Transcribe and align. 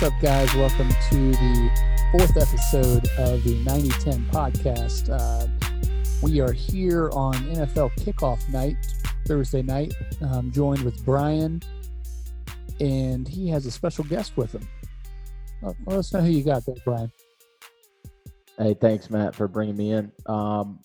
What's 0.00 0.14
up, 0.14 0.22
guys? 0.22 0.54
Welcome 0.54 0.88
to 1.10 1.30
the 1.30 1.70
fourth 2.10 2.34
episode 2.34 3.06
of 3.18 3.44
the 3.44 3.62
9010 3.66 4.30
podcast. 4.30 5.10
Uh, 5.10 5.46
we 6.22 6.40
are 6.40 6.54
here 6.54 7.10
on 7.12 7.34
NFL 7.34 7.90
kickoff 7.96 8.48
night, 8.48 8.78
Thursday 9.26 9.60
night. 9.60 9.92
Joined 10.52 10.84
with 10.84 11.04
Brian, 11.04 11.60
and 12.80 13.28
he 13.28 13.50
has 13.50 13.66
a 13.66 13.70
special 13.70 14.04
guest 14.04 14.38
with 14.38 14.54
him. 14.54 14.66
Well, 15.60 15.76
let 15.84 15.98
us 15.98 16.14
know 16.14 16.22
who 16.22 16.30
you 16.30 16.44
got 16.44 16.64
there, 16.64 16.76
Brian. 16.82 17.12
Hey, 18.56 18.72
thanks, 18.72 19.10
Matt, 19.10 19.34
for 19.34 19.48
bringing 19.48 19.76
me 19.76 19.92
in. 19.92 20.10
Um, 20.24 20.78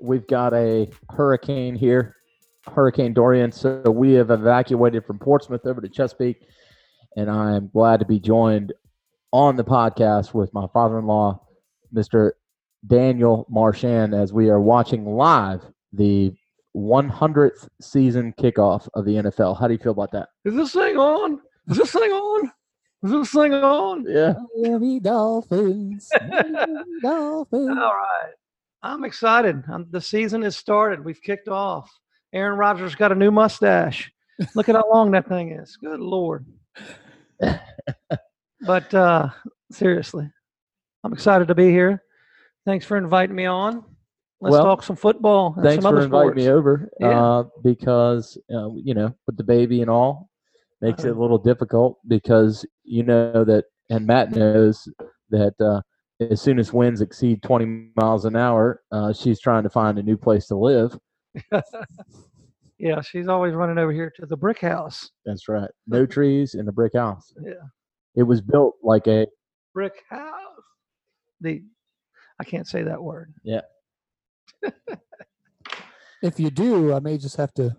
we've 0.00 0.26
got 0.26 0.54
a 0.54 0.88
hurricane 1.10 1.74
here, 1.74 2.16
Hurricane 2.66 3.12
Dorian. 3.12 3.52
So 3.52 3.82
we 3.86 4.14
have 4.14 4.30
evacuated 4.30 5.04
from 5.04 5.18
Portsmouth 5.18 5.66
over 5.66 5.82
to 5.82 5.88
Chesapeake, 5.90 6.46
and 7.16 7.30
I'm 7.30 7.68
glad 7.68 8.00
to 8.00 8.06
be 8.06 8.20
joined 8.20 8.72
on 9.32 9.56
the 9.56 9.64
podcast 9.64 10.34
with 10.34 10.52
my 10.54 10.66
father-in-law, 10.72 11.40
Mr. 11.94 12.32
Daniel 12.86 13.46
Marchand, 13.50 14.14
as 14.14 14.32
we 14.32 14.48
are 14.50 14.60
watching 14.60 15.06
live 15.06 15.62
the 15.92 16.32
100th 16.76 17.68
season 17.80 18.34
kickoff 18.38 18.86
of 18.94 19.04
the 19.06 19.12
NFL. 19.12 19.58
How 19.58 19.66
do 19.66 19.72
you 19.72 19.78
feel 19.78 19.92
about 19.92 20.12
that? 20.12 20.28
Is 20.44 20.54
this 20.54 20.72
thing 20.72 20.96
on? 20.98 21.40
Is 21.68 21.78
this 21.78 21.90
thing 21.90 22.10
on? 22.12 22.52
Is 23.02 23.10
this 23.10 23.30
thing 23.30 23.54
on? 23.54 24.04
Yeah. 24.06 24.34
Miami 24.56 25.00
Dolphins. 25.00 26.10
Miami 26.20 26.84
Dolphins. 27.02 27.68
All 27.70 27.94
right. 27.94 28.32
I'm 28.82 29.04
excited. 29.04 29.64
Um 29.70 29.86
the 29.90 30.00
season 30.00 30.42
has 30.42 30.56
started. 30.56 31.04
We've 31.04 31.20
kicked 31.22 31.48
off. 31.48 31.90
Aaron 32.32 32.58
Rodgers 32.58 32.94
got 32.94 33.12
a 33.12 33.14
new 33.14 33.30
mustache. 33.30 34.12
Look 34.54 34.68
at 34.68 34.74
how 34.76 34.90
long 34.92 35.10
that 35.12 35.28
thing 35.28 35.52
is. 35.52 35.76
Good 35.76 36.00
Lord. 36.00 36.44
But 38.60 38.92
uh, 38.94 39.28
seriously, 39.70 40.30
I'm 41.04 41.12
excited 41.12 41.48
to 41.48 41.54
be 41.54 41.68
here. 41.70 42.02
Thanks 42.64 42.84
for 42.84 42.96
inviting 42.96 43.34
me 43.36 43.46
on. 43.46 43.84
Let's 44.40 44.52
Well, 44.52 44.64
talk 44.64 44.82
some 44.82 44.96
football 44.96 45.54
and 45.56 45.64
Thanks 45.64 45.82
some 45.84 45.94
for 45.94 46.02
inviting 46.02 46.30
sports. 46.32 46.36
me 46.36 46.48
over. 46.48 46.88
Yeah. 47.00 47.22
Uh, 47.24 47.44
because 47.62 48.36
uh, 48.52 48.70
you 48.74 48.94
know, 48.94 49.14
with 49.26 49.36
the 49.36 49.44
baby 49.44 49.80
and 49.82 49.90
all, 49.90 50.28
makes 50.80 51.04
it 51.04 51.08
a 51.08 51.10
Uh-huh. 51.12 51.20
little 51.20 51.38
difficult 51.38 51.98
because 52.06 52.66
you 52.84 53.02
know 53.02 53.44
that, 53.44 53.64
and 53.88 54.06
Matt 54.06 54.32
knows 54.32 54.88
that 55.30 55.54
uh, 55.60 55.80
as 56.20 56.40
soon 56.42 56.58
as 56.58 56.72
winds 56.72 57.00
exceed 57.00 57.42
20 57.42 57.90
miles 57.96 58.24
an 58.24 58.36
hour, 58.36 58.82
uh, 58.92 59.12
she's 59.12 59.40
trying 59.40 59.62
to 59.62 59.70
find 59.70 59.98
a 59.98 60.02
new 60.02 60.16
place 60.16 60.46
to 60.48 60.56
live. 60.56 60.98
yeah, 62.78 63.00
she's 63.00 63.28
always 63.28 63.54
running 63.54 63.78
over 63.78 63.92
here 63.92 64.12
to 64.16 64.26
the 64.26 64.36
brick 64.36 64.60
house. 64.60 65.10
That's 65.24 65.48
right. 65.48 65.70
No 65.86 66.06
trees 66.06 66.54
in 66.54 66.66
the 66.66 66.72
brick 66.72 66.92
house. 66.94 67.32
Yeah. 67.42 67.54
It 68.16 68.22
was 68.22 68.40
built 68.40 68.76
like 68.82 69.06
a 69.06 69.26
Brick 69.74 70.02
house. 70.08 70.32
The 71.42 71.62
I 72.40 72.44
can't 72.44 72.66
say 72.66 72.82
that 72.82 73.02
word. 73.02 73.34
Yeah. 73.44 73.60
if 76.22 76.40
you 76.40 76.50
do, 76.50 76.94
I 76.94 77.00
may 77.00 77.18
just 77.18 77.36
have 77.36 77.52
to 77.54 77.76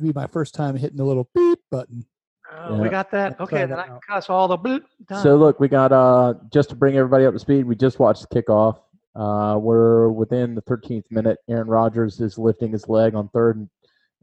be 0.00 0.12
my 0.12 0.26
first 0.26 0.54
time 0.54 0.76
hitting 0.76 0.96
the 0.96 1.04
little 1.04 1.28
beep 1.34 1.60
button. 1.70 2.04
Oh, 2.52 2.76
we 2.76 2.88
got 2.88 3.10
that. 3.12 3.36
I'll 3.38 3.44
Okay, 3.44 3.64
then 3.64 3.78
I 3.78 3.86
can 3.86 4.00
cuss 4.08 4.28
all 4.28 4.48
the 4.48 4.58
bloop 4.58 4.82
time. 5.08 5.22
So 5.22 5.36
look, 5.36 5.60
we 5.60 5.68
got 5.68 5.92
uh 5.92 6.34
just 6.52 6.68
to 6.70 6.76
bring 6.76 6.96
everybody 6.96 7.24
up 7.24 7.32
to 7.32 7.38
speed. 7.38 7.64
We 7.64 7.76
just 7.76 8.00
watched 8.00 8.28
the 8.28 8.42
kickoff. 8.42 8.80
Uh, 9.14 9.56
we're 9.58 10.08
within 10.08 10.56
the 10.56 10.62
13th 10.62 11.04
minute. 11.10 11.38
Aaron 11.48 11.68
Rodgers 11.68 12.20
is 12.20 12.36
lifting 12.38 12.72
his 12.72 12.88
leg 12.88 13.14
on 13.14 13.28
third 13.28 13.68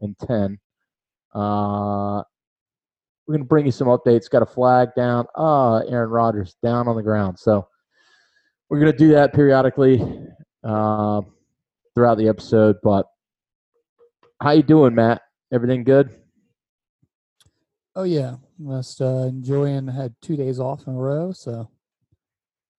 and, 0.02 0.16
and 0.20 0.28
10. 0.28 0.58
Uh, 1.34 2.22
we're 3.26 3.34
gonna 3.34 3.44
bring 3.44 3.66
you 3.66 3.72
some 3.72 3.88
updates. 3.88 4.28
Got 4.28 4.42
a 4.42 4.46
flag 4.46 4.90
down. 4.96 5.26
Ah, 5.36 5.80
Aaron 5.88 6.10
Rodgers 6.10 6.56
down 6.62 6.88
on 6.88 6.96
the 6.96 7.02
ground. 7.02 7.38
So 7.38 7.66
we're 8.68 8.80
gonna 8.80 8.92
do 8.92 9.12
that 9.12 9.32
periodically 9.32 10.02
uh, 10.64 11.22
throughout 11.94 12.18
the 12.18 12.28
episode. 12.28 12.76
But 12.82 13.06
how 14.40 14.50
you 14.50 14.62
doing, 14.62 14.94
Matt? 14.94 15.22
Everything 15.52 15.84
good? 15.84 16.10
Oh 17.94 18.04
yeah, 18.04 18.36
just 18.68 19.00
uh, 19.00 19.26
enjoying. 19.28 19.88
Had 19.88 20.14
two 20.20 20.36
days 20.36 20.58
off 20.58 20.86
in 20.86 20.94
a 20.94 20.98
row, 20.98 21.32
so 21.32 21.70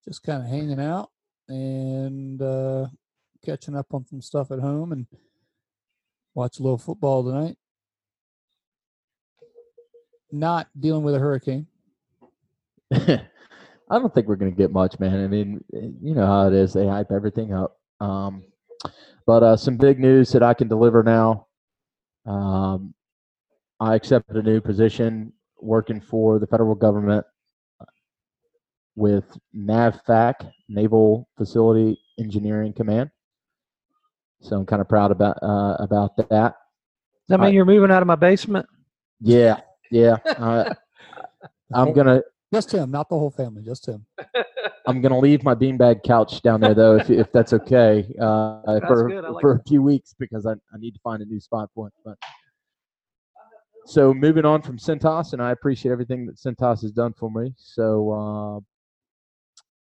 just 0.04 0.22
kind 0.22 0.42
of 0.42 0.48
hanging 0.48 0.80
out 0.80 1.10
and 1.48 2.40
uh, 2.42 2.86
catching 3.44 3.76
up 3.76 3.86
on 3.92 4.06
some 4.06 4.20
stuff 4.20 4.50
at 4.50 4.58
home 4.58 4.92
and 4.92 5.06
watch 6.34 6.58
a 6.58 6.62
little 6.62 6.78
football 6.78 7.24
tonight. 7.24 7.56
Not 10.32 10.68
dealing 10.78 11.04
with 11.04 11.14
a 11.14 11.18
hurricane. 11.18 11.66
I 12.92 13.98
don't 13.98 14.12
think 14.12 14.26
we're 14.26 14.36
going 14.36 14.50
to 14.50 14.56
get 14.56 14.72
much, 14.72 14.98
man. 14.98 15.22
I 15.22 15.28
mean, 15.28 15.62
you 15.72 16.14
know 16.14 16.26
how 16.26 16.48
it 16.48 16.54
is. 16.54 16.72
They 16.72 16.86
hype 16.86 17.12
everything 17.12 17.52
up. 17.52 17.78
Um, 18.00 18.44
but 19.26 19.42
uh, 19.42 19.56
some 19.56 19.76
big 19.76 19.98
news 20.00 20.32
that 20.32 20.42
I 20.42 20.54
can 20.54 20.68
deliver 20.68 21.02
now. 21.02 21.46
Um, 22.26 22.94
I 23.80 23.94
accepted 23.94 24.36
a 24.36 24.42
new 24.42 24.60
position 24.60 25.32
working 25.60 26.00
for 26.00 26.38
the 26.38 26.46
federal 26.46 26.74
government 26.74 27.24
with 28.96 29.24
NAVFAC, 29.56 30.50
Naval 30.68 31.28
Facility 31.36 31.98
Engineering 32.18 32.72
Command. 32.72 33.10
So 34.44 34.56
I'm 34.56 34.66
kind 34.66 34.82
of 34.82 34.88
proud 34.88 35.10
about 35.10 35.38
uh, 35.42 35.76
about 35.80 36.16
that. 36.18 36.28
Does 36.28 36.54
that 37.28 37.40
mean 37.40 37.48
I- 37.48 37.52
you're 37.52 37.64
moving 37.64 37.90
out 37.90 38.02
of 38.02 38.06
my 38.06 38.14
basement? 38.14 38.66
Yeah, 39.20 39.60
yeah. 39.90 40.16
I, 40.38 40.74
I'm 41.74 41.92
gonna 41.94 42.22
Just 42.52 42.72
him, 42.72 42.90
not 42.90 43.08
the 43.08 43.18
whole 43.18 43.30
family, 43.30 43.62
just 43.64 43.88
him. 43.88 44.04
I'm 44.86 45.00
gonna 45.00 45.18
leave 45.18 45.42
my 45.44 45.54
beanbag 45.54 46.02
couch 46.04 46.42
down 46.42 46.60
there 46.60 46.74
though, 46.74 46.96
if 46.96 47.08
if 47.08 47.32
that's 47.32 47.54
okay, 47.54 48.14
uh, 48.20 48.80
for 48.86 49.08
like 49.32 49.40
for 49.40 49.52
a 49.54 49.62
few 49.66 49.80
weeks 49.82 50.14
because 50.18 50.44
I, 50.44 50.52
I 50.52 50.76
need 50.78 50.92
to 50.92 51.00
find 51.00 51.22
a 51.22 51.24
new 51.24 51.40
spot 51.40 51.70
for 51.74 51.86
it. 51.88 51.94
But 52.04 52.18
so 53.86 54.12
moving 54.12 54.44
on 54.44 54.60
from 54.60 54.76
Centos, 54.76 55.32
and 55.32 55.42
I 55.42 55.52
appreciate 55.52 55.90
everything 55.92 56.26
that 56.26 56.36
Centos 56.36 56.82
has 56.82 56.92
done 56.92 57.14
for 57.14 57.30
me. 57.30 57.54
So, 57.56 58.10
uh, 58.12 58.60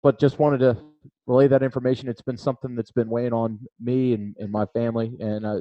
but 0.03 0.19
just 0.19 0.39
wanted 0.39 0.57
to 0.59 0.83
relay 1.31 1.47
that 1.47 1.63
information. 1.63 2.09
It's 2.09 2.21
been 2.21 2.37
something 2.37 2.75
that's 2.75 2.91
been 2.91 3.09
weighing 3.09 3.33
on 3.33 3.59
me 3.79 4.13
and, 4.13 4.35
and 4.39 4.51
my 4.51 4.65
family, 4.67 5.15
and 5.19 5.47
I, 5.47 5.57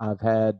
I've 0.00 0.20
had. 0.20 0.58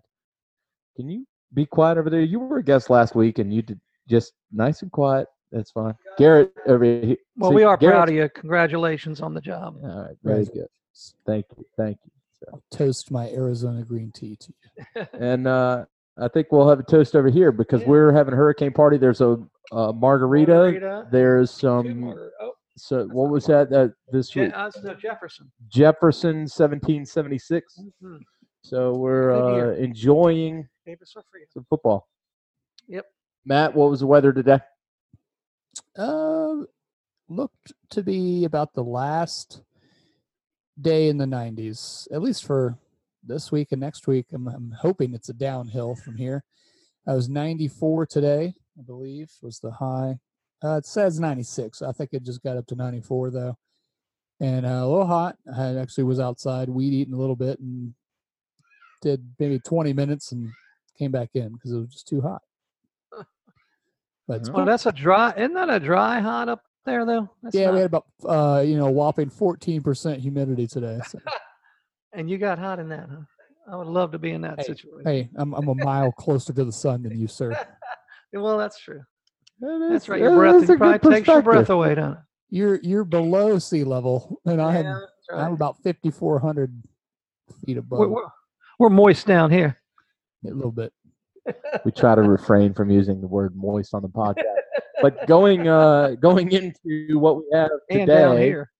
Can 0.96 1.08
you 1.08 1.26
be 1.52 1.66
quiet 1.66 1.98
over 1.98 2.08
there? 2.08 2.20
You 2.20 2.38
were 2.38 2.58
a 2.58 2.62
guest 2.64 2.88
last 2.88 3.14
week, 3.14 3.38
and 3.38 3.52
you 3.52 3.62
did 3.62 3.80
just 4.08 4.32
nice 4.52 4.82
and 4.82 4.92
quiet. 4.92 5.26
That's 5.50 5.70
fine. 5.72 5.94
Garrett 6.18 6.52
over 6.66 6.84
here. 6.84 7.16
Well, 7.36 7.50
see, 7.50 7.56
we 7.56 7.62
are 7.64 7.76
proud 7.76 8.08
of 8.08 8.14
you. 8.14 8.28
Congratulations 8.34 9.20
on 9.20 9.34
the 9.34 9.40
job. 9.40 9.76
all 9.82 10.02
right, 10.02 10.16
very 10.22 10.44
good. 10.44 10.68
Thank 11.26 11.46
you, 11.56 11.64
thank 11.76 11.98
you. 12.04 12.10
I'll 12.52 12.62
toast 12.70 13.10
my 13.10 13.28
Arizona 13.30 13.82
green 13.84 14.12
tea 14.12 14.36
to 14.36 14.52
you. 14.96 15.06
And 15.18 15.46
uh, 15.46 15.86
I 16.18 16.28
think 16.28 16.48
we'll 16.52 16.68
have 16.68 16.78
a 16.78 16.82
toast 16.84 17.16
over 17.16 17.30
here 17.30 17.50
because 17.52 17.80
Yeah. 17.82 17.88
we're 17.88 18.12
having 18.12 18.34
a 18.34 18.36
hurricane 18.36 18.72
party. 18.72 18.98
There's 18.98 19.20
a, 19.20 19.38
uh 19.72 19.92
margarita. 19.92 20.52
Margarita, 20.52 21.08
There's 21.10 21.52
two 21.52 21.58
some. 21.58 22.14
oh, 22.40 22.52
So 22.76 23.06
what 23.06 23.30
was 23.30 23.46
that? 23.46 23.70
That 23.70 23.92
this 24.10 24.30
Je- 24.30 24.42
week? 24.42 24.52
uh, 24.56 24.66
it's, 24.74 24.84
uh, 24.84 24.94
Jefferson. 24.94 25.50
Jefferson, 25.68 26.46
1776. 26.48 27.80
Mhm. 28.02 28.20
So 28.62 28.94
we're 28.96 29.32
uh, 29.32 29.74
enjoying 29.76 30.66
Davis 30.86 31.14
some 31.52 31.66
football. 31.68 32.08
Yep. 32.88 33.06
Matt, 33.44 33.74
what 33.74 33.90
was 33.90 34.00
the 34.00 34.06
weather 34.06 34.32
today? 34.32 34.60
Uh, 35.96 36.64
looked 37.28 37.72
to 37.90 38.02
be 38.02 38.44
about 38.44 38.72
the 38.74 38.82
last 38.82 39.62
day 40.80 41.08
in 41.08 41.18
the 41.18 41.26
90s, 41.26 42.08
at 42.12 42.22
least 42.22 42.44
for 42.44 42.78
this 43.22 43.52
week 43.52 43.68
and 43.72 43.80
next 43.80 44.06
week. 44.06 44.26
I'm, 44.32 44.48
I'm 44.48 44.72
hoping 44.80 45.14
it's 45.14 45.28
a 45.28 45.34
downhill 45.34 45.94
from 45.94 46.16
here. 46.16 46.42
I 47.06 47.14
was 47.14 47.28
94 47.28 48.06
today, 48.06 48.54
I 48.78 48.82
believe, 48.82 49.30
was 49.42 49.58
the 49.60 49.70
high. 49.72 50.18
Uh, 50.64 50.76
it 50.78 50.86
says 50.86 51.20
96. 51.20 51.82
I 51.82 51.92
think 51.92 52.10
it 52.14 52.22
just 52.22 52.42
got 52.42 52.56
up 52.56 52.66
to 52.68 52.74
94 52.74 53.30
though, 53.30 53.58
and 54.40 54.64
uh, 54.64 54.68
a 54.68 54.88
little 54.88 55.06
hot. 55.06 55.36
I 55.54 55.74
actually 55.76 56.04
was 56.04 56.18
outside 56.20 56.68
weed 56.70 56.94
eating 56.94 57.12
a 57.14 57.18
little 57.18 57.36
bit 57.36 57.58
and 57.60 57.92
did 59.02 59.22
maybe 59.38 59.58
20 59.58 59.92
minutes 59.92 60.32
and 60.32 60.48
came 60.98 61.10
back 61.10 61.30
in 61.34 61.52
because 61.52 61.72
it 61.72 61.78
was 61.78 61.88
just 61.90 62.08
too 62.08 62.20
hot. 62.22 62.40
But 64.26 64.40
Well, 64.44 64.52
cool. 64.54 64.64
that's 64.64 64.86
a 64.86 64.92
dry. 64.92 65.34
Isn't 65.36 65.52
that 65.52 65.68
a 65.68 65.78
dry 65.78 66.18
hot 66.20 66.48
up 66.48 66.62
there 66.86 67.04
though? 67.04 67.28
That's 67.42 67.54
yeah, 67.54 67.66
not- 67.66 67.74
we 67.74 67.80
had 67.80 67.86
about 67.86 68.06
uh, 68.24 68.62
you 68.64 68.78
know, 68.78 68.88
whopping 68.90 69.28
fourteen 69.28 69.82
percent 69.82 70.20
humidity 70.20 70.66
today. 70.66 70.98
So, 71.06 71.18
and 72.14 72.30
you 72.30 72.38
got 72.38 72.58
hot 72.58 72.78
in 72.78 72.88
that, 72.88 73.06
huh? 73.10 73.20
I 73.70 73.76
would 73.76 73.86
love 73.86 74.12
to 74.12 74.18
be 74.18 74.30
in 74.30 74.40
that 74.40 74.56
Hey, 74.60 74.64
situation. 74.68 75.02
hey, 75.04 75.28
I'm 75.36 75.52
I'm 75.52 75.68
a 75.68 75.74
mile 75.74 76.10
closer 76.10 76.54
to 76.54 76.64
the 76.64 76.72
sun 76.72 77.02
than 77.02 77.20
you, 77.20 77.28
sir. 77.28 77.52
Well, 78.32 78.58
that's 78.58 78.80
true. 78.80 79.02
That 79.60 79.88
That's 79.90 80.08
right. 80.08 80.20
Your 80.20 80.34
breath 80.34 80.62
is 80.62 80.70
a 80.70 80.72
it 80.74 80.78
probably 80.78 81.10
takes 81.10 81.28
your 81.28 81.42
breath 81.42 81.70
away, 81.70 81.94
don't 81.94 82.12
it? 82.12 82.18
You're 82.50 82.80
you're 82.82 83.04
below 83.04 83.58
sea 83.58 83.84
level, 83.84 84.40
and 84.44 84.60
I'm 84.60 84.84
Yeah, 84.84 84.98
that's 85.28 85.42
I'm 85.42 85.52
about 85.52 85.82
fifty 85.82 86.10
four 86.10 86.38
hundred 86.38 86.82
feet 87.64 87.78
above. 87.78 87.98
We're, 87.98 88.08
we're, 88.08 88.22
we're 88.78 88.90
moist 88.90 89.26
down 89.26 89.50
here. 89.50 89.80
a 90.46 90.50
little 90.50 90.72
bit. 90.72 90.92
We 91.84 91.92
try 91.92 92.14
to 92.14 92.22
refrain 92.22 92.74
from 92.74 92.90
using 92.90 93.20
the 93.20 93.26
word 93.26 93.56
moist 93.56 93.94
on 93.94 94.02
the 94.02 94.08
podcast. 94.08 94.42
but 95.02 95.26
going 95.26 95.68
uh 95.68 96.10
going 96.20 96.52
into 96.52 97.18
what 97.18 97.36
we 97.36 97.44
have 97.52 97.70
today, 97.90 98.46
here. 98.46 98.70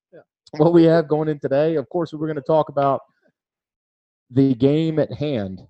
what 0.53 0.73
we 0.73 0.85
have 0.85 1.09
going 1.09 1.29
in 1.29 1.38
today, 1.38 1.77
of 1.77 1.88
course, 1.88 2.12
we're 2.12 2.27
going 2.27 2.37
to 2.37 2.43
talk 2.43 2.69
about 2.69 3.00
the 4.31 4.55
game 4.55 4.99
at 4.99 5.12
hand. 5.12 5.61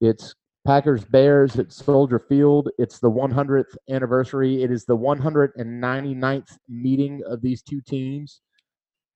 It's 0.00 0.34
Packers 0.66 1.04
Bears 1.04 1.56
at 1.60 1.72
Soldier 1.72 2.18
Field. 2.18 2.70
It's 2.76 2.98
the 2.98 3.08
100th 3.10 3.76
anniversary. 3.88 4.64
It 4.64 4.72
is 4.72 4.84
the 4.84 4.96
199th 4.96 6.58
meeting 6.68 7.22
of 7.24 7.40
these 7.40 7.62
two 7.62 7.80
teams. 7.80 8.40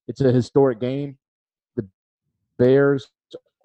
It's 0.06 0.20
a 0.20 0.30
historic 0.30 0.78
game. 0.80 1.18
The 1.74 1.88
Bears 2.56 3.08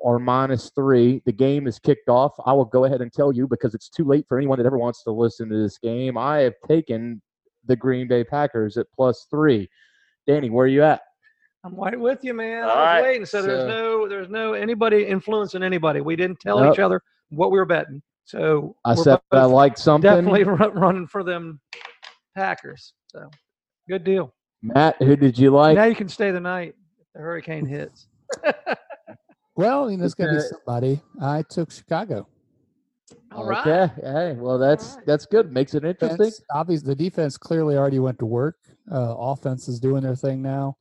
are 0.04 0.18
minus 0.18 0.72
three. 0.74 1.22
The 1.28 1.32
game 1.32 1.68
is 1.68 1.78
kicked 1.78 2.10
off. 2.10 2.34
I 2.48 2.54
will 2.54 2.66
go 2.66 2.86
ahead 2.86 3.02
and 3.02 3.14
tell 3.14 3.32
you 3.32 3.48
because 3.48 3.76
it's 3.76 3.88
too 3.88 4.04
late 4.04 4.26
for 4.28 4.40
anyone 4.40 4.58
that 4.58 4.66
ever 4.66 4.80
wants 4.80 5.04
to 5.04 5.12
listen 5.12 5.48
to 5.50 5.56
this 5.56 5.78
game. 5.78 6.18
I 6.18 6.40
have 6.40 6.56
taken 6.68 7.22
the 7.68 7.76
Green 7.76 8.08
Bay 8.08 8.24
Packers 8.24 8.78
at 8.78 8.88
plus 8.96 9.28
three. 9.30 9.70
Danny, 10.26 10.50
where 10.50 10.66
are 10.66 10.70
you 10.70 10.82
at? 10.82 11.02
I'm 11.64 11.76
right 11.76 12.00
with 12.00 12.24
you, 12.24 12.34
man. 12.34 12.64
All 12.64 12.70
I 12.72 12.74
was 12.74 12.78
right, 12.78 13.02
waiting. 13.04 13.26
So, 13.28 13.42
so- 13.42 13.48
there's 13.48 13.68
no 13.68 14.08
there's 14.08 14.30
no 14.30 14.54
anybody 14.54 15.06
influencing 15.06 15.62
anybody. 15.62 16.02
We 16.02 16.16
didn't 16.16 16.40
tell 16.40 16.60
Nope. 16.60 16.74
each 16.74 16.80
other 16.80 17.02
what 17.30 17.52
we 17.52 17.58
were 17.58 17.66
betting. 17.66 18.02
So 18.26 18.76
I 18.86 18.96
said 18.96 19.20
I 19.32 19.46
like 19.46 19.78
something. 19.78 20.10
definitely 20.10 20.44
run, 20.46 20.74
running 20.74 21.08
for 21.08 21.24
them 21.24 21.60
Packers. 22.36 22.94
So 23.08 23.30
good 23.88 24.04
deal. 24.04 24.34
Matt, 24.62 25.02
who 25.02 25.16
did 25.16 25.38
you 25.38 25.52
like? 25.52 25.76
now 25.76 25.86
you 25.86 25.96
can 25.96 26.10
stay 26.10 26.32
the 26.32 26.40
night 26.40 26.76
if 27.00 27.08
the 27.14 27.22
hurricane 27.22 27.66
hits. 27.66 28.08
Well, 29.56 29.90
you 29.90 29.98
know, 29.98 30.06
it's 30.06 30.14
going 30.14 30.32
to 30.32 30.42
be 30.42 30.42
somebody. 30.42 31.00
I 31.22 31.42
took 31.44 31.72
Chicago. 31.72 32.28
All 33.32 33.46
right. 33.46 33.66
Okay. 33.66 33.94
Hey, 34.02 34.34
well, 34.34 34.58
that's 34.58 34.96
right. 34.96 35.06
that's 35.06 35.26
good. 35.26 35.52
Makes 35.52 35.76
it 35.76 35.86
interesting. 35.86 36.18
Defense, 36.18 36.42
obviously, 36.54 36.88
the 36.88 36.96
defense 36.96 37.38
clearly 37.38 37.78
already 37.78 38.00
went 38.00 38.20
to 38.20 38.26
work. 38.26 38.58
Uh, 38.92 39.16
offense 39.18 39.68
is 39.68 39.80
doing 39.80 40.04
their 40.04 40.16
thing 40.16 40.42
now. 40.42 40.78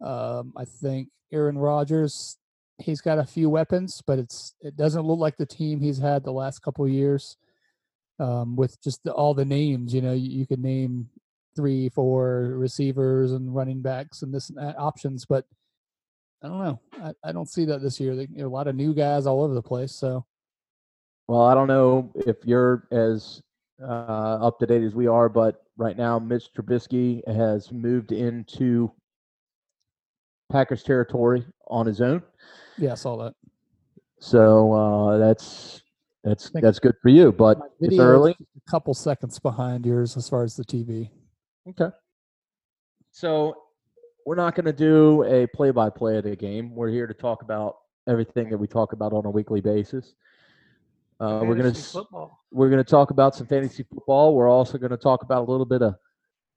Um, 0.00 0.52
I 0.56 0.64
think 0.64 1.08
Aaron 1.32 1.58
Rodgers, 1.58 2.38
he's 2.78 3.00
got 3.00 3.18
a 3.18 3.26
few 3.26 3.50
weapons, 3.50 4.02
but 4.06 4.18
it's 4.18 4.54
it 4.60 4.76
doesn't 4.76 5.06
look 5.06 5.18
like 5.18 5.36
the 5.36 5.46
team 5.46 5.80
he's 5.80 5.98
had 5.98 6.24
the 6.24 6.32
last 6.32 6.60
couple 6.60 6.84
of 6.84 6.90
years. 6.90 7.36
Um, 8.20 8.56
with 8.56 8.82
just 8.82 9.04
the, 9.04 9.12
all 9.12 9.32
the 9.32 9.44
names, 9.44 9.94
you 9.94 10.02
know, 10.02 10.12
you, 10.12 10.40
you 10.40 10.46
could 10.46 10.58
name 10.58 11.08
three, 11.54 11.88
four 11.88 12.54
receivers 12.56 13.30
and 13.30 13.54
running 13.54 13.80
backs 13.80 14.22
and 14.22 14.34
this 14.34 14.48
and 14.48 14.58
that 14.58 14.76
options, 14.78 15.24
but 15.24 15.44
I 16.42 16.48
don't 16.48 16.58
know. 16.58 16.80
I, 17.02 17.28
I 17.28 17.32
don't 17.32 17.48
see 17.48 17.64
that 17.66 17.82
this 17.82 17.98
year. 17.98 18.12
A 18.12 18.48
lot 18.48 18.68
of 18.68 18.76
new 18.76 18.94
guys 18.94 19.26
all 19.26 19.42
over 19.42 19.54
the 19.54 19.62
place. 19.62 19.92
So 19.92 20.24
Well, 21.26 21.42
I 21.42 21.54
don't 21.54 21.68
know 21.68 22.12
if 22.26 22.36
you're 22.44 22.86
as 22.90 23.42
uh, 23.82 24.38
up 24.46 24.58
to 24.58 24.66
date 24.66 24.82
as 24.82 24.94
we 24.94 25.06
are, 25.06 25.28
but 25.28 25.62
right 25.76 25.96
now 25.96 26.18
Mitch 26.18 26.48
Trubisky 26.56 27.26
has 27.28 27.70
moved 27.72 28.12
into 28.12 28.92
Packers 30.50 30.82
territory 30.82 31.44
on 31.68 31.86
his 31.86 32.00
own. 32.00 32.22
Yeah, 32.78 32.92
I 32.92 32.94
saw 32.94 33.16
that. 33.16 33.34
So 34.20 34.72
uh, 34.72 35.18
that's 35.18 35.82
that's 36.24 36.50
that's 36.50 36.78
good 36.78 36.94
for 37.02 37.08
you. 37.08 37.32
But 37.32 37.58
it's 37.80 37.98
early. 37.98 38.32
a 38.32 38.70
couple 38.70 38.94
seconds 38.94 39.38
behind 39.38 39.86
yours 39.86 40.16
as 40.16 40.28
far 40.28 40.42
as 40.42 40.56
the 40.56 40.64
TV. 40.64 41.10
Okay. 41.68 41.94
So 43.12 43.54
we're 44.26 44.36
not 44.36 44.54
going 44.54 44.66
to 44.66 44.72
do 44.72 45.24
a 45.24 45.46
play-by-play 45.48 46.18
of 46.18 46.24
the 46.24 46.36
game. 46.36 46.74
We're 46.74 46.90
here 46.90 47.06
to 47.06 47.14
talk 47.14 47.42
about 47.42 47.76
everything 48.06 48.50
that 48.50 48.58
we 48.58 48.66
talk 48.66 48.92
about 48.92 49.12
on 49.12 49.24
a 49.24 49.30
weekly 49.30 49.60
basis. 49.60 50.14
Uh, 51.20 51.42
we're 51.44 51.56
going 51.56 51.72
to 51.72 52.28
we're 52.52 52.68
going 52.68 52.82
to 52.82 52.88
talk 52.88 53.10
about 53.10 53.34
some 53.34 53.46
fantasy 53.46 53.84
football. 53.84 54.34
We're 54.34 54.50
also 54.50 54.78
going 54.78 54.90
to 54.90 54.96
talk 54.96 55.22
about 55.22 55.48
a 55.48 55.50
little 55.50 55.66
bit 55.66 55.82
of 55.82 55.94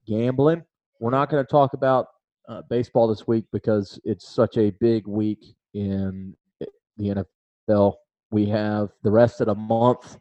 gambling. 0.08 0.64
We're 1.00 1.12
not 1.12 1.30
going 1.30 1.44
to 1.44 1.50
talk 1.50 1.74
about 1.74 2.08
uh, 2.48 2.62
baseball 2.70 3.08
this 3.08 3.28
week 3.28 3.46
because 3.52 4.00
it's 4.04 4.28
such 4.30 4.58
a 4.58 4.72
big 4.72 5.08
week 5.08 5.56
in 5.74 6.36
eh, 6.62 6.66
the 6.98 7.26
NFL. 7.70 7.96
We 8.32 8.46
have 8.48 8.90
the 9.04 9.12
rest 9.12 9.42
of 9.42 9.48
the 9.48 9.56
month 9.56 10.18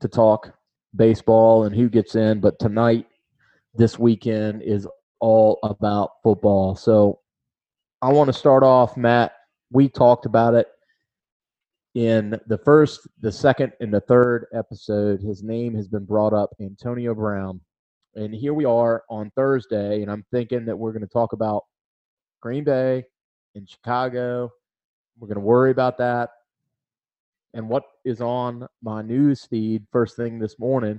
to 0.00 0.08
talk 0.08 0.52
baseball 0.94 1.64
and 1.64 1.74
who 1.74 1.88
gets 1.88 2.14
in, 2.14 2.40
but 2.40 2.58
tonight, 2.58 3.06
this 3.74 3.98
weekend, 3.98 4.62
is 4.62 4.86
all 5.20 5.58
about 5.62 6.10
football. 6.22 6.74
So 6.74 7.20
I 8.02 8.12
want 8.12 8.26
to 8.28 8.32
start 8.32 8.62
off, 8.62 8.96
Matt. 8.96 9.32
We 9.70 9.88
talked 9.88 10.26
about 10.26 10.54
it 10.54 10.66
in 11.94 12.38
the 12.46 12.58
first, 12.58 13.06
the 13.20 13.32
second, 13.32 13.72
and 13.80 13.92
the 13.92 14.00
third 14.00 14.46
episode, 14.54 15.20
his 15.20 15.42
name 15.42 15.74
has 15.74 15.88
been 15.88 16.04
brought 16.04 16.32
up, 16.32 16.50
Antonio 16.60 17.14
Brown. 17.14 17.60
And 18.14 18.34
here 18.34 18.54
we 18.54 18.64
are 18.64 19.04
on 19.08 19.30
Thursday, 19.36 20.02
and 20.02 20.10
I'm 20.10 20.24
thinking 20.30 20.64
that 20.66 20.76
we're 20.76 20.92
going 20.92 21.02
to 21.02 21.08
talk 21.08 21.32
about 21.32 21.64
Green 22.40 22.64
Bay 22.64 23.04
and 23.54 23.68
Chicago. 23.68 24.50
We're 25.22 25.28
going 25.28 25.36
to 25.36 25.40
worry 25.40 25.70
about 25.70 25.98
that. 25.98 26.30
And 27.54 27.68
what 27.68 27.84
is 28.04 28.20
on 28.20 28.66
my 28.82 29.02
news 29.02 29.44
feed 29.48 29.86
first 29.92 30.16
thing 30.16 30.40
this 30.40 30.58
morning 30.58 30.98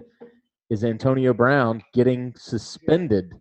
is 0.69 0.85
Antonio 0.85 1.33
Brown 1.33 1.83
getting 1.93 2.33
suspended. 2.37 3.33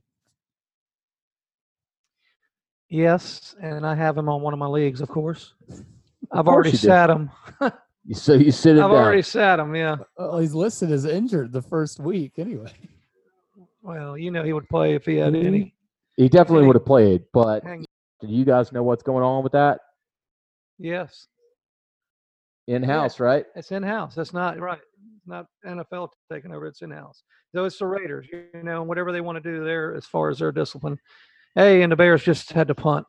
Yes, 2.89 3.55
and 3.63 3.87
I 3.87 3.95
have 3.95 4.19
him 4.19 4.29
on 4.29 4.43
one 4.43 4.53
of 4.55 4.59
my 4.59 4.67
leagues, 4.67 5.01
of 5.01 5.09
course. 5.09 5.55
I've 6.33 6.47
course 6.47 6.49
already 6.49 6.71
you 6.71 6.77
sat 6.79 7.11
him. 7.11 7.31
So 8.13 8.33
you 8.35 8.51
sit 8.51 8.77
him 8.77 8.83
I've 8.83 8.91
down. 8.91 9.01
already 9.05 9.23
sat 9.23 9.61
him. 9.61 9.77
Yeah. 9.77 9.99
Well, 10.19 10.39
he's 10.39 10.53
listed 10.53 10.91
as 10.91 11.05
injured 11.05 11.53
the 11.53 11.63
first 11.63 12.01
week 12.01 12.33
anyway. 12.39 12.73
Well, 13.83 14.19
you 14.19 14.33
know 14.33 14.43
he 14.43 14.53
would 14.53 14.69
play 14.69 14.95
if 14.97 15.05
he 15.05 15.15
had 15.15 15.35
Mm-hmm. 15.35 15.47
any. 15.47 15.75
He 16.17 16.29
definitely 16.29 16.63
Hey. 16.65 16.67
would 16.67 16.77
have 16.77 16.85
played, 16.85 17.23
but 17.33 17.63
do 17.65 18.27
you 18.27 18.45
guys 18.45 18.73
know 18.73 18.83
what's 18.83 19.05
going 19.05 19.23
on 19.23 19.45
with 19.45 19.53
that 19.53 19.79
Yes, 20.79 21.29
in 22.67 22.83
house, 22.83 23.21
right? 23.21 23.45
it's 23.55 23.73
in 23.73 23.83
house. 23.83 24.15
That's 24.15 24.33
not 24.33 24.59
right. 24.59 24.81
It's 25.17 25.27
not 25.27 25.47
NFL 25.67 26.09
taking 26.33 26.53
over. 26.55 26.67
It's 26.67 26.83
in 26.83 26.91
house. 26.91 27.23
So 27.55 27.65
it's 27.65 27.79
the 27.79 27.87
Raiders. 27.87 28.27
You 28.33 28.63
know, 28.63 28.81
and 28.81 28.89
whatever 28.89 29.13
they 29.13 29.21
want 29.21 29.43
to 29.43 29.43
do 29.43 29.65
there 29.65 29.95
as 29.95 30.07
far 30.07 30.31
as 30.31 30.39
their 30.39 30.53
discipline. 30.53 30.99
Hey, 31.55 31.83
and 31.83 31.93
the 31.93 31.97
Bears 31.97 32.23
just 32.23 32.53
had 32.53 32.69
to 32.69 32.75
punt. 32.75 33.07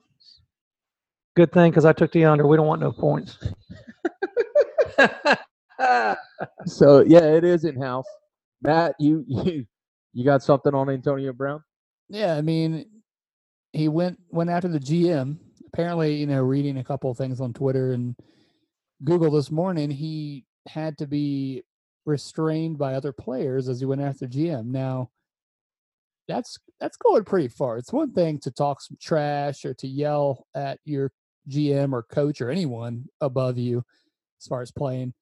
Good 1.35 1.51
thing 1.51 1.71
because 1.71 1.85
I 1.85 1.93
took 1.93 2.11
the 2.11 2.25
under. 2.25 2.45
We 2.45 2.57
don't 2.57 2.67
want 2.67 2.81
no 2.81 2.91
points. 2.91 3.37
So 6.65 7.01
yeah, 7.01 7.23
it 7.23 7.43
is 7.43 7.65
in 7.65 7.81
house. 7.81 8.05
Matt, 8.61 8.95
you 8.99 9.25
you 9.27 9.65
you 10.13 10.25
got 10.25 10.43
something 10.43 10.73
on 10.73 10.89
Antonio 10.89 11.33
Brown? 11.33 11.63
Yeah, 12.09 12.35
I 12.35 12.41
mean, 12.41 12.85
he 13.73 13.87
went 13.87 14.19
went 14.29 14.49
after 14.49 14.67
the 14.67 14.79
GM. 14.79 15.37
Apparently, 15.73 16.15
you 16.15 16.27
know, 16.27 16.41
reading 16.41 16.77
a 16.77 16.83
couple 16.83 17.13
things 17.13 17.41
on 17.41 17.53
Twitter 17.53 17.93
and 17.93 18.15
Google 19.03 19.31
this 19.31 19.49
morning, 19.49 19.89
he 19.89 20.45
had 20.67 20.97
to 20.99 21.07
be 21.07 21.63
restrained 22.05 22.77
by 22.77 22.93
other 22.93 23.11
players 23.11 23.69
as 23.69 23.79
he 23.79 23.85
went 23.85 24.01
after 24.01 24.27
GM. 24.27 24.65
Now, 24.65 25.09
that's 26.27 26.57
that's 26.79 26.97
going 26.97 27.23
pretty 27.25 27.47
far. 27.47 27.77
It's 27.77 27.91
one 27.91 28.13
thing 28.13 28.39
to 28.39 28.51
talk 28.51 28.81
some 28.81 28.97
trash 29.01 29.65
or 29.65 29.73
to 29.75 29.87
yell 29.87 30.47
at 30.55 30.79
your 30.85 31.11
GM 31.49 31.91
or 31.91 32.03
coach 32.03 32.39
or 32.39 32.49
anyone 32.49 33.05
above 33.19 33.57
you 33.57 33.83
as 34.39 34.47
far 34.47 34.61
as 34.61 34.71
playing. 34.71 35.13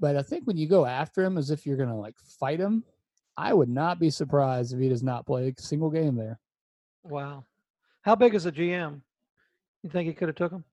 But 0.00 0.16
I 0.16 0.22
think 0.22 0.46
when 0.46 0.56
you 0.56 0.68
go 0.68 0.86
after 0.86 1.22
him 1.22 1.38
as 1.38 1.50
if 1.50 1.66
you're 1.66 1.76
going 1.76 1.88
to 1.88 1.94
like 1.94 2.16
fight 2.40 2.60
him, 2.60 2.84
I 3.36 3.52
would 3.52 3.68
not 3.68 4.00
be 4.00 4.10
surprised 4.10 4.72
if 4.72 4.80
he 4.80 4.88
does 4.88 5.02
not 5.02 5.26
play 5.26 5.48
a 5.48 5.60
single 5.60 5.90
game 5.90 6.16
there. 6.16 6.40
wow. 7.04 7.44
How 8.02 8.14
big 8.14 8.34
is 8.34 8.44
the 8.44 8.52
GM? 8.52 9.02
You 9.82 9.90
think 9.90 10.08
he 10.08 10.14
could 10.14 10.28
have 10.28 10.36
took 10.36 10.52
him? 10.52 10.64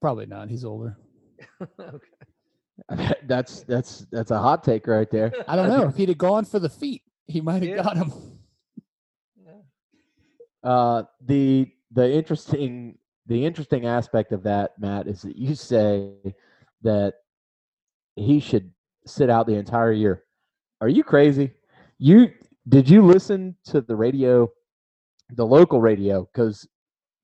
Probably 0.00 0.26
not. 0.26 0.48
He's 0.48 0.64
older. 0.64 0.96
okay. 1.80 2.06
that's 3.26 3.62
that's 3.64 4.06
that's 4.10 4.30
a 4.30 4.38
hot 4.38 4.64
take 4.64 4.86
right 4.86 5.10
there. 5.10 5.32
I 5.46 5.56
don't 5.56 5.68
know. 5.68 5.88
if 5.88 5.96
he'd 5.96 6.08
have 6.08 6.18
gone 6.18 6.44
for 6.44 6.58
the 6.58 6.68
feet, 6.68 7.02
he 7.26 7.40
might 7.40 7.62
have 7.62 7.64
Yeah. 7.64 7.82
got 7.82 7.96
him. 7.96 8.12
Uh, 10.62 11.02
the 11.24 11.68
the 11.92 12.10
interesting 12.10 12.96
the 13.26 13.44
interesting 13.44 13.86
aspect 13.86 14.32
of 14.32 14.42
that, 14.44 14.72
Matt, 14.78 15.06
is 15.08 15.22
that 15.22 15.36
you 15.36 15.54
say 15.54 16.12
that 16.82 17.14
he 18.16 18.40
should 18.40 18.70
sit 19.06 19.28
out 19.30 19.46
the 19.46 19.54
entire 19.54 19.92
year. 19.92 20.22
Are 20.80 20.88
you 20.88 21.02
crazy? 21.02 21.52
You 21.98 22.30
did 22.68 22.88
you 22.88 23.02
listen 23.04 23.56
to 23.66 23.80
the 23.80 23.96
radio, 23.96 24.50
the 25.30 25.46
local 25.46 25.80
radio? 25.80 26.28
Because 26.32 26.68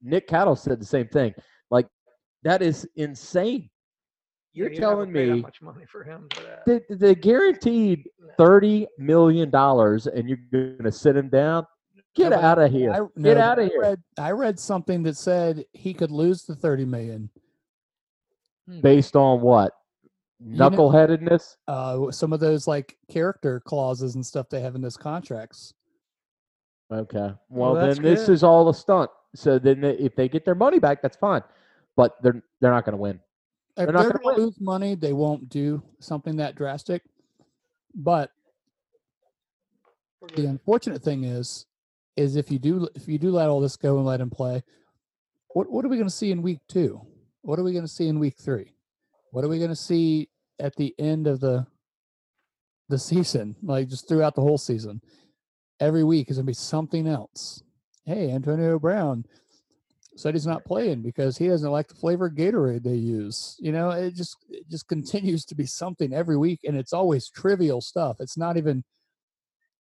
Nick 0.02 0.26
Cattle 0.28 0.56
said 0.56 0.80
the 0.80 0.84
same 0.86 1.08
thing. 1.08 1.34
Like 1.70 1.86
that 2.42 2.62
is 2.62 2.86
insane. 2.96 3.68
You're 4.52 4.68
Yeah, 4.68 4.74
you 4.74 4.80
telling 4.80 5.12
pay 5.12 5.26
that 5.26 5.34
me 5.36 5.40
much 5.42 5.60
money 5.62 5.84
for 5.90 6.02
him 6.02 6.28
for 6.34 6.42
that. 6.42 6.64
the, 6.88 6.96
the 6.96 7.14
guaranteed 7.14 8.08
thirty 8.36 8.86
million 8.98 9.50
dollars, 9.50 10.06
and 10.06 10.28
you're 10.28 10.38
going 10.52 10.82
to 10.84 10.92
sit 10.92 11.16
him 11.16 11.28
down? 11.28 11.66
Get 12.14 12.30
but 12.30 12.42
out 12.42 12.58
of 12.58 12.72
here! 12.72 12.90
I, 12.92 12.98
Get 13.20 13.36
no, 13.36 13.40
out 13.40 13.58
of 13.58 13.66
I 13.66 13.68
here! 13.68 13.80
Read, 13.80 14.02
I 14.18 14.30
read 14.32 14.58
something 14.58 15.02
that 15.04 15.16
said 15.16 15.64
he 15.72 15.94
could 15.94 16.10
lose 16.10 16.44
the 16.44 16.56
thirty 16.56 16.84
million. 16.84 17.30
Based 18.82 19.14
on 19.16 19.40
what? 19.40 19.72
know- 20.40 20.70
Knuckleheadedness. 20.70 21.56
uh, 21.68 22.10
some 22.10 22.32
of 22.32 22.40
those 22.40 22.66
like 22.66 22.96
character 23.10 23.60
clauses 23.60 24.14
and 24.14 24.24
stuff 24.24 24.48
they 24.48 24.60
have 24.60 24.74
in 24.74 24.80
those 24.82 24.96
contracts. 24.96 25.74
Okay. 26.92 27.18
Well, 27.18 27.36
Well, 27.72 27.74
that's 27.74 27.96
then 27.96 28.04
this 28.04 28.28
is 28.28 28.42
all 28.42 28.68
a 28.68 28.74
stunt. 28.74 29.10
So 29.38 29.58
then 29.58 29.80
they, 29.80 29.92
if 29.92 30.16
they 30.16 30.28
get 30.28 30.44
their 30.44 30.56
money 30.56 30.80
back, 30.80 31.00
that's 31.00 31.16
fine. 31.16 31.42
But 31.96 32.16
they're 32.22 32.42
they're 32.60 32.72
not 32.72 32.84
going 32.84 32.94
to 32.96 33.00
win. 33.00 33.20
If 33.76 33.86
They're 33.86 33.86
they're, 33.86 34.10
going 34.10 34.12
gonna 34.24 34.36
lose 34.36 34.60
money, 34.60 34.94
they 34.96 35.12
won't 35.12 35.48
do 35.48 35.80
something 36.00 36.36
that 36.36 36.56
drastic. 36.56 37.02
But 37.94 38.32
the 40.34 40.46
unfortunate 40.46 41.02
thing 41.02 41.22
is, 41.22 41.66
is 42.16 42.34
if 42.34 42.50
you 42.50 42.58
do 42.58 42.88
if 42.96 43.06
you 43.06 43.18
do 43.18 43.30
let 43.30 43.48
all 43.48 43.60
this 43.60 43.76
go 43.76 43.96
and 43.98 44.06
let 44.06 44.20
him 44.20 44.30
play, 44.30 44.62
what 45.50 45.70
what 45.70 45.84
are 45.84 45.88
we 45.88 45.96
going 45.96 46.08
to 46.08 46.14
see 46.14 46.32
in 46.32 46.42
week 46.42 46.58
two? 46.68 47.00
What 47.42 47.60
are 47.60 47.64
we 47.64 47.72
going 47.72 47.84
to 47.84 47.90
see 47.90 48.08
in 48.08 48.18
week 48.18 48.36
three? 48.38 48.74
What 49.30 49.44
are 49.44 49.48
we 49.48 49.58
going 49.58 49.70
to 49.70 49.76
see 49.76 50.28
at 50.58 50.74
the 50.74 50.94
end 50.98 51.28
of 51.28 51.38
the 51.38 51.66
the 52.88 52.98
season? 53.10 53.54
Like 53.62 53.88
just 53.88 54.08
throughout 54.08 54.34
the 54.34 54.42
whole 54.42 54.58
season, 54.58 55.00
every 55.78 56.02
week 56.02 56.28
is 56.28 56.38
going 56.38 56.46
to 56.46 56.50
be 56.50 56.54
something 56.54 57.06
else. 57.06 57.62
Hey, 58.08 58.30
Antonio 58.30 58.78
Brown 58.78 59.26
said 60.16 60.34
he's 60.34 60.46
not 60.46 60.64
playing 60.64 61.02
because 61.02 61.36
he 61.36 61.46
doesn't 61.46 61.70
like 61.70 61.88
the 61.88 61.94
flavor 61.94 62.30
Gatorade 62.30 62.82
they 62.82 62.94
use. 62.94 63.54
You 63.60 63.70
know, 63.70 63.90
it 63.90 64.14
just 64.14 64.38
it 64.48 64.66
just 64.70 64.88
continues 64.88 65.44
to 65.44 65.54
be 65.54 65.66
something 65.66 66.14
every 66.14 66.38
week, 66.38 66.60
and 66.64 66.74
it's 66.74 66.94
always 66.94 67.28
trivial 67.28 67.82
stuff. 67.82 68.16
It's 68.20 68.38
not 68.38 68.56
even 68.56 68.82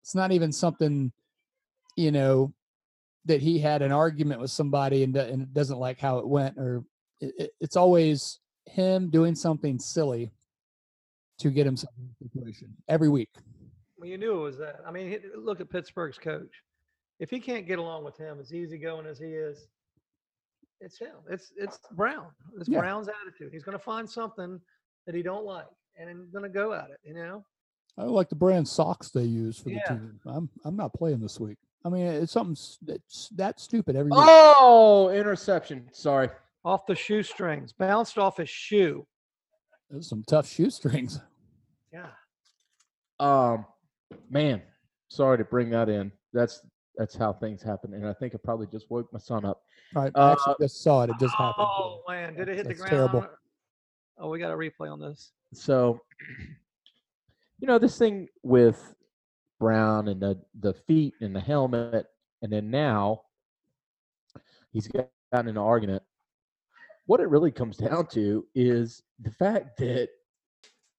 it's 0.02 0.14
not 0.14 0.33
even 0.33 0.52
something, 0.52 1.12
you 1.97 2.12
know, 2.12 2.54
that 3.26 3.43
he 3.43 3.59
had 3.59 3.83
an 3.83 3.93
argument 3.93 4.40
with 4.40 4.50
somebody 4.50 5.02
and, 5.02 5.14
and 5.14 5.52
doesn't 5.52 5.78
like 5.78 6.00
how 6.00 6.16
it 6.16 6.26
went, 6.26 6.57
or 6.57 6.83
it- 7.21 7.52
it's 7.61 7.76
always 7.76 8.40
him 8.64 9.11
doing 9.11 9.35
something 9.35 9.78
silly 9.78 10.31
to 11.40 11.50
get 11.50 11.66
himself 11.66 11.93
in 11.99 12.09
a 12.09 12.25
situation 12.26 12.75
every 12.88 13.11
week. 13.11 13.28
Well, 13.99 14.09
you 14.09 14.16
knew 14.16 14.40
it 14.40 14.43
was 14.43 14.57
that. 14.57 14.81
I 14.87 14.90
mean, 14.90 15.21
look 15.37 15.61
at 15.61 15.69
Pittsburgh's 15.69 16.16
coach. 16.16 16.62
If 17.21 17.30
he 17.30 17.38
can't 17.40 17.66
get 17.66 17.78
along 17.78 18.04
with 18.04 18.16
him, 18.16 18.38
as 18.40 18.52
easygoing 18.52 19.06
as 19.06 19.18
he 19.18 19.26
is, 19.26 19.66
it's 20.80 20.99
him. 20.99 21.14
It's 21.30 21.52
it's 21.56 21.78
Brown. 21.92 22.26
It's 22.59 22.68
Yeah. 22.68 22.80
Brown's 22.80 23.09
attitude. 23.09 23.52
He's 23.52 23.62
going 23.64 23.78
to 23.78 23.83
find 23.85 24.09
something 24.09 24.61
that 25.06 25.14
he 25.14 25.23
don't 25.23 25.44
like, 25.44 25.66
and 25.97 26.09
he's 26.09 26.30
going 26.30 26.42
to 26.42 26.49
go 26.49 26.73
at 26.73 26.90
it. 26.90 26.99
You 27.04 27.14
know. 27.14 27.44
I 27.97 28.02
like 28.04 28.28
the 28.28 28.35
brand 28.35 28.66
socks 28.66 29.11
they 29.11 29.23
use 29.23 29.59
for 29.59 29.68
the 29.68 29.80
team. 29.87 30.18
I'm 30.26 30.49
I'm 30.64 30.76
not 30.76 30.92
playing 30.94 31.21
this 31.21 31.38
week. 31.38 31.59
I 31.85 31.90
mean, 31.90 32.06
it's 32.06 32.33
something 32.33 32.52
s- 32.56 32.78
that's 32.83 33.28
that 33.37 33.61
stupid 33.61 33.94
every 33.94 34.11
week. 34.11 34.21
Oh, 34.21 35.11
interception. 35.11 35.88
Sorry. 35.92 36.28
Off 36.64 36.87
the 36.87 36.94
shoestrings, 36.97 37.73
bounced 37.73 38.18
off 38.18 38.38
his 38.38 38.49
shoe. 38.49 39.06
Those 39.90 40.09
some 40.09 40.25
tough 40.26 40.49
shoestrings. 40.49 41.21
Yeah. 41.92 42.09
Um, 43.21 43.66
man, 44.28 44.62
sorry 45.09 45.38
to 45.38 45.44
bring 45.44 45.71
that 45.71 45.88
in. 45.88 46.11
That's 46.33 46.61
that's 46.96 47.16
how 47.16 47.32
things 47.32 47.62
happen, 47.62 47.94
and 47.94 48.06
I 48.06 48.12
think 48.12 48.34
I 48.34 48.38
probably 48.38 48.66
just 48.66 48.90
woke 48.90 49.12
my 49.12 49.18
son 49.18 49.44
up. 49.44 49.62
I 49.96 50.10
Uh, 50.14 50.32
actually 50.32 50.54
just 50.60 50.82
saw 50.82 51.02
it. 51.02 51.10
It 51.10 51.16
just 51.18 51.34
happened. 51.36 51.66
Oh 51.68 52.02
man, 52.08 52.34
did 52.34 52.48
it 52.48 52.56
hit 52.56 52.64
the 52.64 52.68
That's 52.74 52.80
ground? 52.80 52.90
terrible. 52.90 53.26
Oh, 54.18 54.30
we 54.30 54.38
got 54.38 54.52
a 54.52 54.56
replay 54.56 54.90
on 54.92 55.00
this. 55.00 55.32
So, 55.52 56.00
you 57.58 57.66
know, 57.66 57.78
this 57.78 57.98
thing 57.98 58.28
with 58.42 58.94
Brown 59.58 60.08
and 60.08 60.20
the 60.20 60.40
the 60.60 60.72
feet 60.72 61.14
and 61.20 61.34
the 61.34 61.40
helmet, 61.40 62.06
and 62.42 62.52
then 62.52 62.70
now 62.70 63.22
he's 64.72 64.88
gotten 64.88 65.10
in 65.32 65.48
an 65.48 65.58
argument. 65.58 66.02
What 67.06 67.20
it 67.20 67.28
really 67.28 67.50
comes 67.50 67.76
down 67.76 68.06
to 68.08 68.46
is 68.54 69.02
the 69.20 69.30
fact 69.30 69.76
that 69.78 70.08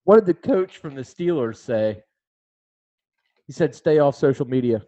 what 0.03 0.15
did 0.15 0.25
the 0.25 0.33
coach 0.47 0.77
from 0.77 0.93
the 0.93 1.01
Steelers 1.01 1.57
say? 1.57 2.03
He 3.47 3.53
said, 3.53 3.73
"Stay 3.73 3.99
off 3.99 4.15
social 4.15 4.45
media." 4.45 4.85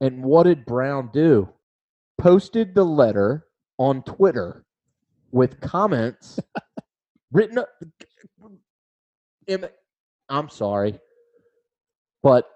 And 0.00 0.22
what 0.24 0.44
did 0.44 0.64
Brown 0.64 1.10
do? 1.12 1.48
Posted 2.18 2.74
the 2.74 2.84
letter 2.84 3.46
on 3.78 4.02
Twitter 4.02 4.64
with 5.30 5.60
comments 5.60 6.38
written 7.32 7.58
up. 7.58 7.68
I'm 10.28 10.48
sorry, 10.48 10.98
but 12.22 12.48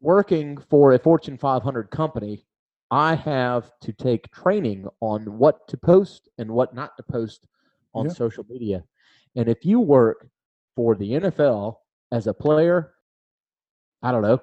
working 0.00 0.58
for 0.68 0.92
a 0.92 0.98
Fortune 0.98 1.38
500 1.38 1.90
company, 1.90 2.44
I 2.90 3.14
have 3.14 3.72
to 3.80 3.92
take 3.92 4.30
training 4.30 4.86
on 5.00 5.38
what 5.38 5.66
to 5.68 5.76
post 5.76 6.28
and 6.38 6.50
what 6.50 6.74
not 6.74 6.96
to 6.98 7.02
post 7.02 7.46
on 7.94 8.06
Yeah. 8.06 8.12
social 8.12 8.44
media. 8.48 8.84
And 9.36 9.48
if 9.48 9.64
you 9.64 9.80
work 9.80 10.28
for 10.74 10.94
the 10.94 11.12
NFL 11.12 11.78
as 12.12 12.26
a 12.26 12.34
player, 12.34 12.94
I 14.02 14.12
don't 14.12 14.22
know, 14.22 14.40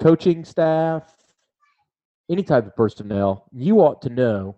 coaching 0.00 0.44
staff, 0.44 1.14
any 2.30 2.42
type 2.42 2.66
of 2.66 2.76
personnel, 2.76 3.48
you 3.52 3.80
ought 3.80 4.02
to 4.02 4.08
know 4.08 4.56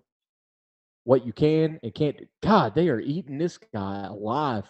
what 1.04 1.24
you 1.26 1.32
can 1.32 1.78
and 1.82 1.94
can't 1.94 2.18
do. 2.18 2.26
God, 2.42 2.74
they 2.74 2.88
are 2.88 3.00
eating 3.00 3.38
this 3.38 3.58
guy 3.72 4.06
alive. 4.06 4.64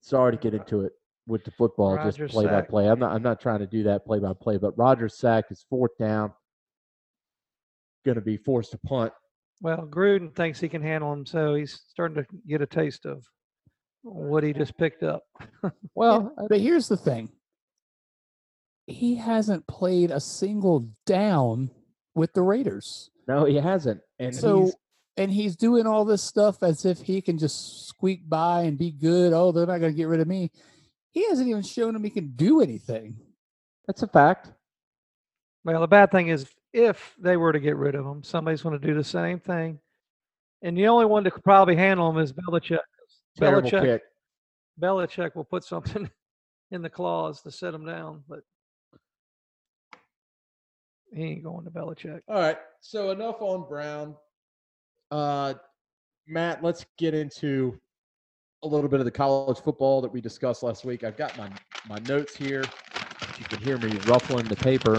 Sorry 0.00 0.32
to 0.32 0.38
get 0.38 0.54
into 0.54 0.82
it 0.82 0.92
with 1.26 1.44
the 1.44 1.50
football, 1.50 1.96
Roger 1.96 2.26
just 2.26 2.34
play 2.34 2.46
by 2.46 2.60
play. 2.60 2.86
I'm 2.88 2.98
not 2.98 3.12
I'm 3.12 3.22
not 3.22 3.40
trying 3.40 3.58
to 3.58 3.66
do 3.66 3.82
that 3.84 4.06
play 4.06 4.20
by 4.20 4.32
play, 4.32 4.58
but 4.58 4.76
Roger 4.78 5.08
sack 5.08 5.46
is 5.50 5.64
fourth 5.68 5.96
down. 5.98 6.32
Gonna 8.04 8.20
be 8.20 8.36
forced 8.36 8.70
to 8.72 8.78
punt. 8.78 9.12
Well, 9.60 9.86
Gruden 9.90 10.34
thinks 10.34 10.60
he 10.60 10.68
can 10.68 10.82
handle 10.82 11.12
him, 11.12 11.26
so 11.26 11.54
he's 11.54 11.80
starting 11.88 12.22
to 12.22 12.26
get 12.46 12.62
a 12.62 12.66
taste 12.66 13.06
of 13.06 13.24
what 14.02 14.44
he 14.44 14.52
just 14.52 14.76
picked 14.76 15.02
up. 15.02 15.22
Well, 15.94 16.32
But 16.48 16.60
here's 16.60 16.88
the 16.88 16.96
thing. 16.96 17.30
He 18.86 19.16
hasn't 19.16 19.66
played 19.66 20.10
a 20.10 20.20
single 20.20 20.88
down 21.06 21.70
with 22.14 22.32
the 22.32 22.42
Raiders. 22.42 23.10
no, 23.26 23.44
he 23.44 23.56
hasn't. 23.56 24.00
And 24.18 24.34
So 24.34 24.64
he's 24.64 24.74
and 25.18 25.30
he's 25.30 25.56
doing 25.56 25.86
all 25.86 26.04
this 26.04 26.22
stuff 26.22 26.62
as 26.62 26.84
if 26.84 26.98
he 27.00 27.20
can 27.20 27.38
just 27.38 27.88
squeak 27.88 28.28
by 28.28 28.62
and 28.62 28.76
be 28.78 28.90
good. 28.90 29.32
Oh, 29.32 29.50
they're 29.50 29.66
not 29.66 29.78
going 29.78 29.92
to 29.92 29.96
get 29.96 30.08
rid 30.08 30.20
of 30.20 30.28
me. 30.28 30.50
He 31.10 31.26
hasn't 31.28 31.48
even 31.48 31.62
shown 31.62 31.96
him 31.96 32.04
he 32.04 32.10
can 32.10 32.32
do 32.36 32.60
anything. 32.60 33.16
that's 33.86 34.02
a 34.02 34.08
fact. 34.08 34.52
Well, 35.64 35.80
the 35.80 35.88
bad 35.88 36.10
thing 36.10 36.28
is, 36.28 36.46
if 36.72 37.16
they 37.18 37.36
were 37.36 37.52
to 37.52 37.58
get 37.58 37.76
rid 37.76 37.94
of 37.94 38.04
him, 38.04 38.22
somebody's 38.22 38.62
going 38.62 38.78
to 38.78 38.86
do 38.86 38.94
the 38.94 39.02
same 39.02 39.40
thing. 39.40 39.80
And 40.62 40.76
the 40.76 40.86
only 40.88 41.06
one 41.06 41.24
that 41.24 41.32
could 41.32 41.44
probably 41.44 41.76
handle 41.76 42.10
him 42.10 42.18
is 42.18 42.32
Belichick. 42.32 42.78
Terrible 43.38 43.68
Belichick, 43.68 43.82
kick. 43.82 44.02
Belichick 44.80 45.34
will 45.34 45.44
put 45.44 45.64
something 45.64 46.08
in 46.70 46.82
the 46.82 46.90
clause 46.90 47.40
to 47.42 47.50
set 47.50 47.74
him 47.74 47.86
down, 47.86 48.22
but 48.28 48.40
he 51.16 51.24
ain't 51.24 51.42
going 51.42 51.64
to 51.64 51.70
Belichick. 51.70 52.20
All 52.28 52.40
right. 52.40 52.58
So 52.80 53.10
enough 53.10 53.40
on 53.40 53.66
Brown. 53.68 54.14
Uh, 55.10 55.54
Matt, 56.28 56.62
let's 56.62 56.84
get 56.98 57.14
into 57.14 57.78
a 58.62 58.68
little 58.68 58.88
bit 58.90 59.00
of 59.00 59.06
the 59.06 59.10
college 59.10 59.58
football 59.58 60.00
that 60.02 60.12
we 60.12 60.20
discussed 60.20 60.62
last 60.62 60.84
week. 60.84 61.04
I've 61.04 61.16
got 61.16 61.36
my 61.38 61.48
my 61.88 61.98
notes 62.00 62.36
here. 62.36 62.62
You 63.38 63.44
can 63.46 63.60
hear 63.60 63.78
me 63.78 63.96
ruffling 64.06 64.44
the 64.46 64.56
paper. 64.56 64.98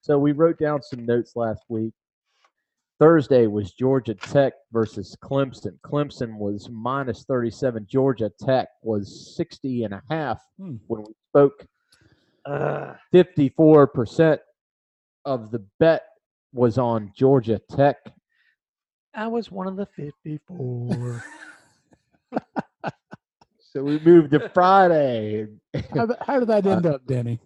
So 0.00 0.18
we 0.18 0.32
wrote 0.32 0.58
down 0.58 0.82
some 0.82 1.06
notes 1.06 1.32
last 1.36 1.62
week. 1.68 1.92
Thursday 2.98 3.46
was 3.46 3.72
Georgia 3.72 4.14
Tech 4.14 4.52
versus 4.72 5.16
Clemson. 5.22 5.78
Clemson 5.84 6.36
was 6.36 6.68
minus 6.70 7.24
37. 7.24 7.86
Georgia 7.88 8.30
Tech 8.40 8.68
was 8.82 9.34
60 9.36 9.84
and 9.84 9.94
a 9.94 10.02
half 10.10 10.42
Hmm. 10.58 10.76
when 10.86 11.02
we 11.02 11.12
spoke. 11.30 11.66
Uh, 12.46 12.94
54% 13.12 14.38
of 15.24 15.50
the 15.50 15.64
bet 15.80 16.02
was 16.52 16.76
on 16.78 17.10
Georgia 17.16 17.60
Tech. 17.70 17.96
I 19.14 19.26
was 19.28 19.50
one 19.50 19.66
of 19.66 19.76
the 19.76 19.86
54. 19.86 21.24
So 23.72 23.82
we 23.82 23.98
moved 23.98 24.30
to 24.30 24.48
Friday. 24.50 25.48
How, 25.92 26.06
how 26.20 26.38
did 26.38 26.46
that 26.48 26.64
Uh, 26.64 26.70
end 26.70 26.86
up, 26.86 27.04
Denny? 27.06 27.40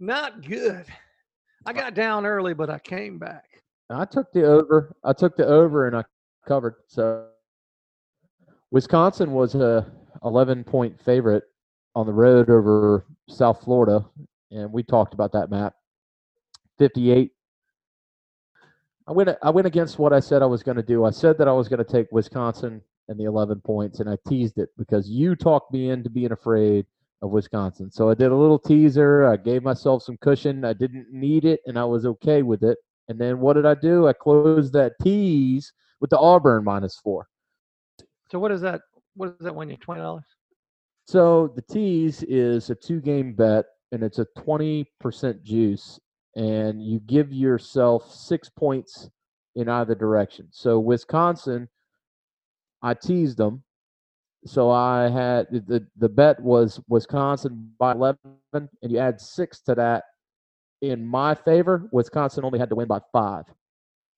Not 0.00 0.42
good. 0.44 0.86
I 1.64 1.72
got 1.72 1.94
down 1.94 2.26
early, 2.26 2.52
but 2.52 2.68
I 2.68 2.80
came 2.80 3.16
back. 3.16 3.44
I 3.90 4.06
took 4.06 4.32
the 4.32 4.42
over. 4.44 4.92
I 5.04 5.12
took 5.12 5.36
the 5.36 5.46
over 5.46 5.86
and 5.86 5.96
I 5.96 6.02
covered. 6.48 6.74
So 6.88 7.28
Wisconsin 8.72 9.30
was 9.30 9.54
a 9.54 9.86
11 10.24 10.64
point 10.64 11.00
favorite 11.00 11.44
on 11.94 12.06
the 12.06 12.12
road 12.12 12.50
over 12.50 13.04
South 13.28 13.62
Florida, 13.62 14.04
and 14.50 14.72
we 14.72 14.82
talked 14.82 15.14
about 15.14 15.32
that, 15.32 15.50
Matt. 15.50 15.74
58. 16.78 17.32
I 19.06 19.12
went. 19.12 19.30
I 19.42 19.50
went 19.50 19.66
against 19.66 19.98
what 19.98 20.12
I 20.12 20.20
said 20.20 20.42
I 20.42 20.46
was 20.46 20.62
going 20.62 20.76
to 20.76 20.82
do. 20.82 21.04
I 21.04 21.10
said 21.10 21.36
that 21.38 21.48
I 21.48 21.52
was 21.52 21.68
going 21.68 21.84
to 21.84 21.92
take 21.92 22.06
Wisconsin 22.12 22.80
and 23.08 23.18
the 23.18 23.24
11 23.24 23.60
points, 23.62 24.00
and 24.00 24.08
I 24.08 24.16
teased 24.28 24.58
it 24.58 24.68
because 24.78 25.10
you 25.10 25.34
talked 25.34 25.72
me 25.72 25.90
into 25.90 26.08
being 26.08 26.32
afraid 26.32 26.86
of 27.22 27.30
Wisconsin. 27.30 27.90
So 27.90 28.08
I 28.08 28.14
did 28.14 28.30
a 28.30 28.36
little 28.36 28.58
teaser. 28.58 29.26
I 29.26 29.36
gave 29.36 29.62
myself 29.62 30.02
some 30.02 30.16
cushion. 30.18 30.64
I 30.64 30.72
didn't 30.72 31.12
need 31.12 31.44
it, 31.44 31.60
and 31.66 31.78
I 31.78 31.84
was 31.84 32.06
okay 32.06 32.42
with 32.42 32.62
it. 32.62 32.78
And 33.08 33.20
then 33.20 33.40
what 33.40 33.54
did 33.54 33.66
I 33.66 33.74
do? 33.74 34.06
I 34.06 34.12
closed 34.12 34.72
that 34.74 34.92
tease 35.02 35.72
with 36.00 36.10
the 36.10 36.18
Auburn 36.18 36.64
minus 36.64 36.96
four. 36.96 37.26
So 38.30 38.38
what 38.38 38.52
is 38.52 38.60
that? 38.60 38.80
What 39.16 39.38
does 39.38 39.44
that 39.44 39.54
win 39.54 39.70
you? 39.70 39.76
Twenty 39.76 40.00
dollars. 40.00 40.24
So 41.10 41.52
the 41.56 41.62
tease 41.62 42.22
is 42.22 42.70
a 42.70 42.74
two 42.76 43.00
game 43.00 43.32
bet 43.32 43.64
and 43.90 44.04
it's 44.04 44.20
a 44.20 44.26
20% 44.38 45.42
juice 45.42 45.98
and 46.36 46.80
you 46.80 47.00
give 47.00 47.32
yourself 47.32 48.14
six 48.14 48.48
points 48.48 49.10
in 49.56 49.68
either 49.68 49.96
direction. 49.96 50.46
So 50.52 50.78
Wisconsin, 50.78 51.68
I 52.80 52.94
teased 52.94 53.38
them. 53.38 53.64
So 54.46 54.70
I 54.70 55.08
had 55.08 55.48
the, 55.50 55.84
the 55.96 56.08
bet 56.08 56.38
was 56.38 56.80
Wisconsin 56.86 57.72
by 57.76 57.90
11 57.90 58.18
and 58.52 58.68
you 58.82 58.98
add 58.98 59.20
six 59.20 59.58
to 59.62 59.74
that 59.74 60.04
in 60.80 61.04
my 61.04 61.34
favor. 61.34 61.88
Wisconsin 61.90 62.44
only 62.44 62.60
had 62.60 62.68
to 62.68 62.76
win 62.76 62.86
by 62.86 63.00
five. 63.12 63.46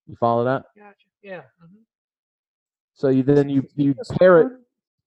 You 0.06 0.16
follow 0.16 0.44
that? 0.44 0.64
Gotcha. 0.76 1.06
Yeah. 1.22 1.40
mhm. 1.64 1.84
So 2.92 3.08
you 3.08 3.22
then 3.22 3.48
you 3.48 3.66
you 3.76 3.94
pair 4.18 4.42
it 4.42 4.52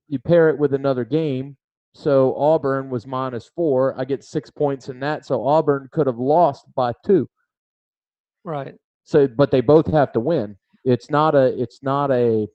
you 0.08 0.18
pair 0.18 0.50
it 0.50 0.58
with 0.58 0.74
another 0.74 1.06
game. 1.06 1.56
So 1.96 2.36
Auburn 2.36 2.90
was 2.90 3.08
minus 3.08 3.50
four. 3.56 3.98
I 3.98 4.04
get 4.04 4.22
six 4.22 4.52
points 4.52 4.90
in 4.90 5.00
that. 5.00 5.26
So 5.26 5.48
Auburn 5.48 5.88
could 5.94 6.08
have 6.08 6.18
lost 6.20 6.66
by 6.76 6.92
two. 7.06 7.30
Right. 8.44 8.76
So, 9.06 9.30
but 9.30 9.50
they 9.50 9.62
both 9.62 9.88
have 9.88 10.12
to 10.12 10.20
win. 10.20 10.58
It's 10.84 11.10
not 11.10 11.36
a. 11.36 11.58
It's 11.60 11.82
not 11.82 12.12
a. 12.12 12.48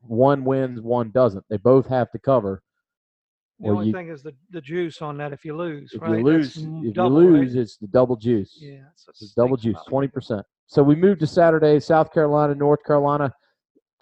One 0.00 0.44
wins, 0.44 0.80
one 0.80 1.10
doesn't. 1.10 1.44
They 1.50 1.58
both 1.58 1.86
have 1.88 2.10
to 2.12 2.18
cover. 2.18 2.62
The 3.60 3.68
only 3.68 3.86
you- 3.88 3.92
thing 3.92 4.08
is 4.08 4.22
the, 4.22 4.32
the 4.50 4.62
juice 4.62 5.02
on 5.02 5.18
that 5.18 5.34
if 5.34 5.44
you 5.44 5.54
lose. 5.54 5.92
If 5.92 6.00
right? 6.00 6.18
you 6.18 6.24
lose, 6.24 6.56
m- 6.56 6.82
if 6.86 6.94
double, 6.94 7.22
you 7.22 7.34
right? 7.34 7.40
lose, 7.42 7.54
it's 7.56 7.76
the 7.76 7.86
double 7.86 8.16
juice. 8.16 8.56
Yeah. 8.58 8.84
It's 9.08 9.34
double 9.34 9.58
juice, 9.58 9.78
twenty 9.86 10.08
percent. 10.08 10.44
So 10.68 10.82
we 10.82 10.96
moved 10.96 11.20
to 11.20 11.26
Saturday, 11.26 11.80
South 11.80 12.12
Carolina, 12.14 12.54
North 12.54 12.82
Carolina. 12.82 13.30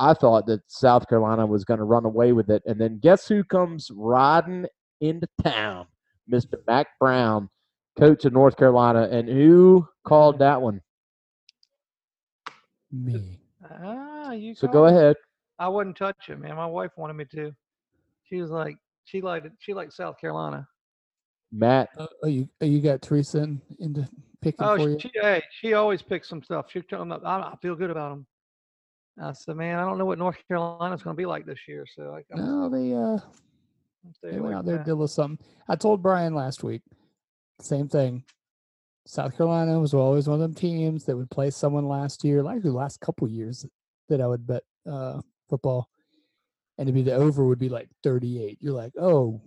I 0.02 0.14
thought 0.14 0.46
that 0.46 0.62
South 0.66 1.08
Carolina 1.08 1.46
was 1.46 1.64
going 1.64 1.78
to 1.78 1.84
run 1.84 2.04
away 2.04 2.32
with 2.32 2.50
it, 2.50 2.60
and 2.66 2.80
then 2.80 2.98
guess 2.98 3.28
who 3.28 3.44
comes 3.44 3.88
riding 3.94 4.66
into 5.00 5.28
town? 5.44 5.86
Mr. 6.28 6.54
Mack 6.66 6.88
Brown, 6.98 7.48
coach 7.96 8.24
of 8.24 8.32
North 8.32 8.56
Carolina, 8.56 9.08
and 9.12 9.28
who 9.28 9.86
called 10.04 10.40
that 10.40 10.60
one? 10.60 10.80
Me. 12.90 13.38
Ah, 13.80 14.32
you. 14.32 14.56
So 14.56 14.66
go 14.66 14.72
called 14.72 14.88
it. 14.88 14.96
ahead. 14.96 15.16
I 15.60 15.68
wouldn't 15.68 15.96
touch 15.96 16.16
it, 16.28 16.40
man. 16.40 16.56
My 16.56 16.66
wife 16.66 16.90
wanted 16.96 17.14
me 17.14 17.24
to. 17.36 17.52
She 18.24 18.40
was 18.42 18.50
like, 18.50 18.74
she 19.04 19.20
liked 19.20 19.46
it. 19.46 19.52
She 19.60 19.72
liked 19.72 19.92
South 19.92 20.18
Carolina. 20.20 20.66
Matt, 21.52 21.90
Uh, 21.96 22.06
oh, 22.24 22.26
you 22.26 22.48
oh, 22.60 22.64
you 22.66 22.80
got 22.80 23.02
Teresa 23.02 23.42
in, 23.44 23.60
into 23.78 24.08
picking 24.40 24.66
Oh, 24.66 24.76
for 24.76 24.88
you. 24.90 24.98
she, 24.98 25.12
hey, 25.14 25.42
she 25.60 25.74
always 25.74 26.02
picks 26.02 26.28
some 26.28 26.42
stuff. 26.42 26.66
She 26.70 26.80
told 26.80 27.06
me, 27.06 27.16
I, 27.24 27.38
I 27.38 27.54
feel 27.62 27.76
good 27.76 27.90
about 27.90 28.10
them. 28.10 28.26
I 29.20 29.32
said, 29.32 29.56
man, 29.56 29.78
I 29.78 29.84
don't 29.84 29.98
know 29.98 30.06
what 30.06 30.18
North 30.18 30.36
Carolina's 30.48 31.02
going 31.02 31.14
to 31.14 31.20
be 31.20 31.26
like 31.26 31.44
this 31.44 31.60
year. 31.68 31.84
So 31.94 32.14
I, 32.14 32.22
I'm, 32.34 32.44
no, 32.44 32.68
they 32.68 32.94
uh, 32.94 33.18
they 34.22 34.40
went 34.40 34.54
like 34.54 34.54
out 34.56 34.64
there 34.64 34.78
did 34.78 34.88
a 34.88 34.94
little 34.94 35.08
something. 35.08 35.44
I 35.68 35.76
told 35.76 36.02
Brian 36.02 36.34
last 36.34 36.62
week, 36.62 36.82
same 37.60 37.88
thing. 37.88 38.24
South 39.06 39.36
Carolina 39.36 39.78
was 39.80 39.94
always 39.94 40.28
one 40.28 40.36
of 40.36 40.40
them 40.40 40.54
teams 40.54 41.04
that 41.04 41.16
would 41.16 41.30
play 41.30 41.50
someone 41.50 41.88
last 41.88 42.24
year, 42.24 42.42
like 42.42 42.62
the 42.62 42.72
last 42.72 43.00
couple 43.00 43.28
years 43.28 43.66
that 44.08 44.20
I 44.20 44.26
would 44.26 44.46
bet 44.46 44.62
uh, 44.90 45.20
football, 45.50 45.88
and 46.78 46.86
to 46.86 46.92
be 46.92 47.02
the 47.02 47.14
over 47.14 47.44
would 47.44 47.58
be 47.58 47.68
like 47.68 47.88
38. 48.04 48.58
You're 48.60 48.72
like, 48.72 48.92
oh, 49.00 49.40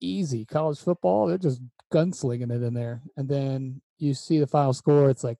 easy 0.00 0.44
college 0.44 0.78
football. 0.78 1.26
They're 1.26 1.38
just 1.38 1.60
gunslinging 1.92 2.50
it 2.50 2.62
in 2.62 2.74
there, 2.74 3.02
and 3.16 3.28
then 3.28 3.82
you 3.98 4.14
see 4.14 4.38
the 4.38 4.46
final 4.46 4.72
score. 4.72 5.10
It's 5.10 5.24
like 5.24 5.38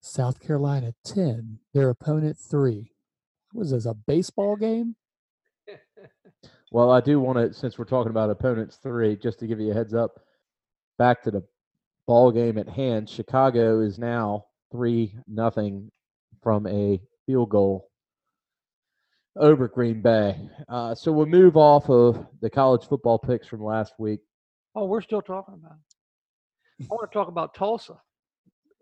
South 0.00 0.40
Carolina 0.40 0.94
10, 1.04 1.58
their 1.72 1.90
opponent 1.90 2.38
3 2.38 2.93
was 3.54 3.70
this 3.70 3.86
a 3.86 3.94
baseball 3.94 4.56
game? 4.56 4.96
well, 6.70 6.90
I 6.90 7.00
do 7.00 7.20
want 7.20 7.38
to, 7.38 7.52
since 7.52 7.78
we're 7.78 7.84
talking 7.84 8.10
about 8.10 8.30
opponents 8.30 8.76
three, 8.82 9.16
just 9.16 9.38
to 9.38 9.46
give 9.46 9.60
you 9.60 9.70
a 9.70 9.74
heads 9.74 9.94
up, 9.94 10.20
back 10.98 11.22
to 11.22 11.30
the 11.30 11.42
ball 12.06 12.30
game 12.30 12.58
at 12.58 12.68
hand. 12.68 13.08
Chicago 13.08 13.80
is 13.80 13.98
now 13.98 14.46
three 14.70 15.14
nothing 15.26 15.90
from 16.42 16.66
a 16.66 17.00
field 17.26 17.48
goal 17.48 17.88
over 19.36 19.68
Green 19.68 20.02
Bay. 20.02 20.36
Uh, 20.68 20.94
so 20.94 21.10
we'll 21.12 21.26
move 21.26 21.56
off 21.56 21.88
of 21.88 22.26
the 22.40 22.50
college 22.50 22.86
football 22.86 23.18
picks 23.18 23.46
from 23.46 23.62
last 23.62 23.94
week. 23.98 24.20
Oh, 24.74 24.86
we're 24.86 25.00
still 25.00 25.22
talking 25.22 25.54
about 25.54 25.76
it. 25.76 26.86
I 26.90 26.94
want 26.94 27.10
to 27.10 27.14
talk 27.14 27.28
about 27.28 27.54
Tulsa. 27.54 27.94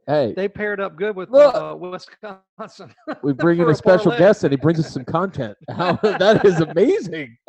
Hey, 0.06 0.32
They 0.34 0.48
paired 0.48 0.80
up 0.80 0.96
good 0.96 1.14
with 1.14 1.30
Look. 1.30 1.54
uh, 1.54 1.76
Wisconsin. 1.76 2.92
we 3.22 3.32
bring 3.32 3.58
in 3.60 3.66
for 3.66 3.70
a 3.70 3.74
special 3.74 4.10
parlay. 4.10 4.18
guest 4.18 4.42
and 4.44 4.52
he 4.52 4.56
brings 4.56 4.80
us 4.80 4.92
some 4.92 5.04
content. 5.04 5.56
How, 5.70 5.92
that 6.02 6.44
is 6.44 6.60
amazing. 6.60 7.36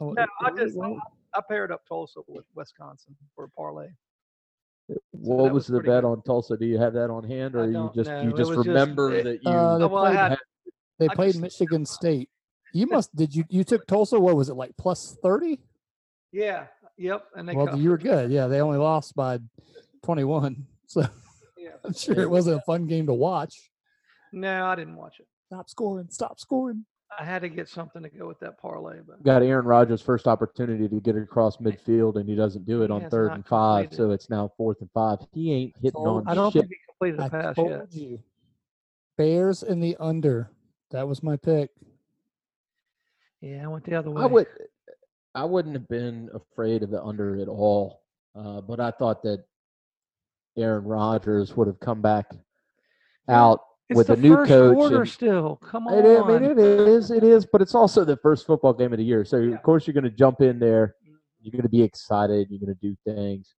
No, 0.00 0.12
I 0.40 0.50
just 0.58 0.76
went- 0.76 0.98
I 1.34 1.40
paired 1.48 1.70
up 1.70 1.82
Tulsa 1.88 2.20
with 2.26 2.44
Wisconsin 2.56 3.14
for 3.36 3.44
a 3.44 3.48
parlay. 3.50 3.86
What 5.12 5.36
that 5.36 5.42
was 5.44 5.52
was 5.52 5.66
the 5.68 5.78
bet 5.78 6.02
good. 6.02 6.04
on 6.04 6.20
Tulsa? 6.22 6.56
Do 6.56 6.66
you 6.66 6.78
have 6.78 6.92
that 6.94 7.10
on 7.10 7.22
hand, 7.22 7.54
or 7.54 7.70
you 7.70 7.90
just 7.94 8.10
know. 8.10 8.22
you 8.22 8.30
just 8.32 8.50
was 8.50 8.56
just- 8.58 8.66
remember 8.68 9.22
that 9.22 9.42
you? 9.42 9.50
Uh, 9.50 9.78
they 9.78 9.84
Oh, 9.84 9.88
well, 9.88 10.04
played 10.04 10.16
had- 10.16 10.30
had- 10.32 10.38
They 10.98 11.08
played 11.08 11.32
just- 11.34 11.42
Michigan 11.42 11.86
State. 11.86 12.28
You 12.72 12.86
must 12.88 13.14
did 13.14 13.34
you 13.34 13.44
you 13.48 13.62
took 13.62 13.86
Tulsa? 13.86 14.18
What 14.18 14.34
was 14.36 14.48
it 14.48 14.54
like 14.54 14.76
plus 14.76 15.16
thirty? 15.22 15.60
Yeah. 16.32 16.66
Yep. 16.98 17.24
And 17.36 17.48
they 17.48 17.54
Well, 17.54 17.66
covered. 17.66 17.80
you 17.80 17.90
were 17.90 17.98
good. 17.98 18.32
Yeah, 18.32 18.48
they 18.48 18.60
only 18.60 18.78
lost 18.78 19.14
by 19.14 19.38
twenty 20.02 20.24
one. 20.24 20.66
So 20.88 21.06
Yeah. 21.64 21.70
I'm 21.84 21.94
sure 21.94 22.20
it 22.20 22.30
wasn't 22.30 22.58
a 22.58 22.62
fun 22.62 22.86
game 22.86 23.06
to 23.06 23.14
watch. 23.14 23.70
No, 24.32 24.66
I 24.66 24.74
didn't 24.74 24.96
watch 24.96 25.20
it. 25.20 25.26
Stop 25.46 25.70
scoring! 25.70 26.08
Stop 26.10 26.38
scoring! 26.40 26.84
I 27.16 27.24
had 27.24 27.42
to 27.42 27.48
get 27.48 27.68
something 27.68 28.02
to 28.02 28.08
go 28.08 28.26
with 28.26 28.40
that 28.40 28.58
parlay, 28.60 28.98
but 29.06 29.22
got 29.22 29.42
Aaron 29.42 29.66
Rodgers' 29.66 30.02
first 30.02 30.26
opportunity 30.26 30.88
to 30.88 31.00
get 31.00 31.14
it 31.16 31.22
across 31.22 31.58
midfield, 31.58 32.16
and 32.16 32.28
he 32.28 32.34
doesn't 32.34 32.66
do 32.66 32.82
it 32.82 32.88
He 32.88 32.92
on 32.92 33.08
third 33.08 33.30
and 33.32 33.46
five, 33.46 33.84
completed. 33.90 33.96
so 34.04 34.10
it's 34.10 34.28
now 34.28 34.50
fourth 34.56 34.80
and 34.80 34.90
five. 34.92 35.18
He 35.32 35.52
ain't 35.52 35.74
hitting 35.76 35.92
told 35.92 36.26
on 36.26 36.28
I 36.28 36.34
don't 36.34 36.52
shit. 36.52 36.62
think 36.62 36.72
he 36.72 36.76
completed 36.88 37.20
the 37.20 37.30
pass 37.30 37.54
told 37.54 37.70
yet. 37.70 37.92
you. 37.94 38.18
Bears 39.16 39.62
in 39.62 39.78
the 39.80 39.96
under. 40.00 40.50
That 40.90 41.06
was 41.06 41.22
my 41.22 41.36
pick. 41.36 41.70
Yeah, 43.40 43.64
I 43.64 43.68
went 43.68 43.84
the 43.84 43.94
other 43.94 44.10
way. 44.10 44.22
I 44.22 44.26
would, 44.26 44.46
I 45.34 45.44
wouldn't 45.44 45.74
have 45.74 45.88
been 45.88 46.30
afraid 46.34 46.82
of 46.82 46.90
the 46.90 47.02
under 47.02 47.40
at 47.40 47.48
all, 47.48 48.00
uh, 48.34 48.60
but 48.60 48.80
I 48.80 48.90
thought 48.90 49.22
that 49.22 49.44
Aaron 50.56 50.84
Rodgers 50.84 51.56
would 51.56 51.66
have 51.66 51.80
come 51.80 52.00
back 52.02 52.26
out 53.28 53.60
it's 53.88 53.96
with 53.98 54.06
the 54.08 54.12
a 54.14 54.16
new 54.16 54.34
first 54.34 54.48
coach. 54.48 54.74
quarter 54.74 55.00
and- 55.02 55.08
still. 55.10 55.56
Come 55.56 55.86
on. 55.88 55.98
It 55.98 56.04
is, 56.06 56.20
I 56.22 56.38
mean, 56.38 56.50
it 56.50 56.58
is, 56.58 57.10
it 57.10 57.22
is, 57.24 57.46
but 57.46 57.60
it's 57.60 57.74
also 57.74 58.04
the 58.04 58.16
first 58.18 58.46
football 58.46 58.72
game 58.72 58.92
of 58.92 58.98
the 58.98 59.04
year. 59.04 59.24
So 59.24 59.38
Yeah. 59.38 59.54
of 59.54 59.62
course 59.62 59.86
you're 59.86 59.94
going 59.94 60.04
to 60.04 60.10
jump 60.10 60.40
in 60.40 60.58
there. 60.58 60.94
You're 61.40 61.52
going 61.52 61.62
to 61.62 61.68
be 61.68 61.82
excited. 61.82 62.48
You're 62.50 62.60
going 62.60 62.74
to 62.74 62.80
do 62.80 62.96
things. 63.04 63.54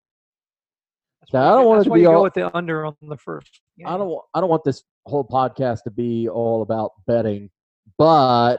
That's 1.21 1.33
Now, 1.33 1.53
I 1.53 1.55
don't 1.57 1.67
want 1.67 1.83
to 1.83 1.89
why 1.89 1.95
be 1.97 2.01
you 2.01 2.07
go 2.07 2.15
all- 2.17 2.23
with 2.23 2.33
the 2.33 2.55
under 2.55 2.85
on 2.85 2.95
the 3.01 3.17
first. 3.17 3.61
I 3.85 3.97
don't, 3.97 4.19
I 4.33 4.39
don't 4.41 4.49
want 4.49 4.63
this 4.63 4.83
whole 5.05 5.23
podcast 5.27 5.83
to 5.83 5.91
be 5.91 6.27
all 6.29 6.61
about 6.63 6.91
betting, 7.05 7.49
but 7.97 8.57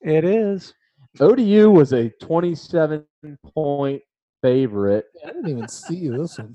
It 0.00 0.24
is. 0.24 0.74
ODU 1.20 1.70
was 1.70 1.92
a 1.92 2.10
27 2.20 3.04
point 3.54 4.02
favorite 4.42 5.06
I 5.24 5.28
didn't 5.28 5.48
even 5.48 5.68
see 5.68 6.08
this 6.08 6.38
one. 6.38 6.54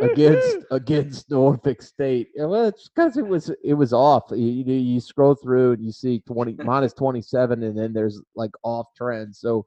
Against 0.00 0.58
against 0.70 1.30
Norfolk 1.30 1.82
State. 1.82 2.28
Well, 2.36 2.66
it's 2.66 2.88
because 2.88 3.16
it 3.16 3.26
was 3.26 3.50
it 3.64 3.74
was 3.74 3.92
off. 3.92 4.24
You, 4.30 4.36
you, 4.36 4.74
you 4.74 5.00
scroll 5.00 5.34
through 5.34 5.72
and 5.72 5.84
you 5.84 5.92
see 5.92 6.20
20 6.26 6.56
minus 6.64 6.92
27, 6.92 7.62
and 7.62 7.78
then 7.78 7.92
there's 7.92 8.20
like 8.34 8.50
off 8.62 8.86
trends. 8.96 9.40
So 9.40 9.66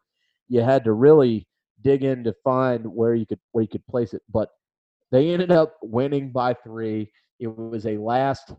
you 0.50 0.62
had 0.62 0.84
to 0.86 0.94
really 0.94 1.48
dig 1.82 2.04
in 2.04 2.24
to 2.24 2.34
find 2.44 2.86
where 2.86 3.14
you 3.14 3.26
could 3.26 3.40
where 3.52 3.62
you 3.62 3.68
could 3.68 3.86
place 3.88 4.14
it. 4.14 4.22
But 4.32 4.50
they 5.12 5.32
ended 5.32 5.52
up 5.52 5.76
winning 5.82 6.32
by 6.32 6.54
three. 6.54 7.12
It 7.40 7.48
was 7.48 7.86
a 7.86 7.98
last 7.98 8.54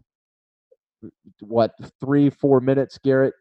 what 1.41 1.75
three 2.01 2.31
four 2.31 2.61
minutes, 2.61 2.99
Garrett. 2.99 3.35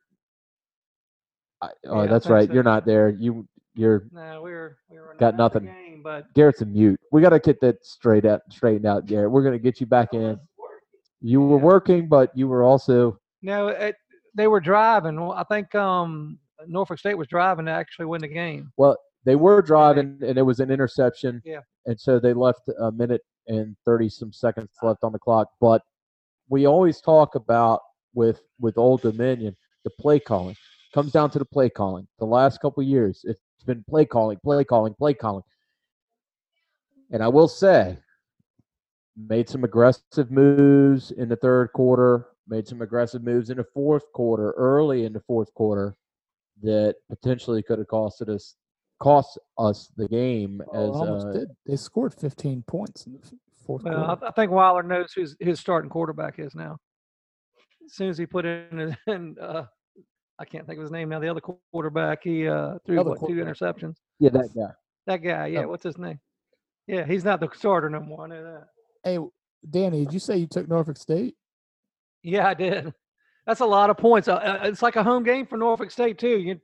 I, 1.61 1.69
oh, 1.87 2.03
Yeah, 2.03 2.07
that's 2.07 2.27
right. 2.27 2.47
so. 2.47 2.53
You're 2.53 2.63
not 2.63 2.85
there. 2.85 3.09
You 3.09 3.47
you're 3.73 4.07
No, 4.11 4.41
we 4.41 4.51
were 4.51 4.77
we 4.89 4.97
were 4.97 5.15
Got 5.19 5.37
nothing. 5.37 5.73
Game, 6.03 6.03
but 6.03 6.33
Garrett's 6.33 6.61
a 6.61 6.65
mute. 6.65 6.99
We 7.11 7.21
got 7.21 7.29
to 7.29 7.39
get 7.39 7.59
that 7.61 7.85
straight 7.85 8.25
out, 8.25 8.41
straightened 8.49 8.85
out, 8.85 9.05
Garrett. 9.05 9.31
We're 9.31 9.43
gonna 9.43 9.59
get 9.59 9.79
you 9.79 9.85
back 9.87 10.13
in. 10.13 10.39
You 11.21 11.41
were 11.41 11.57
Yeah. 11.57 11.63
working, 11.63 12.07
but 12.07 12.35
you 12.35 12.47
were 12.47 12.63
also 12.63 13.17
no, 13.41 13.67
it, 13.69 13.95
they 14.35 14.47
were 14.47 14.59
driving. 14.59 15.19
I 15.19 15.43
think 15.43 15.73
um, 15.75 16.39
Norfolk 16.67 16.99
State 16.99 17.17
was 17.17 17.27
driving 17.27 17.65
to 17.65 17.71
actually 17.71 18.05
win 18.05 18.21
the 18.21 18.27
game. 18.27 18.71
well. 18.77 18.97
They 19.23 19.35
were 19.35 19.61
driving, 19.61 20.17
and 20.25 20.35
it 20.39 20.41
was 20.41 20.59
an 20.59 20.71
interception. 20.71 21.43
Yeah. 21.45 21.59
And 21.85 21.99
so 21.99 22.19
they 22.19 22.33
left 22.33 22.61
a 22.79 22.91
minute 22.91 23.21
and 23.47 23.75
thirty 23.85 24.09
some 24.09 24.33
seconds 24.33 24.69
left 24.81 25.03
on 25.03 25.11
the 25.11 25.19
clock. 25.19 25.47
But 25.61 25.83
we 26.49 26.65
always 26.65 27.01
talk 27.01 27.35
about 27.35 27.81
with 28.15 28.41
with 28.59 28.79
Old 28.79 29.03
Dominion 29.03 29.55
the 29.83 29.91
play 29.99 30.19
calling 30.19 30.55
comes 30.91 31.11
down 31.11 31.29
to 31.31 31.37
the 31.39 31.45
play 31.45 31.69
calling. 31.69 32.07
The 32.17 32.25
last 32.25 32.61
couple 32.61 32.81
years, 32.81 33.21
it's 33.23 33.39
been 33.63 33.83
play 33.87 34.05
calling, 34.05 34.39
play 34.43 34.63
calling, 34.63 34.95
play 34.95 35.13
calling. 35.13 35.43
And 37.11 37.21
I 37.21 37.27
will 37.27 37.47
say, 37.47 37.97
made 39.17 39.49
some 39.49 39.63
aggressive 39.63 40.31
moves 40.31 41.11
in 41.11 41.29
the 41.29 41.35
third 41.35 41.73
quarter, 41.73 42.27
made 42.47 42.67
some 42.67 42.81
aggressive 42.81 43.23
moves 43.23 43.49
in 43.49 43.57
the 43.57 43.65
fourth 43.73 44.11
quarter, 44.13 44.51
early 44.51 45.05
in 45.05 45.13
the 45.13 45.19
fourth 45.19 45.53
quarter, 45.53 45.95
that 46.63 46.95
potentially 47.09 47.61
could 47.61 47.79
have 47.79 47.87
costed 47.87 48.29
us 48.29 48.55
cost 48.99 49.39
us 49.57 49.91
the 49.97 50.07
game. 50.07 50.61
Well, 50.67 50.83
as 50.83 50.95
almost 50.95 51.27
uh, 51.27 51.31
did. 51.31 51.49
They 51.65 51.75
scored 51.75 52.13
15 52.13 52.63
points 52.67 53.07
in 53.07 53.13
the 53.13 53.19
fourth 53.65 53.83
Well, 53.83 53.95
I, 54.03 54.05
quarter. 54.05 54.25
I 54.27 54.31
think 54.31 54.51
Wilder 54.51 54.83
knows 54.83 55.11
who 55.13 55.25
his 55.39 55.59
starting 55.59 55.89
quarterback 55.89 56.37
is 56.37 56.53
now. 56.55 56.77
As 57.83 57.95
soon 57.95 58.09
as 58.09 58.17
he 58.17 58.25
put 58.27 58.45
in, 58.45 58.77
his- 58.77 58.95
in 59.07 59.35
uh, 59.41 59.65
I 60.39 60.45
can't 60.45 60.65
think 60.65 60.77
of 60.77 60.83
his 60.83 60.91
name 60.91 61.09
now. 61.09 61.19
The 61.19 61.29
other 61.29 61.41
quarterback, 61.41 62.23
he 62.23 62.47
uh, 62.47 62.77
threw 62.85 63.03
what 63.03 63.19
two 63.19 63.35
interceptions. 63.35 63.95
yeah, 64.19 64.29
that 64.29 64.49
guy. 64.55 64.71
That 65.07 65.17
guy, 65.17 65.47
yeah. 65.47 65.63
Oh. 65.63 65.69
What's 65.69 65.83
his 65.83 65.97
name? 65.97 66.19
Yeah, 66.87 67.05
he's 67.05 67.23
not 67.23 67.39
the 67.39 67.49
starter 67.53 67.89
no 67.89 67.99
more. 67.99 68.25
I 68.25 68.27
know 68.27 68.43
that. 68.43 68.67
Hey, 69.03 69.19
Danny, 69.69 70.05
did 70.05 70.13
you 70.13 70.19
say 70.19 70.37
you 70.37 70.47
took 70.47 70.67
Norfolk 70.67 70.97
State? 70.97 71.35
Yeah, 72.23 72.47
I 72.47 72.53
did. 72.53 72.93
That's 73.47 73.61
a 73.61 73.65
lot 73.65 73.89
of 73.89 73.97
points. 73.97 74.27
Uh, 74.27 74.35
uh, 74.35 74.59
it's 74.63 74.81
like 74.81 74.95
a 74.95 75.03
home 75.03 75.23
game 75.23 75.45
for 75.45 75.57
Norfolk 75.57 75.91
State 75.91 76.17
too. 76.19 76.37
You, 76.37 76.59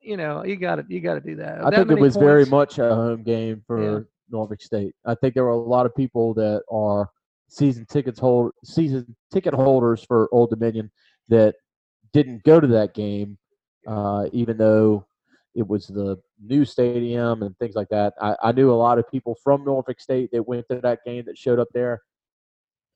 you 0.00 0.16
know, 0.16 0.44
you 0.44 0.56
got 0.56 0.76
to 0.76 0.84
you 0.88 1.00
got 1.00 1.14
to 1.14 1.20
do 1.20 1.36
that. 1.36 1.64
I 1.64 1.70
That 1.70 1.88
think 1.88 1.98
it 1.98 2.00
was 2.00 2.16
very 2.16 2.46
much 2.46 2.78
a 2.78 2.94
home 2.94 3.22
game 3.22 3.62
for 3.66 4.06
Norfolk 4.30 4.62
State. 4.62 4.94
I 5.04 5.14
think 5.14 5.34
there 5.34 5.44
were 5.44 5.50
a 5.50 5.56
lot 5.56 5.86
of 5.86 5.94
people 5.94 6.34
that 6.34 6.62
are 6.70 7.10
season 7.48 7.86
tickets 7.86 8.18
hold 8.18 8.52
season 8.64 9.14
ticket 9.32 9.54
holders 9.54 10.04
for 10.04 10.28
Old 10.32 10.50
Dominion 10.50 10.90
that 11.28 11.54
didn't 12.12 12.42
go 12.44 12.60
to 12.60 12.66
that 12.66 12.94
game, 12.94 13.36
uh, 13.86 14.26
even 14.32 14.56
though 14.56 15.06
it 15.54 15.66
was 15.66 15.86
the 15.86 16.18
new 16.42 16.64
stadium 16.64 17.42
and 17.42 17.56
things 17.58 17.74
like 17.74 17.88
that. 17.90 18.14
I, 18.20 18.36
I 18.42 18.52
knew 18.52 18.70
a 18.70 18.74
lot 18.74 18.98
of 18.98 19.08
people 19.10 19.36
from 19.42 19.64
Norfolk 19.64 20.00
State 20.00 20.30
that 20.32 20.42
went 20.46 20.66
to 20.70 20.80
that 20.82 21.00
game 21.04 21.24
that 21.26 21.38
showed 21.38 21.58
up 21.58 21.68
there, 21.72 22.02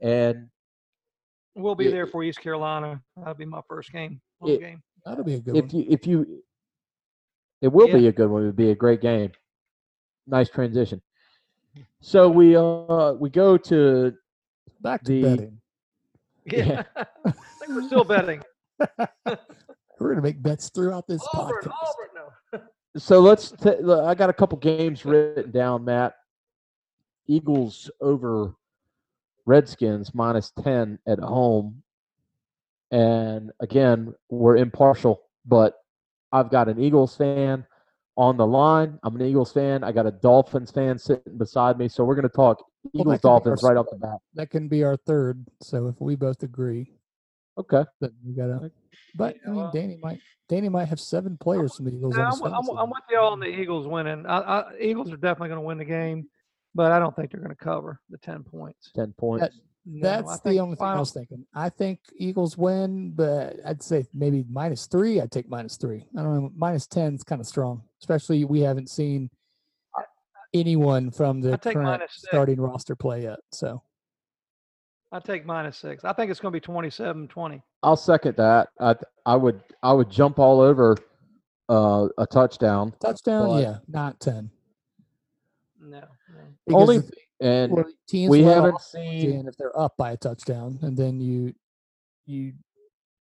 and 0.01 0.49
We'll 1.57 1.75
be 1.75 1.87
Yeah, 1.87 1.91
there 1.91 2.07
for 2.07 2.23
East 2.23 2.41
Carolina. 2.41 3.03
That'll 3.17 3.35
be 3.35 3.45
my 3.45 3.61
first 3.69 3.91
game. 3.93 4.21
It- 4.47 4.61
game. 4.61 4.83
That'll 5.05 5.25
be 5.25 5.35
a 5.35 5.41
good 5.41 5.57
if 5.57 5.73
one. 5.73 5.83
you 5.83 5.87
if 5.91 6.07
you 6.07 6.43
it 7.61 7.69
will 7.69 7.89
Yeah. 7.89 7.97
be 7.97 8.07
a 8.07 8.13
good 8.13 8.31
one. 8.31 8.43
It 8.43 8.47
would 8.47 8.57
be 8.57 8.71
a 8.71 8.75
great 8.75 9.01
game. 9.01 9.33
Nice 10.27 10.49
transition. 10.51 11.01
So 12.01 12.29
we 12.29 12.57
uh 12.57 13.13
we 13.15 13.31
go 13.31 13.57
to 13.57 14.15
Back 14.81 15.03
to 15.05 15.13
the- 15.13 15.23
betting. 15.23 15.61
Yeah, 16.47 16.83
I 16.97 17.33
think 17.33 17.69
we're 17.75 17.83
still 17.87 18.05
betting. 18.05 18.43
We're 19.99 20.09
gonna 20.15 20.23
make 20.23 20.43
bets 20.43 20.71
throughout 20.71 21.07
this 21.07 21.23
Auburn, 21.35 21.57
podcast. 21.63 21.73
Auburn, 21.73 22.09
no. 22.15 22.20
So 22.97 23.21
let's 23.21 23.53
t- 23.53 23.71
I 23.71 24.15
got 24.15 24.31
a 24.31 24.35
couple 24.35 24.59
games 24.59 25.05
written 25.05 25.51
down, 25.51 25.85
Matt. 25.85 26.15
Eagles 27.27 27.91
over 28.01 28.55
Redskins 29.47 30.15
minus 30.15 30.53
10 30.63 30.99
at 31.07 31.19
home. 31.21 31.83
And 32.91 33.53
again, 33.61 34.15
we're 34.29 34.57
impartial, 34.57 35.23
but 35.47 35.75
I've 36.33 36.51
got 36.51 36.69
an 36.69 36.81
Eagles 36.81 37.17
fan 37.17 37.65
on 38.17 38.37
the 38.37 38.47
line. 38.47 38.99
I'm 39.03 39.15
an 39.15 39.23
Eagles 39.23 39.53
fan. 39.53 39.85
I 39.85 39.93
got 39.93 40.07
a 40.07 40.11
Dolphins 40.11 40.73
fan 40.73 40.99
sitting 40.99 41.39
beside 41.39 41.79
me. 41.79 41.89
So 41.89 42.05
we're 42.05 42.17
going 42.17 42.29
to 42.29 42.29
talk 42.29 42.65
Eagles 42.93 43.05
could 43.05 43.11
our 43.13 43.19
Dolphins 43.19 43.63
right 43.63 43.77
off 43.77 43.87
the 43.91 43.97
bat. 43.97 44.19
That 44.35 44.51
can 44.51 44.69
be 44.69 44.83
our 44.83 44.97
third. 44.97 45.47
So 45.63 45.87
if 45.87 46.01
we 46.01 46.17
both 46.17 46.43
agree, 46.43 46.93
Okay. 47.59 47.85
then 48.01 48.13
we 48.25 48.33
gotta. 48.33 48.71
But 49.15 49.37
I 49.47 49.51
mean, 49.51 49.61
uh 49.61 49.71
Danny 49.71 49.99
might. 50.03 50.21
Danny 50.49 50.69
might 50.69 50.87
have 50.87 50.99
seven 50.99 51.37
players 51.39 51.77
from 51.77 51.85
the 51.85 51.95
Eagles 51.95 52.17
No, 52.17 52.23
on 52.23 52.33
I'm, 52.33 52.41
with- 52.41 52.53
I'm, 52.53 52.79
I'm 52.79 52.91
with 52.91 53.03
y'all 53.09 53.33
on 53.33 53.39
the 53.41 53.47
Eagles 53.47 53.87
winning. 53.87 54.27
I, 54.27 54.39
I, 54.39 54.65
Eagles 54.81 55.13
are 55.13 55.17
definitely 55.17 55.49
going 55.49 55.61
to 55.61 55.67
win 55.67 55.79
the 55.79 55.85
game, 55.85 56.27
but 56.75 56.91
I 56.91 56.99
don't 56.99 57.15
think 57.15 57.31
they're 57.31 57.41
going 57.41 57.55
to 57.55 57.65
cover 57.65 58.01
the 58.11 58.19
ten 58.19 58.43
points. 58.43 58.91
10 58.97 59.15
points. 59.17 59.61
No, 59.87 60.03
That's 60.03 60.41
think 60.41 60.55
the 60.57 60.61
only 60.61 60.77
thing 60.77 60.87
I 60.87 60.99
was 60.99 61.13
thinking. 61.13 61.47
I 61.55 61.69
think 61.69 62.01
Eagles 62.17 62.59
win, 62.59 63.13
but 63.15 63.57
I'd 63.65 63.83
say 63.83 64.07
maybe 64.13 64.45
minus 64.51 64.87
three. 64.87 65.21
I'd 65.21 65.31
take 65.31 65.49
minus 65.49 65.77
three. 65.77 66.05
I 66.19 66.23
don't 66.23 66.35
know. 66.35 66.51
Minus 66.57 66.87
ten 66.87 67.15
is 67.15 67.23
kind 67.23 67.41
of 67.41 67.47
strong, 67.47 67.83
especially 68.03 68.45
we 68.45 68.61
haven't 68.61 68.91
seen 68.91 69.31
anyone 70.53 71.11
from 71.11 71.41
the 71.41 71.57
current 71.59 71.83
minus 71.83 72.11
starting 72.13 72.61
roster 72.61 72.95
play 72.97 73.23
yet. 73.23 73.39
So 73.53 73.83
I 75.13 75.19
take 75.19 75.45
minus 75.45 75.77
six. 75.77 76.05
I 76.05 76.13
think 76.13 76.31
it's 76.31 76.41
going 76.41 76.53
to 76.55 76.61
be 76.61 76.65
27-20. 76.65 77.61
I'll 77.83 77.97
second 77.97 78.37
that. 78.37 78.69
I 78.81 78.95
I 79.27 79.35
would 79.37 79.61
I 79.83 79.93
would 79.93 80.11
jump 80.11 80.39
all 80.39 80.61
over 80.61 80.97
uh, 81.69 82.09
a 82.19 82.27
touchdown. 82.27 82.93
touchdown, 83.01 83.49
But- 83.49 83.63
yeah, 83.63 83.77
not 83.89 84.21
ten. 84.21 84.51
No, 85.81 86.01
no. 86.69 86.77
Only- 86.77 86.97
if- 86.97 87.11
And 87.41 87.73
well, 87.73 87.85
teams 88.07 88.31
we 88.31 88.43
haven't 88.43 88.81
seen 88.83 89.49
if 89.49 89.57
they're 89.57 89.77
up 89.79 89.97
by 89.97 90.13
a 90.13 90.17
touchdown, 90.17 90.79
and 90.83 90.95
then 90.97 91.21
you 91.21 91.55
you 92.27 92.53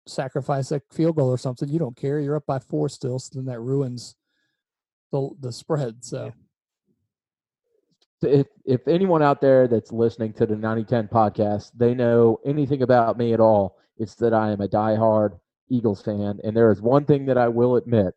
sacrifice 0.07 0.71
a 0.71 0.81
field 0.91 1.17
goal 1.17 1.29
or 1.29 1.37
something. 1.37 1.67
You 1.67 1.79
don't 1.79 1.97
care. 1.97 2.19
You're 2.19 2.37
up 2.37 2.45
by 2.47 2.59
four 2.59 2.87
still, 2.87 3.19
so 3.19 3.31
then 3.35 3.45
that 3.45 3.59
ruins 3.59 4.15
the 5.11 5.29
the 5.41 5.51
spread. 5.51 6.05
So 6.05 6.31
if 8.25 8.47
if 8.65 8.87
anyone 8.87 9.21
out 9.21 9.41
there 9.41 9.67
that's 9.67 9.91
listening 9.91 10.33
to 10.33 10.45
the 10.45 10.55
9010 10.55 11.07
podcast, 11.07 11.71
they 11.75 11.93
know 11.93 12.39
anything 12.45 12.81
about 12.81 13.17
me 13.17 13.33
at 13.33 13.39
all, 13.39 13.77
it's 13.97 14.15
that 14.15 14.33
I 14.33 14.51
am 14.51 14.61
a 14.61 14.67
diehard 14.67 15.39
Eagles 15.69 16.01
fan. 16.01 16.39
And 16.43 16.55
there 16.55 16.71
is 16.71 16.81
one 16.81 17.05
thing 17.05 17.25
that 17.25 17.37
I 17.37 17.47
will 17.47 17.77
admit. 17.77 18.13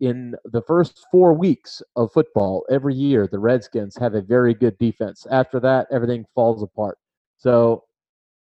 In 0.00 0.34
the 0.44 0.60
first 0.62 1.06
four 1.10 1.32
weeks 1.32 1.82
of 1.96 2.12
football, 2.12 2.64
every 2.70 2.94
year 2.94 3.26
the 3.26 3.38
Redskins 3.38 3.96
have 3.96 4.14
a 4.14 4.20
very 4.20 4.52
good 4.52 4.76
defense. 4.78 5.26
After 5.30 5.58
that, 5.60 5.86
everything 5.90 6.26
falls 6.34 6.62
apart. 6.62 6.98
So 7.38 7.84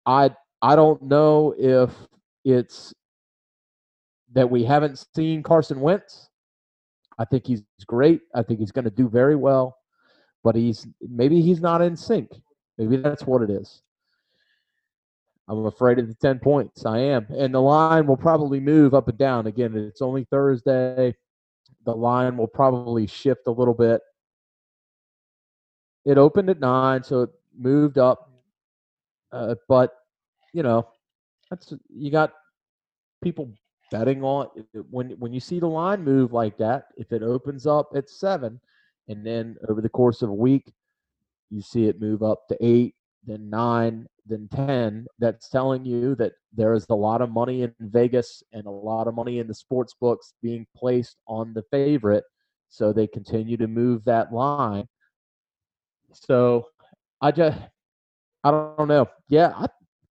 I 0.07 0.31
I 0.63 0.77
don't 0.77 1.03
know 1.03 1.55
if 1.59 1.91
it's 2.45 2.95
that 4.33 4.49
we 4.51 4.65
haven't 4.65 5.05
seen 5.15 5.43
Carson 5.43 5.81
Wentz. 5.81 6.29
I 7.19 7.25
think 7.25 7.47
he's 7.47 7.63
great. 7.87 8.23
I 8.35 8.43
think 8.43 8.61
he's 8.61 8.73
going 8.73 8.85
to 8.85 8.91
do 8.91 9.09
very 9.09 9.37
well 9.37 9.77
but 10.43 10.55
he's 10.55 10.87
maybe 11.01 11.41
he's 11.41 11.61
not 11.61 11.83
in 11.83 11.97
sync. 11.97 12.31
Maybe 12.79 12.97
that's 12.97 13.27
what 13.27 13.43
it 13.43 13.51
is. 13.51 13.83
I'm 15.49 15.67
afraid 15.67 15.99
of 15.99 16.09
the 16.09 16.15
10 16.15 16.39
points. 16.39 16.87
I 16.87 16.99
am. 16.99 17.27
And 17.37 17.55
the 17.55 17.61
line 17.61 18.07
will 18.07 18.17
probably 18.17 18.61
move 18.61 18.95
up 18.95 19.09
and 19.09 19.19
down. 19.19 19.47
Again, 19.47 19.77
it's 19.77 20.01
only 20.01 20.25
Thursday. 20.25 21.15
The 21.85 21.95
line 21.95 22.37
will 22.37 22.47
probably 22.47 23.07
shift 23.07 23.43
a 23.47 23.51
little 23.51 23.75
bit. 23.75 24.01
It 26.05 26.17
opened 26.17 26.49
at 26.49 26.61
nine, 26.61 27.03
so 27.03 27.23
it 27.23 27.31
moved 27.57 27.99
up. 27.99 28.31
Uh, 29.31 29.57
but, 29.69 29.95
you 30.53 30.63
know, 30.63 30.89
that's 31.51 31.73
you 31.95 32.11
got 32.11 32.33
people 33.23 33.53
betting 33.91 34.23
on 34.23 34.49
when 34.91 35.11
when 35.19 35.33
you 35.33 35.41
see 35.41 35.61
the 35.61 35.67
line 35.67 36.03
move 36.03 36.33
like 36.33 36.57
that, 36.59 36.87
if 36.97 37.13
it 37.13 37.23
opens 37.23 37.67
up 37.67 37.91
at 37.95 38.09
seven, 38.09 38.59
and 39.09 39.27
then 39.27 39.57
over 39.69 39.81
the 39.81 39.89
course 39.89 40.23
of 40.23 40.31
a 40.31 40.35
week 40.35 40.73
you 41.51 41.61
see 41.61 41.87
it 41.87 42.01
move 42.01 42.23
up 42.23 42.47
to 42.49 42.57
eight 42.61 42.95
then 43.25 43.49
nine 43.51 44.07
then 44.27 44.49
ten. 44.55 45.07
That's 45.19 45.49
telling 45.49 45.85
you 45.85 46.15
that 46.17 46.33
there 46.53 46.75
is 46.75 46.87
a 46.91 46.95
lot 46.95 47.23
of 47.23 47.31
money 47.31 47.63
in 47.63 47.75
vegas 47.81 48.43
and 48.53 48.67
a 48.67 48.71
lot 48.71 49.09
of 49.09 49.15
money 49.15 49.39
in 49.39 49.47
the 49.47 49.55
sports 49.55 49.95
books 50.01 50.35
being 50.43 50.67
placed 50.77 51.17
on 51.27 51.55
the 51.55 51.65
favorite 51.71 52.25
so 52.69 52.93
they 52.93 53.07
continue 53.07 53.57
to 53.59 53.67
move 53.67 54.05
that 54.05 54.33
line. 54.33 54.87
So 56.13 56.67
i 57.21 57.31
just 57.31 57.59
i 58.45 58.51
don't 58.51 58.89
know. 58.89 59.09
Yeah 59.29 59.53
i, 59.57 59.67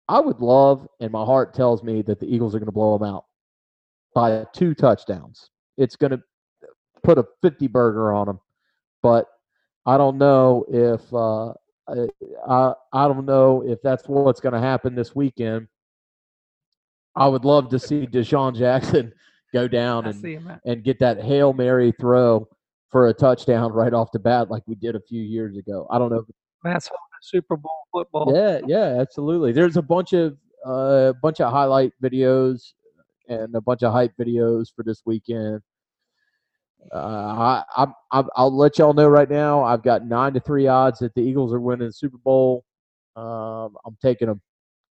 I 0.07 0.19
would 0.19 0.39
love 0.39 0.87
and 0.99 1.11
my 1.11 1.23
heart 1.23 1.53
tells 1.53 1.83
me 1.83 2.01
that 2.03 2.19
the 2.19 2.33
eagles 2.33 2.55
are 2.55 2.59
going 2.59 2.67
to 2.67 2.71
blow 2.71 2.97
them 2.97 3.07
out 3.07 3.25
by 4.13 4.45
two 4.53 4.73
touchdowns. 4.73 5.49
It's 5.77 5.95
going 5.95 6.11
to 6.11 6.21
put 7.03 7.17
a 7.17 7.25
50 7.41 7.67
burger 7.67 8.13
on 8.13 8.27
them 8.27 8.39
but 9.01 9.25
I 9.85 9.97
don't 9.97 10.17
know 10.17 10.65
if 10.69 11.01
uh, 11.13 11.53
I, 12.47 12.73
I 12.93 13.07
don't 13.07 13.25
know 13.25 13.63
if 13.65 13.81
that's 13.81 14.07
what's 14.07 14.39
going 14.39 14.53
to 14.53 14.59
happen 14.59 14.95
this 14.95 15.15
weekend. 15.15 15.67
I 17.15 17.27
would 17.27 17.43
love 17.43 17.69
to 17.69 17.79
see 17.79 18.07
DeSean 18.07 18.55
Jackson 18.55 19.13
go 19.53 19.67
down 19.67 20.05
and, 20.05 20.23
him. 20.25 20.51
and 20.65 20.83
get 20.83 20.99
that 20.99 21.21
hail 21.21 21.51
mary 21.51 21.93
throw 21.99 22.47
for 22.89 23.07
a 23.07 23.13
touchdown 23.13 23.71
right 23.73 23.93
off 23.93 24.11
the 24.11 24.19
bat, 24.19 24.49
like 24.49 24.63
we 24.67 24.75
did 24.75 24.95
a 24.95 25.01
few 25.01 25.21
years 25.21 25.57
ago. 25.57 25.87
I 25.89 25.97
don't 25.97 26.11
know. 26.11 26.25
That's 26.63 26.89
Super 27.21 27.57
Bowl 27.57 27.87
football. 27.91 28.31
Yeah, 28.33 28.59
yeah, 28.67 28.99
absolutely. 28.99 29.51
There's 29.51 29.77
a 29.77 29.81
bunch 29.81 30.13
of 30.13 30.37
a 30.65 30.69
uh, 30.69 31.13
bunch 31.23 31.41
of 31.41 31.51
highlight 31.51 31.91
videos 32.03 32.73
and 33.27 33.55
a 33.55 33.61
bunch 33.61 33.81
of 33.81 33.91
hype 33.91 34.13
videos 34.19 34.67
for 34.75 34.83
this 34.83 35.01
weekend. 35.05 35.61
Uh, 36.93 37.63
I, 37.77 37.87
I, 38.11 38.23
I'll 38.35 38.55
let 38.55 38.77
y'all 38.77 38.93
know 38.93 39.07
right 39.07 39.29
now. 39.29 39.63
I've 39.63 39.83
got 39.83 40.05
nine 40.05 40.33
to 40.33 40.39
three 40.39 40.67
odds 40.67 40.99
that 40.99 41.13
the 41.15 41.21
Eagles 41.21 41.53
are 41.53 41.59
winning 41.59 41.87
the 41.87 41.93
Super 41.93 42.17
Bowl. 42.17 42.63
Um, 43.15 43.75
I'm 43.85 43.97
taking 44.01 44.27
them. 44.27 44.41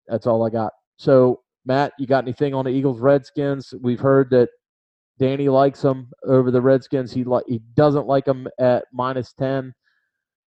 That's 0.06 0.26
all 0.26 0.46
I 0.46 0.50
got. 0.50 0.72
So, 0.98 1.40
Matt, 1.66 1.92
you 1.98 2.06
got 2.06 2.24
anything 2.24 2.54
on 2.54 2.64
the 2.64 2.70
Eagles 2.70 3.00
Redskins? 3.00 3.74
We've 3.80 4.00
heard 4.00 4.30
that 4.30 4.48
Danny 5.18 5.48
likes 5.48 5.82
them 5.82 6.10
over 6.26 6.50
the 6.50 6.60
Redskins. 6.62 7.12
He 7.12 7.24
like 7.24 7.44
he 7.46 7.60
doesn't 7.74 8.06
like 8.06 8.24
them 8.24 8.48
at 8.58 8.84
minus 8.92 9.32
ten 9.34 9.72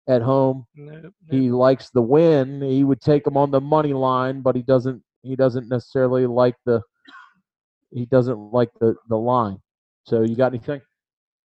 at 0.07 0.21
home. 0.21 0.65
Nope, 0.75 1.01
nope. 1.03 1.13
He 1.29 1.49
likes 1.51 1.89
the 1.89 2.01
win. 2.01 2.61
He 2.61 2.83
would 2.83 3.01
take 3.01 3.23
them 3.23 3.37
on 3.37 3.51
the 3.51 3.61
money 3.61 3.93
line, 3.93 4.41
but 4.41 4.55
he 4.55 4.61
doesn't 4.61 5.01
he 5.23 5.35
doesn't 5.35 5.69
necessarily 5.69 6.27
like 6.27 6.55
the 6.65 6.81
he 7.91 8.05
doesn't 8.05 8.37
like 8.37 8.69
the 8.79 8.95
the 9.09 9.17
line. 9.17 9.57
So 10.03 10.21
you 10.21 10.35
got 10.35 10.53
anything? 10.53 10.81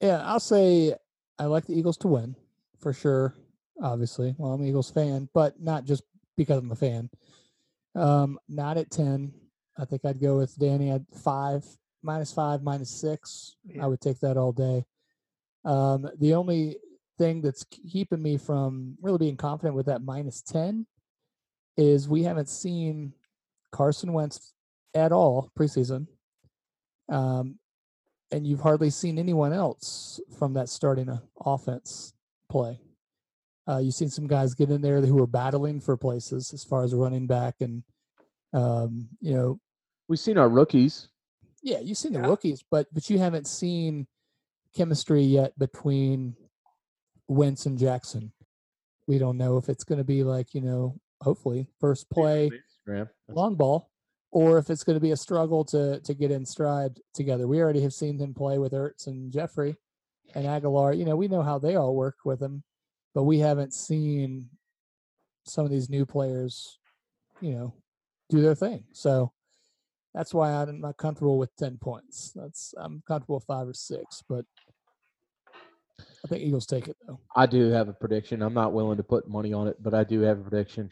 Yeah, 0.03 0.21
I'll 0.25 0.41
say 0.41 0.93
I 1.39 1.45
like 1.45 1.65
the 1.65 1.79
Eagles 1.79 1.95
to 1.99 2.09
win 2.09 2.35
for 2.77 2.91
sure. 2.91 3.33
Obviously, 3.81 4.35
well, 4.37 4.51
I'm 4.51 4.59
an 4.59 4.67
Eagles 4.67 4.91
fan, 4.91 5.29
but 5.33 5.61
not 5.61 5.85
just 5.85 6.03
because 6.35 6.57
I'm 6.57 6.71
a 6.71 6.75
fan. 6.75 7.09
Um, 7.95 8.37
not 8.49 8.77
at 8.77 8.91
ten. 8.91 9.31
I 9.77 9.85
think 9.85 10.03
I'd 10.03 10.19
go 10.19 10.35
with 10.35 10.59
Danny 10.59 10.91
at 10.91 11.03
five, 11.23 11.65
minus 12.01 12.33
five, 12.33 12.63
minus 12.63 12.89
six. 12.89 13.55
Yeah. 13.63 13.85
I 13.85 13.87
would 13.87 14.01
take 14.01 14.19
that 14.19 14.35
all 14.35 14.51
day. 14.51 14.83
Um, 15.63 16.09
the 16.19 16.33
only 16.33 16.75
thing 17.17 17.41
that's 17.41 17.63
keeping 17.63 18.21
me 18.21 18.35
from 18.35 18.97
really 19.01 19.19
being 19.19 19.37
confident 19.37 19.73
with 19.73 19.85
that 19.85 20.03
minus 20.03 20.41
ten 20.41 20.85
is 21.77 22.09
we 22.09 22.23
haven't 22.23 22.49
seen 22.49 23.13
Carson 23.71 24.11
Wentz 24.11 24.53
at 24.93 25.13
all 25.13 25.49
preseason. 25.57 26.07
Um, 27.07 27.57
and 28.33 28.47
you've 28.47 28.61
hardly 28.61 28.89
seen 28.89 29.19
anyone 29.19 29.53
else 29.53 30.19
from 30.37 30.53
that 30.55 30.67
starting 30.67 31.07
uh, 31.09 31.19
offense 31.45 32.13
play. 32.49 32.79
Uh, 33.69 33.77
you've 33.77 33.93
seen 33.93 34.09
some 34.09 34.27
guys 34.27 34.53
get 34.55 34.69
in 34.71 34.81
there 34.81 34.99
who 35.01 35.21
are 35.23 35.27
battling 35.27 35.79
for 35.79 35.95
places 35.95 36.51
as 36.53 36.63
far 36.63 36.83
as 36.83 36.93
running 36.93 37.27
back 37.27 37.55
and, 37.61 37.83
um, 38.53 39.07
you 39.21 39.33
know, 39.33 39.59
We've 40.09 40.19
seen 40.19 40.37
our 40.37 40.49
rookies. 40.49 41.07
yeah, 41.61 41.79
you've 41.79 41.97
seen 41.97 42.11
the 42.13 42.19
Yeah. 42.19 42.27
rookies, 42.27 42.63
but 42.69 42.87
but 42.93 43.09
you 43.09 43.19
haven't 43.19 43.47
seen 43.47 44.05
chemistry 44.75 45.21
yet 45.23 45.57
between 45.57 46.35
Wentz 47.29 47.65
and 47.65 47.77
Jackson. 47.77 48.33
We 49.07 49.17
don't 49.17 49.37
know 49.37 49.57
if 49.57 49.69
it's 49.69 49.83
going 49.85 49.99
to 49.99 50.03
be 50.03 50.23
like 50.23 50.53
you 50.53 50.61
know, 50.61 50.99
hopefully 51.21 51.67
first 51.79 52.09
play 52.09 52.49
long 53.29 53.55
ball, 53.55 53.89
or 54.33 54.57
if 54.57 54.71
it's 54.71 54.83
going 54.83 54.95
to 54.95 54.99
be 54.99 55.11
a 55.11 55.17
struggle 55.17 55.63
to 55.63 55.99
to 55.99 56.13
get 56.13 56.31
in 56.31 56.45
stride 56.45 56.99
together. 57.13 57.47
We 57.47 57.61
already 57.61 57.81
have 57.81 57.93
seen 57.93 58.17
him 58.17 58.33
play 58.33 58.57
with 58.57 58.73
Ertz 58.73 59.05
and 59.07 59.31
Jeffery 59.31 59.77
and 60.33 60.45
Agholor. 60.45 60.97
You 60.97 61.05
know, 61.05 61.15
we 61.15 61.27
know 61.27 61.43
how 61.43 61.59
they 61.59 61.75
all 61.75 61.95
work 61.95 62.17
with 62.25 62.41
him, 62.41 62.63
but 63.13 63.23
we 63.23 63.39
haven't 63.39 63.73
seen 63.73 64.49
some 65.45 65.65
of 65.65 65.71
these 65.71 65.89
new 65.89 66.05
players, 66.05 66.79
you 67.41 67.51
know, 67.53 67.73
do 68.29 68.41
their 68.41 68.55
thing. 68.55 68.83
So 68.91 69.31
that's 70.15 70.33
why 70.33 70.51
I'm 70.51 70.81
not 70.81 70.97
comfortable 70.97 71.37
with 71.37 71.55
ten 71.55 71.77
points. 71.77 72.31
That's 72.35 72.73
I'm 72.77 73.03
comfortable 73.07 73.35
with 73.35 73.45
five 73.45 73.67
or 73.67 73.73
six, 73.75 74.23
but 74.27 74.45
I 75.99 76.27
think 76.27 76.41
Eagles 76.41 76.65
take 76.65 76.87
it 76.87 76.97
though. 77.05 77.19
I 77.35 77.45
do 77.45 77.69
have 77.69 77.87
a 77.87 77.93
prediction. 77.93 78.41
I'm 78.41 78.55
not 78.55 78.73
willing 78.73 78.97
to 78.97 79.03
put 79.03 79.29
money 79.29 79.53
on 79.53 79.67
it, 79.67 79.77
but 79.83 79.93
I 79.93 80.03
do 80.03 80.21
have 80.21 80.39
a 80.39 80.49
prediction. 80.49 80.89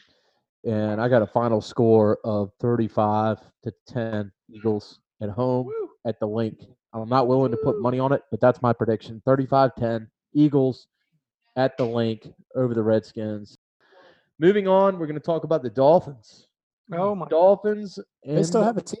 And 0.64 1.00
I 1.00 1.08
got 1.08 1.22
a 1.22 1.26
final 1.26 1.60
score 1.60 2.18
of 2.24 2.50
35 2.60 3.38
to 3.64 3.72
10 3.88 4.30
Eagles 4.48 5.00
at 5.20 5.28
home 5.28 5.66
Woo. 5.66 5.90
at 6.06 6.20
the 6.20 6.26
Linc. 6.26 6.60
I'm 6.94 7.08
not 7.08 7.26
willing 7.26 7.50
to 7.50 7.56
put 7.56 7.80
money 7.80 7.98
on 7.98 8.12
it, 8.12 8.22
but 8.30 8.40
that's 8.40 8.62
my 8.62 8.72
prediction. 8.72 9.22
35 9.24 9.74
10 9.74 10.08
Eagles 10.34 10.86
at 11.56 11.76
the 11.76 11.84
Linc 11.84 12.28
over 12.54 12.74
the 12.74 12.82
Redskins. 12.82 13.58
Moving 14.38 14.68
on, 14.68 14.98
we're 14.98 15.06
going 15.06 15.18
to 15.18 15.24
talk 15.24 15.44
about 15.44 15.62
the 15.62 15.70
Dolphins. 15.70 16.48
Oh 16.92 17.14
my! 17.14 17.26
Dolphins. 17.28 17.98
And 18.24 18.38
They 18.38 18.42
still 18.42 18.62
have 18.62 18.76
a 18.76 18.82
team. 18.82 19.00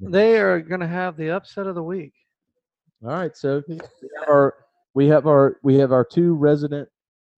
They 0.00 0.38
are 0.38 0.60
going 0.60 0.80
to 0.80 0.86
have 0.86 1.16
the 1.16 1.30
upset 1.30 1.66
of 1.66 1.74
the 1.74 1.82
week. 1.82 2.12
All 3.04 3.10
right, 3.10 3.36
so 3.36 3.62
we 3.68 3.76
have 3.76 4.28
our 4.28 4.54
we 4.94 5.06
have 5.08 5.26
our 5.26 5.58
we 5.62 5.74
have 5.76 5.92
our 5.92 6.04
two 6.04 6.34
resident 6.34 6.88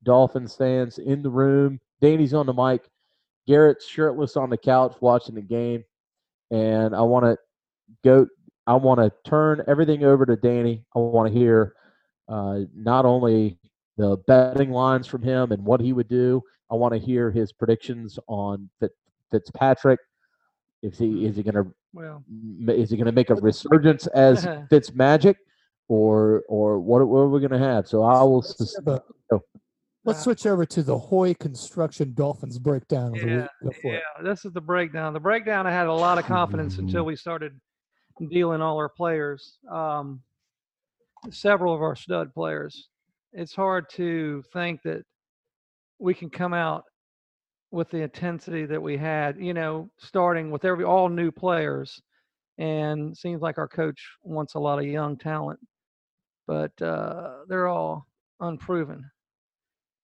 Dolphins 0.05 0.55
fans 0.55 0.99
in 0.99 1.23
the 1.23 1.31
room. 1.31 1.81
Danny's 2.01 2.35
on 2.35 2.47
the 2.47 2.55
mic. 2.55 2.89
Garrett's 3.49 3.89
shirtless 3.89 4.37
on 4.37 4.51
the 4.51 4.59
couch 4.59 4.95
watching 5.01 5.35
the 5.35 5.41
game, 5.41 5.83
and 6.51 6.95
I 6.95 7.01
want 7.01 7.25
to 7.25 7.37
go. 8.05 8.27
I 8.67 8.75
want 8.75 9.01
to 9.01 9.11
turn 9.29 9.65
everything 9.67 10.05
over 10.05 10.27
to 10.27 10.37
Danny. 10.37 10.85
I 10.95 10.99
want 10.99 11.33
to 11.33 11.37
hear 11.37 11.73
uh, 12.29 12.61
not 12.75 13.07
only 13.07 13.59
the 13.97 14.19
betting 14.27 14.71
lines 14.71 15.07
from 15.07 15.23
him 15.23 15.51
and 15.53 15.65
what 15.65 15.81
he 15.81 15.95
would 15.95 16.09
do. 16.09 16.43
I 16.71 16.75
want 16.75 16.93
to 16.93 17.01
hear 17.01 17.31
his 17.31 17.51
predictions 17.51 18.19
on 18.29 18.69
Fit, 18.79 18.93
Fitzpatrick. 19.31 19.99
If 20.83 20.99
he 20.99 21.25
is 21.25 21.37
he 21.37 21.43
going 21.43 21.55
to 21.55 21.73
Well, 21.95 22.23
is 22.69 22.91
he 22.91 22.97
going 22.99 23.07
to 23.07 23.13
make 23.13 23.31
a 23.31 23.35
resurgence 23.35 24.07
as 24.15 24.47
Fitz 24.69 24.93
Magic, 24.93 25.39
or 25.89 26.43
or 26.51 26.79
what, 26.79 27.09
what 27.09 27.21
are 27.21 27.29
we 27.29 27.41
going 27.41 27.59
to 27.59 27.67
have? 27.67 27.89
So 27.89 28.03
I 28.03 28.23
will. 28.23 28.43
Let's, 28.43 28.77
have 28.77 28.89
a- 28.89 29.03
oh. 29.33 29.43
Let's 30.09 30.25
switch 30.25 30.47
over 30.47 30.65
to 30.65 30.83
the 30.83 30.97
Hoy 30.97 31.35
Construction 31.35 32.15
Dolphins 32.15 32.59
breakdown 32.59 33.15
of 33.15 33.21
the 33.21 33.29
Yeah, 33.29 33.71
yeah, 33.85 33.99
this 34.23 34.45
is 34.45 34.53
the 34.53 34.61
breakdown. 34.61 35.13
The 35.13 35.21
breakdown. 35.21 35.67
I 35.67 35.71
had 35.71 35.87
a 35.87 35.93
lot 35.93 36.19
of 36.19 36.25
confidence 36.25 36.79
until 36.79 37.05
we 37.05 37.15
started 37.15 37.59
dealing 38.31 38.63
all 38.63 38.77
our 38.79 38.89
players. 38.89 39.59
Um, 39.71 40.23
several 41.31 41.75
of 41.75 41.83
our 41.83 41.95
stud 41.95 42.33
players. 42.33 42.89
It's 43.33 43.55
hard 43.55 43.91
to 43.91 44.43
think 44.53 44.83
that 44.83 45.03
we 45.99 46.15
can 46.15 46.31
come 46.31 46.55
out 46.55 46.85
with 47.71 47.91
the 47.91 47.99
intensity 47.99 48.65
that 48.65 48.81
we 48.81 48.97
had. 48.97 49.37
You 49.39 49.53
know, 49.53 49.91
starting 49.99 50.51
with 50.51 50.65
every 50.65 50.85
all 50.85 51.09
new 51.09 51.31
players, 51.31 52.01
and 52.57 53.17
seems 53.17 53.43
like 53.43 53.59
our 53.59 53.69
coach 53.69 54.03
wants 54.23 54.55
a 54.55 54.59
lot 54.59 54.79
of 54.79 54.87
young 54.87 55.19
talent, 55.19 55.61
but 56.47 56.73
uh, 56.81 57.45
they're 57.47 57.69
all 57.69 58.07
unproven. 58.41 59.05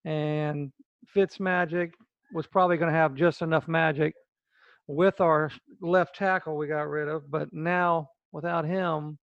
And 0.05 0.73
Fitz 1.07 1.41
Magic 1.41 1.95
was 2.33 2.47
probably 2.47 2.77
going 2.77 2.93
to 2.93 2.99
have 2.99 3.15
just 3.15 3.43
enough 3.43 3.69
magic 3.69 4.15
with 4.87 5.21
our 5.21 5.51
left 5.81 6.17
tackle 6.17 6.57
we 6.57 6.67
got 6.67 6.89
rid 6.89 7.09
of, 7.09 7.31
but 7.31 7.53
now 7.53 8.09
without 8.33 8.67
him, 8.67 9.19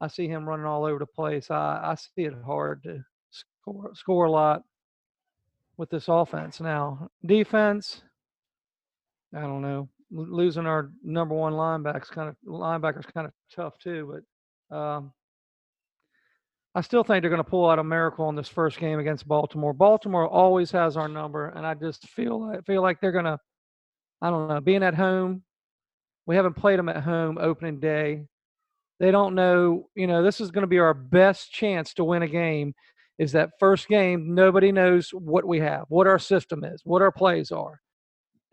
I 0.00 0.08
see 0.08 0.28
him 0.28 0.48
running 0.48 0.66
all 0.66 0.84
over 0.84 0.98
the 0.98 1.06
place. 1.06 1.50
I, 1.50 1.80
I 1.82 1.94
see 1.96 2.22
it 2.24 2.34
hard 2.46 2.82
to 2.84 3.02
score 3.30 3.90
score 3.94 4.24
a 4.26 4.30
lot 4.30 4.62
with 5.76 5.90
this 5.90 6.06
offense 6.08 6.60
now. 6.60 7.08
Defense, 7.26 8.02
I 9.34 9.40
don't 9.40 9.62
know. 9.62 9.88
Losing 10.10 10.66
our 10.66 10.90
number 11.02 11.34
one 11.34 11.52
linebacks 11.52 12.08
kind 12.08 12.28
of 12.30 12.36
linebackers 12.46 13.12
kind 13.12 13.26
of 13.26 13.32
tough 13.54 13.78
too, 13.78 14.20
but 14.70 14.76
um, 14.76 15.12
I 16.78 16.80
still 16.80 17.02
think 17.02 17.22
they're 17.22 17.30
going 17.30 17.42
to 17.42 17.50
pull 17.50 17.68
out 17.68 17.80
a 17.80 17.84
miracle 17.84 18.28
in 18.28 18.36
this 18.36 18.46
first 18.46 18.78
game 18.78 19.00
against 19.00 19.26
Baltimore. 19.26 19.72
Baltimore 19.72 20.28
always 20.28 20.70
has 20.70 20.96
our 20.96 21.08
number, 21.08 21.48
and 21.48 21.66
I 21.66 21.74
just 21.74 22.08
feel 22.08 22.40
like, 22.40 22.64
feel 22.66 22.82
like 22.82 23.00
they're 23.00 23.10
going 23.10 23.24
to. 23.24 23.36
I 24.22 24.30
don't 24.30 24.46
know. 24.46 24.60
Being 24.60 24.84
at 24.84 24.94
home, 24.94 25.42
we 26.26 26.36
haven't 26.36 26.54
played 26.54 26.78
them 26.78 26.88
at 26.88 27.02
home 27.02 27.36
opening 27.36 27.80
day. 27.80 28.26
They 29.00 29.10
don't 29.10 29.34
know. 29.34 29.88
You 29.96 30.06
know, 30.06 30.22
this 30.22 30.40
is 30.40 30.52
going 30.52 30.62
to 30.62 30.68
be 30.68 30.78
our 30.78 30.94
best 30.94 31.50
chance 31.50 31.92
to 31.94 32.04
win 32.04 32.22
a 32.22 32.28
game. 32.28 32.74
Is 33.18 33.32
that 33.32 33.50
first 33.58 33.88
game? 33.88 34.32
Nobody 34.32 34.70
knows 34.70 35.10
what 35.10 35.48
we 35.48 35.58
have, 35.58 35.82
what 35.88 36.06
our 36.06 36.20
system 36.20 36.62
is, 36.62 36.82
what 36.84 37.02
our 37.02 37.10
plays 37.10 37.50
are. 37.50 37.80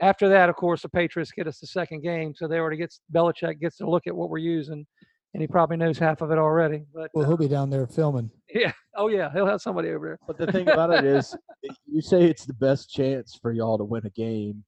After 0.02 0.28
that, 0.30 0.50
of 0.50 0.56
course, 0.56 0.82
the 0.82 0.90
Patriots 0.90 1.32
get 1.32 1.48
us 1.48 1.60
the 1.60 1.68
second 1.68 2.02
game, 2.02 2.34
so 2.36 2.48
they 2.48 2.58
already 2.58 2.78
gets 2.78 3.02
Belichick 3.14 3.62
gets 3.62 3.78
to 3.78 3.88
look 3.88 4.08
at 4.08 4.16
what 4.16 4.32
we're 4.32 4.40
using, 4.40 4.88
and 5.36 5.42
he 5.42 5.48
probably 5.48 5.76
knows 5.76 5.98
half 5.98 6.22
of 6.22 6.32
it 6.32 6.38
already. 6.38 6.86
But 6.94 7.12
Well, 7.14 7.26
uh, 7.26 7.28
he'll 7.28 7.36
be 7.36 7.50
down 7.50 7.70
there 7.70 7.86
filming. 7.86 8.32
yeah, 8.56 8.72
oh 8.96 9.10
yeah, 9.10 9.30
he'll 9.34 9.46
have 9.46 9.60
somebody 9.60 9.90
over 9.90 10.08
there. 10.08 10.20
But 10.26 10.38
the 10.38 10.50
thing 10.50 10.70
about 10.70 10.94
it 10.94 11.04
is, 11.04 11.36
you 11.86 12.02
say 12.02 12.24
it's 12.24 12.46
the 12.46 12.54
best 12.54 12.90
chance 12.90 13.38
for 13.42 13.52
y'all 13.52 13.78
to 13.78 13.84
win 13.84 14.06
a 14.06 14.10
game, 14.12 14.64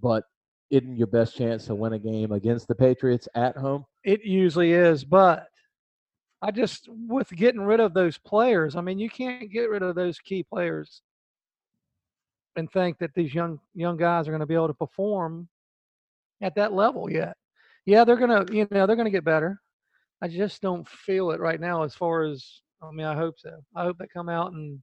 but 0.00 0.24
isn't 0.70 0.96
your 0.96 1.06
best 1.06 1.36
chance 1.36 1.66
to 1.66 1.74
win 1.74 1.92
a 1.92 1.98
game 1.98 2.32
against 2.32 2.66
the 2.66 2.74
Patriots 2.74 3.28
at 3.34 3.58
home? 3.58 3.84
It 4.04 4.24
usually 4.24 4.72
is, 4.72 5.04
but 5.04 5.48
I 6.40 6.50
just 6.50 6.88
with 7.06 7.28
getting 7.28 7.60
rid 7.60 7.80
of 7.80 7.92
those 7.92 8.16
players. 8.16 8.74
I 8.74 8.80
mean, 8.80 8.98
you 8.98 9.10
can't 9.10 9.52
get 9.52 9.68
rid 9.68 9.82
of 9.82 9.96
those 9.96 10.18
key 10.18 10.42
players 10.42 11.02
and 12.56 12.72
think 12.72 12.96
that 13.00 13.12
these 13.14 13.34
young 13.34 13.60
young 13.74 13.98
guys 13.98 14.26
are 14.26 14.30
going 14.30 14.40
to 14.40 14.46
be 14.46 14.54
able 14.54 14.68
to 14.68 14.72
perform 14.72 15.46
at 16.40 16.54
that 16.54 16.72
level 16.72 17.12
yet. 17.12 17.36
Yeah, 17.84 18.04
they're 18.04 18.16
gonna, 18.16 18.46
you 18.50 18.66
know, 18.70 18.86
they're 18.86 18.96
gonna 18.96 19.10
get 19.10 19.22
better. 19.22 19.60
I 20.22 20.28
just 20.28 20.62
don't 20.62 20.88
feel 20.88 21.30
it 21.30 21.40
right 21.40 21.60
now. 21.60 21.82
As 21.82 21.94
far 21.94 22.24
as, 22.24 22.62
I 22.82 22.90
mean, 22.90 23.06
I 23.06 23.14
hope 23.14 23.34
so. 23.38 23.50
I 23.74 23.82
hope 23.84 23.98
they 23.98 24.06
come 24.12 24.28
out 24.28 24.52
and, 24.52 24.80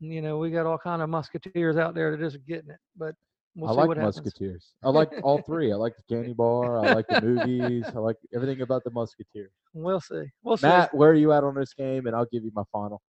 you 0.00 0.22
know, 0.22 0.38
we 0.38 0.50
got 0.50 0.66
all 0.66 0.78
kind 0.78 1.02
of 1.02 1.10
musketeers 1.10 1.76
out 1.76 1.94
there 1.94 2.10
that 2.10 2.20
just 2.20 2.38
getting 2.46 2.70
it. 2.70 2.78
But 2.96 3.14
we'll 3.54 3.70
I 3.70 3.72
see 3.72 3.76
like 3.76 3.88
what 3.88 3.96
happens. 3.98 4.16
Musketeers. 4.16 4.72
I 4.82 4.90
like 4.90 5.10
all 5.22 5.42
three. 5.42 5.72
I 5.72 5.76
like 5.76 5.94
the 5.96 6.14
candy 6.14 6.32
bar. 6.32 6.78
I 6.78 6.92
like 6.94 7.06
the 7.08 7.20
movies. 7.46 7.84
I 7.94 7.98
like 7.98 8.16
everything 8.34 8.62
about 8.62 8.84
the 8.84 8.90
Musketeers. 8.90 9.52
We'll 9.74 10.00
see. 10.00 10.24
We'll 10.42 10.56
see. 10.56 10.66
Matt, 10.66 10.94
where 10.94 11.10
are 11.10 11.14
you 11.14 11.32
at 11.32 11.44
on 11.44 11.54
this 11.54 11.74
game? 11.74 12.06
And 12.06 12.16
I'll 12.16 12.28
give 12.32 12.44
you 12.44 12.52
my 12.54 12.64
final. 12.72 13.02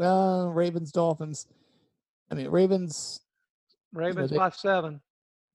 Uh, 0.00 0.46
Ravens, 0.48 0.92
Dolphins. 0.92 1.46
I 2.30 2.34
mean, 2.34 2.48
Ravens. 2.48 3.20
Ravens 3.92 4.30
they- 4.30 4.36
by 4.36 4.50
seven. 4.50 5.00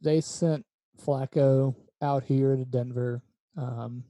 They 0.02 0.20
sent 0.20 0.66
Flacco 1.06 1.76
out 2.02 2.24
here 2.24 2.56
to 2.56 2.66
Denver 2.66 3.22
um, 3.56 4.04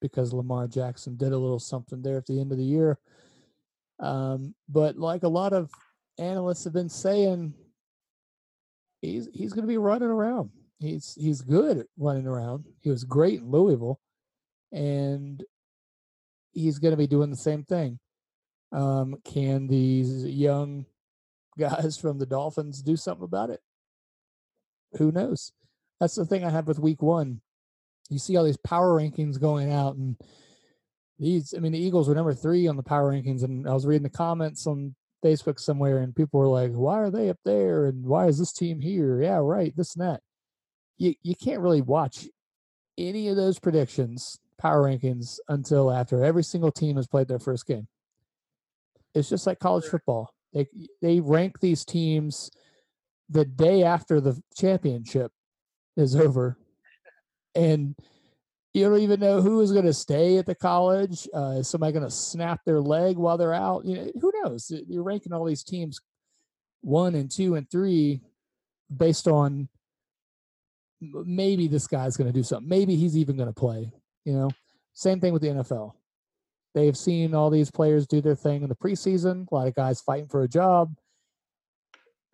because 0.00 0.32
Lamar 0.32 0.66
Jackson 0.66 1.16
did 1.16 1.32
a 1.32 1.38
little 1.38 1.58
something 1.58 2.02
there 2.02 2.16
at 2.16 2.26
the 2.26 2.40
end 2.40 2.52
of 2.52 2.58
the 2.58 2.64
year. 2.64 2.98
Um, 3.98 4.54
but 4.68 4.96
like 4.96 5.22
a 5.22 5.28
lot 5.28 5.52
of 5.52 5.70
analysts 6.18 6.64
have 6.64 6.72
been 6.72 6.88
saying, 6.88 7.54
he's 9.00 9.28
he's 9.32 9.52
going 9.52 9.64
to 9.64 9.68
be 9.68 9.78
running 9.78 10.08
around. 10.08 10.50
He's 10.78 11.16
he's 11.18 11.40
good 11.40 11.78
at 11.78 11.86
running 11.96 12.26
around. 12.26 12.64
He 12.80 12.90
was 12.90 13.04
great 13.04 13.40
in 13.40 13.50
Louisville, 13.50 14.00
and 14.72 15.42
he's 16.52 16.78
going 16.78 16.92
to 16.92 16.98
be 16.98 17.06
doing 17.06 17.30
the 17.30 17.36
same 17.36 17.64
thing. 17.64 17.98
Um, 18.72 19.16
can 19.24 19.66
these 19.66 20.24
young 20.24 20.86
guys 21.58 21.96
from 22.00 22.18
the 22.18 22.26
Dolphins 22.26 22.82
do 22.82 22.96
something 22.96 23.24
about 23.24 23.50
it? 23.50 23.60
Who 24.98 25.12
knows? 25.12 25.52
That's 26.00 26.14
the 26.14 26.26
thing 26.26 26.44
I 26.44 26.50
have 26.50 26.68
with 26.68 26.78
Week 26.78 27.02
One. 27.02 27.40
You 28.10 28.18
see 28.18 28.36
all 28.36 28.44
these 28.44 28.56
power 28.58 29.00
rankings 29.00 29.40
going 29.40 29.72
out, 29.72 29.96
and 29.96 30.16
these. 31.18 31.54
I 31.56 31.60
mean, 31.60 31.72
the 31.72 31.78
Eagles 31.78 32.08
were 32.08 32.14
number 32.14 32.34
three 32.34 32.66
on 32.66 32.76
the 32.76 32.82
power 32.82 33.12
rankings, 33.12 33.42
and 33.42 33.68
I 33.68 33.74
was 33.74 33.86
reading 33.86 34.02
the 34.02 34.10
comments 34.10 34.66
on 34.66 34.94
Facebook 35.24 35.58
somewhere, 35.58 35.98
and 35.98 36.14
people 36.14 36.40
were 36.40 36.48
like, 36.48 36.72
"Why 36.72 37.00
are 37.00 37.10
they 37.10 37.28
up 37.28 37.38
there? 37.44 37.86
And 37.86 38.04
why 38.04 38.26
is 38.26 38.38
this 38.38 38.52
team 38.52 38.80
here? 38.80 39.22
Yeah, 39.22 39.38
right. 39.38 39.74
This 39.76 39.94
and 39.94 40.04
that." 40.04 40.20
You 40.98 41.14
you 41.22 41.34
can't 41.34 41.60
really 41.60 41.82
watch 41.82 42.28
any 42.98 43.28
of 43.28 43.36
those 43.36 43.58
predictions, 43.58 44.38
power 44.58 44.84
rankings, 44.84 45.38
until 45.48 45.90
after 45.90 46.24
every 46.24 46.44
single 46.44 46.72
team 46.72 46.96
has 46.96 47.06
played 47.06 47.28
their 47.28 47.38
first 47.38 47.66
game. 47.66 47.88
It's 49.14 49.28
just 49.28 49.46
like 49.46 49.58
college 49.58 49.84
football. 49.84 50.30
They 50.52 50.68
they 51.02 51.20
rank 51.20 51.60
these 51.60 51.84
teams 51.84 52.50
the 53.28 53.44
day 53.44 53.82
after 53.82 54.20
the 54.20 54.40
championship 54.56 55.32
is 55.96 56.14
over, 56.14 56.58
and 57.56 57.94
you 58.74 58.84
don't 58.84 59.00
even 59.00 59.20
know 59.20 59.40
who 59.40 59.60
is 59.62 59.72
going 59.72 59.86
to 59.86 59.94
stay 59.94 60.36
at 60.36 60.44
the 60.44 60.54
college. 60.54 61.26
Uh, 61.34 61.56
is 61.58 61.68
somebody 61.68 61.92
going 61.92 62.04
to 62.04 62.10
snap 62.10 62.60
their 62.66 62.80
leg 62.80 63.16
while 63.16 63.38
they're 63.38 63.54
out? 63.54 63.86
You 63.86 63.96
know, 63.96 64.10
who 64.20 64.32
knows? 64.42 64.70
You're 64.86 65.02
ranking 65.02 65.32
all 65.32 65.44
these 65.46 65.64
teams 65.64 65.98
one 66.82 67.14
and 67.14 67.30
two 67.30 67.54
and 67.54 67.70
three 67.70 68.20
based 68.94 69.26
on 69.28 69.68
maybe 71.00 71.68
this 71.68 71.86
guy's 71.86 72.16
going 72.16 72.30
to 72.30 72.38
do 72.38 72.42
something. 72.42 72.68
Maybe 72.68 72.96
he's 72.96 73.16
even 73.16 73.36
going 73.36 73.48
to 73.48 73.54
play. 73.54 73.90
You 74.24 74.34
know, 74.34 74.50
same 74.92 75.20
thing 75.20 75.32
with 75.32 75.42
the 75.42 75.48
NFL. 75.48 75.92
They've 76.74 76.96
seen 76.96 77.34
all 77.34 77.48
these 77.48 77.70
players 77.70 78.06
do 78.06 78.20
their 78.20 78.34
thing 78.34 78.62
in 78.62 78.68
the 78.68 78.76
preseason. 78.76 79.50
A 79.50 79.54
lot 79.54 79.68
of 79.68 79.74
guys 79.74 80.02
fighting 80.02 80.28
for 80.28 80.42
a 80.42 80.48
job. 80.48 80.94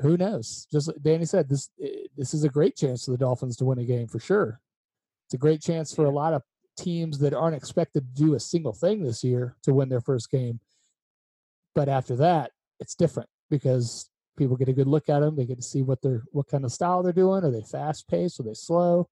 Who 0.01 0.17
knows? 0.17 0.67
Just 0.73 0.89
like 0.89 0.97
Danny 1.01 1.25
said, 1.25 1.49
this 1.49 1.71
eh, 1.81 2.09
this 2.17 2.35
is 2.35 2.43
a 2.43 2.49
great 2.49 2.77
chance 2.77 3.05
for 3.05 3.13
the 3.13 3.19
Dolphins 3.19 3.57
to 3.59 3.65
win 3.65 3.79
a 3.79 3.85
game 3.85 4.09
for 4.09 4.19
sure. 4.19 4.61
It's 5.33 5.39
a 5.39 5.39
great 5.39 5.63
chance 5.63 5.95
for 5.95 6.05
a 6.05 6.11
lot 6.11 6.35
of 6.35 6.43
teams 6.77 7.19
that 7.21 7.33
aren't 7.33 7.57
expected 7.57 8.01
to 8.01 8.23
do 8.23 8.35
a 8.35 8.41
single 8.41 8.75
thing 8.75 9.03
this 9.03 9.25
year 9.25 9.57
to 9.63 9.73
win 9.73 9.89
their 9.89 10.03
first 10.03 10.31
game. 10.31 10.61
But 11.75 11.89
after 11.89 12.15
that, 12.17 12.51
it's 12.81 12.95
different 12.95 13.31
because 13.49 14.11
people 14.37 14.59
get 14.59 14.69
a 14.69 14.75
good 14.75 14.89
look 14.89 15.09
at 15.09 15.21
them. 15.21 15.35
They 15.35 15.47
get 15.47 15.57
to 15.57 15.63
see 15.63 15.81
what 15.81 16.03
they're 16.03 16.23
what 16.33 16.49
kind 16.49 16.67
of 16.67 16.71
style 16.73 17.03
they're 17.03 17.15
doing. 17.15 17.45
Are 17.45 17.51
they 17.51 17.63
fast 17.63 18.07
paced? 18.09 18.41
Are 18.41 18.43
they 18.43 18.53
slow? 18.53 19.09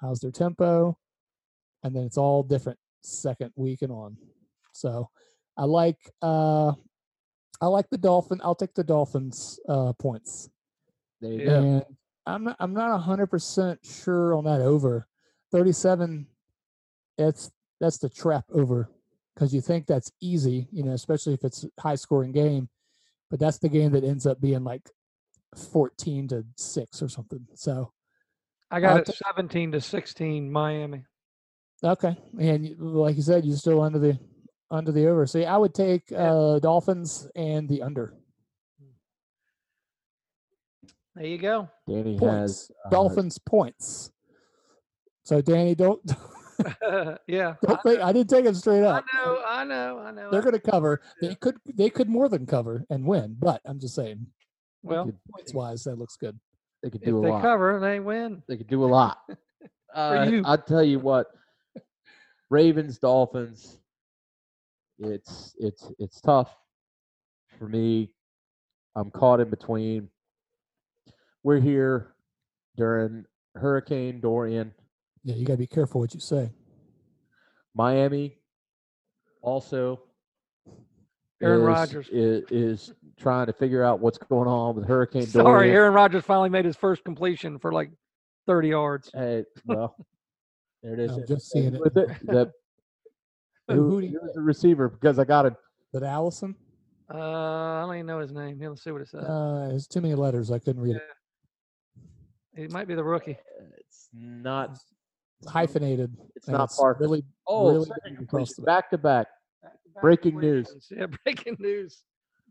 How's 0.00 0.20
their 0.20 0.30
tempo? 0.30 0.96
And 1.82 1.92
then 1.92 2.04
it's 2.04 2.18
all 2.18 2.44
different 2.44 2.78
second 3.02 3.50
week 3.56 3.82
and 3.82 3.90
on. 3.90 4.16
So 4.74 5.10
I 5.56 5.64
like 5.64 5.98
uh 6.22 6.68
I 7.60 7.66
like 7.66 7.90
the 7.90 7.98
Dolphin. 7.98 8.40
I'll 8.44 8.54
take 8.54 8.74
the 8.74 8.84
Dolphins 8.84 9.58
uh 9.68 9.92
points. 9.94 10.50
There 11.20 11.32
you 11.32 11.40
Yeah. 11.40 11.80
go. 11.80 11.96
I'm 12.26 12.44
not 12.44 12.56
I'm 12.60 12.74
not 12.74 12.96
hundred 13.00 13.26
percent 13.26 13.80
sure 13.84 14.34
on 14.34 14.44
that 14.44 14.60
over. 14.60 15.07
Thirty 15.50 15.72
seven 15.72 16.26
it's 17.16 17.50
that's 17.80 17.98
the 17.98 18.08
trap 18.08 18.44
over 18.52 18.88
because 19.34 19.52
you 19.54 19.60
think 19.60 19.86
that's 19.86 20.10
easy, 20.20 20.68
you 20.72 20.82
know, 20.84 20.92
especially 20.92 21.34
if 21.34 21.44
it's 21.44 21.64
a 21.64 21.80
high 21.80 21.94
scoring 21.94 22.32
game. 22.32 22.68
But 23.30 23.40
that's 23.40 23.58
the 23.58 23.68
game 23.68 23.92
that 23.92 24.04
ends 24.04 24.26
up 24.26 24.40
being 24.40 24.64
like 24.64 24.88
fourteen 25.72 26.28
to 26.28 26.44
six 26.56 27.02
or 27.02 27.08
something. 27.08 27.46
So 27.54 27.92
I 28.70 28.80
got 28.80 28.90
I'll 28.90 28.98
it 28.98 29.20
17 29.34 29.72
to 29.72 29.80
16 29.80 30.50
Miami. 30.52 31.04
okay. 31.82 32.16
And 32.38 32.76
like 32.78 33.16
you 33.16 33.22
said, 33.22 33.44
you're 33.46 33.56
still 33.56 33.80
under 33.80 33.98
the 33.98 34.18
under 34.70 34.92
the 34.92 35.06
over. 35.06 35.26
See, 35.26 35.44
I 35.46 35.56
would 35.56 35.72
take 35.74 36.10
Yeah. 36.10 36.32
uh 36.32 36.58
Dolphins 36.58 37.28
and 37.34 37.68
the 37.68 37.82
under. 37.82 38.14
There 41.14 41.26
you 41.26 41.38
go. 41.38 41.68
Danny 41.88 42.16
Points. 42.18 42.68
has 42.68 42.70
uh, 42.84 42.90
Dolphins 42.90 43.38
points. 43.38 44.10
So 45.28 45.42
Danny, 45.42 45.74
don't 45.74 46.00
yeah. 47.26 47.54
don't 47.60 47.82
think 47.82 48.00
I 48.00 48.14
didn't 48.14 48.30
take 48.30 48.46
them 48.46 48.54
straight 48.54 48.82
up. 48.82 49.04
I 49.12 49.16
know, 49.16 49.42
I 49.46 49.64
know, 49.64 49.98
I 49.98 50.10
know. 50.10 50.30
They're 50.30 50.40
going 50.40 50.54
to 50.54 50.58
cover. 50.58 51.02
They 51.20 51.34
could 51.34 51.58
they 51.66 51.90
could 51.90 52.08
more 52.08 52.30
than 52.30 52.46
cover 52.46 52.86
and 52.88 53.04
win, 53.04 53.36
but 53.38 53.60
I'm 53.66 53.78
just 53.78 53.94
saying 53.94 54.26
well, 54.82 55.12
points 55.30 55.52
wise 55.52 55.84
that 55.84 55.98
looks 55.98 56.16
good. 56.16 56.40
They 56.82 56.88
could 56.88 57.02
if 57.02 57.08
do 57.08 57.18
a 57.18 57.18
lot. 57.18 57.24
they 57.24 57.30
lot. 57.32 57.42
cover, 57.42 57.78
they 57.78 58.00
win. 58.00 58.42
They 58.48 58.56
could 58.56 58.68
do 58.68 58.84
a 58.84 58.86
lot. 58.86 59.18
Uh. 59.94 60.42
I'll 60.44 60.58
tell 60.58 60.84
you 60.84 60.98
what. 60.98 61.28
Ravens, 62.50 62.98
Dolphins. 62.98 63.78
It's 64.98 65.54
it's 65.58 65.90
it's 65.98 66.20
tough 66.20 66.54
for 67.58 67.66
me. 67.66 68.10
I'm 68.94 69.10
caught 69.10 69.40
in 69.40 69.48
between. 69.48 70.10
We're 71.42 71.58
here 71.58 72.12
during 72.76 73.24
Hurricane 73.54 74.20
Dorian. 74.20 74.72
Yeah, 75.24 75.34
you 75.34 75.44
got 75.44 75.54
to 75.54 75.58
be 75.58 75.66
careful 75.66 76.00
what 76.00 76.14
you 76.14 76.20
say. 76.20 76.52
Miami 77.74 78.38
also 79.42 80.00
Aaron 81.40 81.60
is, 81.60 81.66
Rodgers. 81.66 82.08
is, 82.10 82.44
is 82.50 82.92
trying 83.18 83.46
to 83.46 83.52
figure 83.52 83.84
out 83.84 84.00
what's 84.00 84.18
going 84.18 84.48
on 84.48 84.74
with 84.74 84.86
Hurricane 84.86 85.26
Sorry, 85.26 85.44
Dorian. 85.44 85.74
Aaron 85.74 85.94
Rodgers 85.94 86.24
finally 86.24 86.50
made 86.50 86.64
his 86.64 86.76
first 86.76 87.04
completion 87.04 87.58
for 87.58 87.72
like 87.72 87.90
30 88.46 88.68
yards. 88.68 89.10
Hey, 89.14 89.44
well, 89.66 89.94
there 90.82 90.94
it 90.94 91.00
is. 91.00 91.12
I'm 91.12 91.26
just 91.26 91.50
seeing 91.50 91.74
it. 91.74 91.80
it. 91.84 91.94
The, 91.94 92.52
Who- 93.68 93.74
who, 93.74 93.90
who 93.90 94.00
do 94.00 94.06
you 94.06 94.18
who's 94.20 94.32
the 94.34 94.40
receiver? 94.40 94.88
Because 94.88 95.18
I 95.18 95.24
got 95.24 95.46
it. 95.46 95.54
But 95.92 96.02
Allison, 96.02 96.54
Uh, 97.12 97.16
I 97.18 97.80
don't 97.86 97.94
even 97.94 98.06
know 98.06 98.20
his 98.20 98.32
name. 98.32 98.58
Here, 98.58 98.68
let's 98.68 98.82
see 98.82 98.90
what 98.90 99.00
it 99.02 99.08
says. 99.08 99.24
uh, 99.24 99.68
there's 99.70 99.86
too 99.86 100.00
many 100.00 100.14
letters. 100.14 100.50
I 100.50 100.58
couldn't 100.58 100.82
read 100.82 100.96
it. 100.96 101.02
It 102.54 102.72
might 102.72 102.88
be 102.88 102.94
the 102.94 103.04
rookie. 103.04 103.38
It's 103.78 104.08
not. 104.12 104.76
It's 105.40 105.50
hyphenated. 105.50 106.16
It's 106.36 106.48
and 106.48 106.56
not 106.56 106.70
Parker. 106.70 107.00
Really, 107.04 107.24
Oh, 107.46 107.70
really 107.72 107.86
second 107.86 108.00
big 108.04 108.12
across 108.14 108.28
completion, 108.54 108.54
the- 108.58 108.66
back 108.66 108.90
to 108.90 108.98
back. 108.98 109.26
Back-to-back 109.62 110.02
Breaking 110.02 110.40
news. 110.40 110.74
Yeah, 110.90 111.06
breaking 111.24 111.56
news. 111.58 112.02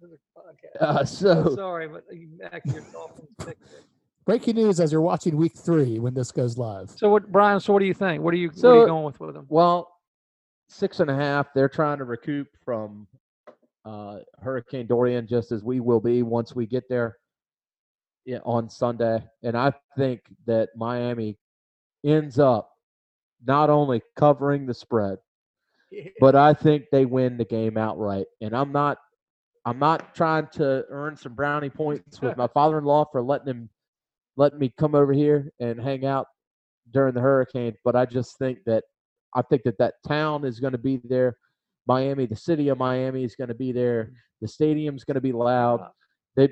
This 0.01 0.11
is 0.11 0.19
a 0.35 0.39
podcast. 0.81 1.25
Uh, 1.25 1.49
I'm 1.49 1.55
sorry, 1.55 1.87
but 1.87 2.03
you 2.11 2.29
back 2.39 2.61
your 2.65 2.83
Dolphins 2.93 3.55
breaking 4.25 4.55
news 4.55 4.79
as 4.79 4.91
you're 4.91 5.01
watching 5.01 5.35
week 5.37 5.55
three 5.57 5.99
when 5.99 6.13
this 6.13 6.31
goes 6.31 6.57
live. 6.57 6.91
So 6.91 7.09
what, 7.09 7.31
Brian? 7.31 7.59
So 7.59 7.73
what 7.73 7.79
do 7.79 7.85
you 7.85 7.93
think? 7.93 8.21
What 8.21 8.33
are 8.33 8.37
you? 8.37 8.49
what 8.49 8.65
are 8.65 8.79
you 8.81 8.85
going 8.85 9.03
with 9.05 9.19
with 9.19 9.33
them? 9.33 9.45
well, 9.49 9.91
six 10.69 10.99
and 10.99 11.09
a 11.09 11.15
half. 11.15 11.47
They're 11.55 11.69
trying 11.69 11.97
to 11.97 12.03
recoup 12.03 12.47
from 12.63 13.07
uh, 13.85 14.19
Hurricane 14.41 14.85
Dorian, 14.85 15.25
just 15.27 15.51
as 15.51 15.63
we 15.63 15.79
will 15.79 16.01
be 16.01 16.21
once 16.23 16.53
we 16.55 16.65
get 16.67 16.87
there. 16.89 17.17
Yeah, 18.25 18.39
on 18.43 18.69
Sunday, 18.69 19.23
and 19.43 19.57
I 19.57 19.71
think 19.97 20.19
that 20.45 20.69
Miami 20.75 21.37
ends 22.05 22.37
up 22.39 22.69
not 23.45 23.69
only 23.69 24.01
covering 24.15 24.65
the 24.65 24.73
spread, 24.73 25.17
but 26.19 26.35
I 26.35 26.53
think 26.53 26.85
they 26.91 27.05
win 27.05 27.37
the 27.37 27.45
game 27.45 27.77
outright. 27.77 28.27
And 28.41 28.55
I'm 28.55 28.71
not 28.71 28.97
I'm 29.65 29.79
not 29.79 30.15
trying 30.15 30.47
to 30.53 30.85
earn 30.89 31.17
some 31.17 31.33
brownie 31.33 31.69
points 31.69 32.21
with 32.21 32.37
my 32.37 32.47
father-in-law 32.53 33.07
for 33.11 33.21
letting 33.21 33.47
him 33.47 33.69
letting 34.37 34.59
me 34.59 34.73
come 34.79 34.95
over 34.95 35.11
here 35.13 35.51
and 35.59 35.81
hang 35.81 36.05
out 36.05 36.27
during 36.93 37.13
the 37.13 37.21
hurricane, 37.21 37.73
but 37.83 37.95
I 37.95 38.05
just 38.05 38.37
think 38.37 38.59
that 38.65 38.83
I 39.35 39.41
think 39.41 39.63
that 39.63 39.77
that 39.79 39.95
town 40.07 40.45
is 40.45 40.59
going 40.59 40.71
to 40.71 40.77
be 40.77 41.01
there. 41.03 41.37
Miami, 41.87 42.25
the 42.25 42.35
city 42.35 42.69
of 42.69 42.77
Miami 42.77 43.23
is 43.23 43.35
going 43.35 43.49
to 43.49 43.55
be 43.55 43.71
there. 43.71 44.05
Mm. 44.05 44.13
The 44.41 44.47
stadium's 44.47 45.03
going 45.03 45.15
to 45.15 45.21
be 45.21 45.31
loud. 45.31 45.89
They 46.35 46.49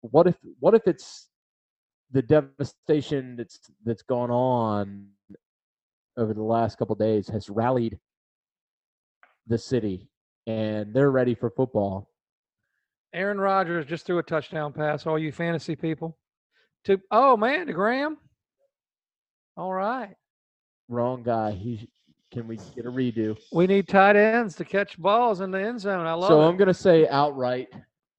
what 0.00 0.26
if 0.26 0.36
what 0.58 0.74
if 0.74 0.82
it's 0.86 1.28
the 2.10 2.22
devastation 2.22 3.36
that's 3.36 3.60
that's 3.84 4.02
gone 4.02 4.30
on 4.30 5.06
over 6.18 6.34
the 6.34 6.42
last 6.42 6.76
couple 6.76 6.94
days 6.96 7.28
has 7.28 7.48
rallied 7.48 7.98
the 9.46 9.56
city 9.56 10.08
and 10.46 10.92
they're 10.92 11.10
ready 11.10 11.34
for 11.34 11.50
football. 11.50 12.10
Aaron 13.14 13.38
Rodgers 13.40 13.86
just 13.86 14.04
threw 14.04 14.18
a 14.18 14.22
touchdown 14.22 14.72
pass. 14.72 15.06
All 15.06 15.18
you 15.18 15.32
fantasy 15.32 15.76
people. 15.76 16.18
To 16.84 17.00
oh 17.10 17.36
man, 17.36 17.66
to 17.68 17.72
Graham. 17.72 18.18
All 19.56 19.72
right. 19.72 20.14
Wrong 20.88 21.22
guy. 21.22 21.52
He 21.52 21.88
can 22.32 22.46
we 22.46 22.56
get 22.76 22.84
a 22.84 22.90
redo? 22.90 23.38
We 23.52 23.66
need 23.66 23.88
tight 23.88 24.16
ends 24.16 24.54
to 24.56 24.64
catch 24.64 24.98
balls 24.98 25.40
in 25.40 25.50
the 25.50 25.60
end 25.60 25.80
zone. 25.80 26.06
I 26.06 26.12
love 26.12 26.28
So 26.28 26.42
it. 26.42 26.44
I'm 26.46 26.56
gonna 26.56 26.74
say 26.74 27.08
outright 27.08 27.68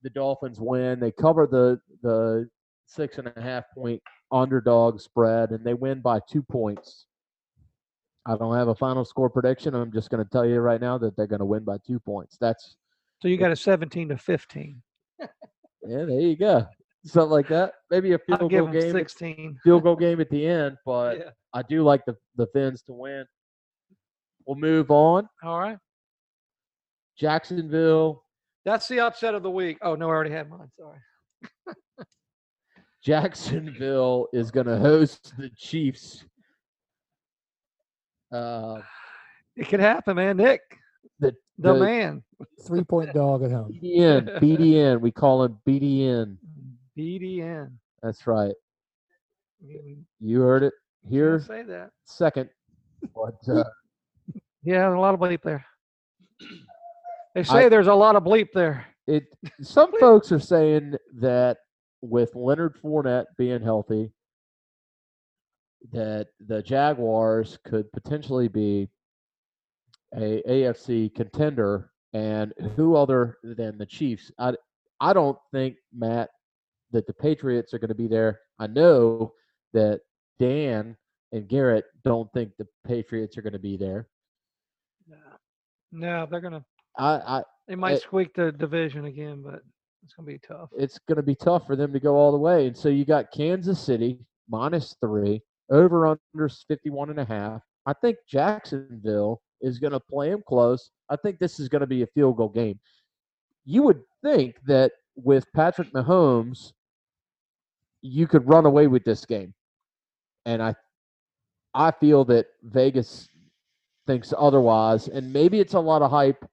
the 0.01 0.09
Dolphins 0.09 0.59
win. 0.59 0.99
They 0.99 1.11
cover 1.11 1.45
the 1.45 1.79
the 2.01 2.49
six 2.87 3.19
and 3.19 3.31
a 3.35 3.41
half 3.41 3.65
point 3.75 4.01
underdog 4.31 4.99
spread 4.99 5.51
and 5.51 5.63
they 5.63 5.75
win 5.75 6.01
by 6.01 6.19
two 6.29 6.41
points. 6.41 7.05
I 8.26 8.36
don't 8.38 8.55
have 8.55 8.67
a 8.67 8.76
final 8.76 9.05
score 9.05 9.30
prediction. 9.30 9.74
I'm 9.74 9.91
just 9.91 10.09
gonna 10.09 10.26
tell 10.26 10.45
you 10.45 10.59
right 10.59 10.82
now 10.82 10.97
that 10.97 11.15
they're 11.15 11.28
gonna 11.28 11.45
win 11.45 11.63
by 11.63 11.78
two 11.86 11.99
points. 11.99 12.38
That's 12.39 12.76
so 13.22 13.28
you 13.28 13.38
got 13.38 13.51
a 13.51 13.55
17 13.55 14.09
to 14.09 14.17
15. 14.17 14.82
yeah, 15.20 15.28
there 15.84 16.09
you 16.09 16.36
go. 16.38 16.65
something 17.05 17.30
like 17.32 17.47
that. 17.49 17.74
Maybe 17.91 18.13
a 18.13 18.20
I'll 18.30 18.38
field 18.38 18.51
give 18.51 18.65
goal 18.65 18.74
game. 18.74 18.95
at- 18.95 19.01
16. 19.09 19.59
Field 19.63 19.84
goal 19.84 19.95
game 19.95 20.22
at 20.22 20.30
the 20.30 20.45
end, 20.45 20.78
but 20.86 21.17
Yeah. 21.17 21.30
I 21.53 21.61
do 21.63 21.84
like 21.84 22.05
the 22.05 22.15
the 22.36 22.47
Finns 22.53 22.82
to 22.84 22.93
win. 22.93 23.26
We'll 24.45 24.57
move 24.57 24.89
on. 24.91 25.28
All 25.43 25.59
right. 25.59 25.78
Jacksonville. 27.17 28.24
That's 28.65 28.88
the 28.88 28.99
upset 29.01 29.36
of 29.36 29.43
the 29.43 29.51
week. 29.51 29.78
Oh, 29.82 29.95
no, 29.95 30.07
I 30.07 30.09
already 30.09 30.32
had 30.32 30.49
mine. 30.49 30.70
Sorry. 30.78 30.97
Jacksonville 33.03 34.28
is 34.34 34.51
going 34.51 34.67
to 34.67 34.78
host 34.78 35.34
the 35.38 35.49
Chiefs. 35.57 36.26
Uh, 38.32 38.82
It 39.55 39.67
could 39.67 39.82
happen, 39.82 40.15
man. 40.15 40.38
Nick, 40.38 40.61
the 41.19 41.34
the, 41.57 41.73
the 41.73 41.80
man. 41.80 42.23
Three 42.65 42.84
point 42.84 43.13
dog 43.13 43.43
at 43.43 43.51
home. 43.51 43.73
BDN, 43.73 44.39
BDN. 44.39 45.01
We 45.01 45.11
call 45.11 45.43
him 45.43 45.57
BDN. 45.67 46.38
BDN. 46.97 47.71
That's 48.01 48.25
right. 48.25 48.53
You 49.61 49.97
You 50.21 50.39
heard 50.41 50.63
it 50.63 50.73
here 51.09 51.41
say 51.41 51.63
that. 51.63 51.89
second. 52.05 52.49
But 53.13 53.36
uh, 53.53 53.65
Yeah, 54.63 54.88
a 54.95 54.97
lot 54.97 55.13
of 55.13 55.19
bleep 55.19 55.41
there. 55.41 55.65
They 57.36 57.43
say 57.43 57.69
there's 57.69 57.88
a 57.88 57.93
lot 57.93 58.15
of 58.15 58.23
bleep 58.23 58.47
there. 58.53 58.86
it 59.07 59.23
some 59.61 59.91
folks 59.99 60.32
are 60.32 60.39
saying 60.39 60.95
that 61.19 61.57
with 62.01 62.34
Leonard 62.36 62.75
Fournette 62.82 63.25
being 63.38 63.61
healthy, 63.61 64.11
that 65.91 66.27
the 66.47 66.61
Jaguars 66.61 67.57
could 67.65 67.91
potentially 67.91 68.47
be 68.47 68.89
a 70.15 70.41
AFC 70.47 71.13
contender, 71.13 71.91
and 72.13 72.53
who 72.75 72.95
other 72.95 73.38
than 73.43 73.77
the 73.77 73.86
Chiefs? 73.86 74.32
I 74.39 74.53
I 74.99 75.13
don't 75.13 75.38
think 75.53 75.75
Matt 75.93 76.30
that 76.91 77.05
the 77.07 77.13
Patriots 77.13 77.73
are 77.73 77.80
going 77.80 77.89
to 77.89 77.95
be 77.95 78.07
there. 78.07 78.39
I 78.57 78.67
know 78.67 79.34
that 79.73 80.01
Dan 80.39 80.97
and 81.32 81.47
Garrett 81.47 81.86
don't 82.03 82.32
think 82.34 82.51
the 82.57 82.67
Patriots 82.88 83.38
are 83.38 83.41
going 83.43 83.53
to 83.53 83.59
be 83.59 83.77
there. 83.77 84.07
No, 85.91 86.27
they're 86.30 86.41
gonna. 86.41 86.63
I, 86.97 87.13
I 87.39 87.43
They 87.67 87.75
might 87.75 87.93
Eh, 87.93 87.99
squeak 87.99 88.34
the 88.36 88.51
division 88.51 89.05
again, 89.05 89.41
but 89.43 89.61
it's 90.03 90.13
gonna 90.13 90.27
be 90.27 90.39
tough. 90.39 90.69
it's 90.77 90.99
going 91.07 91.15
to 91.17 91.23
be 91.23 91.36
tough 91.36 91.65
for 91.65 91.75
them 91.75 91.91
to 91.93 91.99
go 91.99 92.15
all 92.15 92.32
the 92.32 92.38
way. 92.38 92.67
And 92.67 92.77
so 92.77 92.89
you 92.89 93.05
got 93.05 93.32
Kansas 93.32 93.80
City 93.80 94.19
minus 94.49 94.95
three, 95.01 95.41
over 95.70 96.07
under 96.07 96.49
51 96.49 97.09
and 97.09 97.20
a 97.20 97.26
half. 97.26 97.61
I 97.86 97.93
think 97.93 98.17
Jacksonville 98.28 99.41
is 99.61 99.80
going 99.80 99.93
to 99.93 99.99
play 99.99 100.30
them 100.30 100.43
close. 100.47 100.91
I 101.09 101.15
think 101.15 101.39
this 101.39 101.59
is 101.59 101.70
going 101.70 101.82
to 101.82 101.88
be 101.88 102.03
a 102.03 102.07
field 102.07 102.38
goal 102.38 102.49
game. 102.49 102.80
You 103.65 103.84
would 103.84 104.01
think 104.24 104.55
that 104.65 104.91
with 105.15 105.45
Patrick 105.53 105.91
Mahomes, 105.93 106.74
you 108.01 108.28
could 108.28 108.47
run 108.47 108.65
away 108.65 108.88
with 108.88 109.03
this 109.03 109.26
game. 109.26 109.53
And 110.45 110.61
I 110.63 110.76
I 111.74 111.91
feel 111.91 112.26
that 112.26 112.47
Vegas 112.63 113.30
thinks 114.07 114.34
otherwise. 114.38 115.07
And 115.07 115.32
maybe 115.32 115.59
it's 115.59 115.74
a 115.74 115.80
lot 115.80 116.01
of 116.01 116.09
hype 116.09 116.43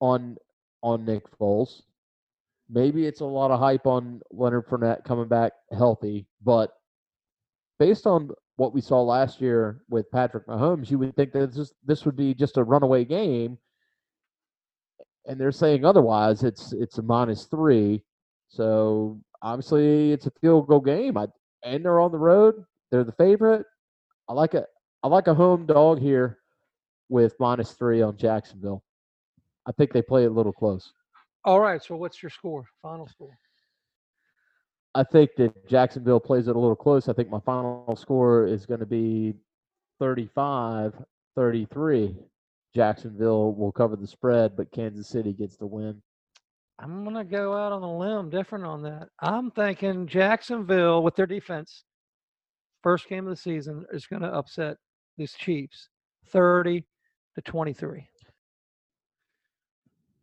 on 0.00 0.36
on 0.82 1.04
Nick 1.04 1.24
Foles. 1.38 1.82
Maybe 2.68 3.06
it's 3.06 3.20
a 3.20 3.24
lot 3.24 3.50
of 3.50 3.60
hype 3.60 3.86
on 3.86 4.20
Leonard 4.30 4.66
Fournette 4.66 5.04
coming 5.04 5.28
back 5.28 5.52
healthy, 5.72 6.26
but 6.44 6.72
based 7.78 8.06
on 8.06 8.30
what 8.56 8.72
we 8.72 8.80
saw 8.80 9.02
last 9.02 9.40
year 9.40 9.82
with 9.88 10.10
Patrick 10.10 10.46
Mahomes, 10.46 10.90
you 10.90 10.98
would 10.98 11.14
think 11.16 11.32
that 11.32 11.52
this 11.52 11.72
this 11.84 12.04
would 12.04 12.16
be 12.16 12.34
just 12.34 12.56
a 12.56 12.64
runaway 12.64 13.04
game. 13.04 13.58
And 15.26 15.40
they're 15.40 15.52
saying 15.52 15.84
otherwise. 15.84 16.42
It's 16.42 16.72
it's 16.72 16.98
a 16.98 17.02
minus 17.02 17.44
three, 17.44 18.02
so 18.48 19.20
obviously 19.42 20.12
it's 20.12 20.26
a 20.26 20.32
field 20.40 20.68
goal 20.68 20.80
game. 20.80 21.16
I, 21.16 21.26
and 21.64 21.84
they're 21.84 22.00
on 22.00 22.12
the 22.12 22.18
road. 22.18 22.64
They're 22.90 23.04
the 23.04 23.12
favorite. 23.12 23.66
I 24.28 24.32
like 24.32 24.54
a 24.54 24.66
I 25.02 25.08
like 25.08 25.26
a 25.26 25.34
home 25.34 25.66
dog 25.66 26.00
here 26.00 26.38
with 27.08 27.34
minus 27.38 27.72
three 27.72 28.02
on 28.02 28.16
Jacksonville. 28.16 28.82
I 29.66 29.72
think 29.72 29.92
they 29.92 30.02
play 30.02 30.24
it 30.24 30.30
a 30.30 30.34
little 30.34 30.52
close. 30.52 30.92
All 31.44 31.60
right. 31.60 31.82
So 31.82 31.96
what's 31.96 32.22
your 32.22 32.30
score? 32.30 32.64
Final 32.82 33.08
score? 33.08 33.36
I 34.96 35.02
think 35.02 35.32
that 35.36 35.68
Jacksonville 35.68 36.20
plays 36.20 36.48
it 36.48 36.56
a 36.56 36.58
little 36.58 36.74
close. 36.74 37.06
I 37.06 37.12
think 37.12 37.28
my 37.28 37.40
final 37.40 37.94
score 37.96 38.46
is 38.46 38.64
going 38.64 38.80
to 38.80 38.86
be 38.86 39.34
35 40.00 40.94
33. 41.36 42.16
Jacksonville 42.74 43.52
will 43.52 43.72
cover 43.72 43.94
the 43.94 44.06
spread, 44.06 44.56
but 44.56 44.72
Kansas 44.72 45.06
City 45.06 45.34
gets 45.34 45.58
the 45.58 45.66
win. 45.66 46.00
I'm 46.78 47.04
gonna 47.04 47.24
go 47.24 47.54
out 47.54 47.72
on 47.72 47.82
a 47.82 47.98
limb, 47.98 48.30
different 48.30 48.64
on 48.64 48.82
that. 48.82 49.08
I'm 49.20 49.50
thinking 49.50 50.06
Jacksonville 50.06 51.02
with 51.02 51.14
their 51.14 51.26
defense, 51.26 51.84
first 52.82 53.08
game 53.08 53.26
of 53.26 53.30
the 53.30 53.36
season, 53.36 53.84
is 53.92 54.06
gonna 54.06 54.28
upset 54.28 54.76
these 55.18 55.32
Chiefs, 55.32 55.88
30 56.28 56.86
to 57.34 57.42
23. 57.42 58.06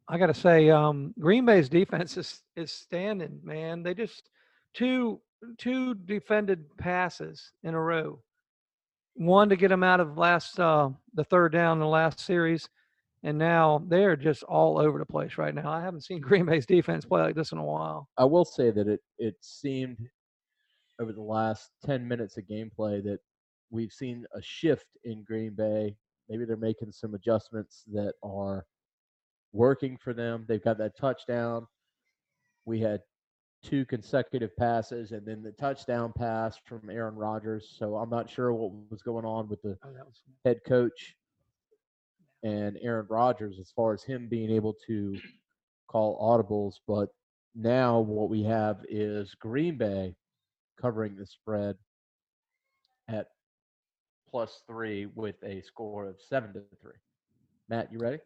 I 0.07 0.17
gotta 0.17 0.33
say, 0.33 0.69
um, 0.69 1.13
Green 1.19 1.45
Bay's 1.45 1.69
defense 1.69 2.17
is 2.17 2.41
is 2.55 2.71
standing, 2.71 3.39
man. 3.43 3.83
They 3.83 3.93
just 3.93 4.29
two 4.73 5.21
two 5.57 5.93
defended 5.93 6.65
passes 6.77 7.51
in 7.63 7.73
a 7.73 7.81
row. 7.81 8.21
One 9.15 9.49
to 9.49 9.55
get 9.55 9.69
them 9.69 9.83
out 9.83 9.99
of 9.99 10.17
last 10.17 10.59
uh, 10.59 10.89
the 11.13 11.23
third 11.23 11.51
down 11.51 11.73
in 11.73 11.79
the 11.79 11.87
last 11.87 12.19
series, 12.19 12.67
and 13.23 13.37
now 13.37 13.83
they're 13.87 14.15
just 14.15 14.43
all 14.43 14.79
over 14.79 14.97
the 14.97 15.05
place 15.05 15.37
right 15.37 15.53
now. 15.53 15.71
I 15.71 15.81
haven't 15.81 16.03
seen 16.03 16.21
Green 16.21 16.45
Bay's 16.45 16.65
defense 16.65 17.05
play 17.05 17.21
like 17.21 17.35
this 17.35 17.51
in 17.51 17.57
a 17.57 17.63
while. 17.63 18.09
I 18.17 18.25
will 18.25 18.45
say 18.45 18.71
that 18.71 18.87
it 18.87 19.01
it 19.19 19.35
seemed 19.41 19.97
over 20.99 21.11
the 21.11 21.21
last 21.21 21.71
10 21.85 22.07
minutes 22.07 22.37
of 22.37 22.45
gameplay 22.45 23.03
that 23.03 23.19
we've 23.71 23.91
seen 23.91 24.25
a 24.35 24.41
shift 24.41 24.85
in 25.03 25.23
Green 25.23 25.53
Bay. 25.55 25.95
Maybe 26.29 26.45
they're 26.45 26.55
making 26.55 26.91
some 26.91 27.15
adjustments 27.15 27.83
that 27.91 28.13
are 28.23 28.65
working 29.51 29.97
for 29.97 30.13
them. 30.13 30.45
They've 30.47 30.63
got 30.63 30.77
that 30.77 30.97
touchdown. 30.97 31.67
We 32.65 32.79
had 32.79 33.01
two 33.63 33.85
consecutive 33.85 34.55
passes 34.57 35.11
and 35.13 35.25
then 35.25 35.41
the 35.41 35.51
touchdown 35.53 36.13
pass 36.15 36.59
from 36.65 36.89
Aaron 36.89 37.15
Rodgers. 37.15 37.75
So 37.79 37.95
I'm 37.95 38.09
not 38.09 38.29
sure 38.29 38.53
what 38.53 38.71
was 38.91 39.01
going 39.01 39.25
on 39.25 39.47
with 39.47 39.61
the 39.61 39.77
Oh, 39.83 39.89
was 40.05 40.21
head 40.45 40.59
coach 40.67 41.15
and 42.43 42.77
Aaron 42.81 43.07
Rodgers 43.09 43.57
as 43.59 43.71
far 43.75 43.93
as 43.93 44.03
him 44.03 44.27
being 44.27 44.51
able 44.51 44.75
to 44.87 45.17
call 45.87 46.19
audibles. 46.19 46.75
But 46.87 47.09
now 47.55 47.99
what 47.99 48.29
we 48.29 48.43
have 48.43 48.83
is 48.89 49.33
Green 49.35 49.77
Bay 49.77 50.15
covering 50.79 51.15
the 51.15 51.25
spread 51.25 51.77
at 53.07 53.27
plus 54.29 54.63
three 54.67 55.05
with 55.05 55.35
a 55.43 55.61
score 55.61 56.07
of 56.07 56.17
seven 56.19 56.53
to 56.53 56.61
three. 56.81 56.93
Matt, 57.69 57.91
you 57.91 57.99
ready? 57.99 58.17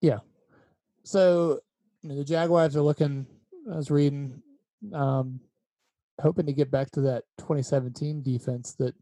Yeah. 0.00 0.20
So 1.02 1.60
you 2.02 2.08
know, 2.08 2.16
the 2.16 2.24
Jaguars 2.24 2.76
are 2.76 2.82
looking. 2.82 3.26
I 3.70 3.76
was 3.76 3.90
reading, 3.90 4.42
um, 4.92 5.40
hoping 6.20 6.46
to 6.46 6.52
get 6.52 6.70
back 6.70 6.90
to 6.92 7.00
that 7.02 7.24
2017 7.38 8.22
defense 8.22 8.74
that, 8.74 8.94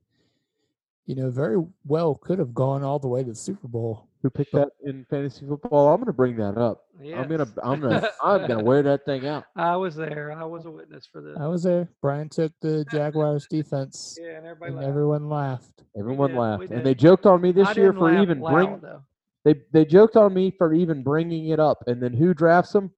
you 1.07 1.15
know, 1.15 1.31
very 1.31 1.63
well 1.85 2.15
could 2.15 2.39
have 2.39 2.55
gone 2.55 2.83
all 2.83 2.99
the 2.99 3.09
way 3.09 3.23
to 3.23 3.31
the 3.31 3.35
Super 3.35 3.69
Bowl. 3.69 4.09
Who 4.23 4.29
picked 4.29 4.53
that 4.53 4.69
in 4.85 5.07
fantasy 5.09 5.47
football? 5.47 5.89
I'm 5.89 5.97
going 5.97 6.07
to 6.07 6.13
bring 6.13 6.37
that 6.37 6.59
up. 6.59 6.85
I'm 7.01 7.29
gonna, 7.29 7.49
I'm 7.63 7.81
gonna, 7.81 8.11
I'm 8.23 8.47
gonna 8.47 8.63
wear 8.63 8.83
that 8.83 9.07
thing 9.07 9.27
out. 9.27 9.45
I 9.57 9.77
was 9.77 9.97
there. 9.97 10.37
I 10.39 10.45
was 10.45 10.67
a 10.67 10.71
witness 10.71 11.09
for 11.11 11.23
this. 11.23 11.39
I 11.41 11.47
was 11.47 11.63
there. 11.63 11.89
Brian 12.03 12.29
took 12.29 12.53
the 12.61 12.85
Jaguars 12.93 13.47
defense, 13.49 14.19
yeah, 14.21 14.37
and 14.37 14.47
everybody 14.47 14.73
and 14.73 14.77
laughed. 14.77 14.89
everyone 14.89 15.29
laughed. 15.31 15.83
Everyone 15.99 16.31
did, 16.31 16.39
laughed, 16.39 16.71
and 16.71 16.85
they 16.85 16.95
joked 16.95 17.25
on 17.25 17.41
me 17.41 17.53
this 17.53 17.69
I 17.69 17.73
year 17.73 17.95
for 17.95 18.15
even 18.21 18.41
loud, 18.41 18.53
bring. 18.53 18.81
though. 18.81 19.03
They 19.45 19.63
they 19.73 19.87
joked 19.87 20.17
on 20.17 20.35
me 20.35 20.51
for 20.51 20.75
even 20.75 21.03
bringing 21.03 21.49
it 21.49 21.59
up, 21.59 21.85
and 21.87 22.03
then 22.03 22.13
who 22.13 22.35
drafts 22.35 22.73
them? 22.73 22.91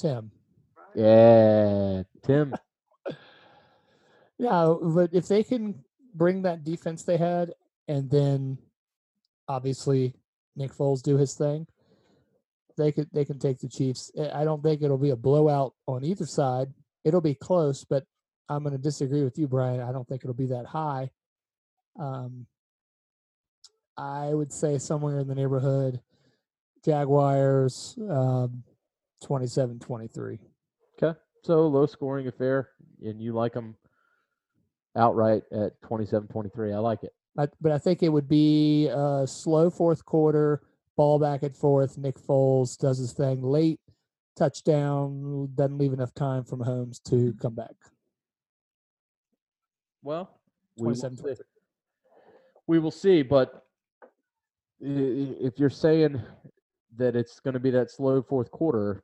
Tim. 0.00 0.30
Yeah, 0.94 2.02
Tim. 2.24 2.54
Yeah, 4.38 4.74
but 4.80 5.10
if 5.12 5.28
they 5.28 5.42
can 5.42 5.84
bring 6.14 6.42
that 6.42 6.64
defense 6.64 7.02
they 7.02 7.18
had, 7.18 7.52
and 7.88 8.10
then 8.10 8.56
obviously 9.48 10.14
Nick 10.56 10.72
Foles 10.72 11.02
do 11.02 11.18
his 11.18 11.34
thing, 11.34 11.66
they 12.78 12.90
could 12.90 13.08
they 13.12 13.26
can 13.26 13.38
take 13.38 13.58
the 13.58 13.68
Chiefs. 13.68 14.10
I 14.18 14.40
I 14.40 14.44
don't 14.44 14.62
think 14.62 14.80
it'll 14.82 14.96
be 14.96 15.10
a 15.10 15.16
blowout 15.16 15.74
on 15.86 16.04
either 16.04 16.26
side. 16.26 16.72
It'll 17.04 17.20
be 17.20 17.34
close, 17.34 17.84
but 17.84 18.04
I'm 18.48 18.62
going 18.62 18.72
to 18.72 18.82
disagree 18.82 19.22
with 19.22 19.38
you, 19.38 19.46
Brian. 19.46 19.80
I 19.80 19.92
don't 19.92 20.08
think 20.08 20.24
it'll 20.24 20.34
be 20.34 20.46
that 20.46 20.66
high. 20.66 21.10
Um, 21.98 22.46
I 23.96 24.32
would 24.32 24.52
say 24.52 24.78
somewhere 24.78 25.18
in 25.18 25.28
the 25.28 25.34
neighborhood, 25.34 26.00
Jaguars, 26.84 27.96
um, 28.08 28.64
27-23. 29.20 30.38
Okay, 31.02 31.18
so 31.42 31.66
low 31.68 31.86
scoring 31.86 32.26
affair, 32.28 32.70
and 33.02 33.20
you 33.20 33.32
like 33.32 33.54
them 33.54 33.76
outright 34.96 35.42
at 35.52 35.80
27-23. 35.82 36.74
I 36.74 36.78
like 36.78 37.02
it. 37.02 37.14
I, 37.38 37.48
but 37.60 37.72
I 37.72 37.78
think 37.78 38.02
it 38.02 38.08
would 38.08 38.28
be 38.28 38.88
a 38.88 39.24
slow 39.26 39.70
fourth 39.70 40.04
quarter, 40.04 40.62
ball 40.96 41.18
back 41.18 41.42
and 41.42 41.56
forth. 41.56 41.96
Nick 41.96 42.18
Foles 42.18 42.76
does 42.76 42.98
his 42.98 43.12
thing 43.12 43.42
late, 43.42 43.80
touchdown 44.36 45.48
doesn't 45.54 45.78
leave 45.78 45.92
enough 45.92 46.14
time 46.14 46.44
for 46.44 46.56
Mahomes 46.56 47.02
to 47.04 47.34
come 47.40 47.54
back. 47.54 47.74
Well, 50.02 50.40
we 50.76 50.88
will 50.88 50.94
see. 50.94 51.34
We 52.66 52.78
will 52.78 52.90
see, 52.90 53.22
but 53.22 53.64
if 54.80 55.58
you're 55.58 55.70
saying 55.70 56.20
that 56.96 57.16
it's 57.16 57.38
going 57.40 57.54
to 57.54 57.60
be 57.60 57.70
that 57.70 57.90
slow 57.90 58.22
fourth 58.22 58.50
quarter, 58.50 59.02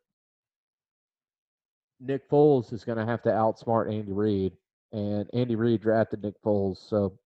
Nick 2.01 2.29
Foles 2.31 2.73
is 2.73 2.85
going 2.85 2.99
to 2.99 3.07
have 3.07 3.23
to 3.23 3.31
outsmart 3.31 3.93
Andy 3.93 4.13
Reid, 4.13 4.53
and 4.93 5.29
Andy 5.33 5.57
Reid 5.57 5.81
drafted 5.81 6.23
Nick 6.23 6.35
Foles, 6.43 6.77
so 6.79 7.19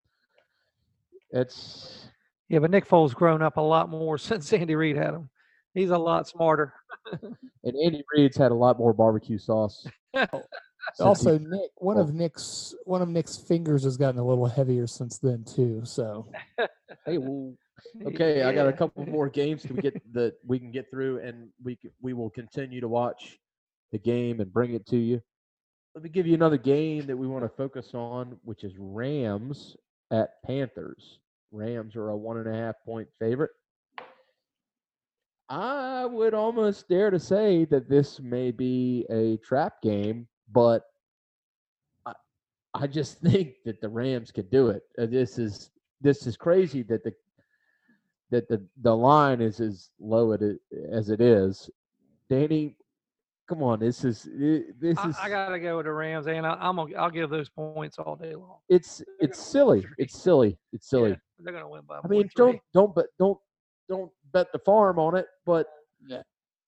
it's 1.31 2.07
Yeah, 2.49 2.59
but 2.59 2.71
Nick 2.71 2.87
Foles 2.87 3.13
grown 3.13 3.41
up 3.41 3.57
a 3.57 3.61
lot 3.61 3.89
more 3.89 4.17
since 4.17 4.51
Andy 4.53 4.75
Reid 4.75 4.95
had 4.95 5.13
him. 5.13 5.29
He's 5.73 5.91
a 5.91 5.97
lot 5.97 6.27
smarter. 6.27 6.73
and 7.63 7.75
Andy 7.83 8.03
Reid's 8.15 8.37
had 8.37 8.51
a 8.51 8.55
lot 8.55 8.77
more 8.79 8.93
barbecue 8.93 9.37
sauce. 9.37 9.85
since 10.15 10.29
he- 10.97 11.03
Also, 11.03 11.37
Nick, 11.37 11.71
one 11.77 11.97
Oh. 11.97 12.01
of 12.01 12.13
Nick's 12.13 12.73
one 12.85 13.01
of 13.01 13.09
Nick's 13.09 13.37
fingers 13.37 13.83
has 13.83 13.97
gotten 13.97 14.19
a 14.19 14.25
little 14.25 14.47
heavier 14.47 14.87
since 14.87 15.19
then 15.19 15.43
too. 15.43 15.81
So 15.83 16.27
hey, 17.05 17.17
well, 17.17 17.53
Okay, 18.05 18.43
I 18.43 18.53
got 18.53 18.67
a 18.67 18.73
couple 18.73 19.05
more 19.05 19.29
games 19.29 19.61
to 19.63 19.73
get 19.73 19.93
that 20.13 20.33
we 20.45 20.59
can 20.59 20.69
get 20.71 20.89
through, 20.91 21.19
and 21.19 21.49
we 21.63 21.77
we 22.01 22.13
will 22.13 22.29
continue 22.29 22.81
to 22.81 22.87
watch 22.87 23.37
the 23.91 23.99
game 23.99 24.39
and 24.39 24.51
bring 24.51 24.73
it 24.73 24.85
to 24.87 24.97
you. 24.97 25.21
Let 25.95 26.03
me 26.03 26.09
give 26.09 26.27
you 26.27 26.33
another 26.33 26.57
game 26.57 27.07
that 27.07 27.17
we 27.17 27.27
want 27.27 27.43
to 27.43 27.49
focus 27.49 27.91
on, 27.93 28.37
which 28.43 28.63
is 28.63 28.73
Rams 28.77 29.75
at 30.11 30.41
Panthers. 30.45 31.19
Rams 31.51 31.95
are 31.95 32.09
a 32.09 32.17
one 32.17 32.37
and 32.37 32.47
a 32.47 32.53
half 32.53 32.75
point 32.85 33.07
favorite. 33.19 33.51
I 35.49 36.05
would 36.05 36.35
almost 36.35 36.87
dare 36.87 37.09
to 37.09 37.19
say 37.19 37.65
that 37.65 37.89
this 37.89 38.19
may 38.19 38.51
be 38.51 39.05
a 39.09 39.37
trap 39.37 39.81
game, 39.81 40.27
but 40.51 40.83
I, 42.05 42.13
I 42.75 42.87
just 42.87 43.19
think 43.21 43.55
that 43.65 43.81
the 43.81 43.89
Rams 43.89 44.31
could 44.31 44.51
do 44.51 44.69
it. 44.69 44.83
Uh, 44.99 45.07
this 45.07 45.39
is 45.39 45.71
this 46.01 46.27
is 46.27 46.37
crazy 46.37 46.83
that 46.83 47.03
the 47.03 47.13
that 48.29 48.47
the 48.47 48.63
the 48.81 48.95
line 48.95 49.41
is 49.41 49.59
as 49.59 49.89
low 49.99 50.33
it, 50.33 50.41
as 50.91 51.09
it 51.09 51.19
is. 51.19 51.69
Danny, 52.29 52.75
come 53.49 53.63
on, 53.63 53.79
this 53.79 54.05
is 54.05 54.29
this 54.79 54.97
is 54.99 55.15
I 55.19 55.27
gotta 55.27 55.59
go 55.59 55.77
with 55.77 55.87
the 55.87 55.91
Rams, 55.91 56.27
and 56.27 56.45
I, 56.45 56.55
I'm 56.59 56.75
gonna 56.75 56.95
I'll 56.95 57.09
give 57.09 57.29
those 57.31 57.49
points 57.49 57.97
all 57.97 58.15
day 58.15 58.35
long. 58.35 58.57
it's 58.69 58.99
they're 58.99 59.29
it's 59.29 59.39
silly. 59.39 59.85
It's 59.97 60.21
silly. 60.21 60.57
It's 60.71 60.87
silly. 60.87 61.09
Yeah, 61.09 61.15
they're 61.39 61.53
gonna 61.53 61.67
win 61.67 61.81
by. 61.87 61.99
I 62.03 62.07
mean, 62.07 62.21
than 62.21 62.29
don't 62.35 62.51
three. 62.51 62.61
don't 62.73 62.95
bet 62.95 63.05
don't 63.17 63.39
don't 63.89 64.11
bet 64.31 64.47
the 64.53 64.59
farm 64.59 64.99
on 64.99 65.15
it, 65.15 65.25
but 65.45 65.67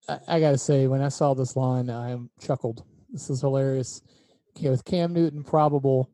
I, 0.10 0.20
I 0.28 0.40
gotta 0.40 0.58
say, 0.58 0.88
when 0.88 1.02
I 1.02 1.10
saw 1.10 1.36
this 1.36 1.56
line, 1.56 1.90
I 1.90 2.18
chuckled. 2.42 2.84
This 3.12 3.30
is 3.30 3.42
hilarious. 3.42 4.02
Okay, 4.58 4.70
with 4.70 4.84
Cam 4.84 5.14
Newton 5.14 5.44
probable, 5.44 6.10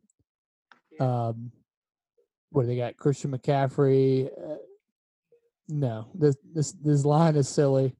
um, 0.99 1.51
what 2.51 2.63
do 2.63 2.67
they 2.67 2.75
got? 2.75 2.97
Christian 2.97 3.31
McCaffrey. 3.31 4.27
Uh, 4.27 4.57
no, 5.69 6.07
this 6.13 6.35
this 6.53 6.73
this 6.73 7.05
line 7.05 7.37
is 7.37 7.47
silly. 7.47 7.95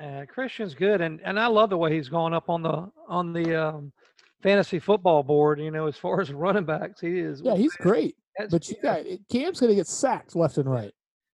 Uh, 0.00 0.24
Christian's 0.28 0.74
good, 0.74 1.00
and 1.00 1.20
and 1.24 1.38
I 1.40 1.46
love 1.46 1.70
the 1.70 1.76
way 1.78 1.94
he's 1.94 2.08
going 2.08 2.34
up 2.34 2.48
on 2.50 2.62
the 2.62 2.90
on 3.08 3.32
the 3.32 3.68
um, 3.68 3.92
fantasy 4.42 4.78
football 4.78 5.22
board. 5.22 5.60
You 5.60 5.70
know, 5.70 5.86
as 5.86 5.96
far 5.96 6.20
as 6.22 6.32
running 6.32 6.64
backs, 6.64 7.00
he 7.00 7.18
is. 7.18 7.40
Yeah, 7.42 7.56
he's 7.56 7.74
great, 7.76 8.16
that's- 8.36 8.50
but 8.50 8.68
you 8.68 8.76
yeah, 8.82 9.02
got 9.02 9.18
Cam's 9.30 9.60
gonna 9.60 9.74
get 9.74 9.86
sacked 9.86 10.36
left 10.36 10.58
and 10.58 10.70
right. 10.70 10.92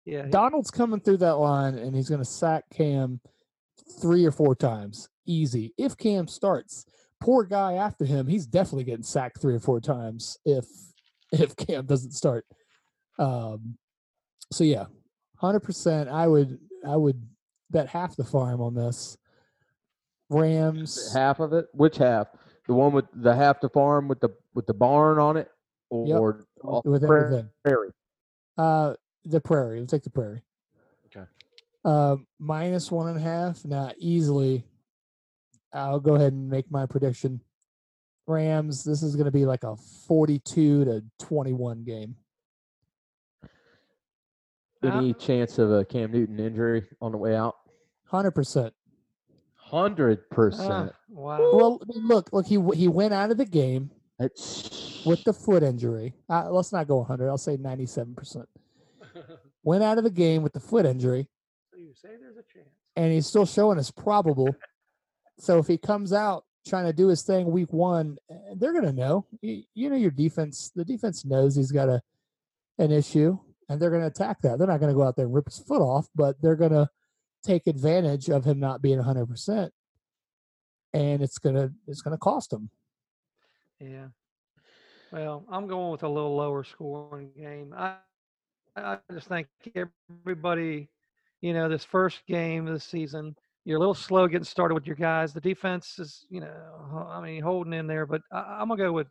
yeah, 0.05 0.25
he- 0.25 0.31
Donald's 0.31 0.71
coming 0.71 0.99
through 0.99 1.17
that 1.17 1.35
line, 1.37 1.75
and 1.75 1.95
he's 1.95 2.09
gonna 2.09 2.25
sack 2.25 2.65
Cam 2.73 3.21
three 4.01 4.25
or 4.25 4.31
four 4.31 4.55
times, 4.55 5.07
easy. 5.25 5.73
If 5.77 5.95
Cam 5.97 6.27
starts, 6.27 6.85
poor 7.21 7.43
guy 7.45 7.73
after 7.73 8.05
him, 8.05 8.27
he's 8.27 8.45
definitely 8.45 8.83
getting 8.83 9.03
sacked 9.03 9.41
three 9.41 9.55
or 9.55 9.59
four 9.59 9.79
times 9.79 10.37
if 10.45 10.65
if 11.31 11.55
Cam 11.55 11.85
doesn't 11.85 12.11
start. 12.11 12.45
Um, 13.17 13.77
so 14.51 14.63
yeah, 14.63 14.85
hundred 15.37 15.61
percent. 15.61 16.09
I 16.09 16.27
would 16.27 16.59
I 16.85 16.95
would 16.97 17.21
bet 17.69 17.87
half 17.87 18.15
the 18.15 18.23
farm 18.23 18.61
on 18.61 18.73
this. 18.73 19.17
Rams. 20.29 21.13
half 21.13 21.39
of 21.39 21.53
it. 21.53 21.67
Which 21.73 21.97
half? 21.97 22.27
The 22.67 22.73
one 22.73 22.93
with 22.93 23.05
the 23.15 23.35
half 23.35 23.61
the 23.61 23.69
farm 23.69 24.07
with 24.07 24.19
the 24.19 24.29
with 24.53 24.67
the 24.67 24.73
barn 24.75 25.17
on 25.17 25.37
it, 25.37 25.49
or 25.89 26.45
off 26.63 26.85
with 26.85 27.01
pra- 27.03 27.25
everything. 27.25 27.49
prairie? 27.63 27.89
Uh, 28.57 28.93
the 29.25 29.41
prairie. 29.41 29.77
We'll 29.79 29.87
take 29.87 30.03
the 30.03 30.11
prairie. 30.11 30.43
Okay. 31.07 31.25
Uh, 31.83 32.17
minus 32.37 32.91
one 32.91 33.07
and 33.07 33.17
a 33.17 33.21
half. 33.21 33.65
Not 33.65 33.95
easily. 33.97 34.63
I'll 35.73 35.99
go 35.99 36.15
ahead 36.15 36.33
and 36.33 36.49
make 36.49 36.69
my 36.69 36.85
prediction. 36.85 37.41
Rams. 38.27 38.83
This 38.83 39.01
is 39.01 39.15
going 39.15 39.25
to 39.25 39.31
be 39.31 39.47
like 39.47 39.63
a 39.63 39.75
forty-two 39.75 40.85
to 40.85 41.03
twenty-one 41.17 41.83
game. 41.83 42.15
Uh, 44.83 44.87
Any 44.87 45.13
chance 45.13 45.57
of 45.59 45.71
a 45.71 45.83
Cam 45.83 46.11
Newton 46.11 46.39
injury 46.39 46.83
on 47.01 47.11
the 47.11 47.17
way 47.17 47.35
out? 47.35 47.55
Hundred 48.05 48.31
percent. 48.31 48.73
Hundred 49.55 50.19
ah, 50.31 50.35
percent. 50.35 50.91
wow. 51.09 51.37
Well, 51.53 51.79
I 51.81 51.85
mean, 51.93 52.07
look, 52.07 52.29
look. 52.33 52.47
He 52.47 52.59
he 52.75 52.87
went 52.87 53.13
out 53.13 53.29
of 53.29 53.37
the 53.37 53.45
game 53.45 53.91
It's 54.19 55.03
with 55.05 55.23
the 55.23 55.33
foot 55.33 55.63
injury. 55.63 56.15
Uh, 56.29 56.49
let's 56.49 56.71
not 56.71 56.87
go 56.87 57.03
hundred. 57.03 57.29
I'll 57.29 57.37
say 57.37 57.57
ninety-seven 57.57 58.15
percent. 58.15 58.47
Went 59.63 59.83
out 59.83 59.97
of 59.97 60.05
the 60.05 60.09
game 60.09 60.41
with 60.41 60.53
the 60.53 60.59
foot 60.59 60.85
injury. 60.85 61.27
So 61.71 61.77
you 61.77 61.93
say 61.93 62.09
there's 62.19 62.37
a 62.37 62.43
chance. 62.53 62.69
and 62.95 63.11
he's 63.11 63.27
still 63.27 63.45
showing 63.45 63.77
us 63.79 63.91
probable. 63.91 64.55
So 65.41 65.57
if 65.57 65.67
he 65.67 65.77
comes 65.77 66.11
out 66.11 66.43
trying 66.67 66.83
to 66.83 66.91
do 66.91 67.07
his 67.07 67.21
thing 67.21 67.49
week 67.49 67.71
one, 67.71 68.17
eh, 68.29 68.35
they're 68.57 68.73
gonna 68.73 68.91
know. 68.91 69.25
You, 69.41 69.63
you 69.73 69.89
know 69.89 69.95
your 69.95 70.11
defense. 70.11 70.69
The 70.75 70.83
defense 70.83 71.23
knows 71.23 71.55
he's 71.55 71.71
got 71.71 71.87
a 71.87 72.01
an 72.77 72.91
issue, 72.91 73.39
and 73.69 73.79
they're 73.79 73.91
gonna 73.91 74.07
attack 74.07 74.41
that. 74.41 74.57
They're 74.57 74.67
not 74.67 74.79
gonna 74.79 74.93
go 74.93 75.03
out 75.03 75.15
there 75.15 75.25
and 75.25 75.33
rip 75.33 75.45
his 75.45 75.59
foot 75.59 75.81
off, 75.81 76.07
but 76.15 76.41
they're 76.41 76.55
gonna 76.55 76.89
take 77.43 77.67
advantage 77.67 78.29
of 78.29 78.43
him 78.43 78.59
not 78.59 78.81
being 78.81 78.97
100 78.97 79.27
percent, 79.27 79.71
and 80.93 81.21
it's 81.21 81.37
gonna 81.37 81.71
it's 81.87 82.01
gonna 82.01 82.17
cost 82.17 82.51
him. 82.51 82.69
Yeah. 83.79 84.07
Well, 85.11 85.45
I'm 85.49 85.67
going 85.67 85.91
with 85.91 86.03
a 86.03 86.09
little 86.09 86.35
lower 86.35 86.63
scoring 86.63 87.31
game. 87.37 87.73
I 87.77 87.95
I 88.75 88.97
just 89.11 89.27
think 89.27 89.47
everybody, 89.75 90.89
you 91.41 91.53
know, 91.53 91.69
this 91.69 91.85
first 91.85 92.25
game 92.27 92.67
of 92.67 92.73
the 92.73 92.79
season, 92.79 93.35
you're 93.65 93.77
a 93.77 93.79
little 93.79 93.93
slow 93.93 94.27
getting 94.27 94.43
started 94.43 94.75
with 94.75 94.87
your 94.87 94.95
guys. 94.95 95.33
The 95.33 95.41
defense 95.41 95.99
is, 95.99 96.25
you 96.29 96.41
know, 96.41 97.07
I 97.09 97.21
mean, 97.21 97.41
holding 97.41 97.73
in 97.73 97.87
there, 97.87 98.05
but 98.05 98.21
I, 98.31 98.57
I'm 98.59 98.67
gonna 98.67 98.81
go 98.83 98.93
with 98.93 99.07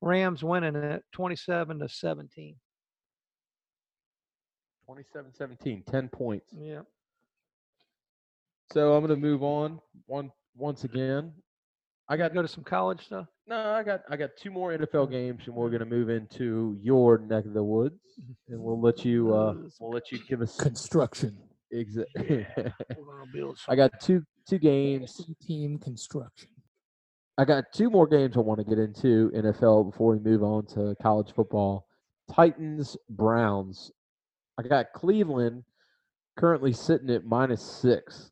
Rams 0.00 0.44
winning 0.44 0.76
it 0.76 1.04
27 1.12 1.78
to 1.80 1.88
17. 1.88 2.56
27-17, 4.88 5.84
10 5.86 6.08
points. 6.08 6.52
Yeah. 6.56 6.80
So 8.72 8.94
I'm 8.94 9.02
gonna 9.02 9.16
move 9.16 9.42
on 9.42 9.80
one 10.06 10.30
once 10.56 10.84
again. 10.84 11.32
I 12.08 12.16
got 12.16 12.28
to 12.28 12.34
Go 12.34 12.42
to 12.42 12.48
some 12.48 12.64
college 12.64 13.04
stuff. 13.04 13.26
no, 13.46 13.70
I 13.70 13.82
got 13.82 14.02
I 14.10 14.16
got 14.16 14.30
two 14.36 14.50
more 14.50 14.76
NFL 14.76 15.10
games, 15.10 15.42
and 15.46 15.54
we're 15.54 15.70
gonna 15.70 15.84
move 15.84 16.08
into 16.08 16.76
your 16.82 17.18
neck 17.18 17.44
of 17.46 17.52
the 17.54 17.62
woods, 17.62 18.00
and 18.48 18.60
we'll 18.60 18.80
let 18.80 19.04
you 19.04 19.32
uh 19.34 19.54
we'll 19.80 19.92
let 19.92 20.10
you 20.10 20.18
give 20.28 20.40
us 20.42 20.56
Construction, 20.56 21.36
exa- 21.72 22.04
We're 22.16 22.64
gonna 23.18 23.30
build 23.32 23.58
I 23.68 23.76
got 23.76 24.00
two 24.00 24.22
two 24.48 24.58
games. 24.58 25.20
Team 25.46 25.78
construction. 25.78 26.48
I 27.38 27.44
got 27.44 27.64
two 27.72 27.90
more 27.90 28.06
games 28.06 28.36
I 28.36 28.40
want 28.40 28.58
to 28.60 28.64
get 28.64 28.78
into 28.78 29.30
NFL 29.30 29.90
before 29.92 30.12
we 30.16 30.18
move 30.18 30.42
on 30.42 30.66
to 30.68 30.96
college 31.02 31.32
football. 31.34 31.86
Titans 32.32 32.96
Browns. 33.10 33.92
I 34.58 34.62
got 34.62 34.92
Cleveland 34.94 35.64
currently 36.36 36.72
sitting 36.72 37.10
at 37.10 37.24
minus 37.24 37.62
six, 37.62 38.30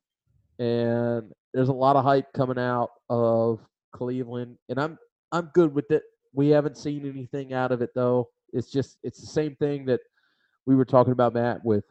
and 0.59 1.31
there's 1.53 1.69
a 1.69 1.73
lot 1.73 1.95
of 1.95 2.03
hype 2.03 2.31
coming 2.33 2.59
out 2.59 2.89
of 3.09 3.59
Cleveland, 3.93 4.57
and 4.69 4.79
I'm 4.79 4.97
I'm 5.31 5.51
good 5.53 5.73
with 5.73 5.91
it. 5.91 6.03
We 6.33 6.49
haven't 6.49 6.77
seen 6.77 7.07
anything 7.07 7.53
out 7.53 7.71
of 7.71 7.81
it 7.81 7.91
though. 7.95 8.29
It's 8.53 8.71
just 8.71 8.97
it's 9.03 9.19
the 9.19 9.27
same 9.27 9.55
thing 9.55 9.85
that 9.85 10.01
we 10.65 10.75
were 10.75 10.85
talking 10.85 11.13
about, 11.13 11.33
Matt, 11.33 11.63
with 11.63 11.83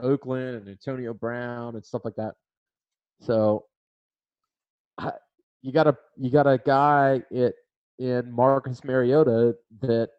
Oakland 0.00 0.56
and 0.56 0.68
Antonio 0.68 1.12
Brown 1.12 1.74
and 1.74 1.84
stuff 1.84 2.02
like 2.04 2.16
that. 2.16 2.34
So 3.20 3.64
I, 4.96 5.12
you 5.62 5.72
got 5.72 5.86
a 5.86 5.96
you 6.16 6.30
got 6.30 6.46
a 6.46 6.58
guy 6.58 7.22
it 7.30 7.54
in 7.98 8.30
Marcus 8.30 8.84
Mariota 8.84 9.56
that 9.82 10.10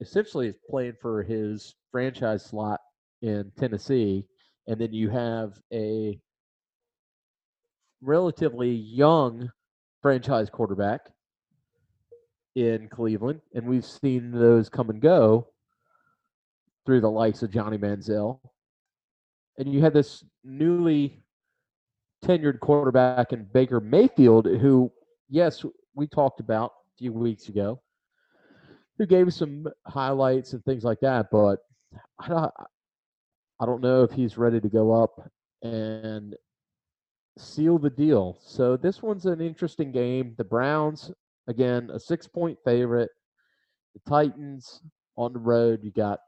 essentially 0.00 0.48
is 0.48 0.56
playing 0.70 0.94
for 1.00 1.22
his 1.22 1.74
franchise 1.90 2.44
slot 2.44 2.80
in 3.22 3.50
Tennessee, 3.58 4.26
and 4.66 4.80
then 4.80 4.92
you 4.92 5.10
have 5.10 5.54
a 5.72 6.18
relatively 8.00 8.70
young 8.70 9.50
franchise 10.02 10.50
quarterback 10.50 11.00
in 12.54 12.88
Cleveland, 12.88 13.40
and 13.54 13.66
we've 13.66 13.84
seen 13.84 14.30
those 14.30 14.68
come 14.68 14.90
and 14.90 15.00
go 15.00 15.48
through 16.86 17.00
the 17.00 17.10
likes 17.10 17.42
of 17.42 17.50
Johnny 17.50 17.78
Manziel. 17.78 18.40
And 19.58 19.72
you 19.72 19.80
had 19.80 19.92
this 19.92 20.24
newly 20.44 21.20
tenured 22.24 22.60
quarterback 22.60 23.32
in 23.32 23.46
Baker 23.52 23.80
Mayfield, 23.80 24.46
who, 24.46 24.90
yes, 25.28 25.64
we 25.94 26.06
talked 26.06 26.40
about 26.40 26.70
a 26.70 26.98
few 26.98 27.12
weeks 27.12 27.48
ago, 27.48 27.80
who 28.98 29.06
gave 29.06 29.26
us 29.28 29.36
some 29.36 29.66
highlights 29.86 30.52
and 30.52 30.64
things 30.64 30.84
like 30.84 31.00
that. 31.00 31.26
But 31.30 31.58
I 32.18 32.28
don't, 32.28 32.52
I 33.60 33.66
don't 33.66 33.82
know 33.82 34.02
if 34.02 34.12
he's 34.12 34.38
ready 34.38 34.60
to 34.60 34.68
go 34.68 34.92
up 35.02 35.30
and 35.62 36.34
seal 37.38 37.78
the 37.78 37.90
deal. 37.90 38.38
So 38.40 38.76
this 38.76 39.02
one's 39.02 39.26
an 39.26 39.40
interesting 39.40 39.92
game. 39.92 40.34
The 40.36 40.44
Browns, 40.44 41.10
again, 41.46 41.90
a 41.92 41.98
six 41.98 42.26
point 42.26 42.58
favorite. 42.64 43.10
The 43.94 44.10
Titans 44.10 44.82
on 45.16 45.32
the 45.32 45.38
road. 45.38 45.80
You 45.82 45.90
got 45.90 46.20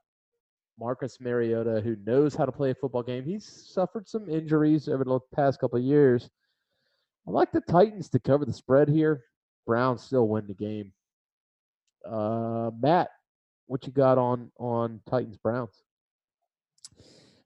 Marcus 0.78 1.18
Mariota, 1.20 1.80
who 1.82 1.96
knows 2.06 2.34
how 2.34 2.46
to 2.46 2.52
play 2.52 2.70
a 2.70 2.74
football 2.74 3.02
game. 3.02 3.24
He's 3.24 3.46
suffered 3.46 4.08
some 4.08 4.28
injuries 4.28 4.88
over 4.88 5.04
the 5.04 5.20
past 5.34 5.60
couple 5.60 5.78
of 5.78 5.84
years. 5.84 6.30
I 7.28 7.30
like 7.30 7.52
the 7.52 7.60
Titans 7.60 8.08
to 8.10 8.18
cover 8.18 8.44
the 8.44 8.52
spread 8.52 8.88
here. 8.88 9.24
Browns 9.66 10.02
still 10.02 10.26
win 10.26 10.46
the 10.46 10.54
game. 10.54 10.92
Uh, 12.10 12.70
Matt, 12.80 13.10
what 13.70 13.86
you 13.86 13.92
got 13.92 14.18
on 14.18 14.50
on 14.58 15.00
Titans 15.08 15.36
Browns? 15.36 15.84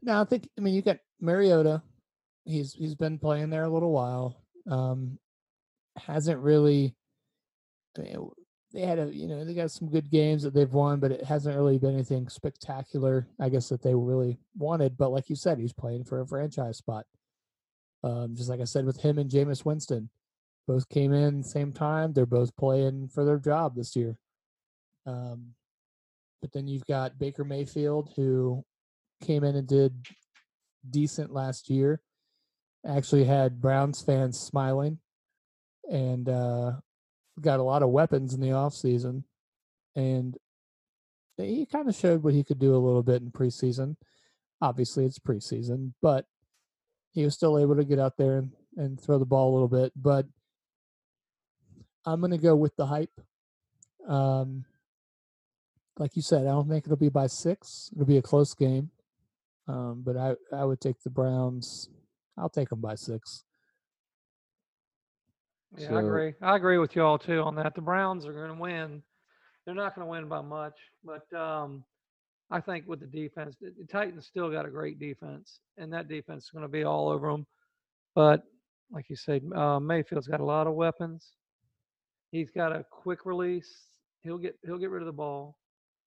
Now 0.02 0.22
I 0.22 0.24
think 0.24 0.48
I 0.56 0.62
mean 0.62 0.74
you 0.74 0.80
got 0.80 0.96
Mariota. 1.20 1.82
He's 2.46 2.72
he's 2.72 2.94
been 2.94 3.18
playing 3.18 3.50
there 3.50 3.64
a 3.64 3.68
little 3.68 3.92
while. 3.92 4.42
Um, 4.68 5.18
hasn't 5.96 6.40
really. 6.40 6.94
I 7.98 8.02
mean, 8.02 8.30
they 8.72 8.80
had 8.80 8.98
a 8.98 9.14
you 9.14 9.28
know 9.28 9.44
they 9.44 9.52
got 9.52 9.70
some 9.70 9.90
good 9.90 10.10
games 10.10 10.42
that 10.44 10.54
they've 10.54 10.72
won, 10.72 10.98
but 10.98 11.12
it 11.12 11.24
hasn't 11.24 11.56
really 11.56 11.78
been 11.78 11.92
anything 11.92 12.30
spectacular. 12.30 13.28
I 13.38 13.50
guess 13.50 13.68
that 13.68 13.82
they 13.82 13.94
really 13.94 14.38
wanted. 14.56 14.96
But 14.96 15.12
like 15.12 15.28
you 15.28 15.36
said, 15.36 15.58
he's 15.58 15.74
playing 15.74 16.04
for 16.04 16.22
a 16.22 16.26
franchise 16.26 16.78
spot. 16.78 17.04
Um, 18.02 18.34
just 18.34 18.48
like 18.48 18.60
I 18.60 18.64
said 18.64 18.86
with 18.86 19.02
him 19.02 19.18
and 19.18 19.30
Jameis 19.30 19.64
Winston, 19.66 20.08
both 20.66 20.88
came 20.88 21.12
in 21.12 21.42
same 21.42 21.72
time. 21.72 22.14
They're 22.14 22.24
both 22.24 22.56
playing 22.56 23.08
for 23.08 23.26
their 23.26 23.38
job 23.38 23.76
this 23.76 23.94
year. 23.94 24.16
Um, 25.06 25.54
but 26.44 26.52
then 26.52 26.68
you've 26.68 26.84
got 26.84 27.18
Baker 27.18 27.42
Mayfield 27.42 28.12
who 28.16 28.62
came 29.22 29.44
in 29.44 29.56
and 29.56 29.66
did 29.66 29.94
decent 30.90 31.32
last 31.32 31.70
year. 31.70 32.02
Actually 32.86 33.24
had 33.24 33.62
Browns 33.62 34.02
fans 34.02 34.38
smiling 34.38 34.98
and 35.90 36.28
uh, 36.28 36.72
got 37.40 37.60
a 37.60 37.62
lot 37.62 37.82
of 37.82 37.88
weapons 37.88 38.34
in 38.34 38.42
the 38.42 38.48
offseason. 38.48 39.24
And 39.96 40.36
he 41.38 41.64
kind 41.64 41.88
of 41.88 41.94
showed 41.94 42.22
what 42.22 42.34
he 42.34 42.44
could 42.44 42.58
do 42.58 42.76
a 42.76 42.76
little 42.76 43.02
bit 43.02 43.22
in 43.22 43.30
preseason. 43.30 43.96
Obviously, 44.60 45.06
it's 45.06 45.18
preseason, 45.18 45.94
but 46.02 46.26
he 47.14 47.24
was 47.24 47.32
still 47.32 47.58
able 47.58 47.76
to 47.76 47.84
get 47.84 47.98
out 47.98 48.18
there 48.18 48.36
and, 48.36 48.50
and 48.76 49.00
throw 49.00 49.18
the 49.18 49.24
ball 49.24 49.50
a 49.50 49.54
little 49.54 49.68
bit. 49.68 49.92
But 49.96 50.26
I'm 52.04 52.20
going 52.20 52.32
to 52.32 52.36
go 52.36 52.54
with 52.54 52.76
the 52.76 52.84
hype. 52.84 53.18
Um, 54.06 54.66
like 55.98 56.16
you 56.16 56.22
said, 56.22 56.42
I 56.42 56.50
don't 56.50 56.68
think 56.68 56.84
it'll 56.84 56.96
be 56.96 57.08
by 57.08 57.26
six. 57.26 57.90
It'll 57.94 58.06
be 58.06 58.18
a 58.18 58.22
close 58.22 58.54
game. 58.54 58.90
Um, 59.68 60.02
but 60.04 60.16
I, 60.16 60.34
I 60.52 60.64
would 60.64 60.80
take 60.80 61.00
the 61.02 61.10
Browns. 61.10 61.88
I'll 62.36 62.48
take 62.50 62.68
them 62.68 62.80
by 62.80 62.96
six. 62.96 63.44
Yeah, 65.76 65.88
So- 65.88 65.96
I 65.96 66.00
agree. 66.00 66.34
I 66.42 66.56
agree 66.56 66.78
with 66.78 66.94
y'all 66.96 67.18
too 67.18 67.40
on 67.40 67.54
that. 67.56 67.74
The 67.74 67.80
Browns 67.80 68.26
are 68.26 68.32
going 68.32 68.54
to 68.54 68.60
win. 68.60 69.02
They're 69.64 69.74
not 69.74 69.94
going 69.94 70.06
to 70.06 70.10
win 70.10 70.28
by 70.28 70.42
much, 70.42 70.74
but 71.02 71.32
um, 71.32 71.84
I 72.50 72.60
think 72.60 72.86
with 72.86 73.00
the 73.00 73.06
defense, 73.06 73.56
the, 73.60 73.72
the 73.78 73.86
Titans 73.86 74.26
still 74.26 74.50
got 74.50 74.66
a 74.66 74.70
great 74.70 74.98
defense, 74.98 75.58
and 75.78 75.90
that 75.92 76.06
defense 76.08 76.44
is 76.44 76.50
going 76.50 76.64
to 76.64 76.68
be 76.68 76.84
all 76.84 77.08
over 77.08 77.30
them. 77.30 77.46
But 78.14 78.42
like 78.90 79.06
you 79.08 79.16
said, 79.16 79.42
uh, 79.56 79.80
Mayfield's 79.80 80.28
got 80.28 80.40
a 80.40 80.44
lot 80.44 80.66
of 80.66 80.74
weapons. 80.74 81.32
He's 82.30 82.50
got 82.50 82.72
a 82.72 82.84
quick 82.90 83.24
release. 83.24 83.86
He'll 84.22 84.36
get 84.38 84.56
he'll 84.64 84.78
get 84.78 84.90
rid 84.90 85.02
of 85.02 85.06
the 85.06 85.12
ball, 85.12 85.56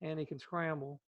and 0.01 0.19
he 0.19 0.25
can 0.25 0.39
scramble. 0.39 1.01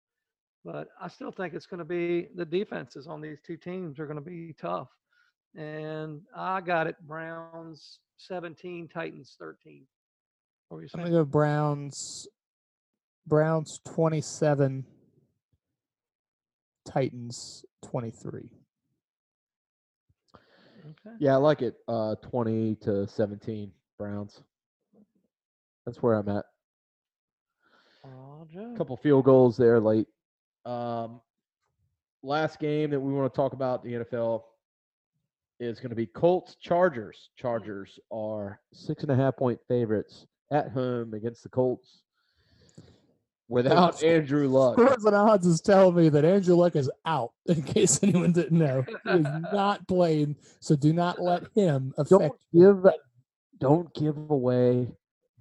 But 0.65 0.89
I 1.01 1.09
still 1.09 1.31
think 1.31 1.55
it's 1.55 1.67
going 1.67 1.79
to 1.79 1.85
be 1.85 2.29
the 2.35 2.45
defenses 2.45 3.07
on 3.07 3.21
these 3.21 3.39
two 3.47 3.57
teams 3.57 3.99
are 3.99 4.07
going 4.07 4.19
to 4.19 4.25
be 4.25 4.55
tough. 4.61 4.89
And 5.55 6.21
I 6.37 6.61
got 6.61 6.87
it. 6.87 6.97
Browns 7.07 8.01
17, 8.19 8.89
Titans 8.93 9.37
13. 9.39 9.87
What 10.69 10.77
were 10.77 10.83
you 10.83 10.89
saying? 10.89 11.07
I'm 11.07 11.13
gonna 11.13 11.25
go 11.25 11.31
Browns. 11.31 12.29
Browns 13.27 13.81
27. 13.87 14.85
Titans 16.87 17.65
23. 17.85 18.51
Okay. 20.91 21.17
Yeah, 21.19 21.35
I 21.35 21.37
like 21.37 21.63
it. 21.63 21.75
Uh, 21.87 22.15
twenty 22.17 22.75
to 22.77 23.07
seventeen 23.07 23.73
Browns. 23.99 24.43
That's 25.85 26.03
where 26.03 26.15
I'm 26.15 26.29
at. 26.31 26.45
Joe. 28.53 28.75
couple 28.77 28.97
field 28.97 29.25
goals 29.25 29.57
there 29.57 29.81
late. 29.81 30.07
Um, 30.65 31.21
last 32.23 32.59
game 32.59 32.91
that 32.91 33.01
we 33.01 33.13
want 33.13 33.33
to 33.33 33.37
talk 33.37 33.53
about 33.53 33.83
the 33.83 33.93
NFL 33.93 34.43
is 35.61 35.81
going 35.81 35.91
to 35.91 35.97
be 35.97 36.07
Colts 36.07 36.57
Chargers. 36.61 37.31
Chargers 37.37 37.99
are 38.11 38.61
six 38.73 39.03
and 39.03 39.13
a 39.13 39.17
half 39.17 39.37
point 39.37 39.59
favorites 39.69 40.27
at 40.53 40.71
home 40.71 41.15
against 41.15 41.43
the 41.43 41.49
Colts 41.49 42.03
without 43.49 44.03
Andrew 44.03 44.49
Luck. 44.49 44.75
Scores 44.75 45.05
and 45.05 45.15
odds 45.15 45.47
is 45.47 45.61
telling 45.61 45.97
me 45.97 46.09
that 46.11 46.25
Andrew 46.25 46.55
Luck 46.55 46.77
is 46.77 46.91
out. 47.07 47.33
In 47.47 47.63
case 47.63 48.01
anyone 48.03 48.33
didn't 48.33 48.59
know, 48.59 48.85
he 49.05 49.11
is 49.11 49.27
not 49.53 49.87
playing. 49.89 50.37
So 50.61 50.77
do 50.77 50.93
not 50.93 51.21
let 51.21 51.45
him 51.55 51.93
affect. 51.97 52.11
Don't 52.11 52.35
give 52.53 52.93
don't 53.59 53.93
give 53.95 54.17
away 54.31 54.89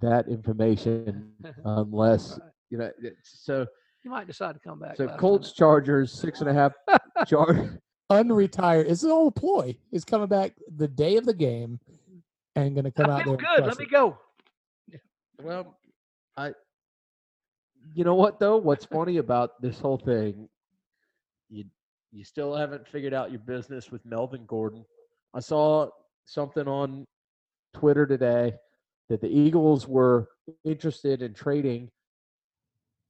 that 0.02 0.28
information 0.28 1.32
unless. 1.66 2.40
You 2.70 2.78
know. 2.78 2.92
So 3.24 3.66
He 4.04 4.10
might 4.10 4.28
decide 4.28 4.54
to 4.54 4.60
come 4.60 4.80
back. 4.80 4.98
so 4.98 5.06
last 5.06 5.20
Colts 5.20 5.54
Chargers 5.54 6.12
six 6.12 6.42
and 6.42 6.50
a 6.50 6.54
half. 6.54 6.74
Char- 7.28 7.80
unretired. 8.12 8.90
It's 8.90 9.04
all 9.04 9.28
a 9.28 9.32
ploy. 9.32 9.76
He's 9.92 10.06
coming 10.06 10.28
back 10.28 10.54
the 10.76 10.88
day 10.88 11.18
of 11.18 11.26
the 11.26 11.34
game 11.34 11.80
and 12.56 12.74
going 12.74 12.86
to 12.86 12.92
come 12.92 13.08
minute. 13.08 13.16
I 13.16 13.20
out 13.20 13.24
feel 13.26 13.38
there. 13.38 13.46
good. 13.58 13.66
Let 13.66 13.76
crush 13.76 13.80
me 13.80 13.86
it. 13.86 13.92
go. 13.92 14.18
Well, 15.42 15.78
I. 16.36 16.54
You 17.94 18.04
know 18.04 18.16
what 18.16 18.40
though? 18.40 18.58
What's 18.58 18.86
funny 18.86 19.18
about 19.18 19.62
this 19.62 19.80
whole 19.80 19.98
thing? 19.98 20.50
You 21.50 21.66
you 22.12 22.24
still 22.24 22.54
haven't 22.56 22.88
figured 22.88 23.14
out 23.14 23.32
your 23.32 23.40
business 23.40 23.92
with 23.92 24.06
Melvin 24.06 24.46
Gordon. 24.46 24.84
I 25.34 25.40
saw 25.40 25.90
something 26.26 26.68
on 26.68 27.06
Twitter 27.74 28.06
today 28.06 28.56
that 29.10 29.22
the 29.22 29.30
Eagles 29.30 29.88
were 29.88 30.28
interested 30.66 31.22
in 31.22 31.34
trading 31.34 31.90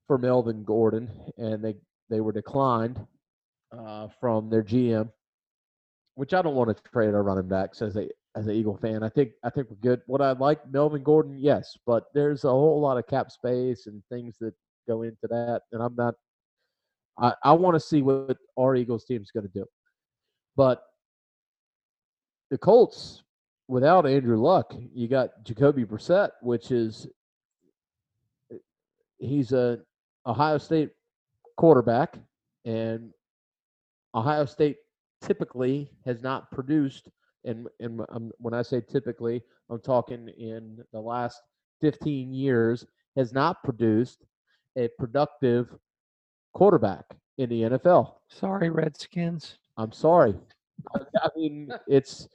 for 0.08 0.18
Melvin 0.18 0.64
Gordon, 0.64 1.10
and 1.38 1.64
they 1.64 1.76
they 2.10 2.22
were 2.22 2.32
declined 2.32 3.06
uh, 3.78 4.08
from 4.20 4.50
their 4.50 4.64
GM, 4.64 5.12
which 6.16 6.34
I 6.34 6.42
don't 6.42 6.56
want 6.56 6.76
to 6.76 6.92
trade 6.92 7.14
our 7.14 7.24
running 7.24 7.48
backs 7.48 7.82
as 7.82 7.96
a 7.98 8.08
as 8.36 8.48
an 8.48 8.54
Eagle 8.54 8.78
fan. 8.78 9.04
I 9.04 9.10
think 9.10 9.32
I 9.44 9.50
think 9.50 9.70
we're 9.70 9.78
good. 9.78 10.02
What 10.08 10.22
I 10.22 10.32
like 10.32 10.60
Melvin 10.72 11.04
Gordon, 11.04 11.38
yes, 11.38 11.78
but 11.86 12.06
there's 12.14 12.44
a 12.46 12.50
whole 12.50 12.80
lot 12.80 12.98
of 12.98 13.08
cap 13.08 13.32
space 13.32 13.88
and 13.88 14.02
things 14.10 14.38
that 14.40 14.54
go 14.88 15.04
into 15.04 15.28
that, 15.30 15.62
and 15.72 15.82
I'm 15.84 15.96
not. 15.96 16.16
I 17.20 17.34
I 17.44 17.52
want 17.54 17.76
to 17.76 17.80
see 17.80 18.02
what 18.02 18.38
our 18.58 18.76
Eagles 18.76 19.06
team 19.06 19.22
is 19.22 19.32
going 19.32 19.48
to 19.48 19.54
do, 19.54 19.66
but 20.56 20.84
the 22.50 22.58
Colts 22.58 23.24
without 23.68 24.06
Andrew 24.06 24.38
Luck, 24.38 24.74
you 24.94 25.08
got 25.08 25.30
Jacoby 25.44 25.84
Brissett, 25.84 26.30
which 26.42 26.72
is 26.72 27.08
he's 29.20 29.52
a 29.52 29.80
Ohio 30.28 30.58
State 30.58 30.92
quarterback, 31.56 32.18
and 32.66 33.12
Ohio 34.14 34.46
State 34.46 34.78
typically 35.22 35.90
has 36.06 36.22
not 36.22 36.52
produced. 36.52 37.10
And 37.46 37.68
and 37.80 38.02
um, 38.10 38.32
when 38.38 38.54
I 38.54 38.62
say 38.62 38.82
typically, 38.82 39.42
I'm 39.70 39.80
talking 39.80 40.28
in 40.38 40.84
the 40.92 41.00
last 41.00 41.42
15 41.82 42.34
years 42.34 42.86
has 43.16 43.34
not 43.34 43.64
produced 43.64 44.26
a 44.78 44.90
productive 45.00 45.76
quarterback 46.54 47.06
in 47.38 47.50
the 47.50 47.62
NFL. 47.64 48.16
Sorry, 48.30 48.70
Redskins. 48.70 49.58
I'm 49.78 49.92
sorry. 49.92 50.36
I, 50.96 51.00
I 51.24 51.30
mean, 51.36 51.72
it's. 51.88 52.28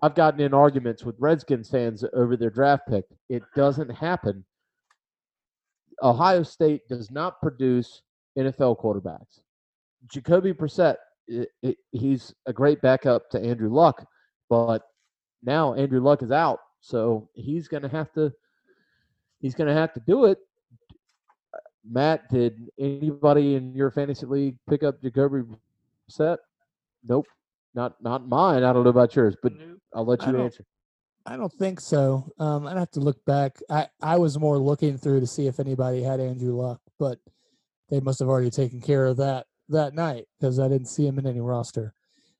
I've 0.00 0.14
gotten 0.14 0.40
in 0.40 0.54
arguments 0.54 1.04
with 1.04 1.16
Redskins 1.18 1.68
fans 1.70 2.04
over 2.12 2.36
their 2.36 2.50
draft 2.50 2.84
pick. 2.88 3.04
It 3.28 3.42
doesn't 3.56 3.88
happen. 3.88 4.44
Ohio 6.02 6.42
State 6.42 6.86
does 6.88 7.10
not 7.10 7.40
produce 7.40 8.02
NFL 8.38 8.80
quarterbacks. 8.80 9.40
Jacoby 10.06 10.52
Brissett, 10.52 10.96
i 11.30 11.46
i 11.64 11.74
he's 11.92 12.34
a 12.46 12.52
great 12.52 12.80
backup 12.80 13.28
to 13.30 13.40
Andrew 13.40 13.72
Luck, 13.72 14.06
but 14.48 14.82
now 15.42 15.74
Andrew 15.74 16.00
Luck 16.00 16.22
is 16.22 16.30
out, 16.30 16.60
so 16.80 17.28
he's 17.34 17.68
going 17.68 17.82
to 17.82 17.88
have 17.88 18.12
to. 18.12 18.32
He's 19.40 19.54
going 19.54 19.68
to 19.68 19.74
have 19.74 19.92
to 19.92 20.00
do 20.00 20.24
it. 20.24 20.38
Matt, 21.88 22.28
did 22.28 22.70
anybody 22.78 23.54
in 23.54 23.72
your 23.72 23.90
fantasy 23.92 24.26
league 24.26 24.56
pick 24.68 24.82
up 24.82 25.00
Jacoby 25.00 25.42
Brissett? 26.10 26.38
Nope, 27.06 27.26
not 27.74 28.02
not 28.02 28.28
mine. 28.28 28.64
I 28.64 28.72
don't 28.72 28.84
know 28.84 28.90
about 28.90 29.14
yours, 29.14 29.36
but. 29.42 29.52
I'll 29.94 30.04
let 30.04 30.26
you 30.26 30.38
answer. 30.38 30.64
I 31.26 31.36
don't 31.36 31.52
think 31.52 31.80
so. 31.80 32.32
Um, 32.38 32.66
I'd 32.66 32.78
have 32.78 32.90
to 32.92 33.00
look 33.00 33.22
back. 33.24 33.58
I, 33.68 33.88
I 34.00 34.16
was 34.16 34.38
more 34.38 34.58
looking 34.58 34.96
through 34.96 35.20
to 35.20 35.26
see 35.26 35.46
if 35.46 35.60
anybody 35.60 36.02
had 36.02 36.20
Andrew 36.20 36.54
Luck, 36.54 36.80
but 36.98 37.18
they 37.90 38.00
must 38.00 38.18
have 38.20 38.28
already 38.28 38.50
taken 38.50 38.80
care 38.80 39.06
of 39.06 39.18
that 39.18 39.46
that 39.68 39.94
night 39.94 40.26
because 40.38 40.58
I 40.58 40.68
didn't 40.68 40.88
see 40.88 41.06
him 41.06 41.18
in 41.18 41.26
any 41.26 41.40
roster. 41.40 41.94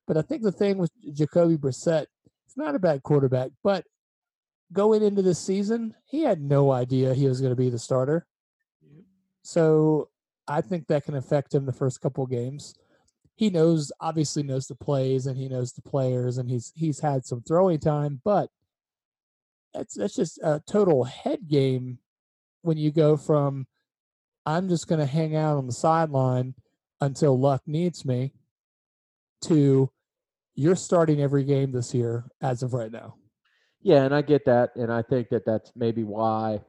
But 0.06 0.16
I 0.16 0.22
think 0.22 0.42
the 0.42 0.52
thing 0.52 0.78
with 0.78 0.90
Jacoby 1.12 1.56
Brissett, 1.56 2.06
it's 2.46 2.56
not 2.56 2.74
a 2.74 2.78
bad 2.78 3.02
quarterback, 3.02 3.50
but 3.62 3.84
going 4.72 5.02
into 5.02 5.20
this 5.20 5.38
season, 5.38 5.94
he 6.06 6.22
had 6.22 6.40
no 6.40 6.70
idea 6.72 7.14
he 7.14 7.28
was 7.28 7.40
going 7.40 7.52
to 7.52 7.56
be 7.56 7.70
the 7.70 7.78
starter. 7.78 8.26
So 9.42 10.08
I 10.46 10.62
think 10.62 10.86
that 10.86 11.04
can 11.04 11.14
affect 11.14 11.54
him 11.54 11.66
the 11.66 11.72
first 11.72 12.00
couple 12.00 12.24
of 12.24 12.30
games. 12.30 12.74
He 13.34 13.50
knows, 13.50 13.92
obviously 14.00 14.42
knows 14.42 14.66
the 14.66 14.74
plays 14.74 15.26
and 15.26 15.36
he 15.36 15.48
knows 15.48 15.72
the 15.72 15.82
players, 15.82 16.38
and 16.38 16.50
he's 16.50 16.72
he's 16.74 17.00
had 17.00 17.24
some 17.24 17.42
throwing 17.42 17.78
time, 17.78 18.20
but 18.24 18.50
that's 19.78 19.94
that's 19.94 20.16
just 20.16 20.38
a 20.42 20.60
total 20.66 21.04
head 21.04 21.48
game 21.48 21.98
when 22.62 22.76
you 22.76 22.90
go 22.90 23.16
from 23.16 23.66
I'm 24.44 24.68
just 24.68 24.88
going 24.88 25.00
to 25.00 25.06
hang 25.06 25.36
out 25.36 25.56
on 25.56 25.66
the 25.66 25.72
sideline 25.72 26.54
until 27.00 27.38
luck 27.38 27.62
needs 27.66 28.04
me 28.04 28.32
to 29.42 29.90
you're 30.56 30.74
starting 30.74 31.20
every 31.20 31.44
game 31.44 31.70
this 31.70 31.94
year 31.94 32.24
as 32.40 32.64
of 32.64 32.74
right 32.74 32.90
now. 32.90 33.14
Yeah, 33.80 34.02
and 34.02 34.12
I 34.12 34.22
get 34.22 34.44
that, 34.46 34.74
and 34.74 34.92
I 34.92 35.02
think 35.02 35.28
that 35.28 35.44
that's 35.46 35.70
maybe 35.76 36.02
why 36.02 36.60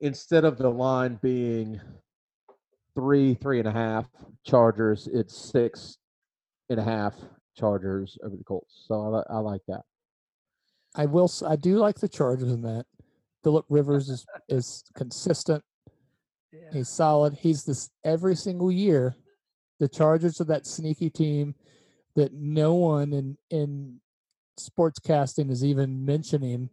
instead 0.00 0.44
of 0.44 0.58
the 0.58 0.68
line 0.68 1.18
being 1.22 1.80
three, 2.94 3.32
three 3.34 3.58
and 3.58 3.68
a 3.68 3.72
half 3.72 4.04
Chargers, 4.44 5.08
it's 5.10 5.34
six 5.34 5.96
and 6.68 6.78
a 6.78 6.84
half 6.84 7.14
Chargers 7.56 8.18
over 8.22 8.36
the 8.36 8.44
Colts. 8.44 8.84
So 8.86 9.24
I, 9.30 9.36
I 9.36 9.38
like 9.38 9.62
that. 9.68 9.82
I 10.94 11.06
will. 11.06 11.30
I 11.46 11.56
do 11.56 11.76
like 11.76 11.98
the 11.98 12.08
Chargers 12.08 12.52
in 12.52 12.62
that. 12.62 12.86
Philip 13.42 13.66
Rivers 13.68 14.08
is 14.08 14.26
is 14.48 14.84
consistent. 14.94 15.62
Yeah. 16.52 16.60
He's 16.72 16.88
solid. 16.88 17.34
He's 17.34 17.64
this 17.64 17.90
every 18.04 18.36
single 18.36 18.70
year. 18.70 19.16
The 19.80 19.88
Chargers 19.88 20.40
are 20.40 20.44
that 20.44 20.66
sneaky 20.66 21.10
team 21.10 21.54
that 22.14 22.32
no 22.34 22.74
one 22.74 23.12
in 23.12 23.38
in 23.50 24.00
sportscasting 24.60 25.50
is 25.50 25.64
even 25.64 26.04
mentioning 26.04 26.68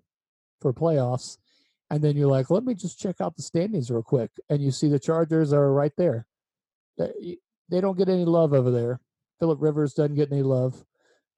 for 0.62 0.74
playoffs. 0.74 1.38
And 1.92 2.04
then 2.04 2.16
you're 2.16 2.30
like, 2.30 2.52
let 2.52 2.64
me 2.64 2.76
just 2.76 3.00
check 3.00 3.20
out 3.20 3.36
the 3.36 3.42
standings 3.42 3.90
real 3.90 4.04
quick, 4.04 4.30
and 4.50 4.62
you 4.62 4.70
see 4.70 4.90
the 4.90 5.00
Chargers 5.00 5.54
are 5.54 5.74
right 5.74 5.94
there. 5.98 6.28
They, 6.98 7.38
they 7.70 7.82
don't 7.82 7.98
get 7.98 8.10
any 8.10 8.26
love 8.26 8.54
over 8.54 8.70
there. 8.70 9.00
Philip 9.40 9.60
Rivers 9.62 9.94
doesn't 9.94 10.16
get 10.16 10.32
any 10.32 10.44
love. 10.44 10.86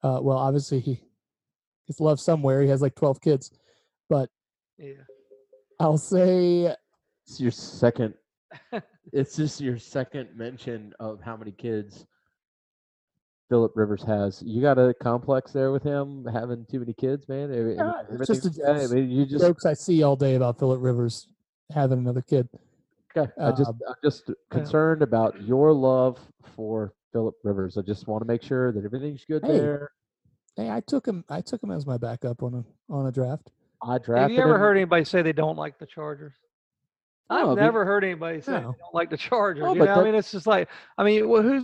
Uh, 0.04 0.20
well, 0.22 0.38
obviously 0.38 0.80
he 0.80 1.04
gets 1.88 2.00
love 2.00 2.20
somewhere. 2.20 2.62
He 2.62 2.70
has 2.70 2.82
like 2.82 2.96
12 2.96 3.22
kids, 3.22 3.52
but 4.10 4.30
Yeah. 4.78 4.94
I'll 5.80 5.98
say 5.98 6.76
It's 7.28 7.40
your 7.40 7.52
second. 7.52 8.14
it's 9.14 9.36
just 9.36 9.62
your 9.62 9.78
second 9.78 10.30
mention 10.36 10.94
of 11.00 11.22
how 11.22 11.38
many 11.38 11.52
kids 11.52 12.06
Philip 13.50 13.74
Rivers 13.76 14.04
has. 14.04 14.42
You 14.46 14.62
got 14.62 14.78
a 14.78 14.94
complex 14.94 15.52
there 15.52 15.72
with 15.72 15.84
him 15.84 16.26
having 16.32 16.66
too 16.72 16.80
many 16.80 16.94
kids, 16.94 17.28
man. 17.28 17.50
Yeah, 17.52 18.02
it's 18.10 18.28
just 18.28 18.46
a- 18.58 18.64
okay. 18.72 18.86
I 18.86 18.88
mean, 18.88 19.10
you 19.10 19.26
just 19.26 19.44
jokes 19.44 19.66
I 19.66 19.74
see 19.74 20.04
all 20.04 20.16
day 20.16 20.36
about 20.36 20.58
Philip 20.60 20.82
Rivers 20.82 21.28
having 21.74 22.00
another 22.00 22.22
kid. 22.22 22.48
Okay. 23.16 23.30
I 23.42 23.52
just 23.52 23.70
Um, 23.70 23.80
I'm 23.88 23.96
just 24.04 24.30
concerned 24.50 25.02
about 25.02 25.42
your 25.42 25.74
love 25.74 26.18
for 26.56 26.94
Philip 27.12 27.36
Rivers. 27.44 27.78
I 27.78 27.82
just 27.82 28.08
want 28.08 28.22
to 28.22 28.26
make 28.28 28.42
sure 28.42 28.72
that 28.72 28.86
everything's 28.86 29.26
good 29.26 29.44
Hey, 29.46 29.60
there. 29.60 29.92
Hey, 30.62 30.70
I 30.70 30.80
took 30.82 31.07
him. 31.07 31.24
I 31.30 31.41
took 31.41 31.64
him 31.64 31.72
as 31.72 31.86
my 31.88 31.97
backup 31.97 32.43
on 32.43 32.53
a 32.53 32.93
on 32.93 33.07
a 33.07 33.12
draft. 33.12 33.49
I 33.84 33.93
Have 33.93 34.32
you 34.32 34.39
ever 34.41 34.53
him. 34.55 34.59
heard 34.59 34.78
anybody 34.78 35.03
say 35.03 35.22
they 35.24 35.34
don't 35.34 35.57
like 35.57 35.80
the 35.80 35.88
Chargers? 35.88 36.34
I 37.32 37.41
I've 37.41 37.47
mean- 37.47 37.55
never 37.57 37.84
heard 37.84 38.03
anybody 38.03 38.41
say 38.41 38.51
No. 38.51 38.57
they 38.57 38.64
don't 38.64 38.93
like 38.93 39.09
the 39.09 39.18
Chargers. 39.18 39.64
No, 39.64 39.74
you 39.74 39.80
but 39.80 39.86
know, 39.86 40.01
I 40.01 40.03
mean, 40.03 40.14
it's 40.16 40.32
just 40.32 40.45
like, 40.45 40.70
I 40.99 41.03
mean, 41.03 41.28
well, 41.28 41.41
who's 41.41 41.64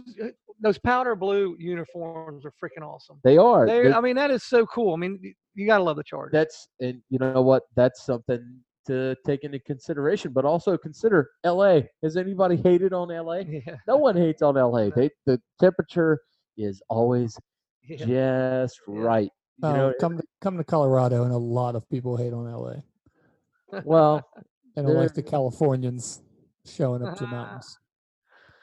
those 0.59 0.79
powder 0.79 1.15
blue 1.15 1.55
uniforms 1.59 2.43
are 2.45 2.53
freaking 2.63 2.81
awesome. 2.83 3.19
They 3.23 3.37
are. 3.37 3.67
They, 3.67 3.83
They- 3.83 3.93
I 3.93 4.01
mean, 4.01 4.15
that 4.15 4.31
is 4.31 4.43
so 4.43 4.65
cool. 4.65 4.93
I 4.93 4.97
mean, 4.97 5.19
you 5.53 5.67
gotta 5.67 5.83
love 5.83 5.97
the 5.97 6.03
Chargers. 6.03 6.31
that's 6.31 6.67
and 6.79 6.99
you 7.09 7.19
know 7.19 7.41
what? 7.43 7.63
That's 7.75 8.03
something 8.03 8.59
to 8.87 9.15
take 9.27 9.43
into 9.43 9.59
consideration. 9.59 10.31
But 10.33 10.45
also 10.45 10.75
consider 10.77 11.29
L.A. 11.43 11.87
Has 12.01 12.17
anybody 12.17 12.55
hated 12.63 12.93
on 12.93 13.11
L.A.? 13.11 13.43
yeah, 13.43 13.75
No 13.87 13.97
one 13.97 14.15
hates 14.17 14.41
on 14.41 14.57
L.A. 14.57 14.89
They 14.89 15.11
the 15.27 15.39
temperature 15.59 16.19
is 16.57 16.81
always 16.89 17.37
yeah. 17.87 18.05
just 18.05 18.81
Yeah. 18.87 18.99
right. 19.01 19.31
You 19.63 19.69
know, 19.69 19.93
come 19.99 20.17
to 20.17 20.23
come 20.39 20.57
to 20.57 20.63
Colorado, 20.63 21.23
and 21.23 21.31
a 21.31 21.37
lot 21.37 21.75
of 21.75 21.89
people 21.89 22.15
hate 22.15 22.31
on 22.31 22.45
LA. 22.51 22.75
well, 23.83 24.27
They 24.77 24.83
don't 24.83 24.93
like 24.93 25.15
the 25.15 25.23
Californians 25.23 26.21
showing 26.63 27.03
up 27.03 27.17
to 27.17 27.23
the 27.23 27.29
mountains. 27.31 27.79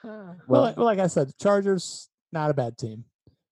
Well, 0.04 0.36
well, 0.46 0.74
like, 0.76 1.00
I 1.00 1.08
said, 1.08 1.28
the 1.28 1.32
Chargers 1.42 2.08
not 2.30 2.50
a 2.50 2.54
bad 2.54 2.78
team. 2.78 3.04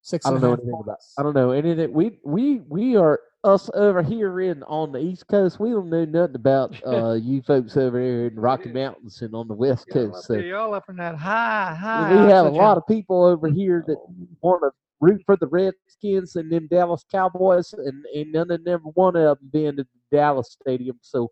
Six. 0.02 0.26
I 0.26 0.30
don't 0.30 0.40
know 0.40 0.52
anything 0.52 0.80
about. 0.80 0.98
I 1.18 1.22
don't 1.24 1.34
know 1.34 1.50
anything. 1.50 1.92
We 1.92 2.18
we 2.24 2.60
we 2.68 2.96
are 2.96 3.20
us 3.44 3.68
over 3.74 4.02
here 4.02 4.40
in 4.40 4.62
on 4.64 4.92
the 4.92 4.98
East 4.98 5.26
Coast. 5.26 5.58
We 5.58 5.70
don't 5.70 5.90
know 5.90 6.04
nothing 6.04 6.36
about 6.36 6.74
uh 6.86 7.12
you 7.22 7.42
folks 7.42 7.76
over 7.76 8.00
here 8.00 8.26
in 8.26 8.36
the 8.36 8.40
Rocky 8.40 8.70
Mountains 8.72 9.22
and 9.22 9.34
on 9.34 9.48
the 9.48 9.54
West 9.54 9.86
y'all, 9.88 10.10
Coast. 10.10 10.18
up 10.18 10.24
So 10.24 10.34
y'all 10.34 10.74
up 10.74 10.84
in 10.88 10.96
that 10.96 11.16
high, 11.16 11.74
high. 11.74 12.10
we 12.12 12.30
have 12.30 12.46
a 12.46 12.50
lot 12.50 12.76
of 12.76 12.86
people 12.86 13.24
over 13.24 13.48
here 13.48 13.84
that 13.86 13.96
want 14.40 14.62
to 14.62 14.70
root 15.02 15.20
for 15.26 15.36
the 15.36 15.48
Redskins 15.48 16.36
and 16.36 16.50
them 16.50 16.68
Dallas 16.70 17.04
Cowboys, 17.10 17.74
and, 17.74 18.06
and 18.14 18.32
none 18.32 18.50
of 18.50 18.64
them 18.64 18.80
one 18.94 19.16
of 19.16 19.38
them 19.38 19.50
being 19.52 19.76
to 19.76 19.82
the 19.82 20.16
Dallas 20.16 20.56
Stadium. 20.62 20.98
So 21.02 21.30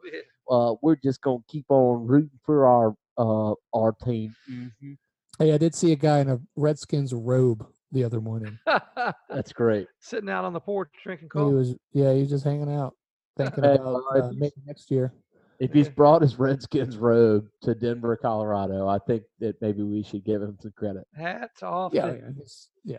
uh, 0.50 0.74
we're 0.82 0.96
just 0.96 1.22
gonna 1.22 1.38
keep 1.48 1.64
on 1.70 2.06
rooting 2.06 2.38
for 2.44 2.66
our 2.66 2.94
uh 3.16 3.54
our 3.72 3.92
team. 4.04 4.34
Mhm. 4.50 4.98
Hey, 5.38 5.54
I 5.54 5.58
did 5.58 5.74
see 5.74 5.92
a 5.92 5.96
guy 5.96 6.18
in 6.18 6.28
a 6.28 6.38
Redskins 6.56 7.14
robe 7.14 7.64
the 7.92 8.04
other 8.04 8.20
morning. 8.20 8.58
That's 9.30 9.52
great. 9.52 9.86
Sitting 10.00 10.28
out 10.28 10.44
on 10.44 10.52
the 10.52 10.60
porch 10.60 10.90
drinking 11.02 11.28
coffee. 11.30 11.44
He 11.44 11.50
coffee. 11.50 11.54
was, 11.56 11.74
yeah, 11.92 12.12
he 12.12 12.20
was 12.20 12.28
just 12.28 12.44
hanging 12.44 12.70
out, 12.74 12.94
thinking 13.38 13.64
Hey, 13.64 13.74
about 13.76 13.84
well, 13.86 14.04
uh, 14.24 14.30
maybe 14.34 14.52
next 14.66 14.90
year. 14.90 15.14
If 15.60 15.72
he's 15.72 15.88
brought 15.90 16.22
his 16.22 16.38
Redskins 16.38 16.96
robe 16.96 17.46
to 17.62 17.74
Denver, 17.74 18.16
Colorado, 18.16 18.86
I 18.88 18.98
think 18.98 19.24
that 19.40 19.60
maybe 19.60 19.82
we 19.82 20.02
should 20.02 20.24
give 20.24 20.40
him 20.42 20.56
some 20.62 20.72
credit. 20.76 21.06
Hats 21.14 21.62
off. 21.62 21.92
Yeah, 21.94 22.06
to- 22.06 22.16
yeah, 22.16 22.30
he's- 22.36 22.68
yeah. 22.84 22.96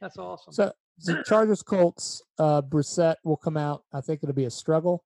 That's 0.00 0.16
awesome. 0.18 0.52
So, 0.52 0.72
so 0.98 1.22
Chargers 1.22 1.62
Colts, 1.62 2.22
uh, 2.38 2.62
Brissett 2.62 3.16
will 3.24 3.36
come 3.36 3.56
out. 3.56 3.84
I 3.92 4.00
think 4.00 4.20
it'll 4.22 4.34
be 4.34 4.44
a 4.46 4.50
struggle. 4.50 5.04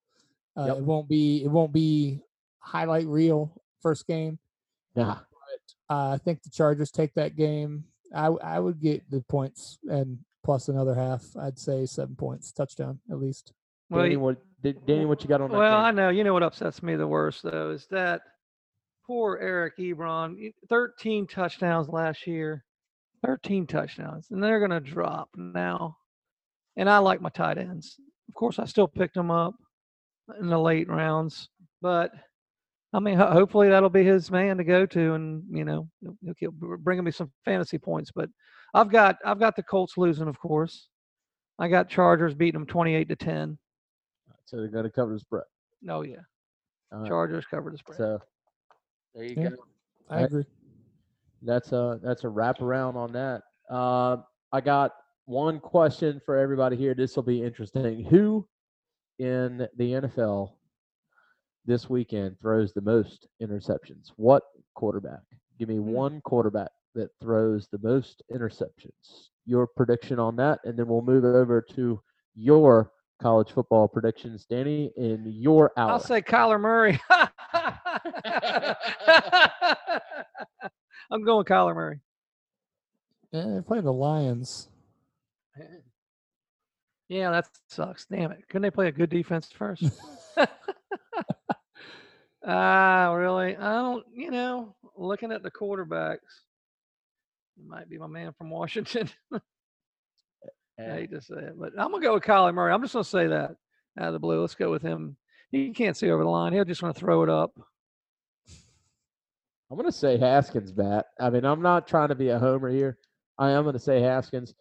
Uh, 0.56 0.66
Yep. 0.66 0.76
It 0.78 0.84
won't 0.84 1.08
be. 1.08 1.44
It 1.44 1.48
won't 1.50 1.72
be 1.72 2.20
highlight 2.58 3.06
reel 3.06 3.60
first 3.80 4.06
game. 4.06 4.38
Nah, 4.94 5.18
Uh, 5.88 6.10
I 6.10 6.18
think 6.18 6.42
the 6.42 6.50
Chargers 6.50 6.90
take 6.90 7.14
that 7.14 7.36
game. 7.36 7.84
I 8.14 8.26
I 8.26 8.60
would 8.60 8.80
get 8.80 9.10
the 9.10 9.22
points 9.22 9.78
and 9.88 10.18
plus 10.44 10.68
another 10.68 10.94
half. 10.94 11.24
I'd 11.40 11.58
say 11.58 11.86
seven 11.86 12.14
points, 12.16 12.52
touchdown 12.52 13.00
at 13.10 13.18
least. 13.18 13.52
well, 13.88 14.02
Danny, 14.02 14.16
what 14.16 14.36
Danny, 14.62 15.06
what 15.06 15.22
you 15.22 15.28
got 15.28 15.40
on 15.40 15.50
that? 15.50 15.56
well, 15.56 15.76
I 15.78 15.90
know. 15.90 16.10
You 16.10 16.22
know 16.24 16.34
what 16.34 16.42
upsets 16.42 16.82
me 16.82 16.96
the 16.96 17.06
worst 17.06 17.42
though 17.42 17.70
is 17.70 17.86
that 17.90 18.20
poor 19.06 19.38
Eric 19.40 19.78
Ebron, 19.78 20.52
13 20.68 21.26
touchdowns 21.26 21.88
last 21.88 22.26
year, 22.26 22.64
13 23.24 23.66
touchdowns, 23.66 24.28
and 24.30 24.42
they're 24.42 24.60
gonna 24.60 24.80
drop 24.80 25.28
now. 25.36 25.96
And 26.76 26.88
I 26.88 26.98
like 26.98 27.20
my 27.20 27.28
tight 27.28 27.58
ends. 27.58 27.98
Of 28.28 28.34
course, 28.34 28.58
I 28.58 28.64
still 28.64 28.88
picked 28.88 29.14
them 29.14 29.30
up 29.30 29.54
in 30.40 30.48
the 30.48 30.58
late 30.58 30.88
rounds, 30.88 31.48
but 31.80 32.12
I 32.94 33.00
mean, 33.00 33.16
hopefully 33.18 33.68
that'll 33.68 33.88
be 33.90 34.04
his 34.04 34.30
man 34.30 34.56
to 34.58 34.64
go 34.64 34.84
to, 34.86 35.14
and 35.14 35.42
you 35.50 35.64
know, 35.64 35.88
he'll, 36.00 36.16
he'll 36.24 36.34
keep 36.34 36.50
bringing 36.52 37.04
me 37.04 37.10
some 37.10 37.30
fantasy 37.44 37.78
points. 37.78 38.10
But 38.14 38.28
I've 38.74 38.90
got 38.90 39.16
I've 39.24 39.38
got 39.38 39.56
the 39.56 39.62
Colts 39.62 39.96
losing, 39.96 40.28
of 40.28 40.38
course. 40.38 40.88
I 41.58 41.68
got 41.68 41.88
Chargers 41.88 42.34
beating 42.34 42.58
them 42.60 42.66
28 42.66 43.08
to 43.08 43.16
10. 43.16 43.58
so 44.46 44.56
they're 44.56 44.68
going 44.68 44.84
to 44.84 44.90
cover 44.90 45.12
the 45.12 45.20
spread. 45.20 45.44
Oh 45.88 46.02
yeah, 46.02 46.16
All 46.90 47.00
right, 47.00 47.08
Chargers 47.08 47.44
cover 47.46 47.70
the 47.70 47.78
spread. 47.78 47.98
So 47.98 48.18
there 49.14 49.24
you 49.24 49.36
Yeah. 49.36 49.50
go. 49.50 49.56
I 50.08 50.20
agree. 50.22 50.44
That's 51.44 51.72
a 51.72 51.98
that's 52.02 52.24
a 52.24 52.28
wrap 52.28 52.60
around 52.60 52.96
on 52.96 53.12
that. 53.12 53.42
Uh, 53.70 54.18
I 54.52 54.60
got 54.60 54.92
one 55.24 55.60
question 55.60 56.20
for 56.24 56.36
everybody 56.36 56.76
here. 56.76 56.94
This 56.94 57.16
will 57.16 57.22
be 57.22 57.42
interesting. 57.42 58.04
Who 58.04 58.46
in 59.18 59.66
the 59.76 59.92
NFL 59.92 60.52
this 61.64 61.88
weekend 61.88 62.38
throws 62.40 62.72
the 62.72 62.80
most 62.80 63.26
interceptions? 63.42 64.12
What 64.16 64.42
quarterback? 64.74 65.20
Give 65.58 65.68
me 65.68 65.76
Hmm. 65.76 65.92
one 65.92 66.20
quarterback 66.22 66.70
that 66.94 67.10
throws 67.20 67.68
the 67.68 67.78
most 67.82 68.22
interceptions. 68.32 69.28
Your 69.46 69.66
prediction 69.66 70.18
on 70.18 70.36
that, 70.36 70.60
and 70.64 70.78
then 70.78 70.86
we'll 70.86 71.02
move 71.02 71.24
over 71.24 71.60
to 71.60 72.00
your 72.34 72.92
college 73.20 73.52
football 73.52 73.86
predictions, 73.88 74.44
Danny, 74.46 74.92
in 74.96 75.24
your 75.26 75.72
hour. 75.76 75.90
I'll 75.92 76.00
say 76.00 76.20
Kyler 76.22 76.60
Murray. 76.60 77.00
I'm 81.12 81.24
going 81.24 81.44
Kyler 81.44 81.74
Murray. 81.74 82.00
Yeah, 83.32 83.44
they're 83.46 83.62
playing 83.62 83.84
the 83.84 83.92
Lions. 83.92 84.68
Yeah, 87.08 87.30
that 87.30 87.48
sucks. 87.68 88.06
Damn 88.06 88.32
it. 88.32 88.44
Couldn't 88.48 88.62
they 88.62 88.70
play 88.70 88.88
a 88.88 88.92
good 88.92 89.10
defense 89.10 89.50
first? 89.52 89.84
Ah, 92.44 93.12
really? 93.12 93.56
I 93.56 93.74
don't, 93.74 94.04
you 94.12 94.30
know, 94.30 94.74
looking 94.96 95.30
at 95.30 95.42
the 95.42 95.50
quarterbacks, 95.50 96.16
it 97.56 97.64
might 97.66 97.88
be 97.88 97.98
my 97.98 98.08
man 98.08 98.32
from 98.36 98.50
Washington. 98.50 99.08
I 99.32 99.40
hate 100.82 101.12
to 101.12 101.20
say 101.20 101.36
it, 101.36 101.54
but 101.56 101.72
I'm 101.78 101.92
gonna 101.92 102.02
go 102.02 102.14
with 102.14 102.24
Kyler 102.24 102.52
Murray. 102.52 102.72
I'm 102.72 102.82
just 102.82 102.94
gonna 102.94 103.04
say 103.04 103.28
that 103.28 103.52
out 103.96 104.08
of 104.08 104.12
the 104.14 104.18
blue. 104.18 104.40
Let's 104.40 104.56
go 104.56 104.72
with 104.72 104.82
him. 104.82 105.16
He 105.52 105.70
can't 105.70 105.96
see 105.96 106.10
over 106.10 106.24
the 106.24 106.30
line. 106.30 106.52
He'll 106.52 106.64
just 106.64 106.82
want 106.82 106.96
to 106.96 107.00
throw 107.00 107.22
it 107.22 107.28
up. 107.28 107.52
I'm 109.72 109.78
going 109.78 109.90
to 109.90 109.96
say 109.96 110.18
Haskins, 110.18 110.76
Matt. 110.76 111.06
I 111.18 111.30
mean, 111.30 111.46
I'm 111.46 111.62
not 111.62 111.88
trying 111.88 112.08
to 112.08 112.14
be 112.14 112.28
a 112.28 112.38
homer 112.38 112.68
here. 112.68 112.98
I 113.38 113.52
am 113.52 113.62
going 113.62 113.72
to 113.72 113.78
say 113.78 114.02
Haskins. 114.02 114.52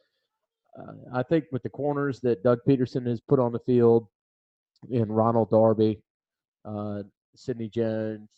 Uh, 0.79 0.93
I 1.13 1.21
think 1.21 1.43
with 1.51 1.63
the 1.63 1.69
corners 1.69 2.21
that 2.21 2.43
Doug 2.43 2.59
Pederson 2.65 3.05
has 3.07 3.19
put 3.19 3.37
on 3.37 3.51
the 3.51 3.59
field, 3.59 4.07
in 4.89 5.11
Ronald 5.11 5.49
Darby, 5.49 6.01
uh, 6.63 7.03
Sidney 7.35 7.67
Jones, 7.67 8.29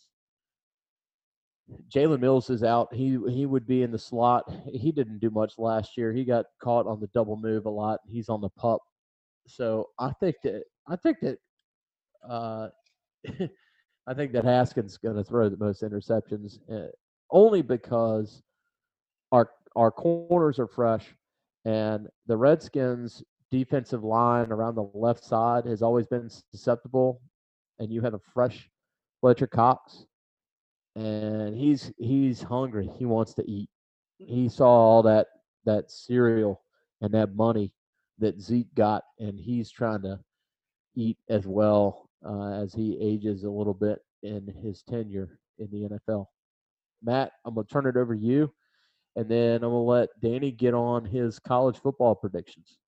Jalen 1.88 2.18
Mills 2.18 2.50
is 2.50 2.64
out. 2.64 2.92
He 2.92 3.20
he 3.30 3.46
would 3.46 3.68
be 3.68 3.84
in 3.84 3.92
the 3.92 3.98
slot. 3.98 4.52
He 4.66 4.90
didn't 4.90 5.20
do 5.20 5.30
much 5.30 5.54
last 5.58 5.96
year. 5.96 6.12
He 6.12 6.24
got 6.24 6.46
caught 6.60 6.88
on 6.88 6.98
the 6.98 7.06
double 7.14 7.36
move 7.36 7.66
a 7.66 7.70
lot. 7.70 8.00
He's 8.08 8.28
on 8.28 8.40
the 8.40 8.50
pup. 8.50 8.80
So 9.46 9.90
I 10.00 10.10
think 10.18 10.34
that 10.42 10.64
I 10.88 10.96
think 10.96 11.18
that 11.20 11.38
uh, 12.28 12.68
I 14.06 14.14
think 14.14 14.32
that 14.32 14.44
Haskins 14.44 14.92
is 14.92 14.98
going 14.98 15.16
to 15.16 15.24
throw 15.24 15.48
the 15.48 15.56
most 15.56 15.82
interceptions, 15.82 16.58
uh, 16.70 16.88
only 17.30 17.62
because 17.62 18.42
our 19.32 19.50
our 19.76 19.90
corners 19.90 20.58
are 20.58 20.66
fresh, 20.66 21.14
and 21.64 22.08
the 22.26 22.36
Redskins' 22.36 23.22
defensive 23.50 24.04
line 24.04 24.52
around 24.52 24.74
the 24.74 24.90
left 24.94 25.24
side 25.24 25.64
has 25.64 25.82
always 25.82 26.06
been 26.06 26.28
susceptible, 26.52 27.20
and 27.78 27.90
you 27.90 28.02
have 28.02 28.14
a 28.14 28.20
fresh 28.32 28.68
Fletcher 29.20 29.46
Cox, 29.46 30.04
and 30.96 31.56
he's 31.56 31.90
he's 31.96 32.42
hungry. 32.42 32.90
He 32.98 33.06
wants 33.06 33.32
to 33.34 33.50
eat. 33.50 33.70
He 34.18 34.48
saw 34.50 34.68
all 34.68 35.02
that 35.04 35.28
that 35.64 35.90
cereal 35.90 36.60
and 37.00 37.12
that 37.14 37.34
money 37.34 37.72
that 38.18 38.38
Zeke 38.38 38.72
got, 38.74 39.02
and 39.18 39.40
he's 39.40 39.70
trying 39.70 40.02
to 40.02 40.20
eat 40.94 41.16
as 41.30 41.46
well 41.46 42.03
uh, 42.24 42.52
as 42.62 42.72
he 42.72 42.98
ages 43.00 43.44
a 43.44 43.50
little 43.50 43.74
bit 43.74 44.00
in 44.22 44.52
his 44.62 44.82
tenure 44.82 45.38
in 45.58 45.68
the 45.70 45.88
NFL. 45.88 46.26
Matt, 47.02 47.32
I'm 47.44 47.54
gonna 47.54 47.66
turn 47.66 47.86
it 47.86 47.96
over 47.96 48.14
to 48.14 48.20
you, 48.20 48.52
and 49.16 49.28
then 49.28 49.56
I'm 49.56 49.70
gonna 49.70 49.82
let 49.82 50.08
Danny 50.20 50.50
get 50.50 50.74
on 50.74 51.04
his 51.04 51.38
college 51.38 51.78
football 51.78 52.14
predictions. 52.14 52.78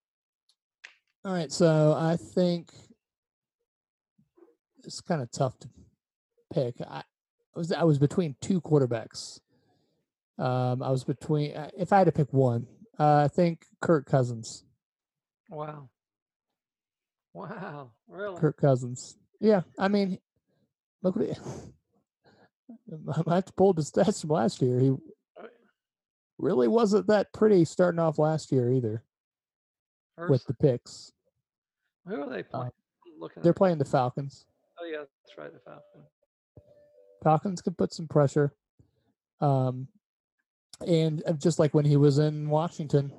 All 1.24 1.32
right, 1.32 1.52
so 1.52 1.94
I 1.98 2.16
think 2.16 2.70
it's 4.84 5.00
kind 5.00 5.20
of 5.20 5.30
tough 5.30 5.58
to 5.58 5.68
pick. 6.52 6.76
I 6.80 7.02
was 7.54 7.72
I 7.72 7.84
was 7.84 7.98
between 7.98 8.36
two 8.40 8.60
quarterbacks. 8.60 9.40
Um, 10.38 10.82
I 10.82 10.90
was 10.90 11.04
between 11.04 11.56
uh, 11.56 11.70
if 11.76 11.92
I 11.92 11.98
had 11.98 12.04
to 12.04 12.12
pick 12.12 12.32
one, 12.32 12.66
uh, 12.98 13.24
I 13.24 13.28
think 13.28 13.64
Kirk 13.80 14.06
Cousins. 14.06 14.64
Wow. 15.50 15.90
Wow. 17.34 17.90
Really? 18.08 18.40
Kirk 18.40 18.56
Cousins. 18.56 19.16
Yeah, 19.40 19.62
I 19.78 19.88
mean, 19.88 20.18
look 21.02 21.16
at 21.16 21.22
he, 21.22 21.32
I 23.30 23.34
have 23.34 23.44
to 23.44 23.52
pull 23.52 23.72
the 23.72 23.82
stats 23.82 24.20
from 24.20 24.30
last 24.30 24.62
year. 24.62 24.78
He 24.80 24.94
really 26.38 26.68
wasn't 26.68 27.06
that 27.08 27.32
pretty 27.32 27.64
starting 27.64 27.98
off 27.98 28.18
last 28.18 28.52
year 28.52 28.70
either 28.72 29.02
with 30.28 30.44
the 30.46 30.54
picks. 30.54 31.12
Who 32.06 32.22
are 32.22 32.30
they 32.30 32.42
playing? 32.42 32.70
Looking 33.18 33.42
They're 33.42 33.50
at- 33.50 33.56
playing 33.56 33.78
the 33.78 33.84
Falcons. 33.84 34.46
Oh 34.80 34.84
yeah, 34.84 34.98
that's 34.98 35.38
right. 35.38 35.52
The 35.52 35.58
Falcon. 35.60 36.02
Falcons 37.24 37.62
can 37.62 37.74
put 37.74 37.92
some 37.92 38.06
pressure. 38.08 38.52
Um, 39.40 39.88
and 40.86 41.22
uh, 41.26 41.32
just 41.32 41.58
like 41.58 41.74
when 41.74 41.84
he 41.86 41.96
was 41.96 42.18
in 42.18 42.48
Washington, 42.50 43.12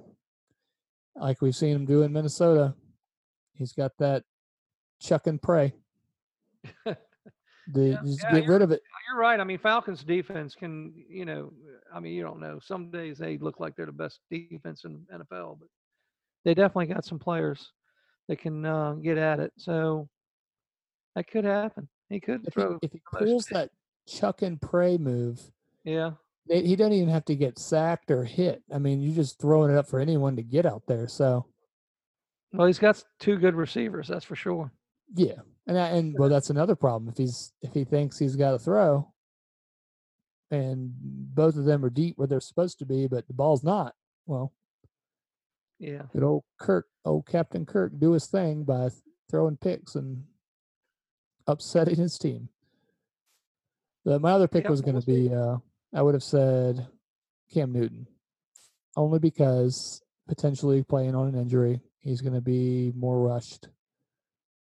like 1.15 1.41
we've 1.41 1.55
seen 1.55 1.75
him 1.75 1.85
do 1.85 2.03
in 2.03 2.13
Minnesota, 2.13 2.75
he's 3.53 3.73
got 3.73 3.91
that 3.97 4.23
chuck 5.01 5.25
and 5.27 5.41
pray. 5.41 5.73
The, 6.85 6.97
Yeah, 7.89 7.97
just 8.03 8.23
yeah, 8.23 8.39
get 8.39 8.47
rid 8.47 8.61
of 8.61 8.71
it. 8.71 8.81
You're 9.09 9.19
right. 9.19 9.39
I 9.39 9.43
mean, 9.43 9.57
Falcons 9.57 10.03
defense 10.03 10.55
can, 10.55 10.93
you 11.09 11.25
know, 11.25 11.51
I 11.93 11.99
mean, 11.99 12.13
you 12.13 12.23
don't 12.23 12.39
know. 12.39 12.59
Some 12.63 12.91
days 12.91 13.17
they 13.17 13.37
look 13.37 13.59
like 13.59 13.75
they're 13.75 13.85
the 13.85 13.91
best 13.91 14.21
defense 14.31 14.85
in 14.85 15.05
NFL, 15.13 15.59
but 15.59 15.67
they 16.45 16.53
definitely 16.53 16.93
got 16.93 17.03
some 17.03 17.19
players 17.19 17.73
that 18.29 18.37
can 18.39 18.65
uh, 18.65 18.93
get 18.93 19.17
at 19.17 19.39
it. 19.41 19.51
So 19.57 20.07
that 21.15 21.29
could 21.29 21.43
happen. 21.43 21.89
He 22.09 22.21
could 22.21 22.47
If 22.47 22.53
he, 22.55 22.61
if 22.81 22.91
he 22.93 23.01
pulls 23.11 23.45
that 23.47 23.69
chuck 24.07 24.41
and 24.43 24.61
pray 24.61 24.97
move, 24.97 25.41
Yeah. 25.83 26.11
they, 26.47 26.61
he 26.63 26.77
doesn't 26.77 26.93
even 26.93 27.09
have 27.09 27.25
to 27.25 27.35
get 27.35 27.59
sacked 27.59 28.11
or 28.11 28.23
hit. 28.23 28.63
I 28.73 28.79
mean, 28.79 29.01
you're 29.01 29.15
just 29.15 29.39
throwing 29.41 29.71
it 29.71 29.77
up 29.77 29.87
for 29.89 29.99
anyone 29.99 30.37
to 30.37 30.43
get 30.43 30.65
out 30.65 30.83
there. 30.87 31.09
So 31.09 31.45
Well, 32.53 32.67
he's 32.67 32.79
got 32.79 33.03
two 33.19 33.35
good 33.37 33.55
receivers. 33.55 34.07
That's 34.07 34.23
for 34.25 34.37
sure. 34.37 34.71
yeah, 35.15 35.39
and 35.67 35.77
I, 35.77 35.89
and 35.89 36.15
well, 36.17 36.29
that's 36.29 36.49
another 36.49 36.75
problem. 36.75 37.09
If 37.09 37.17
he's 37.17 37.53
if 37.61 37.73
he 37.73 37.83
thinks 37.83 38.17
he's 38.17 38.35
got 38.35 38.51
to 38.51 38.59
throw, 38.59 39.11
and 40.49 40.93
both 40.99 41.55
of 41.55 41.65
them 41.65 41.83
are 41.85 41.89
deep 41.89 42.17
where 42.17 42.27
they're 42.27 42.39
supposed 42.39 42.79
to 42.79 42.85
be, 42.85 43.07
but 43.07 43.27
the 43.27 43.33
ball's 43.33 43.63
not. 43.63 43.93
Well, 44.25 44.53
Yeah. 45.79 46.03
good 46.13 46.23
old 46.23 46.43
Kirk, 46.57 46.87
old 47.05 47.27
Captain 47.27 47.65
Kirk, 47.65 47.91
do 47.99 48.13
his 48.13 48.27
thing 48.27 48.63
by 48.63 48.89
throwing 49.29 49.57
picks 49.57 49.95
and 49.95 50.23
upsetting 51.47 51.95
his 51.97 52.17
team. 52.17 52.49
The, 54.05 54.19
my 54.19 54.31
other 54.31 54.47
pick 54.47 54.63
Yeah, 54.63 54.69
was 54.71 54.81
going 54.81 54.99
to 54.99 55.05
be, 55.05 55.33
uh, 55.33 55.57
I 55.93 56.01
would 56.01 56.13
have 56.13 56.23
said 56.23 56.87
Cam 57.53 57.73
Newton, 57.73 58.07
only 58.95 59.19
because 59.19 60.01
potentially 60.27 60.83
playing 60.83 61.13
on 61.15 61.27
an 61.27 61.35
injury, 61.35 61.81
he's 61.99 62.21
going 62.21 62.33
to 62.33 62.41
be 62.41 62.93
more 62.95 63.19
rushed. 63.19 63.67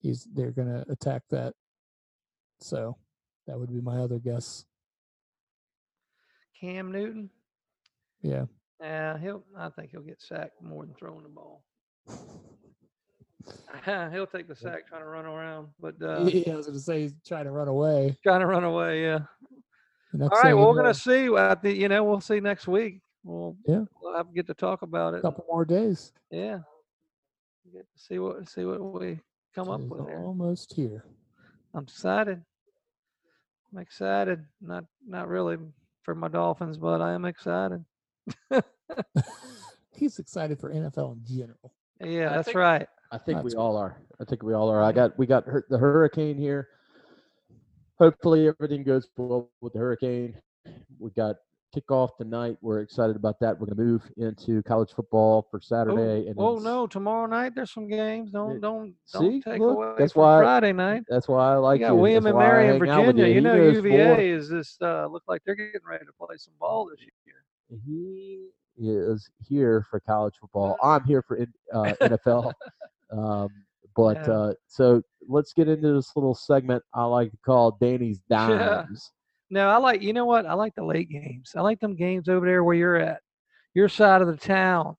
He's 0.01 0.27
they're 0.35 0.53
going 0.53 0.69
to 0.69 0.85
attack 0.91 1.23
that, 1.31 1.55
so 2.61 2.97
that 3.47 3.59
would 3.59 3.73
be 3.73 3.81
my 3.81 3.99
other 3.99 4.19
guess. 4.19 4.65
Cam 6.61 6.93
Newton. 6.93 7.31
Yeah, 8.23 8.45
Yeah, 8.81 9.19
he'll. 9.19 9.45
I 9.57 9.69
think 9.71 9.91
he'll 9.91 10.03
get 10.03 10.21
sacked 10.21 10.63
more 10.63 10.85
than 10.85 10.95
throwing 10.95 11.23
the 11.23 11.29
ball. 11.29 11.65
he'll 14.13 14.27
take 14.27 14.49
the 14.49 14.57
sack 14.57 14.87
trying 14.89 15.03
to 15.03 15.09
run 15.09 15.27
around, 15.27 15.69
but 15.81 15.95
uh, 16.03 16.25
yeah. 16.25 16.53
I 16.53 16.57
was 16.57 16.67
going 16.67 16.79
to 16.79 16.85
say 16.85 17.03
he's 17.03 17.15
trying 17.27 17.45
to 17.45 17.51
run 17.51 17.69
away. 17.69 18.17
trying 18.23 18.41
to 18.41 18.47
run 18.47 18.65
away. 18.65 19.03
Yeah. 19.03 19.21
All 20.21 20.29
right. 20.29 20.55
Well, 20.55 20.69
we're 20.69 20.77
gonna 20.77 20.95
see. 20.95 21.27
At 21.37 21.63
the, 21.63 21.73
you 21.73 21.89
know, 21.89 22.03
we'll 22.03 22.21
see 22.21 22.41
next 22.41 22.67
week. 22.67 23.01
We'll 23.25 23.57
Yeah. 23.67 23.85
we'll 24.01 24.17
have 24.17 24.29
to 24.29 24.35
get 24.35 24.47
to 24.47 24.55
talk 24.55 24.83
about 24.83 25.15
it. 25.15 25.19
A 25.19 25.23
couple 25.23 25.45
more 25.51 25.67
days. 25.67 26.13
Yeah. 26.31 26.61
Get 27.73 27.87
to 27.93 28.03
see 28.03 28.19
what 28.19 28.49
see 28.49 28.65
what 28.65 28.81
we 28.81 29.21
come 29.55 29.69
up 29.69 29.81
with 29.81 30.07
here. 30.07 30.19
almost 30.25 30.73
here. 30.75 31.05
I'm 31.75 31.85
excited. 31.85 32.43
I'm 33.73 33.79
excited. 33.79 34.45
Not 34.61 34.85
not 35.07 35.29
really 35.29 35.57
for 36.03 36.15
my 36.15 36.29
Dolphins, 36.29 36.79
but 36.79 37.01
I 37.01 37.13
am 37.13 37.25
excited. 37.25 37.85
He's 39.93 40.19
excited 40.19 40.59
for 40.61 40.73
NFL 40.73 41.15
in 41.15 41.23
general. 41.27 41.75
Yeah, 42.01 42.31
I 42.31 42.37
that's 42.37 42.47
think- 42.47 42.57
right. 42.57 42.87
I 43.11 43.17
think 43.19 43.43
we 43.43 43.53
all 43.53 43.77
are. 43.79 43.97
I 44.21 44.25
think 44.25 44.43
we 44.43 44.53
all 44.53 44.69
are. 44.69 44.83
I 44.83 44.93
got 44.93 45.19
we 45.19 45.27
got 45.27 45.45
hur- 45.47 45.65
the 45.71 45.79
hurricane 45.79 46.37
here. 46.37 46.69
Hopefully 47.99 48.49
everything 48.49 48.85
goes 48.85 49.09
well 49.17 49.51
with 49.63 49.73
the 49.73 49.79
hurricane. 49.79 50.35
We 50.99 51.11
got 51.13 51.37
kickoff 51.77 52.17
tonight. 52.17 52.57
We're 52.63 52.81
excited 52.81 53.17
about 53.17 53.39
that. 53.41 53.59
We're 53.59 53.67
gonna 53.67 53.81
move 53.83 54.03
into 54.17 54.63
college 54.63 54.93
football 54.93 55.47
for 55.51 55.61
Saturday. 55.61 56.27
and 56.29 56.35
Oh, 56.39 56.57
no, 56.59 56.87
tomorrow 56.87 57.27
night 57.27 57.55
there's 57.55 57.73
some 57.73 57.89
games. 57.89 58.31
Don't 58.31 58.55
Yeah. 58.55 58.61
don't 58.61 58.95
See? 59.05 59.19
don't 59.19 59.43
take 59.43 59.61
Look, 59.61 59.77
away 59.77 59.95
that's 59.99 60.15
why- 60.17 60.41
Friday 60.41 60.73
night. 60.73 61.03
That's 61.09 61.29
why 61.29 61.53
I 61.53 61.57
like 61.57 61.81
You 61.81 61.89
you. 61.89 61.95
William 61.95 62.25
That's 62.25 62.33
and 62.33 62.39
Mary 62.39 62.63
in 62.69 62.81
hang 62.81 62.91
out 62.91 63.07
with 63.07 63.17
Virginia. 63.17 63.27
You 63.29 63.35
He 63.35 63.41
know 63.41 63.55
UVA 63.55 64.31
is 64.31 64.49
this 64.49 64.77
uh 64.81 65.07
look 65.07 65.23
like 65.29 65.43
they're 65.45 65.55
getting 65.55 65.81
ready 65.85 66.05
to 66.05 66.13
play 66.19 66.37
some 66.39 66.55
ball 66.59 66.87
this 66.91 67.01
year. 67.01 67.79
He 67.85 68.49
is 68.79 69.29
here 69.49 69.85
for 69.91 70.01
college 70.01 70.35
football. 70.41 70.77
I'm 70.83 71.05
here 71.05 71.23
for 71.23 71.39
uh, 71.75 71.83
NFL. 72.01 72.53
Um, 73.11 73.49
but 73.97 74.17
Yeah. 74.27 74.33
uh, 74.33 74.55
so 74.69 75.03
let's 75.29 75.53
get 75.53 75.69
into 75.69 75.93
this 75.93 76.13
little 76.17 76.35
segment 76.35 76.83
I 76.95 77.05
like 77.05 77.31
to 77.33 77.37
call 77.45 77.73
Danny's 77.81 78.23
Yeah. 78.31 78.85
Dimes. 78.87 79.13
No, 79.51 79.69
I 79.69 79.79
like 79.79 80.03
you 80.03 80.13
know 80.13 80.27
what? 80.27 80.47
I 80.47 80.55
like 80.55 80.75
the 80.75 80.85
late 80.85 81.09
games. 81.09 81.53
I 81.57 81.61
like 81.63 81.81
them 81.81 81.97
games 81.97 82.29
over 82.29 82.45
there 82.45 82.63
where 82.65 82.75
you're 82.77 82.97
at, 82.97 83.21
your 83.75 83.89
side 83.89 84.21
of 84.21 84.29
the 84.29 84.37
town, 84.37 84.97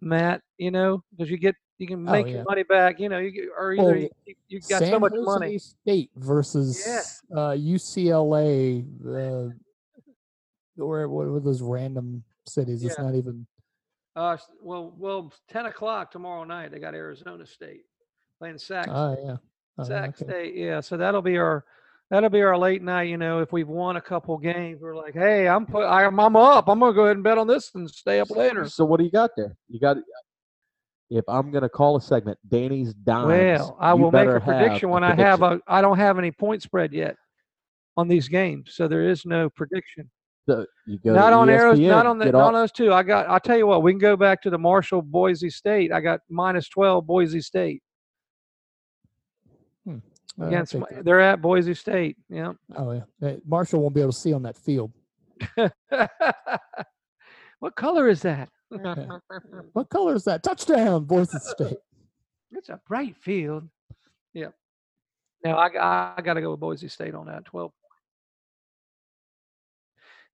Matt. 0.00 0.42
You 0.58 0.70
know, 0.70 1.02
because 1.10 1.30
you 1.30 1.38
get 1.38 1.54
you 1.78 1.86
can 1.86 2.06
Oh, 2.06 2.12
make 2.12 2.26
yeah. 2.26 2.32
your 2.34 2.44
money 2.44 2.62
back. 2.62 3.00
You 3.00 3.08
know, 3.08 3.18
you 3.18 3.30
get, 3.30 3.48
or 3.58 3.72
either 3.72 3.82
Well, 3.84 3.96
you, 4.26 4.34
you- 4.48 4.60
got 4.60 4.80
San 4.80 4.92
so 4.92 4.98
much 4.98 5.12
Jose 5.12 5.24
money. 5.24 5.58
State 5.58 6.10
versus 6.16 7.20
uh, 7.32 7.52
UCLA. 7.52 8.84
Uh, 9.02 9.52
or 10.78 11.08
what 11.08 11.28
were 11.28 11.40
those 11.40 11.62
random 11.62 12.22
cities? 12.46 12.84
It's 12.84 12.98
not 12.98 13.14
even. 13.14 13.46
Uh, 14.16 14.36
well, 14.62 14.92
well, 14.98 15.32
ten 15.48 15.66
o'clock 15.66 16.10
tomorrow 16.10 16.44
night. 16.44 16.70
They 16.70 16.78
got 16.80 16.94
Arizona 16.94 17.46
State 17.46 17.82
playing 18.38 18.58
Sac 18.58 18.88
Oh 18.90 19.16
yeah. 19.24 19.36
Oh, 19.78 19.84
Sac 19.84 20.10
okay. 20.10 20.24
State. 20.24 20.54
Yeah, 20.54 20.80
so 20.80 20.96
that'll 20.98 21.22
be 21.22 21.38
our 21.38 21.64
that'll 22.10 22.30
be 22.30 22.42
our 22.42 22.58
late 22.58 22.82
night. 22.82 23.08
You 23.08 23.16
know, 23.16 23.40
if 23.40 23.52
we've 23.52 23.68
won 23.68 23.96
a 23.96 24.00
couple 24.00 24.36
games, 24.38 24.80
we're 24.80 24.96
like, 24.96 25.14
hey, 25.14 25.48
I'm 25.48 25.64
put, 25.66 25.86
I'm, 25.86 26.18
I'm 26.18 26.36
up. 26.36 26.68
I'm 26.68 26.80
gonna 26.80 26.92
go 26.92 27.04
ahead 27.04 27.16
and 27.16 27.24
bet 27.24 27.38
on 27.38 27.46
this 27.46 27.70
and 27.74 27.88
stay 27.90 28.20
up 28.20 28.30
later. 28.30 28.68
So 28.68 28.84
what 28.84 28.98
do 28.98 29.04
you 29.04 29.10
got 29.10 29.30
there? 29.36 29.56
You 29.68 29.80
got. 29.80 29.96
If 31.12 31.24
I'm 31.26 31.50
gonna 31.50 31.68
call 31.68 31.96
a 31.96 32.00
segment, 32.00 32.38
Danny's 32.48 32.94
dimes. 32.94 33.28
Well, 33.28 33.76
I 33.80 33.94
will 33.94 34.12
make 34.12 34.28
a 34.28 34.38
prediction 34.38 34.90
when 34.90 35.02
I 35.02 35.14
have 35.14 35.42
a. 35.42 35.60
I 35.66 35.80
don't 35.80 35.98
have 35.98 36.18
any 36.18 36.30
point 36.30 36.62
spread 36.62 36.92
yet 36.92 37.16
on 37.96 38.06
these 38.06 38.28
games, 38.28 38.74
so 38.74 38.86
there 38.86 39.08
is 39.08 39.26
no 39.26 39.50
prediction. 39.50 40.08
So 40.48 40.64
you 40.86 40.98
go 41.04 41.12
not 41.12 41.32
on 41.32 41.50
arrows, 41.50 41.80
not 41.80 42.06
on 42.06 42.18
the 42.18 42.26
not 42.26 42.42
on 42.42 42.54
those 42.54 42.70
two. 42.70 42.92
I 42.92 43.02
got. 43.02 43.28
I'll 43.28 43.40
tell 43.40 43.58
you 43.58 43.66
what. 43.66 43.82
We 43.82 43.90
can 43.92 43.98
go 43.98 44.16
back 44.16 44.40
to 44.42 44.50
the 44.50 44.58
Marshall 44.58 45.02
Boise 45.02 45.50
State. 45.50 45.92
I 45.92 46.00
got 46.00 46.20
minus 46.28 46.68
twelve 46.68 47.08
Boise 47.08 47.40
State 47.40 47.82
against. 50.48 50.72
take 50.72 50.80
my- 50.82 51.02
They're 51.02 51.20
at 51.20 51.40
Boise 51.42 51.74
State. 51.74 52.16
Yeah. 52.28 52.52
Oh 52.76 52.92
yeah. 53.20 53.36
Marshall 53.46 53.80
won't 53.82 53.94
be 53.94 54.00
able 54.00 54.12
to 54.12 54.18
see 54.18 54.32
on 54.32 54.42
that 54.42 54.56
field. 54.56 54.92
what 57.58 57.76
color 57.76 58.08
is 58.08 58.22
that? 58.22 58.48
What 59.72 59.88
color 59.88 60.14
is 60.14 60.24
that? 60.24 60.42
Touchdown, 60.42 61.04
Boise 61.04 61.38
State. 61.40 61.76
It's 62.52 62.68
a 62.68 62.80
bright 62.88 63.16
field. 63.16 63.68
Yeah. 64.34 64.48
Now 65.44 65.54
I, 65.56 65.68
I, 65.68 66.14
I 66.18 66.20
got 66.22 66.34
to 66.34 66.40
go 66.40 66.50
with 66.50 66.58
Boise 66.58 66.88
State 66.88 67.14
on 67.14 67.26
that 67.26 67.44
12. 67.44 67.70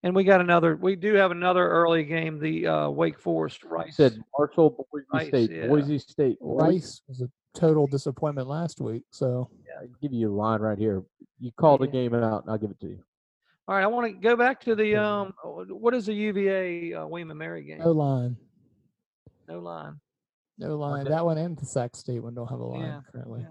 And 0.03 0.15
we 0.17 0.25
got 0.25 0.41
another, 0.41 0.77
we 0.77 0.97
do 0.97 1.13
have 1.15 1.31
another 1.31 1.69
early 1.69 2.05
game, 2.05 2.39
the 2.39 2.67
uh, 2.67 2.89
Wake 2.89 3.19
Forest 3.19 3.65
You 3.65 3.69
Rice. 3.69 3.97
said 3.97 4.19
Marshall, 4.39 4.87
Boise 4.91 5.07
Rice, 5.13 5.29
State, 5.29 5.51
yeah. 5.51 5.67
Boise 5.67 5.99
State. 5.99 6.39
Rice. 6.41 6.71
Rice 6.73 7.03
was 7.07 7.21
a 7.21 7.29
total 7.57 7.87
disappointment 7.87 8.47
last 8.49 8.81
week. 8.81 9.03
So 9.11 9.51
I 9.79 9.85
can 9.85 9.95
give 10.01 10.13
you 10.13 10.31
a 10.33 10.35
line 10.35 10.61
right 10.61 10.79
here. 10.79 11.03
You 11.41 11.51
call 11.53 11.79
the 11.79 11.87
Yeah. 11.87 11.93
game 11.93 12.15
out, 12.15 12.43
and 12.43 12.51
I'll 12.51 12.59
give 12.59 12.71
it 12.71 12.81
to 12.81 12.89
you. 12.89 13.03
All 13.69 13.75
right, 13.75 13.83
I 13.83 13.87
want 13.89 14.07
to 14.07 14.13
go 14.13 14.37
back 14.37 14.61
to 14.63 14.75
the, 14.77 14.95
um, 14.97 15.35
what 15.69 15.93
is 15.95 16.07
the 16.07 16.15
UVA 16.15 16.95
uh, 16.95 17.07
William 17.07 17.31
and 17.31 17.39
Mary 17.39 17.65
game? 17.65 17.79
no 17.79 17.91
line. 17.93 18.37
No 19.49 19.59
line. 19.59 20.01
No 20.59 20.77
line. 20.77 21.05
That 21.05 21.25
one 21.25 21.37
and 21.39 21.57
the 21.59 21.67
Sac 21.67 21.97
State 21.97 22.21
one 22.23 22.35
don't 22.35 22.47
have 22.49 22.61
a 22.61 22.65
line 22.65 22.81
Yeah, 22.83 23.01
currently. 23.13 23.41
yeah. 23.43 23.49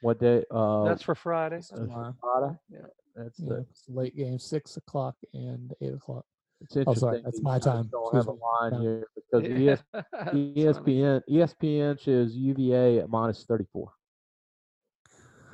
What 0.00 0.18
day? 0.18 0.44
Uh, 0.50 0.84
That's 0.84 1.02
for 1.02 1.14
Friday. 1.14 1.56
That's 1.56 1.68
that's. 1.70 1.90
Friday. 2.20 2.56
Yeah. 2.70 2.78
That's 3.14 3.38
Yeah, 3.40 3.48
the. 3.48 3.66
late 3.88 4.16
game, 4.16 4.38
six 4.38 4.76
o'clock 4.76 5.16
and 5.32 5.72
eight 5.80 5.94
o'clock. 5.94 6.24
It's 6.62 6.76
Oh, 6.76 6.80
interesting. 6.80 7.00
sorry, 7.00 7.22
that's 7.22 7.42
my 7.42 7.54
guys 7.58 7.64
time. 7.64 7.88
Don't 7.92 8.14
have 8.14 8.28
a 8.28 8.32
line 8.32 8.70
Time. 8.72 8.80
here 8.80 9.06
because 9.14 9.48
Yeah, 9.48 9.72
ES. 9.72 9.82
ESPN 10.32 11.22
ESPN 11.28 12.00
shows 12.00 12.34
UVA 12.34 12.98
at 13.00 13.08
minus 13.10 13.44
thirty 13.44 13.66
four. 13.72 13.92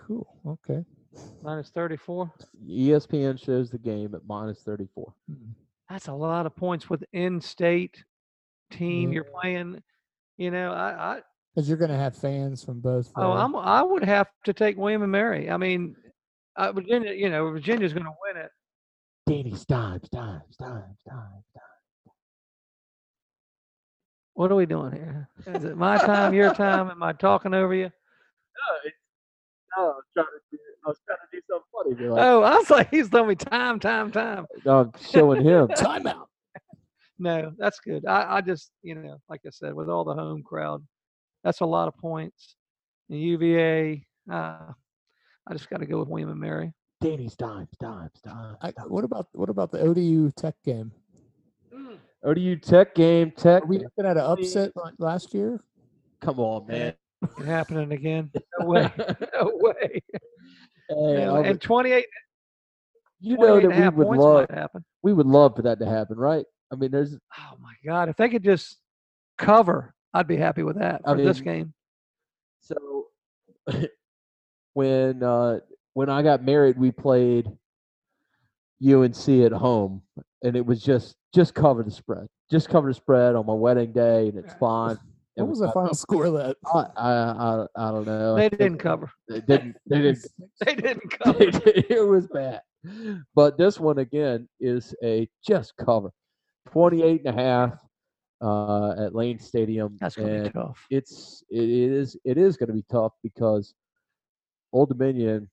Cool. 0.06 0.26
Okay. 0.46 0.84
Minus 1.42 1.68
34. 1.70 2.32
ESPN 2.66 3.38
shows 3.42 3.70
the 3.70 3.78
game 3.78 4.14
at 4.14 4.22
minus 4.26 4.62
thirty 4.62 4.88
four. 4.94 5.12
Hmm. 5.28 5.50
That's 5.90 6.08
a 6.08 6.12
lot 6.12 6.46
of 6.46 6.56
points 6.56 6.88
with 6.88 7.04
in-state 7.12 8.02
team 8.70 9.12
you're 9.12 9.24
playing. 9.24 9.82
You 10.38 10.50
know, 10.50 10.72
I, 10.72 11.16
I 11.16 11.20
Because 11.54 11.68
you're 11.68 11.76
going 11.76 11.90
to 11.90 11.96
have 11.98 12.16
fans 12.16 12.64
from 12.64 12.80
both. 12.80 13.10
Oh, 13.16 13.32
I'm. 13.32 13.54
I 13.56 13.82
would 13.82 14.04
have 14.04 14.28
to 14.44 14.54
take 14.54 14.78
William 14.78 15.02
and 15.02 15.12
Mary. 15.12 15.50
I 15.50 15.56
mean, 15.58 15.94
uh, 16.56 16.72
Virginia. 16.72 17.12
You 17.12 17.28
know, 17.28 17.50
Virginia's 17.50 17.92
going 17.92 18.06
to 18.06 18.12
win 18.26 18.42
it. 18.42 18.50
Danny's 19.26 19.64
dimes, 19.64 20.08
dimes, 20.08 20.56
dimes, 20.58 20.98
dimes, 21.06 21.44
dimes. 21.54 22.16
What 24.34 24.50
are 24.50 24.54
we 24.56 24.66
doing 24.66 24.92
here? 24.92 25.28
Is 25.46 25.64
it 25.64 25.76
my 25.76 25.98
time, 25.98 26.34
your 26.34 26.54
time? 26.54 26.90
Am 26.90 27.02
I 27.02 27.12
talking 27.12 27.54
over 27.54 27.74
you? 27.74 27.90
No, 29.74 29.84
I 29.84 29.86
was 29.86 30.04
trying 30.12 30.26
to 30.26 30.40
do, 30.50 30.58
I 30.84 30.88
was 30.90 30.98
trying 31.06 31.18
to 31.18 31.24
do 31.32 31.40
something 31.48 31.96
funny. 32.04 32.10
Like, 32.10 32.22
Oh, 32.22 32.42
I 32.42 32.56
was 32.56 32.68
like, 32.68 32.90
he's 32.90 33.08
telling 33.08 33.28
me 33.30 33.36
time, 33.36 33.80
time, 33.80 34.12
time. 34.12 34.46
no, 34.66 34.80
I'm 34.80 34.92
showing 35.00 35.42
him. 35.42 35.68
timeout. 35.68 36.26
No, 37.18 37.52
that's 37.56 37.80
good. 37.80 38.04
I, 38.04 38.36
I 38.36 38.40
just, 38.42 38.70
you 38.82 38.94
know, 38.94 39.16
like 39.30 39.40
I 39.46 39.50
said, 39.50 39.72
with 39.72 39.88
all 39.88 40.04
the 40.04 40.12
home 40.12 40.42
crowd, 40.42 40.86
that's 41.42 41.60
a 41.60 41.64
lot 41.64 41.88
of 41.88 41.96
points. 41.96 42.54
And 43.08 43.18
UVA, 43.18 44.06
uh, 44.30 44.72
I 45.46 45.52
just 45.52 45.70
got 45.70 45.78
to 45.78 45.86
go 45.86 46.00
with 46.00 46.08
William 46.08 46.28
and 46.28 46.40
Mary. 46.40 46.74
Danny's 47.02 47.34
dimes, 47.34 47.68
dimes, 47.80 48.12
dimes. 48.24 48.56
I, 48.62 48.70
what 48.86 49.02
about 49.04 49.26
what 49.32 49.48
about 49.48 49.72
the 49.72 49.80
ODU 49.80 50.30
Tech 50.36 50.54
game? 50.64 50.92
ODU 52.24 52.56
Tech 52.56 52.94
game, 52.94 53.32
Tech. 53.32 53.64
Are 53.64 53.66
we 53.66 53.78
looking 53.78 54.06
at 54.06 54.16
an 54.16 54.22
upset 54.24 54.70
last 54.98 55.34
year? 55.34 55.60
Come 56.20 56.38
on, 56.38 56.66
man. 56.68 56.94
It 57.38 57.44
happening 57.44 57.90
again? 57.92 58.30
No 58.60 58.66
way. 58.66 58.90
No 59.34 59.50
way. 59.54 60.02
Hey, 60.88 60.94
No, 61.24 61.34
I 61.36 61.38
would- 61.38 61.46
and 61.46 61.60
28, 61.60 62.06
you 63.20 63.36
know 63.36 63.60
that 63.60 63.94
we 63.94 64.04
would 64.04 64.18
love 64.18 64.50
happen. 64.50 64.84
we 65.02 65.12
would 65.12 65.26
love 65.26 65.56
for 65.56 65.62
that 65.62 65.78
to 65.80 65.86
happen, 65.86 66.16
right? 66.16 66.44
I 66.72 66.76
mean, 66.76 66.90
there's 66.92 67.14
Oh 67.38 67.56
my 67.60 67.74
God! 67.84 68.08
If 68.08 68.16
they 68.16 68.28
could 68.28 68.44
just 68.44 68.78
cover, 69.38 69.92
I'd 70.14 70.26
be 70.28 70.36
happy 70.36 70.62
with 70.62 70.78
that 70.78 71.02
I 71.04 71.12
for 71.14 71.22
this 71.22 71.40
game. 71.40 71.72
so 72.60 73.06
when 74.74 75.22
uh 75.22 75.58
when 75.94 76.08
I 76.08 76.22
got 76.22 76.42
married, 76.42 76.78
we 76.78 76.90
played 76.90 77.50
UNC 78.84 79.28
at 79.28 79.52
home, 79.52 80.02
and 80.42 80.56
it 80.56 80.64
was 80.66 80.82
just 80.82 81.16
just 81.34 81.54
cover 81.54 81.82
the 81.82 81.90
spread, 81.90 82.26
just 82.50 82.68
cover 82.68 82.88
the 82.88 82.94
spread 82.94 83.34
on 83.34 83.46
my 83.46 83.52
wedding 83.54 83.92
day, 83.92 84.28
and 84.28 84.38
it's 84.38 84.54
fine. 84.60 84.96
What 84.96 85.44
And 85.44 85.48
was 85.48 85.60
the 85.60 85.68
I- 85.68 85.72
final 85.72 85.94
score 85.94 86.30
that? 86.30 86.56
I, 86.66 86.86
I 86.96 87.12
I 87.12 87.66
I 87.76 87.90
don't 87.90 88.06
know. 88.06 88.34
They 88.36 88.48
didn't 88.48 88.78
cover. 88.78 89.10
They 89.28 89.40
didn't. 89.40 89.76
They 89.86 90.00
didn't. 90.02 90.26
They 90.64 90.74
didn't 90.74 91.10
cover. 91.22 91.36
it 91.40 92.06
was 92.08 92.26
bad. 92.28 92.60
But 93.34 93.56
this 93.56 93.78
one 93.78 93.98
again 93.98 94.48
is 94.60 94.94
a 95.04 95.28
just 95.46 95.74
cover. 95.76 96.10
28 96.70 97.22
and 97.24 97.38
a 97.38 97.42
half 97.42 97.78
uh, 98.40 99.04
at 99.06 99.14
Lane 99.14 99.38
Stadium. 99.38 99.96
That's 100.00 100.16
gonna 100.16 100.32
and 100.32 100.44
be 100.44 100.50
tough. 100.50 100.84
It's 100.90 101.42
it 101.50 101.68
is 101.68 102.16
it 102.24 102.36
is 102.38 102.56
going 102.56 102.68
to 102.68 102.72
be 102.74 102.84
tough 102.90 103.12
because 103.22 103.74
Old 104.72 104.88
Dominion 104.88 105.48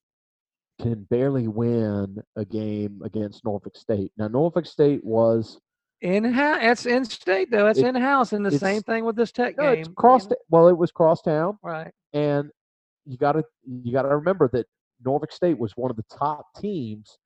can 0.80 1.04
barely 1.10 1.48
win 1.48 2.18
a 2.36 2.46
game 2.46 3.02
against 3.04 3.44
Norfolk 3.46 3.76
State. 3.78 4.12
Now 4.18 4.28
Norfolk 4.28 4.66
State 4.66 5.04
was 5.04 5.60
In 6.02 6.24
house, 6.24 6.60
that's 6.62 6.86
in 6.86 7.04
state 7.06 7.52
though. 7.52 7.66
That's 7.66 7.80
It- 7.80 7.86
in 7.88 7.96
house, 7.96 8.32
and 8.34 8.46
the 8.46 8.52
same 8.58 8.82
thing 8.84 9.04
with 9.06 9.16
this 9.18 9.32
tech 9.32 9.58
no, 9.58 9.64
game. 9.72 9.80
it's 9.80 9.90
you 9.90 9.94
cross 9.96 10.30
know? 10.30 10.36
well 10.50 10.68
it 10.70 10.78
was 10.78 10.92
crosstown 10.92 11.58
Right. 11.62 11.92
and 12.14 12.50
you 13.06 13.18
got 13.18 13.34
to 13.34 13.44
you 13.66 13.92
got 13.92 14.04
to 14.04 14.16
remember 14.16 14.50
that 14.54 14.66
Norfolk 15.04 15.32
State 15.32 15.58
was 15.60 15.76
one 15.76 15.92
of 15.92 15.98
the 15.98 16.04
top 16.04 16.46
teams 16.58 17.18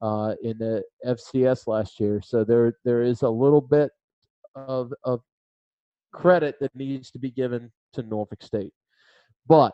uh, 0.00 0.34
in 0.42 0.56
the 0.58 0.82
FCS 1.04 1.66
last 1.66 1.98
year. 2.00 2.20
So 2.22 2.44
there 2.44 2.74
there 2.84 3.02
is 3.02 3.22
a 3.22 3.30
little 3.30 3.60
bit 3.60 3.90
of 4.54 4.92
of 5.04 5.20
credit 6.12 6.56
that 6.60 6.74
needs 6.74 7.10
to 7.12 7.18
be 7.18 7.30
given 7.30 7.70
to 7.94 8.02
Norfolk 8.02 8.42
State, 8.42 8.72
but 9.46 9.72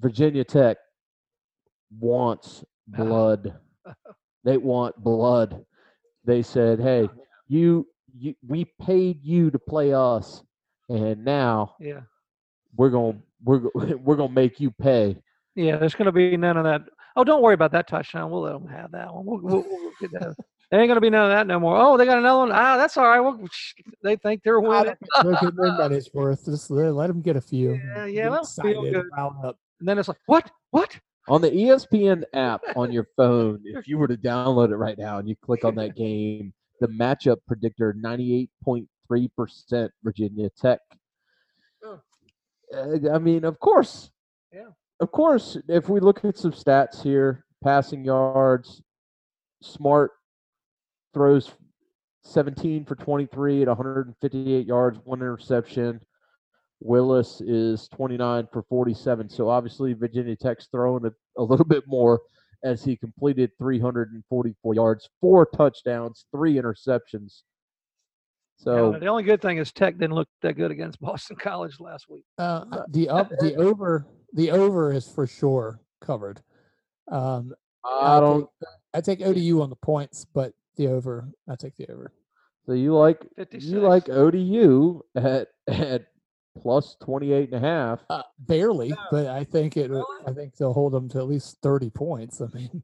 Virginia 0.00 0.44
Tech 0.44 0.76
wants 1.98 2.64
blood. 2.88 3.54
they 4.44 4.56
want 4.56 4.96
blood. 5.02 5.64
They 6.24 6.42
said, 6.42 6.80
"Hey, 6.80 7.08
you 7.48 7.86
you 8.16 8.34
we 8.46 8.64
paid 8.80 9.22
you 9.22 9.50
to 9.50 9.58
play 9.58 9.92
us, 9.92 10.42
and 10.88 11.24
now." 11.24 11.76
Yeah. 11.80 12.00
we're 12.76 12.90
gonna 12.90 13.18
we're 13.44 13.62
we're 13.98 14.16
gonna 14.16 14.32
make 14.32 14.60
you 14.60 14.70
pay. 14.70 15.16
Yeah. 15.54 15.76
There's 15.76 15.94
going 15.94 16.06
to 16.06 16.12
be 16.12 16.36
none 16.36 16.56
of 16.56 16.64
that. 16.64 16.82
Oh, 17.14 17.22
don't 17.22 17.40
worry 17.42 17.54
about 17.54 17.70
that 17.72 17.86
touchdown. 17.86 18.28
We'll 18.30 18.40
let 18.42 18.54
them 18.54 18.66
have 18.66 18.90
that 18.90 19.14
one. 19.14 19.24
We'll, 19.24 19.38
we'll, 19.40 19.64
we'll 19.64 19.92
get 20.00 20.10
that. 20.12 20.34
There 20.70 20.80
ain't 20.80 20.88
going 20.88 20.96
to 20.96 21.00
be 21.00 21.10
none 21.10 21.26
of 21.26 21.30
that 21.30 21.46
no 21.46 21.60
more. 21.60 21.76
Oh, 21.76 21.96
they 21.96 22.04
got 22.06 22.18
another 22.18 22.40
one. 22.40 22.50
Ah, 22.52 22.76
that's 22.76 22.96
all 22.96 23.06
right. 23.06 23.20
Well, 23.20 23.38
they 24.02 24.16
think 24.16 24.42
they're 24.42 24.58
winning. 24.58 24.96
Look 25.22 25.40
at 25.44 25.54
them 25.54 25.76
that 25.78 25.92
it's 25.92 26.12
worth. 26.12 26.44
Just 26.46 26.72
let, 26.72 26.92
let 26.94 27.06
them 27.06 27.20
get 27.20 27.36
a 27.36 27.40
few. 27.40 27.74
Yeah, 27.84 28.06
Get 28.06 28.14
yeah, 28.14 28.28
let 28.30 28.40
'em 28.40 28.64
feel 28.64 28.82
good. 28.82 29.06
up. 29.16 29.56
And 29.78 29.88
then 29.88 29.98
it's 30.00 30.08
like, 30.08 30.18
what? 30.26 30.50
What? 30.72 30.98
On 31.28 31.40
the 31.40 31.50
ESPN 31.50 32.24
app 32.34 32.62
on 32.76 32.92
your 32.92 33.06
phone, 33.16 33.62
if 33.64 33.88
you 33.88 33.96
were 33.96 34.08
to 34.08 34.16
download 34.16 34.70
it 34.70 34.76
right 34.76 34.98
now 34.98 35.18
and 35.18 35.28
you 35.28 35.34
click 35.36 35.64
on 35.64 35.74
that 35.76 35.96
game, 35.96 36.52
the 36.80 36.88
matchup 36.88 37.38
predictor 37.46 37.94
98.3% 37.94 39.88
Virginia 40.02 40.50
Tech. 40.50 40.80
Oh. 41.82 42.00
I 43.12 43.18
mean, 43.18 43.44
of 43.44 43.58
course. 43.58 44.10
Yeah. 44.52 44.68
Of 45.00 45.10
course, 45.12 45.56
if 45.68 45.88
we 45.88 46.00
look 46.00 46.24
at 46.24 46.36
some 46.36 46.52
stats 46.52 47.02
here, 47.02 47.44
passing 47.62 48.04
yards, 48.04 48.82
Smart 49.62 50.10
throws 51.14 51.52
17 52.24 52.84
for 52.84 52.94
23 52.96 53.62
at 53.62 53.68
158 53.68 54.66
yards, 54.66 54.98
one 55.04 55.20
interception. 55.20 56.00
Willis 56.84 57.40
is 57.40 57.88
29 57.88 58.46
for 58.52 58.62
47. 58.62 59.30
So 59.30 59.48
obviously 59.48 59.94
Virginia 59.94 60.36
Tech's 60.36 60.68
throwing 60.70 61.06
a, 61.06 61.12
a 61.40 61.42
little 61.42 61.64
bit 61.68 61.84
more 61.86 62.20
as 62.62 62.84
he 62.84 62.96
completed 62.96 63.50
344 63.58 64.74
yards, 64.74 65.08
four 65.20 65.46
touchdowns, 65.46 66.26
three 66.30 66.54
interceptions. 66.54 67.42
So 68.56 68.96
the 69.00 69.06
only 69.06 69.24
good 69.24 69.42
thing 69.42 69.58
is 69.58 69.72
Tech 69.72 69.98
didn't 69.98 70.14
look 70.14 70.28
that 70.42 70.54
good 70.54 70.70
against 70.70 71.00
Boston 71.00 71.36
College 71.36 71.80
last 71.80 72.06
week. 72.08 72.24
Uh, 72.38 72.64
the 72.88 73.08
up, 73.08 73.30
the 73.40 73.56
over, 73.56 74.06
the 74.34 74.50
over 74.50 74.92
is 74.92 75.08
for 75.08 75.26
sure 75.26 75.80
covered. 76.00 76.40
Um, 77.10 77.52
I 77.84 78.20
don't. 78.20 78.48
Take, 78.60 78.68
I 78.94 79.00
take 79.00 79.20
ODU 79.22 79.60
on 79.60 79.70
the 79.70 79.76
points, 79.76 80.24
but 80.32 80.52
the 80.76 80.88
over. 80.88 81.28
I 81.48 81.56
take 81.56 81.76
the 81.76 81.90
over. 81.90 82.12
So 82.66 82.72
you 82.72 82.94
like 82.94 83.26
56. 83.36 83.64
you 83.64 83.80
like 83.80 84.08
ODU 84.08 85.02
at 85.16 85.48
at 85.68 86.06
plus 86.60 86.96
28 87.02 87.52
and 87.52 87.64
a 87.64 87.66
half. 87.68 88.00
Uh, 88.10 88.22
barely, 88.38 88.88
No. 88.90 88.96
but 89.10 89.26
I 89.26 89.44
think 89.44 89.76
it. 89.76 89.90
Really? 89.90 90.04
I 90.26 90.32
think 90.32 90.56
they'll 90.56 90.72
hold 90.72 90.92
them 90.92 91.08
to 91.10 91.18
at 91.18 91.26
least 91.26 91.58
thirty 91.62 91.90
points. 91.90 92.40
I 92.40 92.46
mean, 92.54 92.82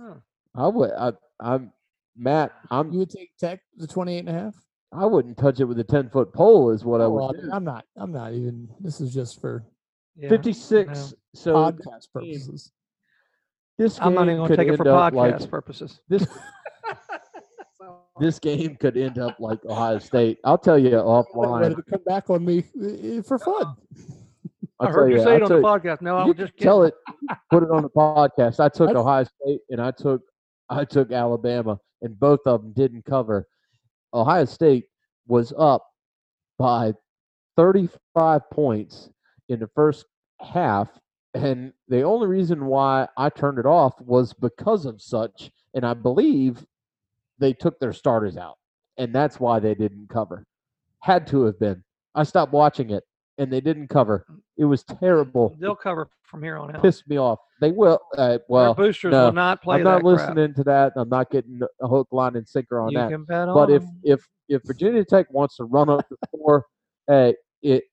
Huh. 0.00 0.14
I 0.54 0.66
would. 0.68 0.90
I, 0.92 1.12
I'm 1.40 1.72
Matt. 2.16 2.52
I'm. 2.70 2.92
you 2.92 3.00
would 3.00 3.10
take 3.10 3.36
Tech 3.38 3.60
the 3.76 3.86
28 3.86 4.18
and 4.20 4.28
a 4.28 4.32
half. 4.32 4.54
I 4.92 5.06
wouldn't 5.06 5.36
touch 5.36 5.58
it 5.60 5.64
with 5.64 5.78
a 5.80 5.84
10 5.84 6.10
foot 6.10 6.32
pole. 6.32 6.70
Is 6.70 6.84
what 6.84 7.00
I 7.00 7.04
Oh, 7.04 7.10
would 7.10 7.20
well, 7.20 7.32
do. 7.32 7.50
I'm 7.52 7.64
not. 7.64 7.84
I'm 7.96 8.12
not 8.12 8.32
even. 8.32 8.68
This 8.80 9.00
is 9.00 9.12
just 9.12 9.40
for 9.40 9.64
Yeah. 10.16 10.28
56. 10.28 11.14
So 11.34 11.54
podcast 11.54 12.12
purposes. 12.12 12.70
this 13.76 13.98
game 13.98 14.06
I'm 14.08 14.14
not 14.14 14.26
even 14.26 14.36
going 14.38 14.50
to 14.50 14.56
take 14.56 14.68
it 14.68 14.76
for 14.76 14.84
podcast 14.84 15.40
like 15.40 15.50
purposes. 15.50 16.00
this. 16.08 16.26
This 18.20 18.38
game 18.38 18.76
could 18.76 18.96
end 18.96 19.18
up 19.18 19.38
like 19.40 19.64
Ohio 19.64 19.98
State. 19.98 20.38
I'll 20.44 20.58
tell 20.58 20.78
you 20.78 20.90
offline. 20.90 21.60
Ready 21.62 21.74
to 21.74 21.82
come 21.82 22.02
back 22.06 22.30
on 22.30 22.44
me 22.44 22.58
uh, 22.80 23.22
for 23.22 23.38
fun. 23.38 23.74
I'll 24.80 24.88
I 24.88 24.90
heard 24.90 25.10
you 25.10 25.16
you, 25.18 25.24
say 25.24 25.30
I'll 25.30 25.36
it 25.36 25.42
on 25.42 25.48
the 25.48 25.56
you- 25.56 25.62
podcast. 25.62 26.00
No, 26.00 26.16
I 26.16 26.22
you 26.22 26.28
was 26.28 26.36
can 26.36 26.46
just 26.46 26.58
tell 26.58 26.84
it. 26.84 26.94
Put 27.50 27.62
it 27.64 27.70
on 27.70 27.82
the 27.82 27.90
podcast. 27.90 28.60
I 28.60 28.68
took 28.68 28.88
That's- 28.88 28.96
Ohio 28.96 29.24
State 29.24 29.60
and 29.70 29.80
I 29.80 29.90
took 29.90 30.22
I 30.70 30.84
took 30.84 31.10
Alabama, 31.12 31.78
and 32.02 32.18
both 32.18 32.40
of 32.46 32.62
them 32.62 32.72
didn't 32.72 33.04
cover. 33.04 33.46
Ohio 34.14 34.44
State 34.44 34.84
was 35.26 35.52
up 35.58 35.84
by 36.58 36.92
35 37.56 38.42
points 38.50 39.10
in 39.48 39.58
the 39.60 39.68
first 39.74 40.06
half, 40.40 40.88
and 41.34 41.72
the 41.88 42.02
only 42.02 42.26
reason 42.28 42.66
why 42.66 43.08
I 43.16 43.28
turned 43.28 43.58
it 43.58 43.66
off 43.66 44.00
was 44.00 44.32
because 44.32 44.86
of 44.86 45.02
such, 45.02 45.50
and 45.74 45.84
I 45.84 45.94
believe 45.94 46.64
they 47.38 47.52
took 47.52 47.78
their 47.80 47.92
starters 47.92 48.36
out, 48.36 48.56
and 48.96 49.14
that's 49.14 49.40
why 49.40 49.58
they 49.58 49.74
didn't 49.74 50.08
cover. 50.08 50.44
Had 51.00 51.26
to 51.28 51.44
have 51.44 51.58
been. 51.58 51.82
I 52.14 52.22
stopped 52.22 52.52
watching 52.52 52.90
it, 52.90 53.04
and 53.38 53.52
they 53.52 53.60
didn't 53.60 53.88
cover. 53.88 54.24
It 54.56 54.64
was 54.64 54.84
terrible. 54.84 55.56
They'll 55.58 55.74
cover 55.74 56.08
from 56.22 56.42
here 56.42 56.56
on 56.56 56.74
out. 56.74 56.82
pissed 56.82 57.08
me 57.08 57.16
off. 57.18 57.38
They 57.60 57.72
will. 57.72 57.98
Uh, 58.16 58.28
Their 58.28 58.40
well, 58.48 58.74
boosters 58.74 59.12
no, 59.12 59.26
will 59.26 59.32
not 59.32 59.62
play 59.62 59.76
I'm 59.76 59.82
not 59.84 60.02
that 60.02 60.02
crap. 60.04 60.28
listening 60.28 60.54
to 60.54 60.64
that. 60.64 60.92
I'm 60.96 61.08
not 61.08 61.30
getting 61.30 61.60
a 61.82 61.88
hook, 61.88 62.08
line, 62.12 62.36
and 62.36 62.48
sinker 62.48 62.80
on 62.80 62.90
You 62.92 62.98
that. 62.98 63.10
can 63.10 63.24
bet 63.24 63.46
But 63.48 63.70
on 63.70 63.70
if 63.70 63.82
'em. 63.82 64.00
if 64.04 64.28
if 64.48 64.62
Virginia 64.64 65.04
Tech 65.04 65.26
wants 65.32 65.56
to 65.56 65.64
run 65.64 65.88
up 65.88 66.06
the 66.08 66.16
score, 66.28 66.66
hey, 67.08 67.34
it 67.62 67.84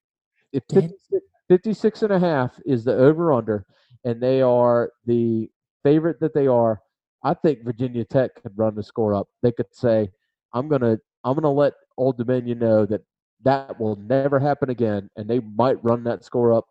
it 0.52 0.64
Dan- 0.68 0.82
56, 0.90 1.26
56 1.50 2.04
and 2.04 2.14
a 2.14 2.20
half 2.20 2.60
is 2.66 2.84
the 2.84 2.94
over 2.96 3.32
under, 3.34 3.66
and 4.06 4.22
they 4.22 4.42
are 4.42 4.92
the 5.06 5.50
favorite 5.84 6.20
that 6.20 6.34
they 6.34 6.48
are. 6.48 6.82
I 7.24 7.34
think 7.34 7.64
Virginia 7.64 8.04
Tech 8.06 8.36
could 8.42 8.58
run 8.58 8.76
the 8.76 8.84
score 8.84 9.14
up. 9.14 9.28
They 9.42 9.52
could 9.52 9.74
say, 9.74 10.12
"I'm 10.54 10.68
gonna 10.68 10.98
I'm 11.24 11.36
gonna 11.36 11.52
let 11.52 11.74
Old 11.98 12.18
Dominion 12.18 12.60
know 12.60 12.86
that 12.86 13.02
that 13.44 13.80
will 13.80 13.96
never 13.96 14.40
happen 14.40 14.70
again," 14.70 15.10
and 15.16 15.30
they 15.30 15.40
might 15.40 15.84
run 15.84 16.04
that 16.06 16.24
score 16.24 16.52
up. 16.54 16.66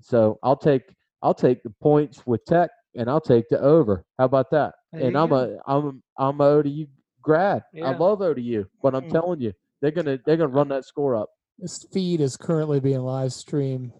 So 0.00 0.38
I'll 0.42 0.56
take 0.56 0.94
I'll 1.22 1.34
take 1.34 1.62
the 1.62 1.70
points 1.80 2.26
with 2.26 2.44
Tech, 2.44 2.70
and 2.96 3.08
I'll 3.10 3.20
take 3.20 3.48
the 3.48 3.60
over. 3.60 4.04
How 4.18 4.24
about 4.24 4.50
that? 4.50 4.74
There 4.92 5.02
and 5.02 5.16
I'm 5.16 5.30
go. 5.30 5.36
a 5.36 5.58
I'm 5.66 6.02
I'm 6.18 6.40
a 6.40 6.44
ODU 6.44 6.86
grad. 7.22 7.62
I 7.74 7.78
Yeah. 7.78 7.96
love 7.98 8.20
ODU, 8.22 8.64
but 8.82 8.94
I'm 8.94 9.04
Mm. 9.04 9.10
telling 9.10 9.40
you, 9.40 9.52
they're 9.80 9.90
gonna 9.90 10.18
they're 10.24 10.36
gonna 10.36 10.48
run 10.52 10.68
that 10.68 10.84
score 10.84 11.14
up. 11.14 11.30
This 11.58 11.84
feed 11.92 12.20
is 12.20 12.36
currently 12.36 12.80
being 12.80 13.00
live 13.00 13.32
streamed 13.32 13.92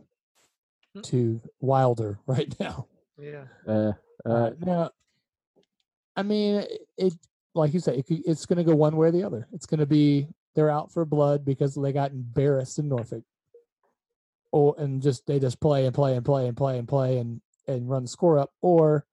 Hmm. 0.94 1.00
to 1.02 1.40
Wilder 1.60 2.18
right 2.26 2.52
now. 2.60 2.86
yeah. 3.18 3.44
Uh, 3.66 3.92
Uh, 4.24 4.50
now, 4.60 4.90
I 6.18 6.24
mean, 6.24 6.64
it, 6.96 7.14
like 7.54 7.72
you 7.72 7.78
said, 7.78 7.94
it, 7.94 8.06
it's 8.08 8.44
going 8.44 8.56
to 8.56 8.64
go 8.64 8.74
one 8.74 8.96
way 8.96 9.06
or 9.06 9.12
the 9.12 9.22
other. 9.22 9.46
It's 9.52 9.66
going 9.66 9.78
to 9.78 9.86
be 9.86 10.26
they're 10.56 10.68
out 10.68 10.90
for 10.90 11.04
blood 11.04 11.44
because 11.44 11.76
they 11.76 11.92
got 11.92 12.10
embarrassed 12.10 12.80
in 12.80 12.88
Norfolk, 12.88 13.22
or 14.50 14.74
and 14.78 15.00
just 15.00 15.28
they 15.28 15.38
just 15.38 15.60
play 15.60 15.86
and 15.86 15.94
play 15.94 16.16
and 16.16 16.26
play 16.26 16.48
and 16.48 16.56
play 16.56 16.76
and 16.76 16.88
play 16.88 17.18
and 17.18 17.40
and 17.68 17.88
run 17.88 18.02
the 18.02 18.08
score 18.08 18.36
up, 18.36 18.50
or 18.60 19.06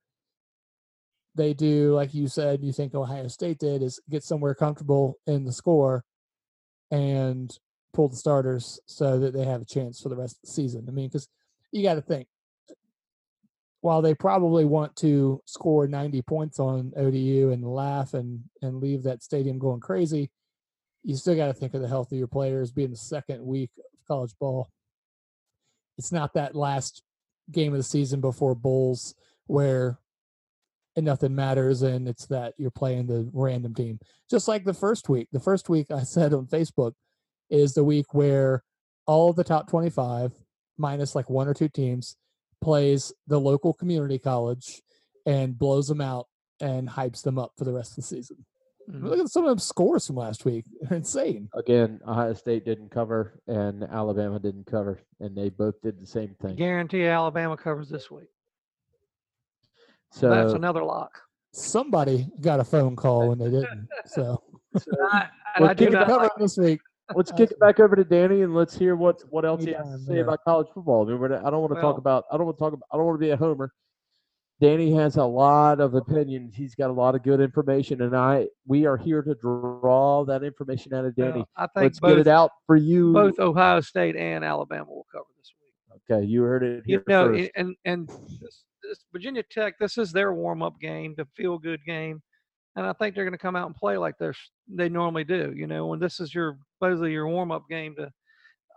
they 1.36 1.54
do 1.54 1.94
like 1.94 2.16
you 2.16 2.28
said, 2.28 2.64
you 2.64 2.74
think 2.74 2.96
Ohio 2.96 3.28
State 3.28 3.60
did 3.60 3.84
is 3.84 4.00
get 4.10 4.24
somewhere 4.24 4.56
comfortable 4.56 5.20
in 5.28 5.46
the 5.46 5.54
score 5.54 6.04
and 6.90 7.56
pull 7.94 8.10
the 8.10 8.16
starters 8.16 8.80
so 8.88 9.20
that 9.20 9.34
they 9.34 9.46
have 9.46 9.62
a 9.62 9.66
chance 9.66 10.02
for 10.02 10.10
the 10.10 10.16
rest 10.16 10.38
of 10.38 10.42
the 10.48 10.54
season. 10.54 10.86
I 10.88 10.92
mean, 10.92 11.08
because 11.08 11.28
you 11.72 11.84
got 11.84 11.96
to 11.96 12.02
think 12.02 12.28
while 13.86 14.02
they 14.02 14.16
probably 14.16 14.66
want 14.66 14.96
to 14.96 15.40
score 15.46 15.88
90 15.88 16.24
points 16.24 16.60
on 16.60 16.92
ODU 16.98 17.52
and 17.52 17.64
laugh 17.64 18.16
and 18.16 18.42
and 18.64 18.82
leave 18.82 19.04
that 19.04 19.22
stadium 19.22 19.60
going 19.60 19.80
crazy, 19.80 20.32
you 21.04 21.16
still 21.16 21.36
got 21.36 21.46
to 21.46 21.54
think 21.54 21.76
of 21.76 21.84
the 21.84 21.88
health 21.88 22.12
of 22.12 22.18
your 22.18 22.26
players 22.26 22.72
being 22.72 22.90
the 22.90 22.98
second 22.98 23.46
week 23.46 23.70
of 23.78 24.08
college 24.08 24.34
ball. 24.40 24.72
It's 26.00 26.12
not 26.12 26.34
that 26.34 26.56
last 26.56 27.04
game 27.52 27.74
of 27.74 27.78
the 27.78 27.84
season 27.84 28.22
before 28.22 28.56
bowls 28.56 29.14
where 29.46 30.00
and 30.96 31.06
nothing 31.06 31.36
matters 31.36 31.84
and 31.84 32.08
it's 32.08 32.26
that 32.26 32.56
you're 32.58 32.72
playing 32.72 33.06
the 33.06 33.30
random 33.34 33.76
team. 33.76 34.00
Just 34.32 34.48
like 34.48 34.66
the 34.66 34.74
first 34.74 35.10
week. 35.10 35.28
The 35.32 35.40
first 35.40 35.70
week 35.70 35.92
I 35.92 36.02
said 36.16 36.34
on 36.34 36.48
Facebook 36.48 36.94
is 37.52 37.76
the 37.76 37.84
week 37.84 38.16
where 38.16 38.64
all 39.06 39.32
the 39.32 39.44
top 39.44 39.70
25 39.70 40.32
minus 40.76 41.14
like 41.14 41.30
one 41.30 41.48
or 41.48 41.54
two 41.54 41.70
teams 41.70 42.18
plays 42.62 43.14
the 43.28 43.40
local 43.40 43.74
community 43.74 44.20
college 44.20 44.82
and 45.26 45.58
blows 45.58 45.88
them 45.88 46.02
out 46.02 46.28
and 46.62 46.88
hypes 46.88 47.22
them 47.22 47.38
up 47.38 47.52
for 47.58 47.66
the 47.66 47.74
rest 47.74 47.92
of 47.92 47.96
the 47.98 48.02
season. 48.04 48.46
Mhm. 48.90 49.04
Look 49.10 49.20
at 49.20 49.30
some 49.30 49.44
of 49.44 49.50
them 49.50 49.60
scores 49.60 50.06
from 50.06 50.16
last 50.18 50.46
week. 50.46 50.66
They're 50.82 50.98
insane. 50.98 51.50
again, 51.54 52.00
Ohio 52.08 52.34
State 52.34 52.66
didn't 52.66 52.90
cover 52.92 53.40
and 53.48 53.84
Alabama 53.84 54.40
didn't 54.40 54.68
cover, 54.68 55.00
and 55.20 55.36
they 55.36 55.50
both 55.50 55.82
did 55.82 56.00
the 56.00 56.06
same 56.06 56.36
thing. 56.42 56.56
Guarantee 56.56 57.06
Alabama 57.06 57.58
covers 57.58 57.90
this 57.90 58.12
week. 58.12 58.30
So 60.12 60.30
That's 60.30 60.54
another 60.54 60.84
lock. 60.84 61.20
Somebody 61.52 62.28
got 62.42 62.60
a 62.60 62.64
phone 62.64 62.96
call 62.96 63.30
when 63.30 63.40
they 63.40 63.50
didn't. 63.50 63.88
So 64.06 64.44
I, 65.12 65.28
and 65.56 65.62
Well, 65.62 65.70
I 65.70 65.74
do 65.74 65.86
keep 65.86 65.94
it 65.94 65.98
not 65.98 66.08
cover 66.08 66.24
like, 66.24 66.32
this 66.38 66.58
week. 66.58 66.80
Let's 67.14 67.32
kick 67.32 67.52
it 67.52 67.60
back 67.60 67.80
over 67.80 67.96
to 67.96 68.04
Danny 68.04 68.42
and 68.42 68.56
let's 68.56 68.76
hear 68.76 68.96
what 68.96 69.22
what 69.30 69.46
else 69.46 69.64
he 69.64 69.74
has 69.74 69.86
to 69.88 70.00
say 70.00 70.20
about 70.20 70.40
college 70.44 70.68
football. 70.74 71.06
I, 71.06 71.12
mean, 71.12 71.20
we're 71.20 71.36
I 71.36 71.50
don't 71.50 71.62
want 71.62 71.72
to 71.72 71.76
Well- 71.76 71.82
talk 71.84 71.98
about. 71.98 72.26
I 72.32 72.38
don't 72.38 72.46
want 72.46 72.58
to 72.58 72.64
talk 72.64 72.74
about. 72.74 72.88
I 72.92 72.98
don't 72.98 73.06
want 73.06 73.20
to 73.20 73.26
be 73.26 73.32
a 73.32 73.38
homer. 73.38 73.72
Danny 74.62 74.94
has 74.94 75.18
a 75.18 75.24
lot 75.26 75.82
of 75.82 75.96
opinions. 75.96 76.56
He's 76.56 76.76
got 76.76 76.90
a 76.90 76.94
lot 76.94 77.14
of 77.14 77.24
good 77.24 77.42
information, 77.42 78.02
and 78.02 78.16
I 78.16 78.48
we 78.66 78.86
are 78.86 78.96
here 78.96 79.22
to 79.22 79.36
draw 79.36 80.24
that 80.26 80.44
information 80.44 80.94
out 80.94 81.04
of 81.04 81.14
Danny. 81.16 81.40
well, 81.40 81.48
I 81.58 81.68
think 81.68 81.84
Let's 81.84 82.00
both, 82.00 82.12
get 82.12 82.20
it 82.20 82.28
out 82.28 82.52
for 82.66 82.78
you. 82.78 83.12
both 83.12 83.38
Ohio 83.40 83.82
State 83.82 84.16
and 84.16 84.46
Alabama 84.46 84.86
will 84.88 85.06
cover 85.12 85.26
this 85.38 85.52
week. 85.60 86.02
Okay, 86.10 86.26
you 86.26 86.42
heard 86.44 86.64
it 86.64 86.84
here 86.86 87.00
you 87.06 87.14
know, 87.14 87.28
first. 87.34 87.52
and 87.58 87.76
and 87.84 88.08
this, 88.08 88.64
this 88.82 89.04
Virginia 89.12 89.44
Tech, 89.44 89.78
this 89.78 89.98
is 89.98 90.14
their 90.14 90.34
warm 90.34 90.64
up 90.64 90.80
game, 90.80 91.16
the 91.18 91.26
feel 91.36 91.58
good 91.58 91.82
game, 91.86 92.22
and 92.78 92.86
I 92.86 92.94
think 92.94 93.14
they're 93.14 93.26
going 93.26 93.34
to 93.34 93.38
come 93.38 93.58
out 93.58 93.68
and 93.68 93.76
play 93.76 93.98
like 93.98 94.18
they're 94.18 94.36
they 94.74 94.88
normally 94.88 95.26
do. 95.26 95.52
You 95.54 95.68
know, 95.68 95.88
when 95.88 96.00
this 96.00 96.22
is 96.22 96.34
your 96.34 96.58
supposedly 96.76 97.12
your 97.12 97.28
warm 97.28 97.52
up 97.52 97.64
game 97.70 97.96
to, 97.96 98.12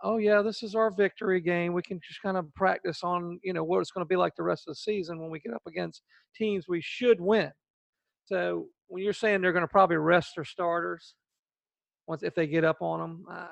oh 0.03 0.17
yeah, 0.17 0.41
this 0.41 0.63
is 0.63 0.75
our 0.75 0.91
victory 0.91 1.41
game. 1.41 1.73
We 1.73 1.81
can 1.81 1.99
just 2.05 2.21
kind 2.21 2.37
of 2.37 2.53
practice 2.55 3.03
on 3.03 3.39
you 3.43 3.53
know 3.53 3.63
what 3.63 3.79
it's 3.79 3.91
going 3.91 4.05
to 4.05 4.09
be 4.09 4.15
like 4.15 4.35
the 4.35 4.43
rest 4.43 4.67
of 4.67 4.71
the 4.71 4.79
season 4.79 5.19
when 5.19 5.29
we 5.29 5.39
get 5.39 5.53
up 5.53 5.63
against 5.67 6.01
teams 6.35 6.67
we 6.67 6.81
should 6.81 7.19
win. 7.19 7.51
So 8.25 8.67
when 8.87 9.03
you're 9.03 9.13
saying 9.13 9.41
they're 9.41 9.53
going 9.53 9.63
to 9.63 9.67
probably 9.67 9.97
rest 9.97 10.33
their 10.35 10.45
starters 10.45 11.15
once 12.07 12.23
if 12.23 12.35
they 12.35 12.47
get 12.47 12.63
up 12.63 12.81
on 12.81 12.99
them, 12.99 13.25
uh, 13.29 13.47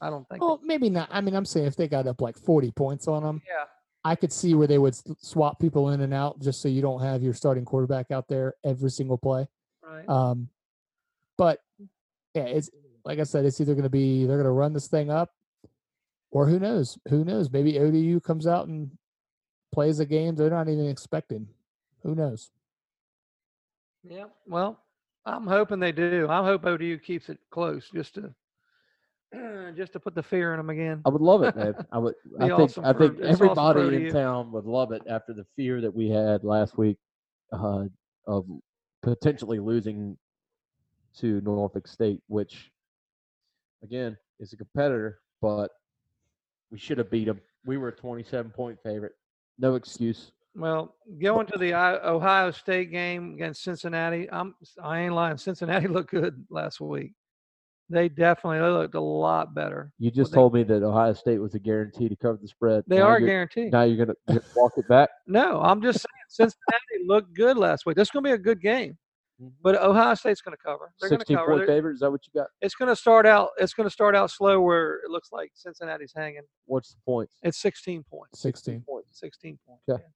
I 0.00 0.10
don't 0.10 0.28
think. 0.28 0.42
Well, 0.42 0.60
maybe 0.62 0.88
not. 0.88 1.08
I 1.12 1.20
mean, 1.20 1.34
I'm 1.34 1.44
saying 1.44 1.66
if 1.66 1.76
they 1.76 1.88
got 1.88 2.06
up 2.06 2.20
like 2.20 2.38
40 2.38 2.70
points 2.72 3.08
on 3.08 3.22
them, 3.22 3.42
yeah. 3.46 3.64
I 4.04 4.14
could 4.14 4.32
see 4.32 4.54
where 4.54 4.66
they 4.66 4.78
would 4.78 4.96
swap 5.22 5.58
people 5.58 5.90
in 5.90 6.00
and 6.00 6.14
out 6.14 6.40
just 6.40 6.62
so 6.62 6.68
you 6.68 6.80
don't 6.80 7.02
have 7.02 7.22
your 7.22 7.34
starting 7.34 7.64
quarterback 7.64 8.10
out 8.10 8.28
there 8.28 8.54
every 8.64 8.90
single 8.90 9.18
play. 9.18 9.46
Right. 9.82 10.08
Um, 10.08 10.48
but 11.36 11.60
yeah, 12.34 12.44
it's 12.44 12.70
like 13.04 13.18
I 13.18 13.24
said, 13.24 13.44
it's 13.44 13.60
either 13.60 13.74
going 13.74 13.84
to 13.84 13.90
be 13.90 14.26
they're 14.26 14.36
going 14.36 14.44
to 14.44 14.50
run 14.50 14.72
this 14.72 14.88
thing 14.88 15.10
up, 15.10 15.30
or 16.30 16.46
who 16.46 16.58
knows? 16.58 16.98
Who 17.08 17.24
knows? 17.24 17.50
Maybe 17.50 17.78
ODU 17.78 18.20
comes 18.20 18.46
out 18.46 18.68
and 18.68 18.90
plays 19.72 20.00
a 20.00 20.06
game 20.06 20.34
they're 20.34 20.50
not 20.50 20.68
even 20.68 20.88
expecting. 20.88 21.46
Who 22.02 22.14
knows? 22.14 22.50
Yeah. 24.02 24.24
Well, 24.46 24.80
I'm 25.26 25.46
hoping 25.46 25.80
they 25.80 25.92
do. 25.92 26.26
I 26.28 26.44
hope 26.44 26.64
ODU 26.64 26.98
keeps 26.98 27.28
it 27.28 27.38
close 27.50 27.90
just 27.94 28.14
to 28.14 28.34
just 29.76 29.92
to 29.92 30.00
put 30.00 30.14
the 30.14 30.22
fear 30.22 30.52
in 30.52 30.58
them 30.58 30.70
again. 30.70 31.02
I 31.04 31.10
would 31.10 31.22
love 31.22 31.42
it, 31.42 31.54
man. 31.56 31.74
I 31.92 31.98
would. 31.98 32.14
I 32.38 32.48
think. 32.48 32.60
awesome 32.60 32.84
I 32.84 32.92
think 32.92 33.18
for 33.18 33.24
everybody 33.24 33.80
in 33.80 34.06
ODU. 34.06 34.10
town 34.12 34.52
would 34.52 34.66
love 34.66 34.92
it 34.92 35.02
after 35.08 35.32
the 35.32 35.44
fear 35.56 35.80
that 35.80 35.94
we 35.94 36.08
had 36.08 36.44
last 36.44 36.76
week 36.78 36.96
uh, 37.52 37.84
of 38.26 38.46
potentially 39.02 39.58
losing 39.58 40.16
to 41.18 41.40
Norfolk 41.42 41.86
State, 41.86 42.20
which 42.28 42.70
again 43.82 44.16
is 44.38 44.52
a 44.52 44.56
competitor, 44.56 45.20
but 45.40 45.70
we 46.70 46.78
should 46.78 46.98
have 46.98 47.10
beat 47.10 47.26
them. 47.26 47.40
We 47.64 47.76
were 47.78 47.88
a 47.88 47.92
27 47.92 48.50
point 48.52 48.78
favorite. 48.82 49.12
No 49.58 49.74
excuse. 49.74 50.32
Well, 50.54 50.96
going 51.22 51.46
to 51.46 51.58
the 51.58 51.74
Ohio 51.74 52.50
State 52.50 52.90
game 52.90 53.34
against 53.34 53.62
Cincinnati, 53.62 54.28
I'm 54.30 54.54
I 54.82 55.00
ain't 55.00 55.14
lying. 55.14 55.36
Cincinnati 55.38 55.86
looked 55.88 56.10
good 56.10 56.44
last 56.50 56.80
week. 56.80 57.12
They 57.88 58.08
definitely 58.08 58.60
they 58.60 58.68
looked 58.68 58.94
a 58.94 59.00
lot 59.00 59.52
better. 59.54 59.92
You 59.98 60.10
just 60.10 60.30
they- 60.32 60.36
told 60.36 60.54
me 60.54 60.62
that 60.64 60.82
Ohio 60.82 61.12
State 61.12 61.38
was 61.38 61.54
a 61.54 61.58
guarantee 61.58 62.08
to 62.08 62.16
cover 62.16 62.38
the 62.40 62.48
spread. 62.48 62.84
They 62.86 62.98
Now 62.98 63.04
are 63.06 63.20
guaranteed. 63.20 63.72
Now 63.72 63.82
you're 63.82 64.04
gonna, 64.06 64.16
you're 64.28 64.38
gonna 64.40 64.52
walk 64.56 64.72
it 64.76 64.88
back. 64.88 65.10
No, 65.26 65.60
I'm 65.60 65.80
just 65.82 65.98
saying 66.00 66.50
Cincinnati 66.50 67.06
looked 67.06 67.34
good 67.34 67.56
last 67.56 67.86
week. 67.86 67.96
This 67.96 68.08
is 68.08 68.12
going 68.12 68.24
to 68.24 68.30
be 68.30 68.34
a 68.34 68.38
good 68.38 68.60
game. 68.60 68.96
Mhm. 69.40 69.52
But 69.62 69.76
Ohio 69.82 70.14
State's 70.14 70.40
going 70.42 70.56
to 70.56 70.62
cover. 70.62 70.92
They're 71.00 71.08
16 71.08 71.36
cover. 71.36 71.52
point 71.52 71.60
They're- 71.60 71.76
favorite. 71.76 71.94
Is 71.94 72.00
that 72.00 72.10
what 72.10 72.20
you 72.26 72.40
got? 72.40 72.48
It's 72.60 72.74
going 72.74 72.88
to 72.88 72.96
start 72.96 73.26
out. 73.26 73.50
It's 73.58 73.72
going 73.74 73.86
to 73.86 73.90
start 73.90 74.14
out 74.14 74.30
slow, 74.30 74.60
where 74.60 74.96
it 75.04 75.10
looks 75.10 75.30
like 75.32 75.50
Cincinnati's 75.54 76.12
hanging. 76.14 76.42
What's 76.66 76.90
the 76.94 77.00
points? 77.06 77.34
It's 77.42 77.58
16 77.58 78.04
points. 78.04 78.40
16. 78.40 78.82
points. 78.82 79.08
16 79.18 79.58
points. 79.66 79.82
Okay. 79.88 80.02
yeah. 80.02 80.08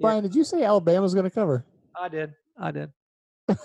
Brian, 0.00 0.22
did 0.22 0.34
you 0.34 0.44
say 0.44 0.62
Alabama's 0.64 1.14
going 1.14 1.24
to 1.24 1.30
cover? 1.30 1.64
I 1.94 2.08
did. 2.08 2.34
I 2.58 2.70
did. 2.72 2.92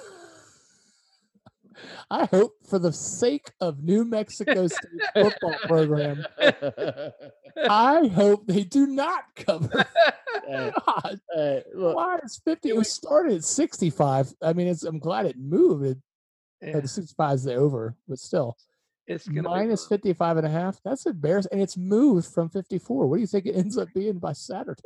I 2.10 2.26
hope, 2.26 2.54
for 2.68 2.80
the 2.80 2.94
sake 2.94 3.52
of 3.60 3.84
New 3.84 4.06
Mexico 4.06 4.68
State 4.68 5.02
football 5.14 5.56
program, 5.64 6.26
I 7.70 8.08
hope 8.08 8.48
they 8.48 8.64
do 8.64 8.88
not 8.88 9.24
cover. 9.36 9.86
Hey, 10.48 10.72
God, 10.86 11.20
hey, 11.34 11.64
look, 11.74 11.96
why 11.96 12.20
is 12.24 12.40
50? 12.46 12.70
It 12.70 12.86
started 12.86 13.38
at 13.38 13.44
65. 13.44 14.34
I 14.44 14.54
mean, 14.54 14.68
it's, 14.68 14.84
I'm 14.84 15.00
glad 15.00 15.26
it 15.26 15.38
moved. 15.40 15.86
It, 15.86 15.98
Yeah, 16.62 16.82
the 16.82 16.88
65 16.88 17.34
is 17.34 17.44
the 17.46 17.56
over, 17.56 17.96
but 18.08 18.20
still, 18.20 18.58
it's 19.08 19.28
minus 19.28 19.88
55 19.88 20.38
and 20.38 20.46
a 20.46 20.50
half. 20.50 20.80
That's 20.84 21.06
embarrassing. 21.06 21.54
And 21.54 21.62
it's 21.62 21.78
moved 21.78 22.28
from 22.28 22.50
54. 22.50 23.08
What 23.08 23.16
do 23.16 23.22
you 23.22 23.28
think 23.28 23.46
it 23.46 23.56
ends 23.56 23.78
up 23.78 23.88
being 23.96 24.20
by 24.20 24.34
Saturday? 24.34 24.82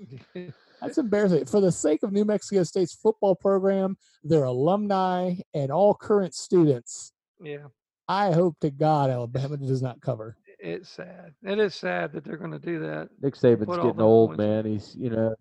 be. 0.84 0.88
That's 0.88 0.98
embarrassing. 0.98 1.46
For 1.46 1.60
the 1.60 1.72
sake 1.72 2.02
of 2.02 2.12
New 2.12 2.24
Mexico 2.24 2.62
State's 2.62 2.94
football 2.94 3.34
program, 3.34 3.96
their 4.22 4.44
alumni, 4.44 5.34
and 5.54 5.70
all 5.70 5.94
current 5.94 6.34
students, 6.34 7.12
yeah, 7.40 7.66
I 8.08 8.32
hope 8.32 8.58
to 8.60 8.70
God 8.70 9.10
Alabama 9.10 9.56
does 9.56 9.82
not 9.82 10.00
cover. 10.00 10.36
it's 10.58 10.88
sad. 10.88 11.34
It 11.42 11.58
is 11.58 11.74
sad 11.74 12.12
that 12.12 12.24
they're 12.24 12.36
going 12.36 12.52
to 12.52 12.58
do 12.58 12.80
that. 12.80 13.08
Nick 13.20 13.34
Saban's 13.34 13.66
Put 13.66 13.82
getting 13.82 14.00
old, 14.00 14.30
points 14.30 14.38
man. 14.38 14.64
He's 14.64 14.96
you 14.96 15.10
know 15.10 15.34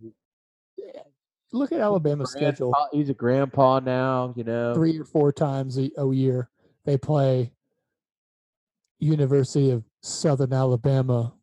Look 1.53 1.71
at 1.71 1.79
Alabama's 1.79 2.31
schedule. 2.31 2.73
he's 2.91 3.09
a 3.09 3.13
grandpa 3.13 3.79
now. 3.79 4.33
You 4.35 4.43
know, 4.43 4.73
Three 4.73 4.99
or 4.99 5.05
four 5.05 5.31
times 5.31 5.77
a, 5.77 5.91
a 5.97 6.11
year, 6.11 6.49
they 6.83 6.97
play 6.97 7.53
University 8.99 9.69
of 9.69 9.83
Southern 10.01 10.51
Alabama 10.51 11.33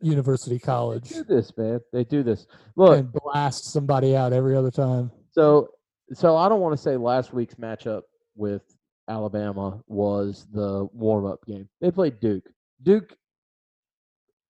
University 0.00 0.58
College 0.58 1.08
They 1.08 1.16
do 1.16 1.24
this, 1.24 1.56
man. 1.56 1.80
They 1.92 2.04
do 2.04 2.22
this. 2.22 2.46
Look, 2.76 2.98
and 2.98 3.12
blast 3.12 3.72
somebody 3.72 4.14
out 4.16 4.32
every 4.32 4.56
other 4.56 4.70
time. 4.70 5.10
so 5.30 5.68
so 6.12 6.36
I 6.36 6.48
don't 6.48 6.60
want 6.60 6.76
to 6.76 6.82
say 6.82 6.96
last 6.96 7.32
week's 7.32 7.54
matchup 7.54 8.02
with 8.36 8.62
Alabama 9.08 9.80
was 9.86 10.46
the 10.52 10.86
warm 10.92 11.26
up 11.26 11.44
game. 11.46 11.68
They 11.80 11.90
played 11.90 12.20
Duke. 12.20 12.44
Duke 12.82 13.16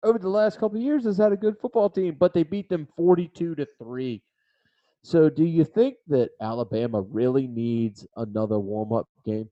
over 0.02 0.18
the 0.18 0.28
last 0.28 0.58
couple 0.58 0.78
of 0.78 0.82
years 0.82 1.04
has 1.04 1.18
had 1.18 1.32
a 1.32 1.36
good 1.36 1.58
football 1.60 1.90
team, 1.90 2.16
but 2.18 2.34
they 2.34 2.42
beat 2.42 2.68
them 2.68 2.88
42 2.96 3.54
to 3.54 3.66
3. 3.78 4.22
So 5.04 5.28
do 5.28 5.44
you 5.44 5.64
think 5.64 5.96
that 6.08 6.30
Alabama 6.40 7.02
really 7.02 7.46
needs 7.46 8.06
another 8.16 8.58
warm 8.58 8.92
up 8.92 9.08
game? 9.24 9.48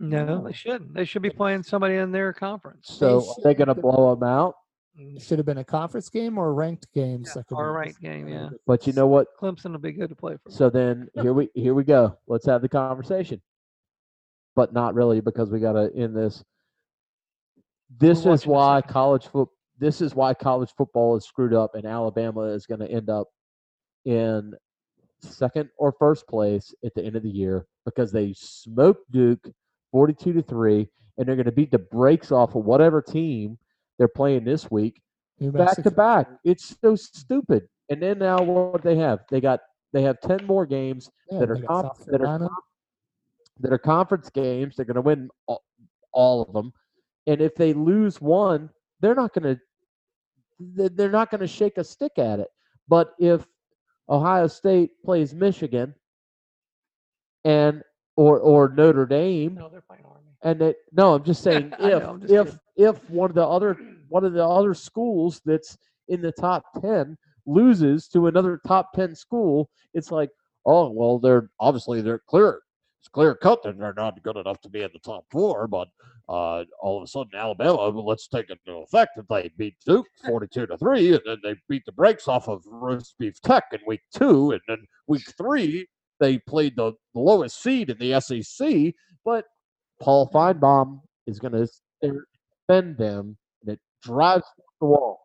No, 0.00 0.24
No. 0.24 0.44
they 0.44 0.52
shouldn't. 0.52 0.94
They 0.94 1.04
should 1.04 1.22
be 1.22 1.30
playing 1.30 1.62
somebody 1.64 1.94
in 1.96 2.12
their 2.12 2.32
conference. 2.32 2.88
So 2.88 3.20
they're 3.42 3.52
they 3.52 3.58
going 3.58 3.68
to 3.68 3.74
blow 3.74 4.14
them 4.14 4.22
out? 4.28 4.54
It 4.96 5.22
should 5.22 5.38
have 5.38 5.46
been 5.46 5.58
a 5.58 5.64
conference 5.64 6.08
game 6.08 6.38
or 6.38 6.48
a 6.48 6.52
ranked 6.52 6.92
game. 6.92 7.22
Yeah, 7.24 7.32
second 7.32 7.56
or 7.56 7.68
a 7.68 7.72
ranked 7.72 8.00
game, 8.00 8.28
yeah. 8.28 8.50
But 8.66 8.86
you 8.86 8.92
know 8.92 9.06
what? 9.06 9.28
Clemson 9.40 9.70
will 9.70 9.78
be 9.78 9.92
good 9.92 10.08
to 10.08 10.16
play 10.16 10.36
for. 10.42 10.50
So 10.50 10.70
then 10.70 11.08
here 11.14 11.32
we 11.32 11.48
here 11.54 11.74
we 11.74 11.84
go. 11.84 12.18
Let's 12.26 12.46
have 12.46 12.62
the 12.62 12.68
conversation. 12.68 13.40
But 14.56 14.72
not 14.72 14.94
really 14.94 15.20
because 15.20 15.50
we 15.50 15.60
got 15.60 15.74
to 15.74 15.90
end 15.94 16.16
this. 16.16 16.42
This 17.96 18.18
is 18.20 18.24
watching 18.26 18.48
the 18.48 18.54
why 18.54 18.78
second. 18.78 18.92
college 18.92 19.26
foot 19.28 19.48
this 19.78 20.00
is 20.00 20.14
why 20.16 20.34
college 20.34 20.70
football 20.76 21.16
is 21.16 21.24
screwed 21.24 21.54
up 21.54 21.76
and 21.76 21.84
Alabama 21.84 22.42
is 22.42 22.66
going 22.66 22.80
to 22.80 22.90
end 22.90 23.08
up 23.08 23.28
in 24.04 24.52
second 25.20 25.68
or 25.78 25.92
first 25.92 26.26
place 26.26 26.74
at 26.84 26.94
the 26.94 27.04
end 27.04 27.14
of 27.14 27.22
the 27.22 27.30
year 27.30 27.66
because 27.84 28.10
they 28.10 28.34
smoked 28.36 29.10
Duke 29.12 29.48
42 29.92 30.32
to 30.34 30.42
3 30.42 30.88
and 31.16 31.26
they're 31.26 31.36
going 31.36 31.46
to 31.46 31.52
beat 31.52 31.70
the 31.70 31.78
brakes 31.78 32.30
off 32.30 32.54
of 32.54 32.64
whatever 32.64 33.02
team 33.02 33.58
they're 33.98 34.08
playing 34.08 34.44
this 34.44 34.70
week 34.70 35.00
back 35.40 35.82
to 35.82 35.90
back. 35.90 36.28
It's 36.44 36.76
so 36.80 36.96
stupid. 36.96 37.68
And 37.88 38.02
then 38.02 38.18
now 38.18 38.42
what 38.42 38.82
they 38.82 38.96
have? 38.96 39.20
They 39.30 39.40
got 39.40 39.60
they 39.92 40.02
have 40.02 40.20
10 40.20 40.46
more 40.46 40.66
games 40.66 41.10
Yeah, 41.30 41.40
that 41.40 41.50
are 41.50 41.56
conf- 41.56 42.04
that 42.06 42.20
are 42.20 42.50
that 43.60 43.72
are 43.72 43.78
conference 43.78 44.30
games. 44.30 44.76
They're 44.76 44.84
going 44.84 44.96
to 44.96 45.00
win 45.00 45.30
all, 45.46 45.62
all 46.12 46.42
of 46.42 46.52
them, 46.52 46.72
and 47.26 47.40
if 47.40 47.54
they 47.54 47.72
lose 47.72 48.20
one, 48.20 48.70
they're 49.00 49.14
not 49.14 49.32
going 49.32 49.56
to 49.56 50.88
they're 50.90 51.10
not 51.10 51.30
going 51.30 51.40
to 51.40 51.46
shake 51.46 51.78
a 51.78 51.84
stick 51.84 52.18
at 52.18 52.40
it. 52.40 52.48
But 52.88 53.14
if 53.18 53.46
Ohio 54.08 54.46
State 54.48 54.90
plays 55.04 55.34
Michigan 55.34 55.94
and 57.44 57.82
or 58.18 58.40
or 58.40 58.68
Notre 58.70 59.06
Dame, 59.06 59.54
No, 59.54 59.68
they're 59.68 59.80
playing 59.80 60.04
Army. 60.04 60.26
and 60.42 60.60
it 60.60 60.76
no, 60.92 61.14
I'm 61.14 61.22
just 61.22 61.40
saying 61.42 61.72
if 61.78 62.02
know, 62.02 62.18
just 62.20 62.32
if 62.32 62.46
kidding. 62.46 62.60
if 62.96 63.10
one 63.10 63.30
of 63.30 63.36
the 63.36 63.46
other 63.46 63.78
one 64.08 64.24
of 64.24 64.32
the 64.32 64.44
other 64.44 64.74
schools 64.74 65.40
that's 65.44 65.78
in 66.08 66.20
the 66.20 66.32
top 66.32 66.64
ten 66.82 67.16
loses 67.46 68.08
to 68.08 68.26
another 68.26 68.60
top 68.66 68.92
ten 68.92 69.14
school, 69.14 69.70
it's 69.94 70.10
like, 70.10 70.30
oh 70.66 70.90
well, 70.90 71.20
they're 71.20 71.48
obviously 71.60 72.00
they're 72.02 72.22
clear. 72.28 72.60
It's 73.00 73.08
clear 73.08 73.36
cut 73.36 73.62
that 73.62 73.78
they're 73.78 73.94
not 73.94 74.20
good 74.24 74.36
enough 74.36 74.60
to 74.62 74.68
be 74.68 74.82
in 74.82 74.90
the 74.92 74.98
top 74.98 75.24
four, 75.30 75.68
but 75.68 75.86
uh, 76.28 76.64
all 76.82 76.96
of 76.98 77.04
a 77.04 77.06
sudden 77.06 77.30
Alabama, 77.36 77.76
well, 77.90 78.04
let's 78.04 78.26
take 78.26 78.50
it 78.50 78.58
into 78.66 78.80
effect 78.80 79.12
that 79.16 79.28
they 79.28 79.48
beat 79.56 79.76
Duke 79.86 80.08
forty-two 80.26 80.66
to 80.66 80.76
three, 80.76 81.12
and 81.12 81.20
then 81.24 81.36
they 81.44 81.54
beat 81.68 81.84
the 81.86 81.92
brakes 81.92 82.26
off 82.26 82.48
of 82.48 82.64
Roast 82.66 83.14
Beef 83.20 83.40
Tech 83.40 83.62
in 83.70 83.78
week 83.86 84.00
two, 84.12 84.50
and 84.50 84.60
then 84.66 84.78
week 85.06 85.22
three 85.36 85.86
they 86.20 86.38
played 86.38 86.76
the 86.76 86.92
lowest 87.14 87.62
seed 87.62 87.90
in 87.90 87.98
the 87.98 88.20
SEC, 88.20 88.94
but 89.24 89.44
Paul 90.00 90.30
Finebaum 90.32 91.00
is 91.26 91.38
going 91.38 91.52
to 91.52 91.68
defend 92.02 92.96
them, 92.98 93.36
and 93.62 93.72
it 93.74 93.80
drives 94.02 94.44
the 94.80 94.86
wall. 94.86 95.20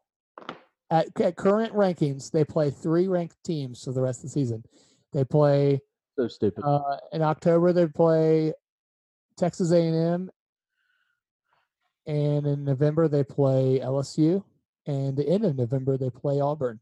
At, 0.89 1.07
at 1.19 1.35
current 1.35 1.73
rankings, 1.73 2.31
they 2.31 2.43
play 2.43 2.69
three 2.69 3.07
ranked 3.07 3.37
teams 3.43 3.83
for 3.83 3.91
the 3.93 4.01
rest 4.01 4.19
of 4.19 4.23
the 4.23 4.29
season. 4.29 4.63
They 5.11 5.23
play 5.23 5.79
So 6.17 6.27
stupid. 6.27 6.63
uh, 6.63 6.97
in 7.11 7.21
October. 7.21 7.73
They 7.73 7.87
play 7.87 8.53
Texas 9.37 9.71
A&M, 9.71 10.29
and 12.05 12.47
in 12.47 12.63
November 12.63 13.07
they 13.07 13.23
play 13.23 13.79
LSU, 13.79 14.43
and 14.85 15.15
the 15.17 15.27
end 15.27 15.45
of 15.45 15.55
November 15.55 15.97
they 15.97 16.09
play 16.09 16.39
Auburn. 16.39 16.79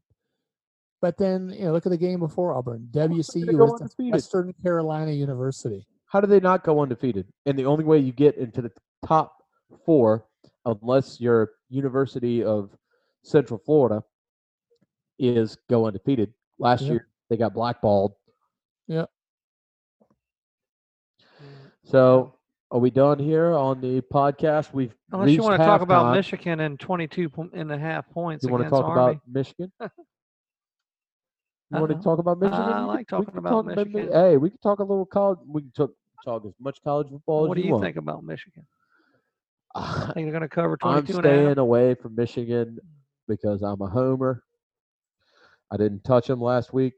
But 1.02 1.18
then 1.18 1.50
you 1.50 1.64
know, 1.64 1.72
look 1.72 1.84
at 1.84 1.90
the 1.90 1.98
game 1.98 2.20
before 2.20 2.54
Auburn. 2.54 2.88
WCU 2.92 3.74
is? 3.74 4.12
Western 4.12 4.54
Carolina 4.62 5.10
University. 5.10 5.84
How 6.06 6.20
do 6.20 6.28
they 6.28 6.38
not 6.40 6.62
go 6.62 6.80
undefeated? 6.80 7.26
And 7.44 7.58
the 7.58 7.66
only 7.66 7.84
way 7.84 7.98
you 7.98 8.12
get 8.12 8.36
into 8.36 8.62
the 8.62 8.70
top 9.04 9.36
four, 9.84 10.26
unless 10.64 11.20
you're 11.20 11.50
University 11.68 12.44
of 12.44 12.70
Central 13.24 13.58
Florida, 13.58 14.04
is 15.18 15.58
go 15.68 15.86
undefeated. 15.86 16.32
Last 16.60 16.82
Yeah. 16.82 16.92
year 16.92 17.08
they 17.28 17.36
got 17.36 17.52
blackballed. 17.52 18.14
Mm. 18.88 19.08
So 21.84 22.38
are 22.70 22.78
we 22.78 22.90
done 22.90 23.18
here 23.18 23.52
on 23.52 23.80
the 23.80 24.02
podcast? 24.02 24.72
We've 24.72 24.94
Unless 25.10 25.30
you 25.30 25.42
want 25.42 25.58
to 25.60 25.64
talk 25.64 25.80
about. 25.80 26.14
Michigan 26.14 26.60
and 26.60 26.78
22 26.78 27.28
and 27.54 27.72
a 27.72 27.78
half 27.78 28.08
points 28.10 28.44
You 28.44 28.50
want 28.50 28.62
to 28.62 28.68
against 28.68 28.80
talk 28.80 28.90
Army. 28.96 29.12
about 29.14 29.20
Michigan? 29.26 29.72
You 31.72 31.78
want 31.80 31.90
to 31.90 31.96
Uh-uh. 31.96 32.02
talk 32.02 32.18
about 32.18 32.38
Michigan? 32.38 32.60
I 32.60 32.84
like 32.84 33.08
talking 33.08 33.36
about 33.36 33.50
talk 33.50 33.66
Mi- 33.66 33.74
Michigan. 33.76 34.12
Hey, 34.12 34.36
we 34.36 34.50
can 34.50 34.58
talk 34.58 34.80
a 34.80 34.82
little 34.84 35.06
college. 35.06 35.38
We 35.46 35.62
can 35.62 35.70
talk, 35.72 35.90
talk 36.24 36.44
as 36.44 36.52
much 36.60 36.82
college 36.84 37.08
football 37.08 37.48
What 37.48 37.56
as 37.56 37.62
do 37.62 37.68
you 37.68 37.80
think 37.80 37.96
about 37.96 38.22
Michigan? 38.24 38.66
Ah, 39.74 40.10
I 40.10 40.12
think 40.12 40.26
they're 40.26 40.32
going 40.38 40.42
to 40.42 40.48
cover 40.50 40.76
I'm 40.82 41.02
22 41.06 41.16
and 41.16 41.24
a 41.26 41.30
half. 41.30 41.38
staying 41.44 41.58
away 41.58 41.94
from 41.94 42.14
Michigan 42.14 42.78
because 43.26 43.62
I'm 43.62 43.80
a 43.80 43.86
homer. 43.86 44.42
I 45.70 45.78
didn't 45.78 46.04
touch 46.04 46.26
them 46.26 46.42
last 46.42 46.74
week. 46.74 46.92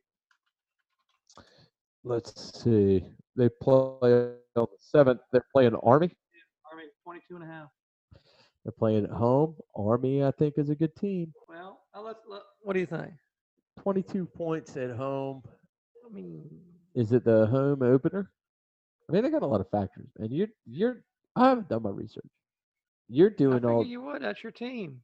Let's 2.03 2.61
see. 2.61 3.05
They 3.37 3.49
play 3.49 4.33
on 4.57 4.67
the 4.67 4.67
seventh. 4.81 5.21
They're 5.31 5.47
playing 5.53 5.77
Army. 5.85 6.11
Army 6.69 6.85
22 7.05 7.37
and 7.37 7.45
a 7.45 7.47
half. 7.47 7.69
They're 8.65 8.73
playing 8.77 9.05
at 9.05 9.11
home. 9.11 9.55
Army, 9.77 10.25
I 10.25 10.33
think, 10.33 10.55
is 10.57 10.69
a 10.69 10.75
good 10.75 10.97
team. 10.97 11.33
Well, 11.49 11.83
uh, 11.95 12.03
let's, 12.03 12.25
let, 12.29 12.43
what 12.63 12.73
do 12.73 12.81
you 12.81 12.87
think? 12.87 13.13
22 13.83 14.27
points 14.27 14.77
at 14.77 14.91
home. 14.91 15.43
I 16.09 16.13
mean, 16.15 16.45
Is 16.95 17.13
it 17.13 17.25
the 17.25 17.47
home 17.47 17.83
opener? 17.83 18.31
I 19.09 19.13
mean, 19.13 19.23
they 19.23 19.31
got 19.31 19.43
a 19.43 19.47
lot 19.47 19.61
of 19.61 19.69
factors, 19.71 20.09
and 20.19 20.31
you're 20.33 20.49
you're. 20.67 21.03
I 21.37 21.49
haven't 21.51 21.69
done 21.69 21.83
my 21.83 21.91
research. 21.91 22.25
You're 23.09 23.31
doing 23.31 23.55
figure 23.59 23.71
all. 23.73 23.85
you 23.85 24.01
would. 24.03 24.23
That's 24.23 24.43
your 24.43 24.53
team. 24.53 25.01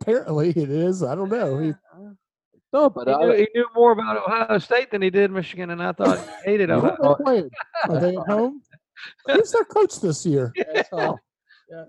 Apparently, 0.00 0.50
it 0.50 0.70
is. 0.70 1.02
I 1.02 1.14
don't 1.14 1.28
know. 1.30 1.58
He, 1.58 1.72
No, 2.72 2.88
but 2.90 3.08
He 3.08 3.14
I, 3.14 3.18
knew, 3.18 3.32
he 3.32 3.48
knew 3.54 3.66
more 3.74 3.92
about 3.92 4.16
Ohio 4.18 4.58
State 4.58 4.90
than 4.92 5.02
he 5.02 5.10
did 5.10 5.30
Michigan, 5.32 5.70
and 5.70 5.82
I 5.82 5.92
thought 5.92 6.18
he 6.18 6.24
hated 6.52 6.68
You 6.68 6.76
who 6.80 6.86
Ohio. 6.86 6.96
are 7.02 7.16
they 7.18 7.24
playing? 7.24 7.50
Are 7.88 8.00
they 8.00 8.16
at 8.16 8.26
home? 8.26 8.62
Who's 9.26 9.52
their 9.52 9.64
coach 9.64 10.00
this 10.00 10.26
year? 10.26 10.52
that's 10.74 10.88
all. 10.92 11.18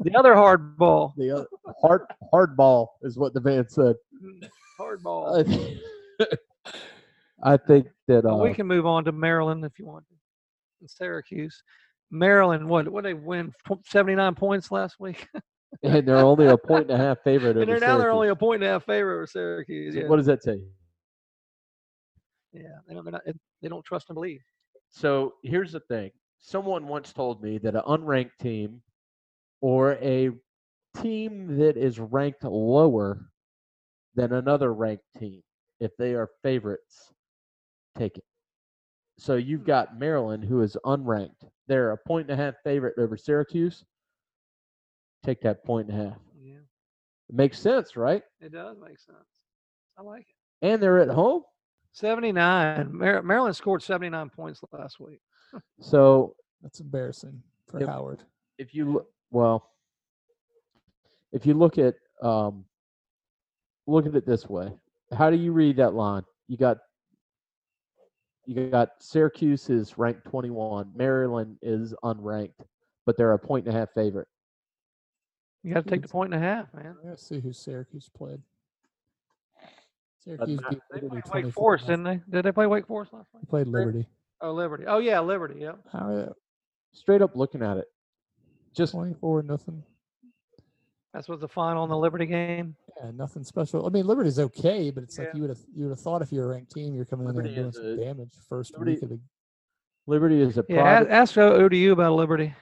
The 0.01 0.15
other 0.15 0.35
hard 0.35 0.77
ball. 0.77 1.13
The 1.17 1.31
other, 1.31 1.47
hard 1.81 2.01
hard 2.31 2.55
ball 2.57 2.97
is 3.01 3.17
what 3.17 3.33
the 3.33 3.41
man 3.41 3.67
said. 3.69 3.95
Mm. 4.23 4.47
Hard 4.79 5.03
ball. 5.03 5.43
I, 5.43 6.25
I 7.53 7.57
think 7.57 7.87
that 8.07 8.25
uh, 8.25 8.37
we 8.37 8.53
can 8.53 8.65
move 8.65 8.85
on 8.85 9.03
to 9.05 9.11
Maryland 9.11 9.65
if 9.65 9.77
you 9.77 9.85
want. 9.85 10.05
And 10.79 10.89
Syracuse. 10.89 11.61
Maryland, 12.11 12.65
what? 12.67 12.87
What 12.87 13.03
they 13.03 13.13
win? 13.13 13.51
Seventy 13.85 14.15
nine 14.15 14.35
points 14.35 14.71
last 14.71 14.95
week, 14.97 15.27
and 15.83 16.07
they're 16.07 16.17
only 16.17 16.47
a 16.47 16.57
point 16.57 16.89
and 16.89 16.99
a 16.99 17.03
half 17.03 17.17
favorite. 17.25 17.57
and 17.57 17.63
over 17.63 17.65
they're 17.65 17.89
now 17.89 17.97
they're 17.97 18.11
only 18.11 18.29
a 18.29 18.35
point 18.35 18.63
and 18.63 18.69
a 18.69 18.73
half 18.73 18.85
favorite 18.85 19.15
over 19.15 19.27
Syracuse. 19.27 19.95
So 19.95 19.99
Yeah, 19.99 20.07
What 20.07 20.15
does 20.15 20.25
that 20.27 20.41
say? 20.43 20.59
yeah. 22.53 22.61
They 22.87 22.93
don't. 22.93 23.11
Not, 23.11 23.21
they 23.61 23.67
don't 23.67 23.83
trust 23.83 24.09
and 24.09 24.15
believe. 24.15 24.39
So 24.89 25.33
here's 25.43 25.73
the 25.73 25.81
thing. 25.81 26.11
Someone 26.39 26.87
once 26.87 27.11
told 27.11 27.43
me 27.43 27.57
that 27.57 27.75
an 27.75 27.81
unranked 27.85 28.37
team 28.41 28.81
or 29.59 29.95
a 29.95 30.31
team 31.01 31.57
that 31.57 31.75
is 31.75 31.99
ranked 31.99 32.45
lower 32.45 33.29
than 34.15 34.33
another 34.33 34.73
ranked 34.73 35.03
team, 35.17 35.41
if 35.79 35.91
they 35.97 36.13
are 36.13 36.29
favorites, 36.43 37.13
take 37.97 38.17
it. 38.17 38.23
So 39.17 39.35
you've 39.35 39.65
got 39.65 39.99
Maryland, 39.99 40.43
who 40.45 40.61
is 40.61 40.77
unranked. 40.85 41.43
They're 41.67 41.91
a 41.91 41.97
point 41.97 42.29
and 42.29 42.39
a 42.39 42.43
half 42.43 42.55
favorite 42.63 42.95
over 42.97 43.17
Syracuse. 43.17 43.83
Take 45.23 45.41
that 45.41 45.63
point 45.65 45.89
and 45.89 45.99
a 46.01 46.03
half. 46.05 46.17
Yeah, 46.41 46.53
It 47.29 47.35
makes 47.35 47.59
sense, 47.59 47.95
right? 47.97 48.23
it 48.39 48.53
does 48.53 48.77
make 48.79 48.97
sense. 48.99 49.17
I 49.97 50.01
like 50.01 50.21
it. 50.21 50.65
And 50.67 50.81
they're 50.81 50.99
at 50.99 51.09
home. 51.09 51.43
Seventy 51.91 52.31
nine. 52.31 52.89
Mar- 52.97 53.21
Maryland 53.23 53.55
scored 53.55 53.83
seventy 53.83 54.09
nine 54.09 54.29
points 54.29 54.61
last 54.71 54.99
week. 54.99 55.19
So 55.81 56.35
That's 56.61 56.79
embarrassing 56.79 57.41
for 57.67 57.79
Yep. 57.79 57.89
Howard. 57.89 58.23
if 58.59 58.73
you 58.75 58.91
look 58.93 59.07
well 59.31 59.69
if 61.31 61.45
you 61.45 61.53
look 61.55 61.77
at 61.77 61.95
um 62.21 62.65
look 63.89 64.05
at 64.05 64.15
it 64.15 64.25
this 64.25 64.47
way 64.47 64.71
how 65.17 65.29
do 65.29 65.35
you 65.37 65.51
read 65.51 65.75
that 65.77 65.93
line 65.93 66.23
you 66.47 66.57
got 66.57 66.77
you 68.45 68.69
got 68.69 68.89
syracuse 68.99 69.69
is 69.69 69.97
ranked 69.97 70.23
21 70.25 70.91
maryland 70.95 71.57
is 71.61 71.93
unranked 72.03 72.53
but 73.05 73.17
they're 73.17 73.33
a 73.33 73.39
point 73.39 73.65
and 73.67 73.75
a 73.75 73.79
half 73.79 73.89
favorite 73.93 74.27
You 75.63 75.73
got 75.73 75.83
to 75.83 75.89
take 75.89 76.01
the 76.03 76.07
point 76.07 76.33
and 76.33 76.41
a 76.43 76.47
half, 76.47 76.73
man. 76.73 76.95
Let's 77.03 77.27
see 77.27 77.39
who 77.41 77.51
Syracuse 77.51 78.09
played. 78.15 78.39
Syracuse 80.23 80.61
not- 80.61 80.69
beat 80.71 80.79
They 80.91 81.01
Liberty 81.01 81.21
played 81.29 81.45
Wake 81.45 81.53
Forest, 81.53 81.87
didn't 81.87 82.03
they? 82.03 82.21
Did 82.29 82.45
they 82.45 82.51
play 82.51 82.65
Wake 82.67 82.87
Forest 82.87 83.11
last 83.13 83.27
They 83.33 83.39
week? 83.39 83.49
played 83.49 83.67
Liberty. 83.67 84.05
Oh, 84.41 84.51
Liberty. 84.53 84.85
Oh, 84.87 84.99
yeah, 84.99 85.19
Liberty. 85.19 85.59
Yep. 85.61 85.79
How 85.91 86.07
are 86.09 86.15
they? 86.25 86.31
straight 86.93 87.21
up 87.21 87.35
looking 87.35 87.61
at 87.61 87.77
it 87.77 87.85
just 88.73 88.93
24 88.93 89.43
nothing. 89.43 89.83
That's 91.13 91.27
was 91.27 91.39
the 91.39 91.47
final 91.47 91.83
in 91.83 91.89
the 91.89 91.97
Liberty 91.97 92.25
game. 92.27 92.75
Yeah, 93.03 93.11
nothing 93.15 93.43
special. 93.43 93.85
I 93.85 93.89
mean, 93.89 94.05
Liberty's 94.05 94.37
okay, 94.39 94.91
but 94.91 95.03
it's 95.03 95.17
like 95.17 95.29
Yeah. 95.29 95.35
you 95.35 95.41
would 95.41 95.49
have 95.49 95.59
you 95.73 95.83
would 95.85 95.89
have 95.91 95.99
thought 95.99 96.21
if 96.21 96.31
you're 96.31 96.45
a 96.45 96.47
ranked 96.47 96.71
team, 96.71 96.93
you're 96.95 97.05
coming 97.05 97.27
in 97.27 97.33
there 97.35 97.45
and 97.45 97.55
doing 97.55 97.67
is 97.69 97.75
some 97.75 97.85
a- 97.85 97.95
damage 97.97 98.33
first 98.47 98.73
Liberty- 98.73 98.91
week 98.93 99.03
of 99.03 99.09
the. 99.09 99.19
liberty 100.07 100.41
is 100.41 100.57
a 100.57 100.65
Yeah, 100.69 100.81
private 100.81 101.09
a- 101.09 101.13
ask 101.13 101.37
O- 101.37 101.55
ODU 101.65 101.91
about 101.93 102.13
Liberty. 102.13 102.53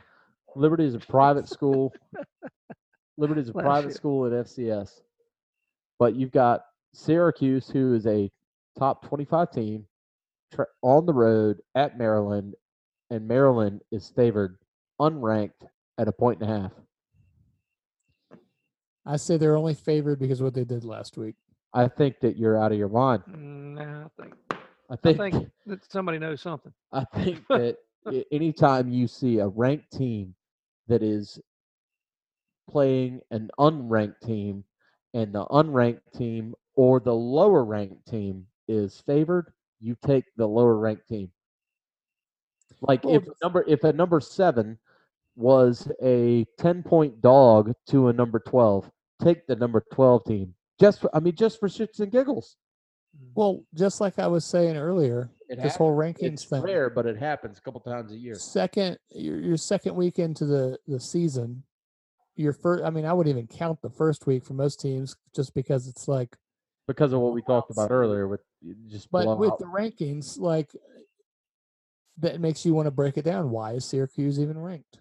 liberty 0.56 0.86
is 0.86 0.96
a 0.96 1.00
private 1.00 1.48
school 1.50 1.94
liberty 3.18 3.42
is 3.42 3.50
a 3.50 3.54
Last 3.54 3.64
private 3.64 3.88
year. 3.90 3.96
school 3.96 4.26
at 4.26 4.32
fcs 4.46 5.02
but 6.00 6.16
you've 6.16 6.32
got 6.32 6.62
syracuse 6.94 7.70
who 7.70 7.94
is 7.94 8.08
a 8.08 8.32
top 8.80 9.06
25 9.06 9.52
team 9.52 9.86
tra- 10.54 10.66
on 10.82 11.06
the 11.06 11.14
road 11.14 11.62
at 11.76 11.98
maryland 11.98 12.56
and 13.12 13.28
maryland 13.28 13.82
is 13.92 14.10
favored 14.10 14.58
unranked 15.00 15.68
at 16.00 16.08
a 16.08 16.12
point 16.12 16.42
and 16.42 16.50
a 16.50 16.62
half 16.62 16.72
I 19.08 19.16
say 19.16 19.38
they're 19.38 19.56
only 19.56 19.74
favored 19.74 20.20
because 20.20 20.42
of 20.42 20.44
what 20.46 20.54
they 20.54 20.66
did 20.66 20.84
last 20.84 21.18
week. 21.18 21.36
i 21.74 21.88
think 21.88 22.20
that 22.22 22.38
you're 22.38 22.58
out 22.62 22.72
of 22.74 22.78
your 22.78 22.90
mind 22.90 23.24
Nah, 23.28 24.06
I 24.06 24.22
think 24.22 24.34
i 24.50 24.94
I 24.94 24.96
think 24.98 25.18
think 25.34 25.50
that 25.66 25.92
somebody 25.92 26.20
knows 26.20 26.42
something. 26.42 26.74
I 26.92 27.04
think 27.16 27.46
that 27.50 27.78
a- 28.12 28.26
anytime 28.34 28.90
you 28.90 29.08
see 29.08 29.40
a 29.40 29.48
ranked 29.48 29.92
team 29.92 30.36
that 30.88 31.02
is 31.04 31.40
playing 32.70 33.22
an 33.32 33.50
unranked 33.60 34.20
team 34.22 34.64
and 35.14 35.34
the 35.34 35.46
unranked 35.46 36.12
team 36.16 36.54
or 36.76 37.00
the 37.00 37.14
lower 37.14 37.64
ranked 37.64 38.06
team 38.08 38.46
is 38.68 39.02
favored, 39.06 39.52
you 39.80 39.96
take 40.06 40.26
the 40.36 40.46
lower 40.48 40.78
ranked 40.78 41.08
team. 41.08 41.32
Like 42.82 43.04
Well, 43.04 43.16
if 43.16 43.24
a 43.28 43.32
number 43.44 43.64
if 43.68 43.84
a 43.84 43.94
number 43.94 44.20
7 44.20 44.78
was 45.36 45.90
a 46.04 46.46
10 46.58 46.84
point 46.84 47.22
dog 47.22 47.74
to 47.90 48.08
a 48.10 48.14
number 48.14 48.40
12, 48.40 48.90
take 49.22 49.48
the 49.48 49.56
number 49.56 49.84
12 49.94 50.24
team. 50.26 50.54
Just 50.80 51.02
for, 51.02 51.10
I 51.16 51.20
mean 51.20 51.36
just 51.36 51.60
for 51.60 51.68
shits 51.68 52.00
and 52.00 52.12
giggles. 52.12 52.56
Mm. 53.18 53.30
Well, 53.36 53.64
just 53.74 54.00
like 54.02 54.20
I 54.20 54.28
was 54.28 54.46
saying 54.46 54.78
earlier, 54.78 55.32
It 55.50 55.62
this 55.62 55.76
whole 55.76 55.96
rankings 55.96 56.22
It's 56.34 56.46
thing. 56.46 56.62
rare, 56.62 56.90
but 56.90 57.06
it 57.06 57.18
happens 57.18 57.58
a 57.58 57.62
couple 57.62 57.80
times 57.82 58.12
a 58.12 58.18
year. 58.18 58.36
Second, 58.36 58.98
your, 59.10 59.40
your 59.40 59.58
second 59.58 59.96
week 59.96 60.20
into 60.20 60.46
the 60.46 60.78
the 60.88 61.00
season, 61.00 61.64
your 62.36 62.54
first. 62.54 62.84
I 62.84 62.90
mean, 62.92 63.06
I 63.06 63.14
wouldn't 63.14 63.36
even 63.36 63.48
count 63.48 63.82
the 63.82 63.90
first 63.90 64.28
week 64.28 64.44
for 64.46 64.54
most 64.54 64.80
teams, 64.80 65.16
just 65.36 65.54
because 65.56 65.88
it's 65.88 66.08
like. 66.08 66.36
because 66.88 67.12
of 67.14 67.22
what 67.22 67.34
we 67.34 67.42
talked 67.42 67.72
about 67.72 67.90
earlier 67.92 68.28
with 68.28 68.42
just 68.88 69.10
But 69.12 69.26
with 69.40 69.50
blowout. 69.50 69.60
the 69.60 69.66
rankings, 69.66 70.40
like 70.40 70.72
that 72.20 72.40
makes 72.42 72.66
you 72.66 72.74
want 72.74 72.86
to 72.88 72.92
break 72.92 73.18
it 73.18 73.26
down. 73.26 73.50
Why 73.52 73.74
is 73.74 73.86
Syracuse 73.86 74.40
even 74.40 74.58
ranked? 74.60 75.00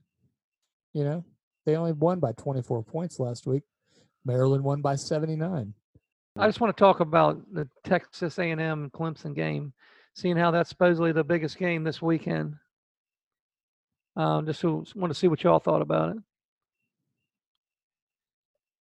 You 0.94 1.04
know, 1.04 1.24
they 1.66 1.76
only 1.76 1.92
won 1.92 2.18
by 2.20 2.32
24 2.32 2.82
points 2.84 3.18
last 3.20 3.46
week. 3.46 3.62
Maryland 4.26 4.64
won 4.64 4.82
by 4.82 4.96
79. 4.96 5.72
I 6.38 6.46
just 6.46 6.60
want 6.60 6.76
to 6.76 6.80
talk 6.80 7.00
about 7.00 7.40
the 7.52 7.66
Texas 7.84 8.38
A&M 8.38 8.90
Clemson 8.90 9.34
game, 9.34 9.72
seeing 10.14 10.36
how 10.36 10.50
that's 10.50 10.68
supposedly 10.68 11.12
the 11.12 11.24
biggest 11.24 11.56
game 11.56 11.84
this 11.84 12.02
weekend. 12.02 12.56
Um, 14.16 14.44
just 14.44 14.60
to, 14.62 14.84
want 14.94 15.12
to 15.12 15.18
see 15.18 15.28
what 15.28 15.42
y'all 15.42 15.60
thought 15.60 15.80
about 15.80 16.16
it. 16.16 16.22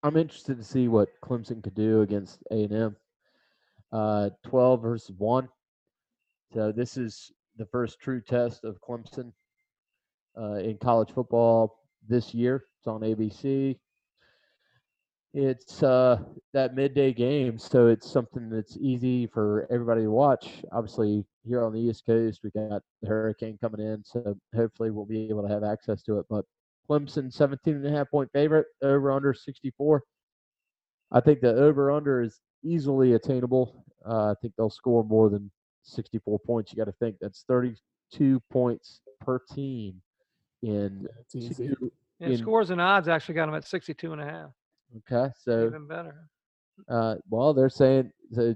I'm 0.02 0.18
interested 0.18 0.58
to 0.58 0.64
see 0.64 0.88
what 0.88 1.10
Clemson 1.24 1.62
could 1.64 1.76
do 1.76 2.02
against 2.02 2.40
A 2.52 2.64
and 2.64 2.74
M. 2.74 2.96
Uh, 3.92 4.30
Twelve 4.44 4.82
versus 4.82 5.16
one. 5.18 5.48
So 6.54 6.72
this 6.72 6.98
is 6.98 7.32
the 7.58 7.66
first 7.68 8.00
true 8.00 8.22
test 8.22 8.64
of 8.64 8.80
Clemson 8.82 9.32
uh, 10.38 10.56
in 10.56 10.78
college 10.78 11.12
football 11.12 11.80
this 12.08 12.34
year. 12.34 12.66
It's 12.80 12.88
on 12.88 13.02
ABC. 13.02 13.78
It's 15.34 15.82
uh, 15.82 16.20
that 16.54 16.76
midday 16.76 17.12
game, 17.12 17.58
so 17.58 17.88
it's 17.88 18.10
something 18.10 18.50
that's 18.52 18.78
easy 18.80 19.26
for 19.26 19.66
everybody 19.72 20.02
to 20.04 20.12
watch. 20.12 20.64
Obviously, 20.72 21.26
here 21.44 21.64
on 21.64 21.74
the 21.74 21.80
East 21.80 22.06
Coast, 22.06 22.42
we 22.44 22.52
got 22.52 22.84
the 23.02 23.08
hurricane 23.08 23.58
coming 23.60 23.82
in, 23.82 24.04
so 24.06 24.38
hopefully 24.56 24.92
we'll 24.92 25.06
be 25.08 25.28
able 25.30 25.42
to 25.42 25.52
have 25.52 25.64
access 25.64 26.04
to 26.04 26.20
it. 26.20 26.28
But 26.30 26.46
Clemson 26.88 27.34
17 27.34 27.78
and 27.78 27.88
a 27.88 27.90
half 27.90 28.12
point 28.12 28.30
favorite, 28.32 28.68
over 28.84 29.12
under 29.12 29.34
64. 29.34 30.04
I 31.12 31.20
think 31.20 31.42
the 31.42 31.56
over 31.56 31.90
under 31.92 32.22
is 32.22 32.40
easily 32.64 33.14
attainable. 33.14 33.84
Uh, 34.08 34.32
I 34.32 34.34
think 34.40 34.54
they'll 34.56 34.70
score 34.70 35.04
more 35.04 35.32
than 35.32 35.50
64 35.82 36.40
points. 36.46 36.72
You 36.72 36.78
got 36.78 36.86
to 36.86 36.98
think 37.00 37.16
that's 37.20 37.44
32 37.48 38.40
points 38.52 39.02
per 39.20 39.40
team 39.52 40.00
in 40.62 41.08
It's 41.22 41.36
easy. 41.36 41.70
two. 41.70 41.92
Yeah, 42.20 42.28
In- 42.30 42.38
scores 42.38 42.70
and 42.70 42.80
odds 42.80 43.08
actually 43.08 43.34
got 43.36 43.48
them 43.48 43.56
at 43.56 43.66
62 43.66 44.14
and 44.14 44.22
a 44.22 44.26
half. 44.26 44.52
Okay, 44.98 45.32
so 45.38 45.68
Even 45.68 45.88
better. 45.88 46.30
uh, 46.90 47.16
well, 47.30 47.54
they're 47.54 47.70
saying 47.70 48.12
so. 48.32 48.54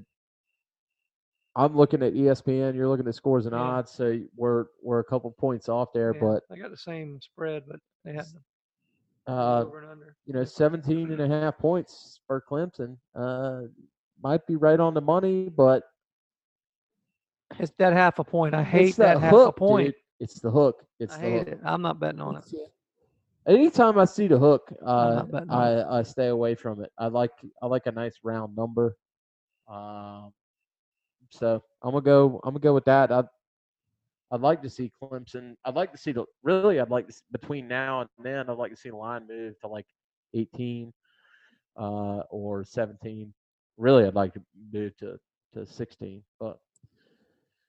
I'm 1.55 1.75
looking 1.75 2.03
at 2.03 2.13
ESPN. 2.13 2.75
You're 2.75 2.87
looking 2.87 3.07
at 3.07 3.15
scores 3.15 3.45
and 3.47 3.55
Yeah. 3.55 3.61
odds. 3.61 3.91
So 3.91 4.19
we're 4.35 4.65
we're 4.83 4.99
a 4.99 5.03
couple 5.03 5.31
points 5.31 5.69
off 5.69 5.89
there, 5.93 6.13
Yeah, 6.13 6.19
but 6.21 6.43
they 6.49 6.57
got 6.57 6.69
the 6.69 6.77
same 6.77 7.19
spread, 7.21 7.63
but 7.67 7.79
they 8.05 8.13
had 8.13 8.25
uh, 9.27 9.63
over 9.65 9.79
and 9.81 9.89
under. 9.89 10.15
you 10.25 10.33
know, 10.33 10.43
17 10.43 11.11
and 11.11 11.21
a 11.21 11.27
half 11.27 11.57
points 11.57 12.19
for 12.27 12.43
Clemson. 12.49 12.97
Uh, 13.15 13.61
might 14.21 14.45
be 14.45 14.55
right 14.55 14.79
on 14.79 14.93
the 14.93 15.01
money, 15.01 15.49
but 15.49 15.83
It's 17.59 17.71
that 17.79 17.93
half 17.93 18.19
a 18.19 18.23
point. 18.23 18.53
I 18.53 18.63
hate 18.63 18.89
it's 18.89 18.97
that 18.97 19.19
half 19.19 19.47
a 19.47 19.51
point. 19.51 19.87
dude. 19.87 19.95
It's 20.19 20.39
the 20.39 20.51
hook. 20.51 20.83
It's 20.99 21.15
I 21.15 21.19
the 21.19 21.23
hate 21.23 21.37
hook. 21.39 21.47
it. 21.49 21.59
I'm 21.63 21.81
not 21.81 21.99
betting 21.99 22.21
on 22.21 22.35
it. 22.37 22.43
Yeah. 23.47 23.53
Anytime 23.53 23.97
I 23.97 24.05
see 24.05 24.27
the 24.27 24.37
hook, 24.37 24.71
uh, 24.85 25.15
not 25.15 25.31
betting 25.31 25.49
on 25.49 25.61
I, 25.87 25.99
I 25.99 26.03
stay 26.03 26.27
away 26.27 26.55
from 26.55 26.83
it. 26.83 26.91
I 26.97 27.07
like 27.07 27.31
I 27.61 27.67
like 27.67 27.85
a 27.87 27.91
nice 27.91 28.15
round 28.23 28.55
number. 28.55 28.95
Um, 29.67 30.33
so 31.29 31.63
I'm 31.81 31.91
gonna 31.91 32.01
go. 32.01 32.39
I'm 32.43 32.53
gonna 32.53 32.59
go 32.61 32.73
with 32.73 32.85
that. 32.85 33.11
I, 33.11 33.23
I'd 34.31 34.41
like 34.41 34.61
to 34.63 34.69
see 34.69 34.91
Clemson. 35.01 35.55
I'd 35.65 35.75
like 35.75 35.91
to 35.91 35.97
see 35.97 36.11
the 36.11 36.25
really. 36.43 36.79
I'd 36.79 36.89
like 36.89 37.05
to, 37.07 37.13
s- 37.13 37.23
between 37.31 37.67
now 37.67 38.01
and 38.01 38.09
then. 38.21 38.49
I'd 38.49 38.57
like 38.57 38.71
to 38.71 38.77
see 38.77 38.89
the 38.89 38.95
line 38.97 39.27
move 39.27 39.57
to 39.61 39.67
like 39.67 39.85
18 40.33 40.93
uh, 41.77 41.81
or 42.29 42.63
17. 42.65 43.33
Really, 43.77 44.05
I'd 44.05 44.15
like 44.15 44.33
to 44.33 44.41
move 44.73 44.95
to 44.97 45.17
to 45.53 45.65
16. 45.65 46.23
But 46.39 46.59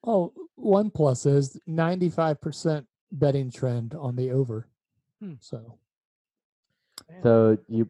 Oh, 0.05 0.33
one 0.55 0.91
plus 0.91 1.27
is 1.27 1.59
95% 1.69 2.87
betting 3.11 3.51
trend 3.51 3.95
on 3.97 4.15
the 4.15 4.31
over. 4.31 4.69
Hmm. 5.21 5.35
So, 5.41 5.79
Man, 7.11 7.23
so 7.23 7.59
you 7.69 7.89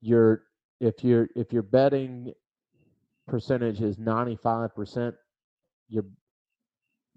you're 0.00 0.42
if 0.80 1.04
you're 1.04 1.28
if 1.34 1.52
your 1.52 1.62
betting 1.62 2.32
percentage 3.26 3.80
is 3.80 3.98
95 3.98 4.74
percent, 4.74 5.14
you're 5.88 6.06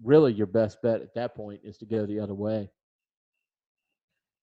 really 0.02 0.32
your 0.32 0.46
best 0.46 0.82
bet 0.82 1.00
at 1.00 1.14
that 1.14 1.34
point 1.34 1.60
is 1.64 1.78
to 1.78 1.86
go 1.86 2.06
the 2.06 2.18
other 2.18 2.34
way. 2.34 2.68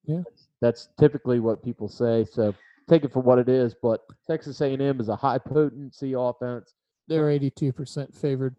Yeah. 0.06 0.22
That's 0.62 0.90
typically 1.00 1.40
what 1.40 1.64
people 1.64 1.88
say. 1.88 2.26
So 2.26 2.56
take 2.90 3.04
it 3.04 3.14
for 3.14 3.22
what 3.22 3.40
it 3.40 3.50
is. 3.50 3.76
But 3.82 4.02
Texas 4.28 4.60
A&M 4.62 5.00
is 5.00 5.10
a 5.10 5.16
high 5.16 5.38
potency 5.38 6.14
offense. 6.18 6.74
they're 7.08 7.28
82% 7.28 8.16
favored. 8.16 8.56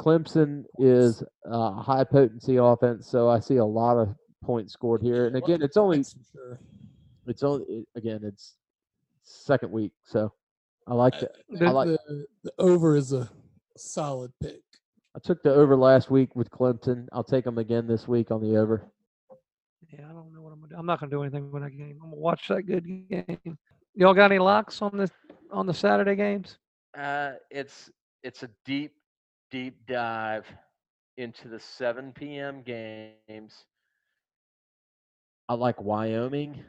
Clemson 0.00 0.64
is 0.78 1.22
a 1.44 1.72
high 1.72 2.04
potency 2.04 2.56
offense. 2.56 3.06
So 3.06 3.28
I 3.28 3.40
see 3.40 3.56
a 3.56 3.64
lot 3.64 3.98
of 3.98 4.14
points 4.42 4.72
scored 4.72 5.02
here. 5.02 5.26
And 5.26 5.36
again, 5.36 5.62
it's 5.62 5.76
only 5.76 6.02
sure. 6.32 6.58
it's 7.26 7.42
only 7.42 7.86
again 7.94 8.20
it's 8.24 8.54
second 9.22 9.70
week. 9.72 9.92
So 10.04 10.32
I 10.86 10.94
like 10.94 11.14
I 11.16 11.20
that. 11.20 11.36
think 11.58 11.72
like- 11.72 11.88
the, 11.88 12.26
the 12.44 12.52
over 12.58 12.96
is 12.96 13.12
a 13.12 13.28
solid 13.76 14.32
pick. 14.42 14.62
I 15.14 15.18
took 15.18 15.42
the 15.42 15.52
over 15.52 15.76
last 15.76 16.10
week 16.10 16.36
with 16.36 16.50
Clemson. 16.50 17.08
I'll 17.12 17.24
take 17.24 17.44
them 17.44 17.58
again 17.58 17.86
this 17.88 18.06
week 18.06 18.30
on 18.30 18.40
the 18.40 18.56
over. 18.56 18.84
yeah, 19.92 20.04
I 20.08 20.12
don't 20.12 20.32
know 20.32 20.40
what 20.40 20.52
I'm 20.52 20.60
gonna 20.60 20.70
do. 20.70 20.76
I'm 20.78 20.86
not 20.86 21.00
gonna 21.00 21.10
do 21.10 21.22
anything 21.22 21.50
with 21.50 21.62
that 21.64 21.70
game. 21.70 21.98
I'm 22.02 22.10
gonna 22.10 22.16
watch 22.22 22.46
that 22.48 22.62
good 22.62 22.84
game. 22.86 23.58
Y'all 23.94 24.14
got 24.14 24.30
any 24.30 24.38
locks 24.38 24.80
on 24.82 24.96
the 24.96 25.10
on 25.50 25.66
the 25.66 25.74
Saturday 25.74 26.14
games? 26.14 26.58
Uh, 26.96 27.32
it's 27.50 27.90
it's 28.22 28.44
a 28.44 28.50
deep, 28.64 28.92
deep 29.50 29.84
dive 29.88 30.46
into 31.16 31.48
the 31.48 31.58
7 31.58 32.12
p.m. 32.12 32.62
games. 32.62 33.64
I 35.50 35.54
like 35.54 35.82
Wyoming 35.82 36.62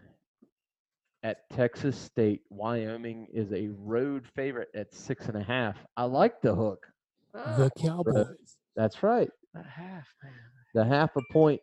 at 1.21 1.47
Texas 1.51 1.95
State. 1.95 2.41
Wyoming 2.49 3.27
is 3.31 3.53
a 3.53 3.67
road 3.77 4.25
favorite 4.35 4.69
at 4.73 4.91
six 4.91 5.27
and 5.27 5.37
a 5.37 5.43
half. 5.43 5.77
I 5.95 6.05
like 6.05 6.41
the 6.41 6.55
hook. 6.55 6.87
The 7.31 7.69
Cowboys. 7.79 8.57
That's 8.75 9.03
right. 9.03 9.29
A 9.53 9.61
half, 9.61 10.07
man. 10.23 10.33
The 10.73 10.83
half 10.83 11.15
a 11.15 11.21
point 11.31 11.61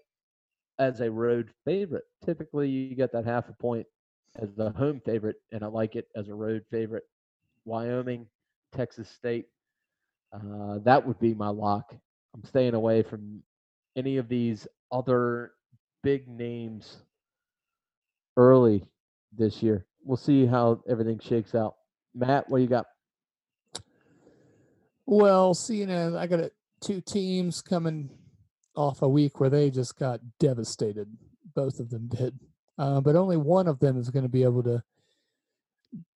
as 0.79 1.01
a 1.01 1.11
road 1.11 1.51
favorite. 1.65 2.05
Typically, 2.25 2.69
you 2.69 2.95
get 2.95 3.11
that 3.15 3.25
half 3.25 3.49
a 3.49 3.53
point 3.55 3.89
as 4.37 4.55
the 4.55 4.71
home 4.71 5.03
favorite, 5.05 5.39
and 5.51 5.65
I 5.65 5.67
like 5.67 5.97
it 5.97 6.07
as 6.15 6.29
a 6.29 6.35
road 6.35 6.63
favorite. 6.71 7.03
Wyoming, 7.65 8.29
Texas 8.73 9.09
State. 9.09 9.47
Uh, 10.33 10.79
that 10.85 11.05
would 11.05 11.19
be 11.19 11.35
my 11.35 11.49
lock. 11.49 11.97
I'm 12.33 12.45
staying 12.45 12.75
away 12.75 13.03
from 13.03 13.43
any 13.97 14.19
of 14.19 14.29
these 14.29 14.69
other 14.93 15.51
big 16.05 16.29
names 16.29 16.99
early 18.39 18.85
this 19.37 19.63
year. 19.63 19.85
We'll 20.05 20.17
see 20.17 20.47
how 20.47 20.81
everything 20.89 21.19
shakes 21.19 21.55
out. 21.55 21.75
Matt, 22.15 22.49
what 22.49 22.59
do 22.59 22.63
you 22.63 22.69
got? 22.69 22.87
Well, 25.05 25.53
seeing 25.55 25.91
as 25.91 26.15
I 26.15 26.27
got 26.27 26.41
a, 26.41 26.53
two 26.81 27.01
teams 27.01 27.61
coming 27.61 28.11
off 28.77 29.03
a 29.03 29.09
week 29.09 29.41
where 29.41 29.51
they 29.51 29.71
just 29.71 29.99
got 29.99 30.21
devastated, 30.39 31.09
both 31.55 31.81
of 31.81 31.91
them 31.91 32.09
did. 32.09 32.39
Uh, 32.79 33.01
but 33.01 33.17
only 33.17 33.37
one 33.37 33.67
of 33.67 33.81
them 33.81 33.99
is 33.99 34.09
going 34.09 34.23
to 34.23 34.29
be 34.29 34.45
able 34.45 34.63
to 34.63 34.83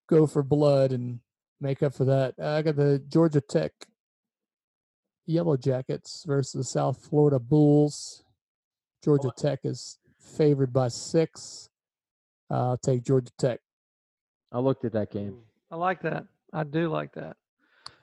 go 0.06 0.26
for 0.26 0.42
blood 0.42 0.92
and 0.92 1.18
make 1.60 1.82
up 1.82 1.92
for 1.92 2.04
that. 2.04 2.34
I 2.40 2.62
got 2.62 2.76
the 2.76 3.02
Georgia 3.08 3.40
Tech 3.40 3.72
Yellow 5.26 5.56
Jackets 5.56 6.24
versus 6.24 6.52
the 6.52 6.64
South 6.64 7.04
Florida 7.04 7.40
Bulls. 7.40 8.22
Georgia 9.02 9.32
Tech 9.36 9.60
is 9.64 9.98
favored 10.36 10.72
by 10.72 10.88
six. 10.88 11.68
Uh, 12.52 12.70
I'll 12.70 12.76
take 12.78 13.02
Georgia 13.02 13.32
Tech. 13.38 13.60
I 14.52 14.58
looked 14.58 14.84
at 14.84 14.92
that 14.92 15.10
game. 15.10 15.38
I 15.70 15.76
like 15.76 16.02
that. 16.02 16.26
I 16.52 16.64
do 16.64 16.88
like 16.90 17.14
that. 17.14 17.36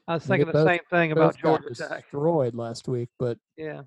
I 0.07 0.15
was 0.15 0.25
thinking 0.25 0.47
they 0.47 0.53
the 0.53 0.57
both- 0.65 0.67
same 0.67 0.79
thing 0.89 1.11
about 1.11 1.33
Both 1.35 1.41
got 1.43 1.61
Georgia 1.61 1.75
Tech. 1.75 2.01
destroyed 2.01 2.55
last 2.55 2.87
week, 2.87 3.09
but 3.19 3.37
Yeah. 3.57 3.83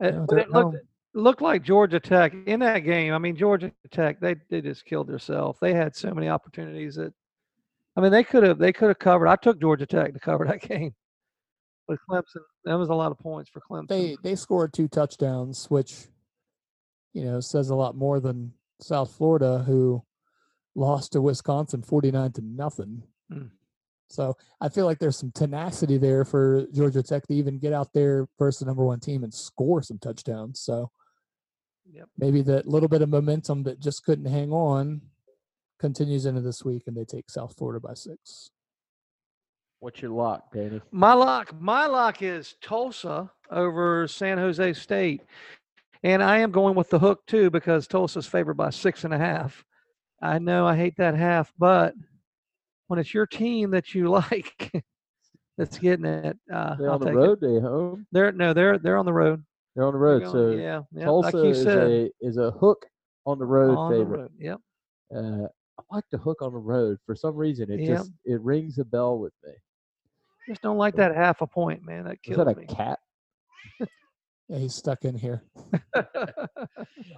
you 0.00 0.06
Uh, 0.06 0.10
know, 0.12 0.26
but 0.28 0.38
it 0.38 0.50
looked, 0.50 0.76
looked 1.14 1.42
like 1.42 1.62
Georgia 1.64 1.98
Tech 1.98 2.32
in 2.46 2.60
that 2.60 2.80
game. 2.80 3.12
I 3.12 3.18
mean, 3.18 3.34
Georgia 3.34 3.72
Tech, 3.90 4.20
they 4.20 4.36
they 4.48 4.60
just 4.60 4.84
killed 4.84 5.08
themselves. 5.08 5.58
They 5.60 5.74
had 5.74 5.96
so 5.96 6.14
many 6.14 6.28
opportunities 6.28 6.94
that, 6.94 7.12
I 7.96 8.00
mean, 8.00 8.12
they 8.12 8.22
could 8.22 8.44
have 8.44 8.58
they 8.58 8.72
could 8.72 8.88
have 8.88 9.00
covered. 9.00 9.26
I 9.26 9.34
took 9.34 9.60
Georgia 9.60 9.86
Tech 9.86 10.12
to 10.14 10.20
cover 10.20 10.44
that 10.46 10.60
game, 10.78 10.94
but 11.88 11.98
Clemson, 12.08 12.42
that 12.64 12.74
was 12.76 12.90
a 12.90 12.94
lot 12.94 13.10
of 13.10 13.18
points 13.18 13.50
for 13.50 13.60
Clemson. 13.60 13.88
they 13.88 14.16
they 14.22 14.36
scored 14.36 14.72
two 14.72 14.86
touchdowns, 14.86 15.68
which 15.68 16.06
you 17.12 17.24
know 17.24 17.40
says 17.40 17.70
a 17.70 17.74
lot 17.74 17.96
more 17.96 18.20
than 18.20 18.52
South 18.80 19.12
Florida, 19.12 19.64
who 19.66 20.02
lost 20.74 21.12
to 21.12 21.20
Wisconsin 21.20 21.82
forty 21.82 22.10
nine 22.10 22.32
to 22.32 22.42
nothing. 22.42 23.02
Mm. 23.32 23.50
So 24.10 24.36
I 24.60 24.68
feel 24.70 24.86
like 24.86 24.98
there's 24.98 25.18
some 25.18 25.32
tenacity 25.32 25.98
there 25.98 26.24
for 26.24 26.66
Georgia 26.72 27.02
Tech 27.02 27.26
to 27.26 27.34
even 27.34 27.58
get 27.58 27.72
out 27.74 27.92
there 27.92 28.26
versus 28.38 28.60
the 28.60 28.66
number 28.66 28.84
one 28.84 29.00
team 29.00 29.22
and 29.22 29.34
score 29.34 29.82
some 29.82 29.98
touchdowns. 29.98 30.60
So 30.60 30.90
Yep. 31.90 32.08
maybe 32.18 32.42
that 32.42 32.66
little 32.66 32.88
bit 32.88 33.02
of 33.02 33.08
momentum 33.08 33.62
that 33.64 33.80
just 33.80 34.04
couldn't 34.04 34.26
hang 34.26 34.52
on 34.52 35.00
continues 35.78 36.26
into 36.26 36.40
this 36.40 36.64
week, 36.64 36.82
and 36.86 36.96
they 36.96 37.04
take 37.04 37.30
South 37.30 37.56
Florida 37.56 37.80
by 37.80 37.94
six. 37.94 38.50
What's 39.80 40.02
your 40.02 40.10
lock, 40.10 40.52
Danny? 40.52 40.80
My 40.90 41.12
lock, 41.14 41.58
my 41.60 41.86
lock 41.86 42.20
is 42.20 42.56
Tulsa 42.60 43.30
over 43.50 44.08
San 44.08 44.36
Jose 44.38 44.72
State, 44.72 45.22
and 46.02 46.22
I 46.22 46.38
am 46.38 46.50
going 46.50 46.74
with 46.74 46.90
the 46.90 46.98
hook 46.98 47.20
too 47.26 47.50
because 47.50 47.86
Tulsa's 47.86 48.26
favored 48.26 48.54
by 48.56 48.70
six 48.70 49.04
and 49.04 49.12
a 49.14 49.18
half. 49.18 49.64
I 50.22 50.38
know 50.38 50.66
I 50.66 50.76
hate 50.76 50.96
that 50.98 51.14
half, 51.14 51.52
but 51.58 51.94
when 52.88 52.98
it's 52.98 53.12
your 53.14 53.26
team 53.26 53.70
that 53.72 53.94
you 53.94 54.08
like, 54.10 54.72
that's 55.56 55.78
getting 55.78 56.04
it. 56.06 56.36
Uh, 56.52 56.76
They're 56.76 56.88
I'll 56.88 56.94
on 56.94 57.00
the 57.00 57.12
road. 57.12 57.40
They 57.40 57.58
home. 57.60 58.06
They're 58.12 58.32
no, 58.32 58.52
they're 58.52 58.78
they're 58.78 58.96
on 58.98 59.06
the 59.06 59.12
road. 59.12 59.44
They're 59.76 59.86
on 59.86 59.92
the 59.92 59.98
road. 59.98 60.20
going- 60.22 60.32
So 60.32 60.50
yeah, 60.50 60.82
yeah, 60.92 61.04
Tulsa 61.04 61.36
like 61.36 61.46
is 61.46 61.62
said, 61.62 61.90
a 61.90 62.10
is 62.20 62.36
a 62.36 62.50
hook 62.52 62.86
on 63.26 63.38
the 63.38 63.44
road 63.44 63.76
on 63.76 63.92
the 63.92 63.98
favorite. 63.98 64.18
road. 64.20 64.30
Yep. 64.38 64.58
Uh, 65.14 65.46
I 65.78 65.94
like 65.94 66.04
the 66.10 66.18
hook 66.18 66.42
on 66.42 66.52
the 66.52 66.58
road 66.58 66.98
for 67.06 67.14
some 67.14 67.36
reason. 67.36 67.70
It 67.70 67.80
Yep. 67.80 67.88
just 67.98 68.12
it 68.24 68.40
rings 68.40 68.78
a 68.78 68.84
bell 68.84 69.18
with 69.18 69.32
me. 69.44 69.52
Just 70.48 70.62
don't 70.62 70.78
like 70.78 70.96
that 70.96 71.14
half 71.14 71.42
a 71.42 71.46
point, 71.46 71.84
man. 71.84 72.04
That 72.04 72.22
kills 72.22 72.38
is 72.38 72.44
that 72.46 72.56
a 72.56 72.58
me. 72.60 72.66
cat? 72.66 72.98
Yeah, 74.48 74.58
he's 74.58 74.74
stuck 74.74 75.04
in 75.04 75.16
here. 75.16 75.42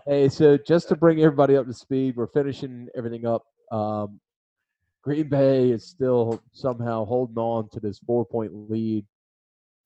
Hey, 0.07 0.29
so 0.29 0.57
just 0.57 0.89
to 0.89 0.97
bring 0.97 1.21
everybody 1.21 1.57
up 1.57 1.67
to 1.67 1.73
speed, 1.73 2.17
we're 2.17 2.27
finishing 2.27 2.89
everything 2.97 3.27
up. 3.27 3.45
Um, 3.71 4.19
Green 5.05 5.29
Bay 5.29 5.71
is 5.71 5.87
still 5.87 6.43
somehow 6.53 7.05
holding 7.05 7.37
on 7.37 7.69
to 7.71 7.81
this 7.81 7.99
four 8.01 8.25
point 8.25 8.51
lead. 8.69 9.07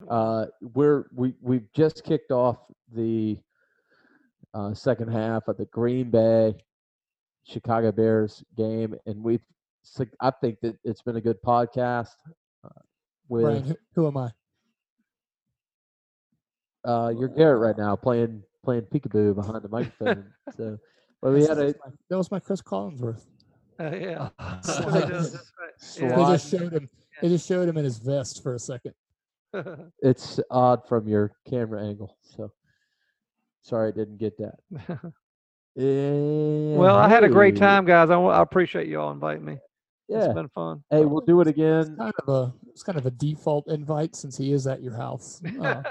Uh, 0.09 0.45
we're 0.61 1.05
we 1.13 1.33
we've 1.41 1.71
just 1.73 2.03
kicked 2.03 2.31
off 2.31 2.57
the 2.91 3.37
uh, 4.53 4.73
second 4.73 5.11
half 5.11 5.47
of 5.47 5.57
the 5.57 5.65
Green 5.65 6.09
Bay 6.09 6.55
Chicago 7.43 7.91
Bears 7.91 8.43
game, 8.57 8.95
and 9.05 9.23
we've 9.23 9.43
I 10.19 10.31
think 10.41 10.59
that 10.61 10.75
it's 10.83 11.01
been 11.01 11.17
a 11.17 11.21
good 11.21 11.41
podcast. 11.45 12.15
Uh, 12.63 12.81
with 13.29 13.43
Brian, 13.43 13.63
who, 13.63 13.75
who 13.93 14.07
am 14.07 14.17
I? 14.17 14.31
Uh, 16.85 17.13
you're 17.17 17.27
Garrett 17.27 17.59
right 17.59 17.77
now 17.77 17.95
playing 17.95 18.43
playing 18.63 18.83
peekaboo 18.83 19.35
behind 19.35 19.63
the 19.63 19.69
microphone. 19.69 20.25
so, 20.55 20.77
but 21.21 21.33
we 21.33 21.41
had 21.41 21.57
that, 21.57 21.61
a 21.61 21.65
was 21.65 21.75
my, 21.85 21.91
that 22.09 22.17
was 22.17 22.31
my 22.31 22.39
Chris 22.39 22.61
Collinsworth. 22.61 23.25
Uh, 23.79 23.83
yeah. 23.93 24.29
That's 24.39 24.73
Slide. 24.75 24.93
what 24.93 25.09
that's 25.09 25.51
right. 25.99 26.09
They 26.15 26.33
just 26.33 26.51
showed 26.51 26.73
him. 26.73 26.89
They 27.21 27.29
just 27.29 27.47
showed 27.47 27.67
him 27.67 27.77
in 27.77 27.85
his 27.85 27.97
vest 27.97 28.43
for 28.43 28.55
a 28.55 28.59
second. 28.59 28.93
It's 30.01 30.39
odd 30.51 30.85
from 30.85 31.07
your 31.07 31.31
camera 31.49 31.85
angle. 31.85 32.17
So 32.21 32.51
sorry 33.61 33.87
I 33.87 33.91
didn't 33.91 34.17
get 34.17 34.37
that. 34.37 34.55
Eh, 35.77 36.75
well, 36.75 36.95
I 36.95 37.09
had 37.09 37.25
a 37.25 37.29
great 37.29 37.57
time, 37.57 37.85
guys. 37.85 38.09
I, 38.09 38.17
I 38.17 38.41
appreciate 38.41 38.87
you 38.87 38.99
all 38.99 39.11
inviting 39.11 39.43
me. 39.43 39.57
Yeah. 40.07 40.25
It's 40.25 40.33
been 40.33 40.49
fun. 40.49 40.83
Hey, 40.89 41.03
we'll 41.03 41.25
do 41.25 41.41
it 41.41 41.47
again. 41.47 41.79
It's 41.79 41.89
again. 41.89 41.97
kind 41.97 42.13
of 42.25 42.29
a 42.29 42.53
it's 42.69 42.83
kind 42.83 42.97
of 42.97 43.05
a 43.05 43.11
default 43.11 43.67
invite 43.67 44.15
since 44.15 44.37
he 44.37 44.51
is 44.53 44.67
at 44.67 44.81
your 44.81 44.93
house. 44.93 45.41
Uh, 45.61 45.81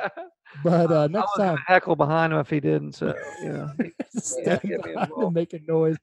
but 0.62 0.90
uh, 0.90 1.04
I 1.04 1.06
next 1.08 1.30
was 1.36 1.38
time, 1.38 1.58
heckle 1.66 1.96
behind 1.96 2.32
him 2.32 2.38
if 2.38 2.48
he 2.50 2.60
didn't. 2.60 2.92
So 2.92 3.14
yeah, 3.42 3.68
stand 4.16 4.60
get 4.62 4.84
me 4.84 4.92
behind 4.92 4.96
him 4.96 5.02
involved. 5.02 5.34
making 5.34 5.64
noise, 5.66 5.96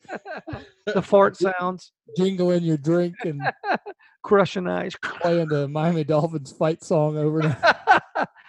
the 0.85 1.01
fart 1.01 1.37
sounds, 1.37 1.91
jingling 2.17 2.63
your 2.63 2.77
drink, 2.77 3.15
and 3.25 3.41
crushing 4.23 4.67
ice. 4.67 4.95
playing 5.03 5.47
the 5.47 5.67
Miami 5.67 6.03
Dolphins 6.03 6.51
fight 6.51 6.83
song 6.83 7.17
over. 7.17 7.41
and- 7.41 7.57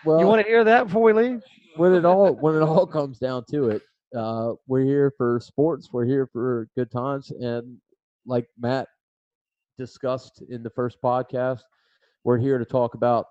Well, 0.05 0.19
you 0.19 0.27
want 0.27 0.43
to 0.43 0.49
hear 0.49 0.65
that 0.65 0.87
before 0.87 1.03
we 1.03 1.13
leave? 1.13 1.43
when 1.77 1.95
it 1.95 2.05
all 2.05 2.35
when 2.35 2.55
it 2.57 2.61
all 2.63 2.87
comes 2.87 3.19
down 3.19 3.45
to 3.51 3.71
it, 3.71 3.83
uh, 4.17 4.53
we're 4.67 4.85
here 4.85 5.13
for 5.17 5.41
sports. 5.41 5.89
We're 5.93 6.05
here 6.05 6.27
for 6.33 6.69
good 6.77 6.91
times, 6.91 7.31
and 7.31 7.79
like 8.27 8.47
Matt 8.61 8.89
discussed 9.79 10.43
in 10.51 10.63
the 10.63 10.71
first 10.71 10.99
podcast, 11.03 11.61
we're 12.25 12.39
here 12.39 12.59
to 12.59 12.65
talk 12.65 12.95
about 12.95 13.27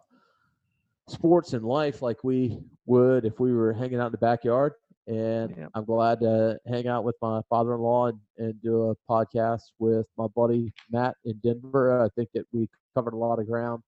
sports 1.08 1.54
and 1.54 1.64
life 1.66 2.02
like 2.02 2.24
we 2.24 2.60
would 2.86 3.26
if 3.26 3.40
we 3.40 3.54
were 3.54 3.74
hanging 3.74 4.00
out 4.00 4.08
in 4.08 4.12
the 4.12 4.18
backyard. 4.18 4.74
And 5.08 5.56
Yep. 5.58 5.70
I'm 5.74 5.86
glad 5.86 6.20
to 6.22 6.60
hang 6.68 6.88
out 6.88 7.04
with 7.04 7.16
my 7.22 7.42
father-in-law 7.50 8.08
and, 8.08 8.20
and 8.38 8.62
do 8.62 8.92
a 8.92 8.96
podcast 9.12 9.64
with 9.80 10.06
my 10.18 10.28
buddy 10.36 10.72
Matt 10.92 11.16
in 11.26 11.40
Denver. 11.44 12.02
I 12.02 12.08
think 12.10 12.30
that 12.34 12.46
we 12.54 12.70
covered 12.96 13.14
a 13.14 13.18
lot 13.18 13.40
of 13.40 13.48
ground. 13.48 13.82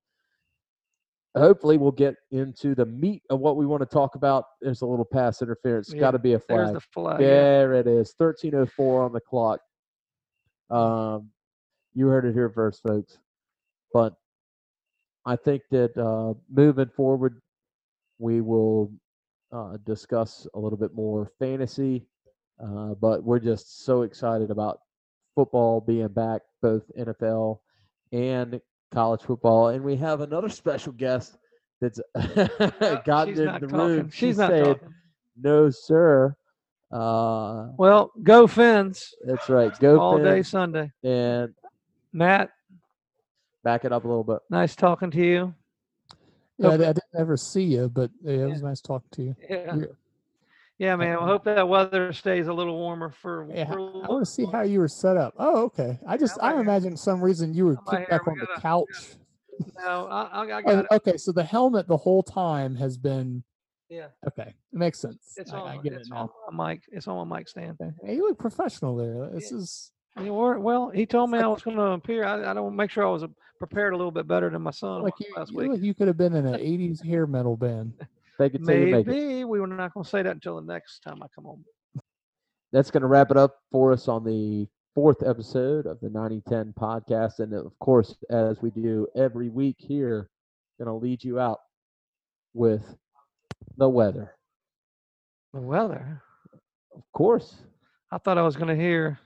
Hopefully, 1.35 1.77
we'll 1.77 1.91
get 1.91 2.15
into 2.31 2.75
the 2.75 2.85
meat 2.85 3.23
of 3.31 3.39
what 3.39 3.57
we 3.57 3.65
want 3.65 3.81
to 3.81 3.87
talk 3.87 4.13
about. 4.15 4.45
There's 4.61 4.81
a 4.81 4.85
little 4.85 5.05
pass 5.05 5.41
interference. 5.41 5.91
Yeah, 5.91 5.99
Got 5.99 6.11
to 6.11 6.19
be 6.19 6.33
a 6.33 6.41
There's 6.47 6.73
the 6.73 6.79
flag. 6.79 7.21
yeah. 7.21 7.27
There 7.27 7.73
it 7.73 7.87
is. 7.87 8.13
1304 8.17 9.03
on 9.03 9.13
the 9.13 9.19
clock. 9.21 9.59
Um, 10.69 11.29
you 11.95 12.07
heard 12.07 12.25
it 12.25 12.33
here 12.33 12.49
first, 12.49 12.81
folks. 12.83 13.17
But 13.93 14.13
I 15.25 15.35
think 15.35 15.63
that 15.71 15.97
uh, 15.97 16.33
moving 16.51 16.89
forward, 16.95 17.41
we 18.19 18.41
will 18.41 18.91
uh, 19.51 19.77
discuss 19.85 20.47
a 20.53 20.59
little 20.59 20.77
bit 20.77 20.93
more 20.93 21.31
fantasy. 21.39 22.07
Uh, 22.63 22.93
but 22.95 23.23
we're 23.23 23.39
just 23.39 23.83
so 23.85 24.03
excited 24.03 24.51
about 24.51 24.79
football 25.35 25.81
being 25.81 26.07
back, 26.09 26.41
both 26.61 26.83
NFL 26.97 27.59
and 28.11 28.61
college 28.91 29.21
football. 29.21 29.69
And 29.69 29.83
we 29.83 29.95
have 29.97 30.21
another 30.21 30.49
special 30.49 30.93
guest 30.93 31.37
that's 31.81 31.99
Uh, 32.15 32.95
gotten 33.05 33.33
she's 33.33 33.39
in 33.39 33.45
not 33.45 33.61
the 33.61 33.67
talking. 33.67 33.77
room. 33.87 34.09
She's, 34.11 34.37
not 34.37 34.49
saying, 34.51 34.65
talking. 34.65 34.93
no, 35.41 35.69
sir. 35.69 36.35
Uh, 36.91 37.69
Well, 37.77 38.11
go 38.21 38.45
Fins 38.45 39.13
that's 39.25 39.49
right. 39.49 39.77
Go 39.79 39.99
all 39.99 40.19
day 40.19 40.43
Sunday. 40.43 40.91
and 41.03 41.53
Matt, 42.13 42.51
back 43.63 43.85
it 43.85 43.91
up 43.91 44.03
a 44.03 44.07
little 44.07 44.23
bit. 44.23 44.39
nice 44.49 44.75
talking 44.75 45.11
to 45.11 45.17
you. 45.25 45.53
Yeah, 46.57 46.67
I, 46.67 46.71
Hope 46.71 46.79
di- 46.81 46.85
I 46.85 46.93
didn't 46.93 47.19
ever 47.19 47.37
see 47.37 47.63
you, 47.63 47.89
but 47.89 48.11
yeah, 48.21 48.33
it 48.43 48.49
was 48.49 48.61
nice 48.61 48.81
talking 48.81 49.07
to 49.13 49.23
you. 49.23 49.35
Yeah, 49.49 49.75
Yeah. 49.75 49.85
yeah, 50.77 50.95
man. 50.95 51.13
I 51.17 51.21
uh, 51.21 51.25
hope 51.25 51.43
that 51.45 51.67
weather 51.67 52.13
stays 52.13 52.47
a 52.47 52.53
little 52.53 52.77
warmer 52.77 53.09
for. 53.09 53.47
Yeah, 53.51 53.65
for 53.65 53.79
a 53.79 53.83
I 53.83 54.07
want 54.07 54.25
to 54.25 54.31
see 54.31 54.45
how 54.45 54.61
you 54.61 54.79
were 54.79 54.87
set 54.87 55.17
up. 55.17 55.33
Oh, 55.37 55.63
okay. 55.63 55.99
I 56.07 56.17
just 56.17 56.37
I'm 56.41 56.57
I 56.57 56.61
imagine 56.61 56.95
some 56.95 57.21
reason 57.21 57.53
you 57.53 57.65
were 57.65 57.77
kicked 57.89 58.09
back 58.09 58.27
on 58.27 58.37
the 58.37 58.45
gotta- 58.45 58.61
couch. 58.61 59.15
No, 59.77 60.07
I, 60.07 60.21
I, 60.23 60.23
I 60.23 60.43
oh, 60.43 60.47
got 60.47 60.63
Oh, 60.65 60.79
it. 60.79 60.85
okay, 60.91 61.17
so 61.17 61.31
the 61.31 61.43
helmet 61.43 61.87
the 61.87 61.97
whole 61.97 62.23
time 62.23 62.75
has 62.75 62.97
been 62.97 63.43
Yeah, 63.89 64.07
okay. 64.27 64.47
It 64.49 64.55
makes 64.71 64.99
sense. 64.99 65.35
it's 65.37 65.51
I, 65.53 65.57
on. 65.59 65.67
I 65.67 65.75
my- 65.77 65.81
get 65.83 65.93
it's 65.93 66.07
it 66.09 66.13
on 66.13 66.27
now. 66.27 66.51
my 66.57 66.69
mic. 66.73 66.81
It's 66.91 67.07
on 67.07 67.27
my 67.27 67.37
mic 67.37 67.47
stand. 67.47 67.77
Okay. 67.81 67.91
Hey, 68.03 68.15
you 68.15 68.27
look 68.27 68.37
professional 68.39 68.95
there. 68.95 69.29
This 69.33 69.51
is 69.51 69.91
You 70.21 70.33
were, 70.33 70.59
well, 70.59 70.89
he 70.89 71.05
told 71.05 71.31
me 71.31 71.39
I 71.39 71.47
was 71.47 71.61
going 71.63 71.77
to 71.77 71.83
appear. 71.83 72.23
I, 72.23 72.51
I 72.51 72.53
don't 72.53 72.75
make 72.75 72.91
sure 72.91 73.05
I 73.05 73.09
was 73.09 73.23
uh, 73.23 73.27
prepared 73.59 73.93
a 73.93 73.97
little 73.97 74.11
bit 74.11 74.27
better 74.27 74.49
than 74.49 74.61
my 74.61 74.71
son 74.71 75.01
like 75.01 75.13
you, 75.19 75.27
last 75.35 75.51
you 75.51 75.57
week. 75.57 75.69
like 75.69 75.81
you 75.81 75.93
could 75.93 76.07
have 76.07 76.17
been 76.17 76.35
in 76.35 76.45
an 76.45 76.59
'80s 76.59 77.03
hair 77.07 77.25
metal 77.25 77.57
band. 77.57 77.93
Fake 78.37 78.55
it 78.55 78.65
till 78.65 78.67
make 78.67 79.07
it. 79.07 79.07
Maybe 79.07 79.43
we 79.43 79.59
were 79.59 79.67
not 79.67 79.93
going 79.93 80.03
to 80.03 80.09
say 80.09 80.21
that 80.21 80.31
until 80.31 80.55
the 80.55 80.73
next 80.73 80.99
time 80.99 81.21
I 81.23 81.27
come 81.33 81.45
on. 81.45 81.63
That's 82.71 82.89
going 82.89 83.01
to 83.01 83.07
wrap 83.07 83.29
it 83.29 83.37
up 83.37 83.59
for 83.71 83.91
us 83.91 84.07
on 84.07 84.23
the 84.23 84.67
fourth 84.95 85.23
episode 85.23 85.85
of 85.85 85.99
the 85.99 86.09
9010 86.09 86.73
podcast. 86.73 87.39
And 87.39 87.53
of 87.53 87.77
course, 87.79 88.15
as 88.31 88.61
we 88.61 88.71
do 88.71 89.07
every 89.15 89.49
week 89.49 89.75
here, 89.77 90.29
going 90.79 90.87
to 90.87 90.93
lead 90.93 91.23
you 91.23 91.39
out 91.39 91.59
with 92.53 92.83
the 93.77 93.87
weather. 93.87 94.35
The 95.53 95.61
weather. 95.61 96.21
Of 96.95 97.03
course. 97.13 97.55
I 98.11 98.17
thought 98.17 98.37
I 98.39 98.43
was 98.43 98.55
going 98.55 98.75
to 98.75 98.81
hear 98.81 99.19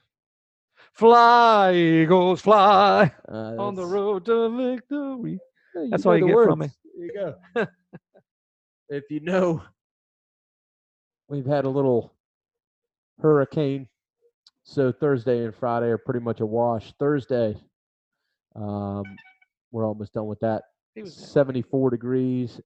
"Fly, 0.98 1.74
Eagles, 1.76 2.41
fly 2.41 3.14
Uh, 3.32 3.56
on 3.60 3.76
the 3.76 3.86
road 3.86 4.26
to 4.26 4.49
victory." 4.49 5.40
Yeah, 5.76 5.88
That's 5.91 6.06
all 6.06 6.18
you 6.18 6.28
get 6.28 6.44
from 6.44 6.60
me. 6.60 6.69
There 6.95 7.06
you 7.06 7.14
go. 7.14 7.36
if 8.90 9.03
you 9.11 9.19
know, 9.19 9.61
we've 11.30 11.45
had 11.45 11.65
a 11.65 11.69
little 11.69 12.14
hurricane. 13.19 13.88
So 14.64 14.91
Thursday 14.91 15.45
and 15.45 15.56
Friday 15.56 15.88
are 15.88 15.99
pretty 15.99 16.19
much 16.19 16.41
a 16.41 16.45
wash. 16.45 16.94
Thursday, 16.99 17.56
um, 18.56 19.03
we're 19.72 19.86
almost 19.86 20.14
done 20.14 20.26
with 20.26 20.40
that. 20.40 20.64
He 20.95 21.03
was 21.03 21.15
down. 21.15 21.28
74 21.28 21.91
degrees. 21.91 22.60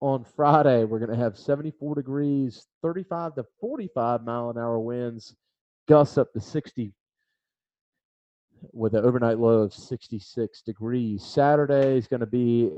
On 0.00 0.24
Friday, 0.24 0.84
we're 0.84 0.98
going 0.98 1.10
to 1.10 1.22
have 1.22 1.38
74 1.38 1.94
degrees, 1.94 2.66
35 2.82 3.36
to 3.36 3.44
45 3.60 4.24
mile 4.24 4.50
an 4.50 4.58
hour 4.58 4.78
winds, 4.80 5.34
gusts 5.86 6.18
up 6.18 6.32
to 6.32 6.40
60 6.40 6.92
with 8.72 8.94
an 8.94 9.04
overnight 9.04 9.38
low 9.38 9.60
of 9.60 9.72
66 9.72 10.62
degrees. 10.62 11.24
Saturday 11.24 11.96
is 11.96 12.06
going 12.06 12.20
to 12.20 12.26
be 12.26 12.70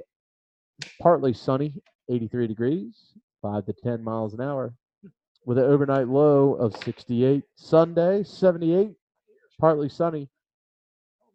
partly 1.01 1.33
sunny, 1.33 1.75
83 2.11 2.47
degrees, 2.47 3.13
5 3.43 3.67
to 3.67 3.73
10 3.73 4.03
miles 4.03 4.35
an 4.35 4.41
hour, 4.41 4.75
with 5.45 5.59
an 5.59 5.65
overnight 5.65 6.09
low 6.09 6.55
of 6.55 6.77
68. 6.85 7.45
Sunday, 7.57 8.23
78, 8.23 8.93
partly 9.59 9.89
sunny. 9.89 10.29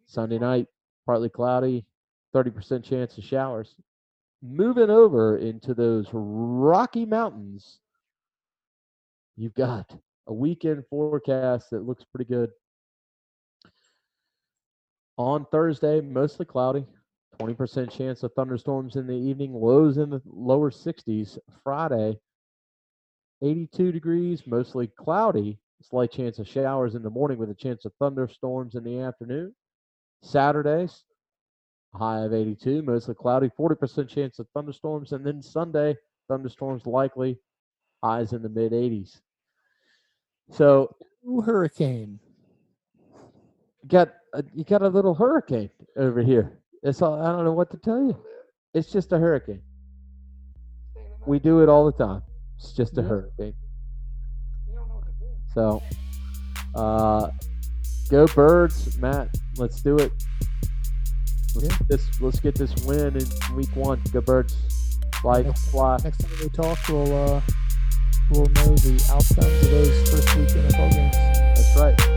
Sunday 0.05 0.39
night, 0.39 0.67
partly 1.05 1.29
cloudy, 1.29 1.85
30% 2.35 2.83
chance 2.83 3.17
of 3.17 3.23
showers. 3.23 3.75
Moving 4.43 4.89
over 4.89 5.37
into 5.37 5.73
those 5.73 6.07
Rocky 6.11 7.05
Mountains, 7.05 7.79
you've 9.37 9.53
got 9.53 9.95
a 10.27 10.33
weekend 10.33 10.83
forecast 10.89 11.69
that 11.69 11.85
looks 11.85 12.03
pretty 12.03 12.25
good. 12.25 12.49
On 15.17 15.45
Thursday, 15.45 16.01
mostly 16.01 16.45
cloudy, 16.45 16.85
20% 17.39 17.91
chance 17.91 18.23
of 18.23 18.33
thunderstorms 18.33 18.95
in 18.95 19.07
the 19.07 19.13
evening, 19.13 19.53
lows 19.53 19.97
in 19.97 20.09
the 20.09 20.21
lower 20.25 20.71
60s. 20.71 21.37
Friday, 21.63 22.17
82 23.41 23.91
degrees, 23.91 24.45
mostly 24.45 24.87
cloudy, 24.87 25.59
slight 25.81 26.11
chance 26.11 26.39
of 26.39 26.47
showers 26.47 26.95
in 26.95 27.03
the 27.03 27.09
morning 27.09 27.37
with 27.37 27.49
a 27.49 27.55
chance 27.55 27.85
of 27.85 27.93
thunderstorms 27.99 28.75
in 28.75 28.83
the 28.83 28.99
afternoon. 28.99 29.53
Saturdays, 30.21 31.03
high 31.95 32.21
of 32.21 32.33
82, 32.33 32.83
mostly 32.83 33.15
cloudy, 33.15 33.49
40% 33.57 34.07
chance 34.07 34.39
of 34.39 34.47
thunderstorms. 34.53 35.11
And 35.11 35.25
then 35.25 35.41
Sunday, 35.41 35.97
thunderstorms 36.27 36.85
likely, 36.85 37.39
highs 38.03 38.33
in 38.33 38.41
the 38.41 38.49
mid 38.49 38.71
80s. 38.71 39.19
So 40.51 40.95
hurricane. 41.45 42.19
Got 43.87 44.09
a, 44.33 44.43
you 44.53 44.63
got 44.63 44.81
a 44.81 44.87
little 44.87 45.13
hurricane 45.13 45.69
over 45.97 46.21
here. 46.21 46.57
It's 46.83 47.01
all, 47.01 47.21
I 47.21 47.31
don't 47.31 47.45
know 47.45 47.53
what 47.53 47.69
to 47.71 47.77
tell 47.77 48.01
you. 48.01 48.17
It's 48.73 48.91
just 48.91 49.11
a 49.11 49.17
hurricane. 49.17 49.61
We 51.25 51.39
do 51.39 51.61
it 51.61 51.69
all 51.69 51.85
the 51.85 51.91
time. 51.91 52.23
It's 52.57 52.71
just 52.73 52.97
a 52.97 53.01
hurricane. 53.01 53.53
So, 55.53 55.81
uh, 56.75 57.29
go 58.09 58.25
birds, 58.27 58.97
Matt. 58.97 59.29
Let's 59.57 59.81
do 59.81 59.97
it. 59.97 60.11
Let's, 61.55 61.67
Yeah. 61.67 61.77
get 61.77 61.87
this, 61.89 62.21
let's 62.21 62.39
get 62.39 62.55
this 62.55 62.73
win 62.85 63.17
in 63.17 63.55
week 63.55 63.75
one. 63.75 64.01
Go 64.13 64.21
birds. 64.21 64.55
Fly, 65.21 65.41
Next- 65.41 65.65
fly. 65.69 65.97
Next 66.03 66.19
time 66.19 66.31
we 66.41 66.49
talk, 66.49 66.77
we'll 66.87 67.13
uh, 67.13 67.41
we'll 68.31 68.45
know 68.45 68.75
the 68.77 69.05
outcomes 69.11 69.65
of 69.65 69.71
those 69.71 70.09
first 70.09 70.35
week 70.37 70.47
NFL 70.47 70.91
games. 70.93 71.15
That's 71.15 71.77
right. 71.77 72.10